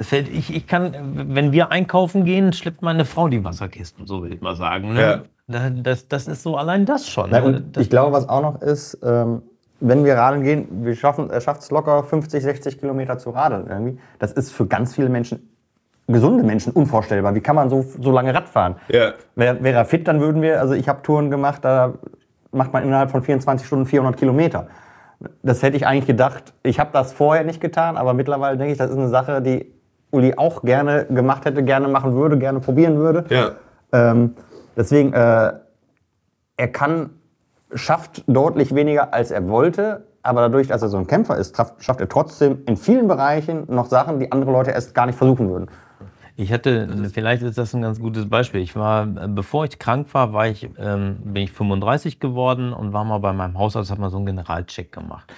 fällt, 0.00 0.28
ich, 0.28 0.54
ich 0.54 0.66
kann, 0.66 1.34
wenn 1.34 1.52
wir 1.52 1.70
einkaufen 1.70 2.24
gehen, 2.24 2.54
schleppt 2.54 2.80
meine 2.80 3.04
Frau 3.04 3.28
die 3.28 3.44
Wasserkisten, 3.44 4.06
so 4.06 4.22
will 4.22 4.32
ich 4.32 4.40
mal 4.40 4.56
sagen. 4.56 4.94
Ne? 4.94 5.24
Ja. 5.46 5.70
Das, 5.70 6.08
das 6.08 6.26
ist 6.26 6.42
so 6.42 6.56
allein 6.56 6.86
das 6.86 7.06
schon. 7.06 7.28
Na, 7.30 7.40
ne? 7.40 7.62
das, 7.72 7.82
ich 7.82 7.90
glaube, 7.90 8.12
was 8.12 8.28
auch 8.28 8.40
noch 8.40 8.62
ist, 8.62 8.98
ähm, 9.02 9.42
wenn 9.80 10.04
wir 10.04 10.14
radeln 10.14 10.42
gehen, 10.42 10.84
wir 10.84 10.94
schaffen, 10.94 11.28
er 11.28 11.40
schafft 11.40 11.62
es 11.62 11.70
locker 11.70 12.02
50, 12.04 12.42
60 12.42 12.78
Kilometer 12.78 13.18
zu 13.18 13.30
radeln 13.30 13.66
irgendwie. 13.66 13.98
Das 14.18 14.32
ist 14.32 14.52
für 14.52 14.66
ganz 14.66 14.94
viele 14.94 15.08
Menschen, 15.08 15.49
gesunde 16.12 16.42
Menschen, 16.42 16.72
unvorstellbar. 16.72 17.34
Wie 17.34 17.40
kann 17.40 17.56
man 17.56 17.70
so, 17.70 17.84
so 18.00 18.10
lange 18.10 18.34
Rad 18.34 18.48
fahren? 18.48 18.76
Ja. 18.88 19.12
Wäre 19.34 19.62
wär 19.62 19.74
er 19.74 19.84
fit, 19.84 20.06
dann 20.08 20.20
würden 20.20 20.42
wir, 20.42 20.60
also 20.60 20.74
ich 20.74 20.88
habe 20.88 21.02
Touren 21.02 21.30
gemacht, 21.30 21.64
da 21.64 21.94
macht 22.52 22.72
man 22.72 22.82
innerhalb 22.82 23.10
von 23.10 23.22
24 23.22 23.66
Stunden 23.66 23.86
400 23.86 24.16
Kilometer. 24.16 24.66
Das 25.42 25.62
hätte 25.62 25.76
ich 25.76 25.86
eigentlich 25.86 26.06
gedacht. 26.06 26.54
Ich 26.62 26.80
habe 26.80 26.90
das 26.92 27.12
vorher 27.12 27.44
nicht 27.44 27.60
getan, 27.60 27.96
aber 27.96 28.14
mittlerweile 28.14 28.56
denke 28.56 28.72
ich, 28.72 28.78
das 28.78 28.90
ist 28.90 28.96
eine 28.96 29.08
Sache, 29.08 29.42
die 29.42 29.72
Uli 30.10 30.34
auch 30.36 30.62
gerne 30.62 31.06
gemacht 31.06 31.44
hätte, 31.44 31.62
gerne 31.62 31.88
machen 31.88 32.14
würde, 32.14 32.38
gerne 32.38 32.60
probieren 32.60 32.96
würde. 32.96 33.24
Ja. 33.28 33.52
Ähm, 33.92 34.34
deswegen, 34.76 35.12
äh, 35.12 35.52
er 36.56 36.68
kann 36.72 37.10
schafft 37.74 38.24
deutlich 38.26 38.74
weniger, 38.74 39.14
als 39.14 39.30
er 39.30 39.48
wollte. 39.48 40.06
Aber 40.22 40.42
dadurch, 40.42 40.68
dass 40.68 40.82
er 40.82 40.88
so 40.88 40.98
ein 40.98 41.06
Kämpfer 41.06 41.36
ist, 41.36 41.56
schafft 41.78 42.00
er 42.00 42.08
trotzdem 42.08 42.62
in 42.66 42.76
vielen 42.76 43.08
Bereichen 43.08 43.64
noch 43.68 43.86
Sachen, 43.86 44.18
die 44.18 44.30
andere 44.32 44.52
Leute 44.52 44.70
erst 44.70 44.94
gar 44.94 45.06
nicht 45.06 45.16
versuchen 45.16 45.48
würden. 45.48 45.70
Ich 46.40 46.52
hatte, 46.52 46.88
vielleicht 47.12 47.42
ist 47.42 47.58
das 47.58 47.74
ein 47.74 47.82
ganz 47.82 48.00
gutes 48.00 48.26
Beispiel. 48.26 48.62
Ich 48.62 48.74
war, 48.74 49.04
bevor 49.04 49.66
ich 49.66 49.78
krank 49.78 50.08
war, 50.12 50.32
war 50.32 50.48
ich, 50.48 50.70
ähm, 50.78 51.18
bin 51.22 51.42
ich 51.42 51.52
35 51.52 52.18
geworden 52.18 52.72
und 52.72 52.94
war 52.94 53.04
mal 53.04 53.18
bei 53.18 53.34
meinem 53.34 53.58
Hausarzt, 53.58 53.90
hat 53.90 53.98
mal 53.98 54.08
so 54.08 54.16
einen 54.16 54.24
Generalcheck 54.24 54.90
gemacht. 54.90 55.30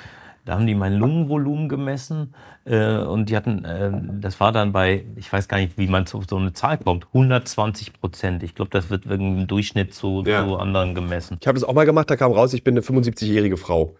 Da 0.44 0.54
haben 0.54 0.66
die 0.66 0.76
mein 0.76 0.94
Lungenvolumen 0.94 1.68
gemessen 1.68 2.34
äh, 2.64 2.98
und 2.98 3.30
die 3.30 3.36
hatten, 3.36 3.64
äh, 3.64 3.90
das 4.20 4.38
war 4.38 4.52
dann 4.52 4.70
bei, 4.70 5.04
ich 5.16 5.32
weiß 5.32 5.48
gar 5.48 5.56
nicht, 5.58 5.76
wie 5.76 5.88
man 5.88 6.06
zu 6.06 6.22
so 6.28 6.36
eine 6.36 6.52
Zahl 6.52 6.78
kommt, 6.78 7.06
120 7.12 7.94
Prozent. 7.94 8.44
Ich 8.44 8.54
glaube, 8.54 8.70
das 8.70 8.88
wird 8.88 9.06
im 9.06 9.48
Durchschnitt 9.48 9.94
zu, 9.94 10.22
ja. 10.24 10.46
zu 10.46 10.56
anderen 10.56 10.94
gemessen. 10.94 11.38
Ich 11.40 11.48
habe 11.48 11.58
das 11.58 11.68
auch 11.68 11.74
mal 11.74 11.86
gemacht, 11.86 12.10
da 12.10 12.16
kam 12.16 12.30
raus, 12.30 12.54
ich 12.54 12.62
bin 12.62 12.74
eine 12.74 12.82
75-jährige 12.82 13.56
Frau. 13.56 13.96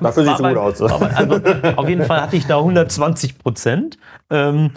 Dafür 0.00 0.24
sieht 0.24 0.32
es 0.32 0.38
gut 0.38 0.56
aus. 0.56 0.80
Also, 0.80 1.40
auf 1.76 1.88
jeden 1.88 2.04
Fall 2.04 2.22
hatte 2.22 2.36
ich 2.36 2.46
da 2.46 2.58
120 2.58 3.38
Prozent. 3.38 3.98
Ähm, 4.30 4.70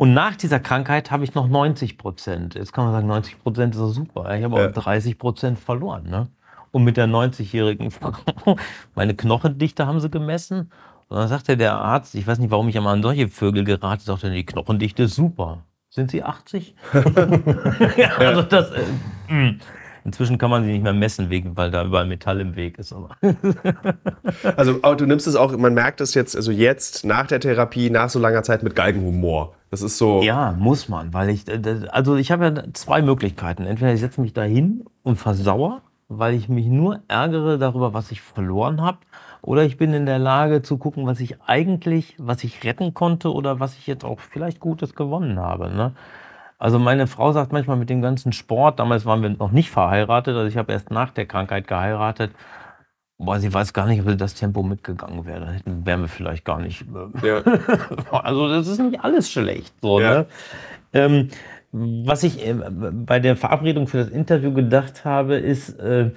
und 0.00 0.14
nach 0.14 0.34
dieser 0.34 0.60
Krankheit 0.60 1.10
habe 1.10 1.24
ich 1.24 1.34
noch 1.34 1.46
90 1.46 1.98
Prozent. 1.98 2.54
Jetzt 2.54 2.72
kann 2.72 2.84
man 2.84 2.94
sagen, 2.94 3.06
90 3.06 3.42
Prozent 3.42 3.74
ist 3.74 3.82
doch 3.82 3.90
super. 3.90 4.34
Ich 4.34 4.42
habe 4.42 4.58
ja. 4.58 4.68
auch 4.68 4.72
30 4.72 5.18
Prozent 5.18 5.58
verloren. 5.58 6.08
Ne? 6.08 6.28
Und 6.70 6.84
mit 6.84 6.96
der 6.96 7.06
90-jährigen 7.06 7.90
Frau, 7.90 8.14
meine 8.94 9.14
Knochendichte 9.14 9.86
haben 9.86 10.00
sie 10.00 10.08
gemessen. 10.08 10.72
Und 11.08 11.18
dann 11.18 11.28
sagte 11.28 11.58
der 11.58 11.74
Arzt, 11.74 12.14
ich 12.14 12.26
weiß 12.26 12.38
nicht, 12.38 12.50
warum 12.50 12.66
ich 12.70 12.78
einmal 12.78 12.94
an 12.94 13.02
solche 13.02 13.28
Vögel 13.28 13.62
gerate, 13.64 14.02
sagte, 14.02 14.30
die 14.30 14.46
Knochendichte 14.46 15.02
ist 15.02 15.16
super. 15.16 15.66
Sind 15.90 16.10
sie 16.12 16.22
80? 16.22 16.74
ja, 17.98 18.16
also 18.16 18.40
das, 18.40 18.70
äh, 18.70 18.80
hm. 19.26 19.60
Inzwischen 20.04 20.38
kann 20.38 20.50
man 20.50 20.64
sie 20.64 20.72
nicht 20.72 20.82
mehr 20.82 20.92
messen, 20.92 21.30
wegen, 21.30 21.56
weil 21.56 21.70
da 21.70 21.84
überall 21.84 22.06
Metall 22.06 22.40
im 22.40 22.56
Weg 22.56 22.78
ist. 22.78 22.94
also 24.56 24.74
du 24.74 25.06
nimmst 25.06 25.26
es 25.26 25.36
auch, 25.36 25.56
man 25.56 25.74
merkt 25.74 26.00
es 26.00 26.14
jetzt, 26.14 26.36
also 26.36 26.50
jetzt 26.50 27.04
nach 27.04 27.26
der 27.26 27.40
Therapie, 27.40 27.90
nach 27.90 28.08
so 28.08 28.18
langer 28.18 28.42
Zeit 28.42 28.62
mit 28.62 28.74
Galgenhumor. 28.74 29.54
Das 29.70 29.82
ist 29.82 29.98
so. 29.98 30.22
Ja, 30.22 30.52
muss 30.58 30.88
man, 30.88 31.14
weil 31.14 31.30
ich, 31.30 31.46
äh, 31.48 31.60
also 31.90 32.16
ich 32.16 32.32
habe 32.32 32.44
ja 32.44 32.72
zwei 32.72 33.02
Möglichkeiten. 33.02 33.66
Entweder 33.66 33.92
ich 33.92 34.00
setze 34.00 34.20
mich 34.20 34.32
da 34.32 34.42
hin 34.42 34.84
und 35.02 35.16
versauere 35.16 35.82
weil 36.10 36.34
ich 36.34 36.48
mich 36.48 36.66
nur 36.66 37.00
ärgere 37.06 37.56
darüber, 37.56 37.94
was 37.94 38.10
ich 38.10 38.20
verloren 38.20 38.82
habe, 38.82 38.98
oder 39.42 39.64
ich 39.64 39.78
bin 39.78 39.94
in 39.94 40.06
der 40.06 40.18
Lage 40.18 40.60
zu 40.60 40.76
gucken, 40.76 41.06
was 41.06 41.20
ich 41.20 41.40
eigentlich, 41.42 42.16
was 42.18 42.44
ich 42.44 42.64
retten 42.64 42.92
konnte 42.92 43.32
oder 43.32 43.60
was 43.60 43.78
ich 43.78 43.86
jetzt 43.86 44.04
auch 44.04 44.18
vielleicht 44.20 44.60
Gutes 44.60 44.94
gewonnen 44.94 45.38
habe. 45.38 45.70
Ne? 45.70 45.92
Also 46.60 46.78
meine 46.78 47.06
Frau 47.06 47.32
sagt 47.32 47.52
manchmal 47.52 47.78
mit 47.78 47.88
dem 47.88 48.02
ganzen 48.02 48.32
Sport, 48.34 48.78
damals 48.78 49.06
waren 49.06 49.22
wir 49.22 49.30
noch 49.30 49.50
nicht 49.50 49.70
verheiratet, 49.70 50.36
also 50.36 50.46
ich 50.46 50.58
habe 50.58 50.72
erst 50.72 50.90
nach 50.90 51.10
der 51.10 51.24
Krankheit 51.24 51.66
geheiratet, 51.66 52.32
boah, 53.16 53.40
sie 53.40 53.52
weiß 53.52 53.72
gar 53.72 53.86
nicht, 53.86 54.02
ob 54.02 54.08
sie 54.08 54.16
das 54.18 54.34
Tempo 54.34 54.62
mitgegangen 54.62 55.24
wäre. 55.24 55.56
Dann 55.64 55.86
wären 55.86 56.02
wir 56.02 56.08
vielleicht 56.08 56.44
gar 56.44 56.60
nicht. 56.60 56.84
Äh, 57.22 57.26
ja. 57.26 57.42
also 58.10 58.46
das 58.46 58.68
ist 58.68 58.78
nicht 58.78 59.00
alles 59.00 59.32
schlecht. 59.32 59.72
So, 59.80 60.00
ja. 60.00 60.10
ne? 60.10 60.26
ähm, 60.92 61.28
was 61.72 62.24
ich 62.24 62.46
äh, 62.46 62.52
bei 62.52 63.20
der 63.20 63.36
Verabredung 63.36 63.86
für 63.86 63.96
das 63.96 64.08
Interview 64.08 64.52
gedacht 64.52 65.06
habe, 65.06 65.36
ist, 65.36 65.78
äh, 65.80 66.10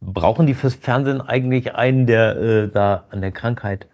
brauchen 0.00 0.46
die 0.46 0.54
fürs 0.54 0.76
Fernsehen 0.76 1.20
eigentlich 1.20 1.74
einen, 1.74 2.06
der 2.06 2.36
äh, 2.36 2.68
da 2.68 3.06
an 3.10 3.22
der 3.22 3.32
Krankheit 3.32 3.88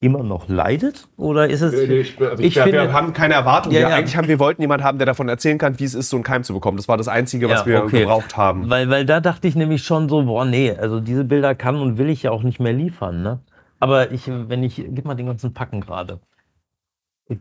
immer 0.00 0.22
noch 0.22 0.48
leidet? 0.48 1.06
Oder 1.18 1.48
ist 1.50 1.60
es. 1.60 1.74
Ich, 1.74 2.18
also 2.20 2.42
Ich 2.42 2.56
wir, 2.56 2.62
finde- 2.62 2.78
wir 2.82 2.92
haben 2.92 3.12
keine 3.12 3.34
Erwartung. 3.34 3.72
Ja, 3.72 3.80
wir, 3.80 3.88
ja. 3.90 3.94
Eigentlich 3.96 4.16
haben 4.16 4.28
wir 4.28 4.38
wollten 4.38 4.62
jemanden 4.62 4.84
haben, 4.84 4.98
der 4.98 5.06
davon 5.06 5.28
erzählen 5.28 5.58
kann, 5.58 5.78
wie 5.78 5.84
es 5.84 5.94
ist, 5.94 6.08
so 6.08 6.16
einen 6.16 6.24
Keim 6.24 6.42
zu 6.42 6.54
bekommen. 6.54 6.78
Das 6.78 6.88
war 6.88 6.96
das 6.96 7.06
Einzige, 7.08 7.48
was 7.50 7.60
Ja, 7.60 7.66
wir 7.66 7.84
okay. 7.84 8.00
gebraucht 8.00 8.36
haben. 8.36 8.68
Weil, 8.70 8.88
weil 8.88 9.04
da 9.04 9.20
dachte 9.20 9.46
ich 9.46 9.54
nämlich 9.56 9.84
schon 9.84 10.08
so, 10.08 10.22
boah, 10.24 10.44
nee, 10.46 10.72
also 10.72 11.00
diese 11.00 11.24
Bilder 11.24 11.54
kann 11.54 11.76
und 11.76 11.98
will 11.98 12.08
ich 12.08 12.22
ja 12.22 12.30
auch 12.30 12.42
nicht 12.42 12.60
mehr 12.60 12.72
liefern, 12.72 13.22
ne? 13.22 13.40
Aber 13.78 14.10
ich, 14.12 14.22
wenn 14.26 14.62
ich, 14.62 14.76
gib 14.76 15.04
mal 15.04 15.14
den 15.14 15.26
ganzen 15.26 15.52
Packen 15.54 15.80
gerade. 15.80 16.20
Ich, 17.28 17.38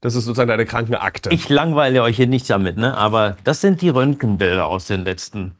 Das 0.00 0.14
ist 0.14 0.24
sozusagen 0.24 0.48
deine 0.48 0.66
Krankenakte. 0.66 1.30
ich 1.32 1.48
langweile 1.48 2.02
euch 2.02 2.16
hier 2.16 2.26
nicht 2.26 2.48
damit, 2.50 2.76
ne? 2.78 2.96
Aber 2.96 3.36
das 3.44 3.60
sind 3.60 3.80
die 3.82 3.88
Röntgenbilder 3.90 4.66
aus 4.66 4.86
den 4.86 5.04
letzten. 5.04 5.52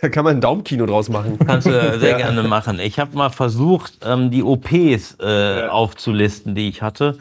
Da 0.00 0.08
kann 0.08 0.24
man 0.24 0.36
ein 0.36 0.40
Daumenkino 0.40 0.86
draus 0.86 1.08
machen. 1.08 1.38
Kannst 1.44 1.66
du 1.66 1.98
sehr 1.98 2.16
gerne 2.16 2.42
machen. 2.44 2.78
Ich 2.78 2.98
habe 3.00 3.16
mal 3.16 3.30
versucht, 3.30 3.98
ähm, 4.04 4.30
die 4.30 4.44
OPs 4.44 5.16
äh, 5.20 5.66
aufzulisten, 5.68 6.54
die 6.54 6.68
ich 6.68 6.82
hatte. 6.82 7.18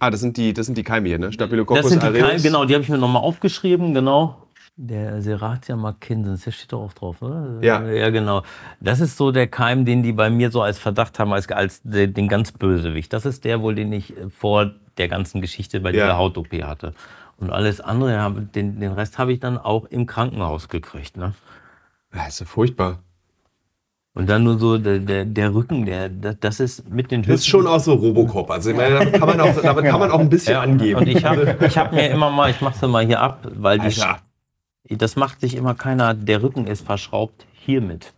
Ah, 0.00 0.10
das 0.10 0.20
sind 0.20 0.36
die, 0.36 0.52
das 0.52 0.66
sind 0.66 0.76
die 0.76 0.82
Keime 0.82 1.08
hier, 1.08 1.18
ne? 1.18 1.32
Staphylococcus 1.32 1.82
Das 1.82 1.90
sind 1.90 2.02
die. 2.02 2.20
Keime, 2.20 2.40
genau, 2.40 2.64
die 2.64 2.74
habe 2.74 2.82
ich 2.82 2.88
mir 2.88 2.98
nochmal 2.98 3.22
aufgeschrieben, 3.22 3.94
genau. 3.94 4.36
Der 4.76 5.20
Serratia 5.20 5.76
marcescens, 5.76 6.42
der 6.44 6.50
steht 6.52 6.72
doch 6.72 6.80
auch 6.80 6.92
drauf, 6.94 7.20
oder? 7.20 7.58
Ja. 7.60 7.86
Ja, 7.88 8.08
genau. 8.10 8.42
Das 8.80 9.00
ist 9.00 9.16
so 9.18 9.30
der 9.30 9.46
Keim, 9.46 9.84
den 9.84 10.02
die 10.02 10.12
bei 10.12 10.30
mir 10.30 10.50
so 10.50 10.62
als 10.62 10.78
Verdacht 10.78 11.18
haben, 11.18 11.32
als, 11.32 11.48
als 11.50 11.82
den, 11.84 12.28
ganz 12.28 12.50
Bösewicht. 12.50 13.12
Das 13.12 13.26
ist 13.26 13.44
der 13.44 13.60
wohl, 13.60 13.74
den 13.74 13.92
ich 13.92 14.16
äh, 14.16 14.30
vor 14.30 14.70
der 14.96 15.08
ganzen 15.08 15.42
Geschichte 15.42 15.80
bei 15.80 15.90
Ja. 15.90 16.04
dieser 16.06 16.16
Haut-OP 16.16 16.50
hatte. 16.62 16.94
Und 17.36 17.50
alles 17.50 17.80
andere, 17.80 18.32
den, 18.54 18.80
den 18.80 18.92
Rest 18.92 19.18
habe 19.18 19.32
ich 19.32 19.40
dann 19.40 19.58
auch 19.58 19.84
im 19.86 20.06
Krankenhaus 20.06 20.68
gekriegt. 20.68 21.16
Ne? 21.16 21.34
Ja, 22.14 22.26
ist 22.26 22.40
ja 22.40 22.46
furchtbar. 22.46 23.02
Und 24.12 24.28
dann 24.28 24.42
nur 24.42 24.58
so 24.58 24.76
der, 24.76 24.98
der, 24.98 25.24
der 25.24 25.54
Rücken, 25.54 25.86
der, 25.86 26.08
das, 26.08 26.58
ist 26.58 26.88
mit 26.90 27.12
den 27.12 27.22
Das 27.22 27.40
ist 27.40 27.46
schon 27.46 27.66
auch 27.66 27.78
so 27.78 27.94
Robocop. 27.94 28.50
Also 28.50 28.70
ich 28.70 28.76
meine, 28.76 28.98
damit 28.98 29.14
kann 29.14 29.28
man 29.28 29.40
auch, 29.40 29.60
damit 29.62 29.84
kann 29.84 30.00
man 30.00 30.10
auch 30.10 30.18
ein 30.18 30.28
bisschen 30.28 30.54
Ja, 30.54 30.62
angeben. 30.62 31.00
Und 31.00 31.06
ich 31.06 31.24
habe 31.24 31.56
ich 31.64 31.78
hab 31.78 31.92
mir 31.92 32.08
immer 32.10 32.30
mal, 32.30 32.50
ich 32.50 32.60
mache 32.60 32.74
es 32.74 32.90
mal 32.90 33.06
hier 33.06 33.20
ab, 33.20 33.46
weil 33.54 33.78
die, 33.78 34.98
das 34.98 35.14
macht 35.14 35.40
sich 35.40 35.54
immer 35.54 35.74
keiner, 35.74 36.14
der 36.14 36.42
Rücken 36.42 36.66
ist 36.66 36.84
verschraubt 36.84 37.46
hiermit. 37.52 38.12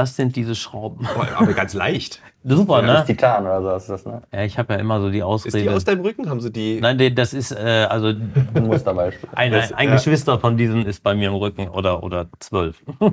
Das 0.00 0.16
sind 0.16 0.34
diese 0.34 0.54
Schrauben. 0.54 1.06
Aber- 1.06 1.28
Aber 1.36 1.52
ganz 1.52 1.74
leicht. 1.74 2.22
Super, 2.42 2.80
Das 2.80 3.02
ist 3.02 3.08
ne? 3.08 3.14
Titan 3.16 3.42
oder 3.44 3.60
so 3.62 3.76
ist 3.76 3.88
das, 3.90 4.06
ne? 4.06 4.22
Ja, 4.32 4.44
ich 4.44 4.56
habe 4.58 4.72
ja 4.72 4.78
immer 4.80 4.98
so 4.98 5.08
die 5.10 5.18
Ist 5.18 5.20
die 5.20 5.22
Ausrede. 5.24 5.74
aus 5.74 5.84
deinem 5.84 6.00
Rücken? 6.00 6.30
Haben 6.30 6.40
sie 6.40 6.50
die? 6.50 6.80
Nein, 6.80 7.14
das 7.14 7.34
ist, 7.34 7.52
äh, 7.52 7.86
also 7.90 8.06
Ein 8.08 8.66
Musterbeispiel. 8.66 9.28
ein, 9.34 9.52
ein, 9.52 9.74
ein 9.74 9.88
ja. 9.88 9.94
Geschwister 9.96 10.38
von 10.38 10.56
diesen 10.56 10.86
ist 10.86 11.02
bei 11.02 11.14
mir 11.14 11.28
im 11.28 11.34
Rücken 11.34 11.68
oder, 11.68 12.02
oder 12.02 12.28
zwölf. 12.38 12.82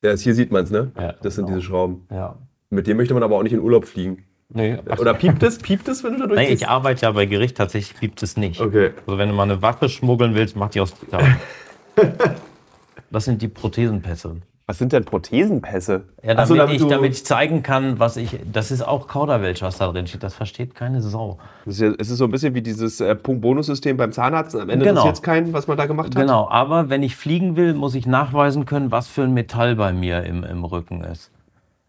Ja, 0.00 0.14
hier 0.16 0.32
sieht 0.34 0.52
man 0.52 0.62
es, 0.62 0.70
ne? 0.70 0.92
Ja, 0.96 1.14
das 1.22 1.34
sind 1.34 1.46
genau. 1.46 1.58
diese 1.58 1.66
Schrauben. 1.68 2.06
ja. 2.10 2.36
Mit 2.70 2.86
dem 2.86 2.96
möchte 2.98 3.14
man 3.14 3.22
aber 3.24 3.36
auch 3.36 3.42
nicht 3.42 3.52
in 3.52 3.58
Urlaub 3.60 3.84
fliegen. 3.84 4.24
Nee, 4.50 4.78
Oder 4.98 5.12
piept 5.14 5.42
es? 5.42 5.58
Piept 5.58 5.88
es, 5.88 6.04
wenn 6.04 6.12
du 6.14 6.20
da 6.20 6.26
nee, 6.28 6.34
durchgehst? 6.36 6.62
ich 6.62 6.68
arbeite 6.68 7.02
ja 7.02 7.10
bei 7.10 7.26
Gericht, 7.26 7.56
tatsächlich 7.56 7.98
gibt 8.00 8.22
es 8.22 8.36
nicht. 8.36 8.60
Okay. 8.60 8.92
Also 9.06 9.18
wenn 9.18 9.28
du 9.28 9.34
mal 9.34 9.42
eine 9.42 9.60
Waffe 9.60 9.88
schmuggeln 9.88 10.34
willst, 10.34 10.54
mach 10.56 10.70
die 10.70 10.80
aus 10.80 10.94
Titan. 10.94 11.36
Das 13.10 13.24
sind 13.24 13.40
die 13.42 13.48
Prothesenpässe. 13.48 14.36
Was 14.70 14.76
sind 14.76 14.92
denn 14.92 15.02
Prothesenpässe? 15.06 16.02
Ja, 16.22 16.34
damit, 16.34 16.46
so, 16.46 16.54
ich, 16.66 16.76
du- 16.82 16.88
damit 16.90 17.12
ich 17.14 17.24
zeigen 17.24 17.62
kann, 17.62 17.98
was 17.98 18.18
ich. 18.18 18.38
Das 18.52 18.70
ist 18.70 18.82
auch 18.86 19.08
Kauderwelsch, 19.08 19.62
was 19.62 19.78
da 19.78 19.90
drin 19.90 20.06
steht. 20.06 20.22
Das 20.22 20.34
versteht 20.34 20.74
keine 20.74 21.00
Sau. 21.00 21.38
Ist, 21.64 21.80
ja, 21.80 21.92
es 21.98 22.10
ist 22.10 22.18
so 22.18 22.24
ein 22.24 22.30
bisschen 22.30 22.54
wie 22.54 22.60
dieses 22.60 23.00
äh, 23.00 23.14
Punkt-Bonus-System 23.14 23.96
beim 23.96 24.12
Zahnarzt. 24.12 24.54
Am 24.54 24.68
Ende 24.68 24.84
Genau. 24.84 25.00
interessiert 25.00 25.14
es 25.14 25.22
keinen, 25.22 25.52
was 25.54 25.68
man 25.68 25.78
da 25.78 25.86
gemacht 25.86 26.08
hat. 26.14 26.16
Genau, 26.20 26.50
aber 26.50 26.90
wenn 26.90 27.02
ich 27.02 27.16
fliegen 27.16 27.56
will, 27.56 27.72
muss 27.72 27.94
ich 27.94 28.06
nachweisen 28.06 28.66
können, 28.66 28.90
was 28.92 29.08
für 29.08 29.22
ein 29.22 29.32
Metall 29.32 29.74
bei 29.74 29.94
mir 29.94 30.24
im, 30.24 30.44
im 30.44 30.62
Rücken 30.66 31.02
ist. 31.02 31.30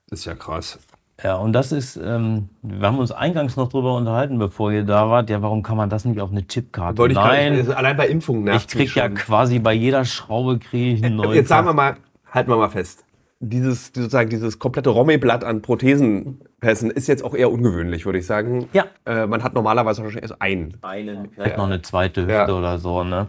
Ist 0.09 0.23
ja 0.23 0.36
krass. 0.36 0.80
Ja, 1.21 1.36
und 1.36 1.51
das 1.51 1.73
ist, 1.73 1.97
ähm, 2.01 2.47
wir 2.61 2.88
haben 2.88 2.97
uns 2.97 3.11
eingangs 3.11 3.57
noch 3.57 3.67
drüber 3.67 3.95
unterhalten, 3.97 4.39
bevor 4.39 4.71
ihr 4.71 4.86
da 4.86 5.09
wart. 5.09 5.30
Ja, 5.30 5.41
warum 5.41 5.63
kann 5.63 5.75
man 5.75 5.89
das 5.89 6.05
nicht 6.05 6.21
auf 6.21 6.32
eine 6.32 6.47
Chipkarte? 6.47 6.97
Wollte 6.97 7.11
ich 7.11 7.19
Nein, 7.19 7.57
nicht, 7.57 7.69
allein 7.71 7.97
bei 7.97 8.07
Impfungen 8.07 8.45
nervt 8.45 8.67
ich 8.73 8.77
krieg 8.77 8.95
ja 8.95 9.09
quasi 9.09 9.59
bei 9.59 9.73
jeder 9.73 10.05
Schraube 10.05 10.59
kriege 10.59 10.93
ich 10.95 11.03
einen 11.03 11.17
neuen. 11.17 11.34
Jetzt 11.34 11.49
sagen 11.49 11.67
wir 11.67 11.73
mal, 11.73 11.97
halten 12.32 12.49
wir 12.49 12.57
mal 12.57 12.69
fest. 12.69 13.05
Dieses, 13.41 13.91
die- 13.93 14.01
sozusagen 14.01 14.30
dieses 14.30 14.59
komplette 14.59 14.89
Rommel-Blatt 14.89 15.43
an 15.45 15.61
Prothesenpässen 15.61 16.91
ist 16.91 17.07
jetzt 17.07 17.23
auch 17.23 17.34
eher 17.34 17.51
ungewöhnlich, 17.51 18.05
würde 18.05 18.19
ich 18.19 18.25
sagen. 18.25 18.67
Ja. 18.73 18.86
Äh, 19.05 19.27
man 19.27 19.43
hat 19.43 19.53
normalerweise 19.53 20.03
wahrscheinlich 20.03 20.30
erst 20.30 20.41
einen. 20.41 20.77
einen, 20.82 21.30
vielleicht 21.32 21.57
noch 21.57 21.65
eine 21.65 21.82
zweite 21.82 22.21
Hüfte 22.23 22.34
Ja. 22.34 22.49
oder 22.57 22.77
so. 22.80 23.03
Ne? 23.03 23.27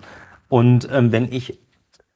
Und 0.49 0.89
ähm, 0.93 1.13
wenn 1.13 1.31
ich 1.33 1.61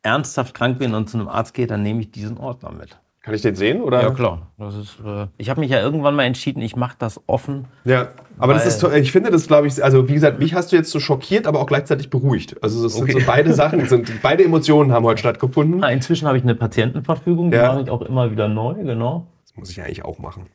ernsthaft 0.03 0.55
krank 0.55 0.79
bin 0.81 0.93
und 0.95 1.09
zu 1.09 1.19
einem 1.19 1.29
Arzt 1.29 1.55
gehe, 1.55 1.67
dann 1.69 1.83
nehme 1.83 2.01
ich 2.01 2.11
diesen 2.11 2.37
Ordner 2.39 2.73
mit. 2.73 2.99
Kann 3.25 3.33
ich 3.33 3.41
den 3.41 3.55
sehen? 3.55 3.81
Oder? 3.81 4.03
Ja, 4.03 4.11
klar. 4.11 4.49
Das 4.59 4.75
ist, 4.75 4.99
äh, 5.03 5.29
ich 5.39 5.49
habe 5.49 5.61
mich 5.61 5.71
ja 5.71 5.81
irgendwann 5.81 6.15
mal 6.15 6.25
entschieden, 6.25 6.61
ich 6.61 6.77
mache 6.77 6.97
das 6.99 7.19
offen. 7.27 7.65
Ja, 7.85 8.09
aber 8.37 8.53
das 8.53 8.67
ist, 8.67 8.83
ich 8.83 9.13
finde 9.13 9.31
das, 9.31 9.47
glaube 9.47 9.67
ich, 9.67 9.83
also 9.83 10.09
wie 10.11 10.13
gesagt, 10.15 10.39
mich 10.41 10.53
hast 10.53 10.73
du 10.73 10.77
jetzt 10.77 10.91
so 10.91 11.01
schockiert, 11.01 11.47
aber 11.47 11.61
auch 11.61 11.67
gleichzeitig 11.67 12.11
beruhigt. 12.11 12.63
Also 12.63 12.85
es 12.85 12.95
sind 12.95 13.11
so 13.11 13.19
beide 13.27 13.55
Sachen, 13.55 13.83
sind, 13.89 14.21
beide 14.21 14.45
Emotionen 14.45 14.93
haben 14.93 15.05
heute 15.07 15.21
stattgefunden. 15.21 15.83
Ah, 15.83 15.89
Inzwischen 15.89 16.29
habe 16.29 16.37
ich 16.37 16.43
eine 16.45 16.55
Patientenverfügung, 16.55 17.51
die 17.51 17.57
Ja. 17.57 17.73
mache 17.73 17.83
ich 17.85 17.91
auch 17.91 18.03
immer 18.03 18.31
wieder 18.31 18.47
neu, 18.49 18.75
genau. 18.75 19.27
Das 19.47 19.57
muss 19.57 19.71
ich 19.71 19.81
eigentlich 19.81 20.05
auch 20.05 20.19
machen. 20.19 20.47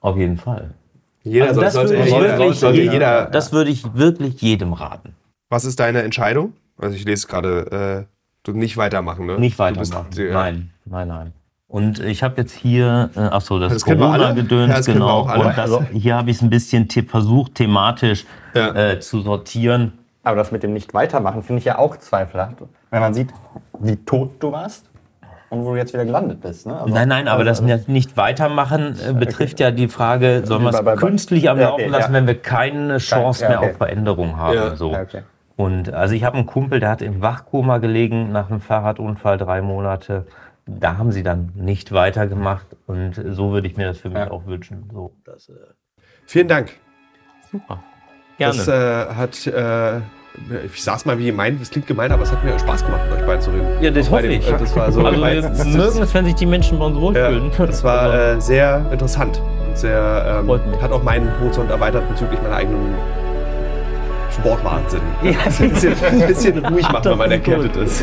Auf 0.00 0.16
jeden 0.16 0.36
Fall. 0.36 0.74
Jeder 1.24 1.48
Also 1.48 1.60
das 1.60 1.72
sollte, 1.74 1.90
würde 1.94 2.02
ich 2.04 2.14
jeder, 2.14 2.38
wirklich 2.38 2.58
sollte 2.60 2.78
jedem- 2.78 2.92
jeder. 2.92 3.24
Das 3.24 3.52
würde 3.52 3.70
ich 3.72 3.94
wirklich 3.96 4.40
jedem 4.40 4.74
raten. 4.74 5.16
Was 5.48 5.64
ist 5.64 5.80
deine 5.80 6.02
Entscheidung? 6.02 6.52
Also 6.78 6.94
ich 6.94 7.04
lese 7.04 7.26
gerade, 7.26 8.06
äh, 8.06 8.14
du 8.44 8.52
nicht 8.52 8.76
weitermachen, 8.76 9.26
ne? 9.26 9.40
Nicht 9.40 9.58
weitermachen. 9.58 10.06
bist, 10.10 10.18
ja. 10.20 10.32
Nein, 10.32 10.70
nein, 10.84 11.08
nein. 11.08 11.32
Und 11.68 11.98
ich 11.98 12.22
habe 12.22 12.34
jetzt 12.40 12.52
hier, 12.52 13.10
äh, 13.16 13.20
ach 13.32 13.40
so, 13.40 13.58
das, 13.58 13.72
Das. 13.72 13.84
Corona-Gedöns, 13.84 14.68
Ja, 14.70 14.76
das 14.76 14.86
genau. 14.86 15.08
auch 15.08 15.28
alle. 15.28 15.46
Und 15.46 15.58
das, 15.58 15.80
hier 15.92 16.16
habe 16.16 16.30
ich 16.30 16.36
es 16.36 16.42
ein 16.42 16.50
bisschen 16.50 16.88
the 16.88 17.02
versucht, 17.02 17.56
thematisch 17.56 18.24
Ja. 18.54 18.74
äh, 18.74 19.00
zu 19.00 19.20
sortieren. 19.20 19.92
Aber 20.22 20.36
das 20.36 20.52
mit 20.52 20.62
dem 20.62 20.72
Nicht-Weitermachen 20.72 21.42
finde 21.42 21.58
ich 21.58 21.64
ja 21.64 21.78
auch 21.78 21.96
zweifelhaft. 21.96 22.56
Wenn 22.90 23.00
man 23.00 23.14
sieht, 23.14 23.30
wie 23.80 23.96
tot 23.96 24.34
du 24.40 24.52
warst 24.52 24.88
und 25.50 25.64
wo 25.64 25.72
du 25.72 25.76
jetzt 25.76 25.92
wieder 25.92 26.04
gelandet 26.04 26.40
bist. 26.40 26.66
Ne? 26.66 26.80
Also- 26.80 26.94
Nein, 26.94 27.08
nein, 27.08 27.26
aber 27.28 27.42
das 27.44 27.60
also- 27.60 27.90
nicht 27.90 28.16
weitermachen 28.16 28.96
äh, 29.08 29.12
betrifft 29.12 29.58
ja 29.58 29.72
die 29.72 29.88
Frage, 29.88 30.42
sollen 30.44 30.62
wir 30.62 30.70
es 30.72 31.00
künstlich 31.00 31.50
am 31.50 31.58
Laufen 31.58 31.74
okay, 31.82 31.86
lassen, 31.88 32.12
ja. 32.12 32.18
wenn 32.18 32.26
wir 32.28 32.40
keine 32.40 32.98
Chance 32.98 33.42
ja, 33.42 33.48
mehr 33.50 33.58
okay. 33.58 33.70
auf 33.70 33.76
Veränderung 33.76 34.36
haben. 34.36 34.54
Ja. 34.54 34.76
so. 34.76 34.92
Ja, 34.92 35.02
okay. 35.02 35.22
Und 35.56 35.92
also 35.92 36.14
ich 36.14 36.22
habe 36.22 36.36
einen 36.36 36.46
Kumpel, 36.46 36.80
der 36.80 36.90
hat 36.90 37.02
im 37.02 37.22
Wachkoma 37.22 37.78
gelegen 37.78 38.30
nach 38.30 38.50
einem 38.50 38.60
Fahrradunfall 38.60 39.38
drei 39.38 39.62
Monate. 39.62 40.26
Da 40.68 40.96
haben 40.98 41.12
sie 41.12 41.22
dann 41.22 41.52
nicht 41.54 41.92
weitergemacht 41.92 42.66
und 42.86 43.14
so 43.30 43.52
würde 43.52 43.68
ich 43.68 43.76
mir 43.76 43.86
das 43.86 43.98
für 43.98 44.08
mich 44.08 44.18
Ja. 44.18 44.30
auch 44.32 44.46
wünschen. 44.46 44.90
So, 44.92 45.12
das, 45.24 45.48
äh, 45.48 45.52
Vielen 46.26 46.48
Dank. 46.48 46.70
super. 47.52 47.82
Gerne. 48.38 48.56
Das 48.56 48.66
äh, 48.68 49.14
hat, 49.14 49.46
äh, 49.46 49.98
ich 50.66 50.82
sag's 50.82 51.04
mal 51.06 51.18
wie 51.18 51.26
gemein, 51.26 51.58
das 51.60 51.70
klingt 51.70 51.86
gemein, 51.86 52.10
aber 52.12 52.24
es 52.24 52.32
hat 52.32 52.44
mir 52.44 52.58
Spaß 52.58 52.84
gemacht, 52.84 53.00
mit 53.08 53.20
euch 53.20 53.26
beiden 53.26 53.40
zu 53.40 53.50
reden. 53.50 53.66
ja, 53.80 53.90
das 53.92 54.10
hoffe 54.10 54.22
dem- 54.22 54.32
ich. 54.40 54.48
äh, 54.52 54.58
Das 54.58 54.74
war 54.76 54.90
so, 54.92 55.02
also 55.06 55.22
wir 55.22 55.24
mögen 55.74 56.02
es, 56.02 56.12
wenn 56.14 56.24
sich 56.26 56.34
die 56.34 56.46
Menschen 56.46 56.78
bei 56.80 56.84
uns 56.86 56.96
Ja, 57.16 57.30
wohlfühlen. 57.30 57.50
das 57.56 57.84
war 57.84 58.12
äh, 58.14 58.40
sehr 58.40 58.84
interessant 58.92 59.40
und 59.68 59.78
sehr, 59.78 60.42
ähm, 60.46 60.82
hat 60.82 60.90
auch 60.90 61.02
meinen 61.04 61.30
Horizont 61.40 61.70
erweitert 61.70 62.08
bezüglich 62.08 62.42
meiner 62.42 62.56
eigenen 62.56 62.94
Sportwahnsinn. 64.32 65.00
Ja. 65.22 65.30
ein 65.60 65.70
bisschen, 65.70 65.94
ein 66.04 66.26
bisschen 66.26 66.66
ruhig 66.66 66.88
machen, 66.92 67.04
wenn 67.12 67.18
man 67.18 67.30
erkältet 67.30 67.76
ist. 67.76 68.02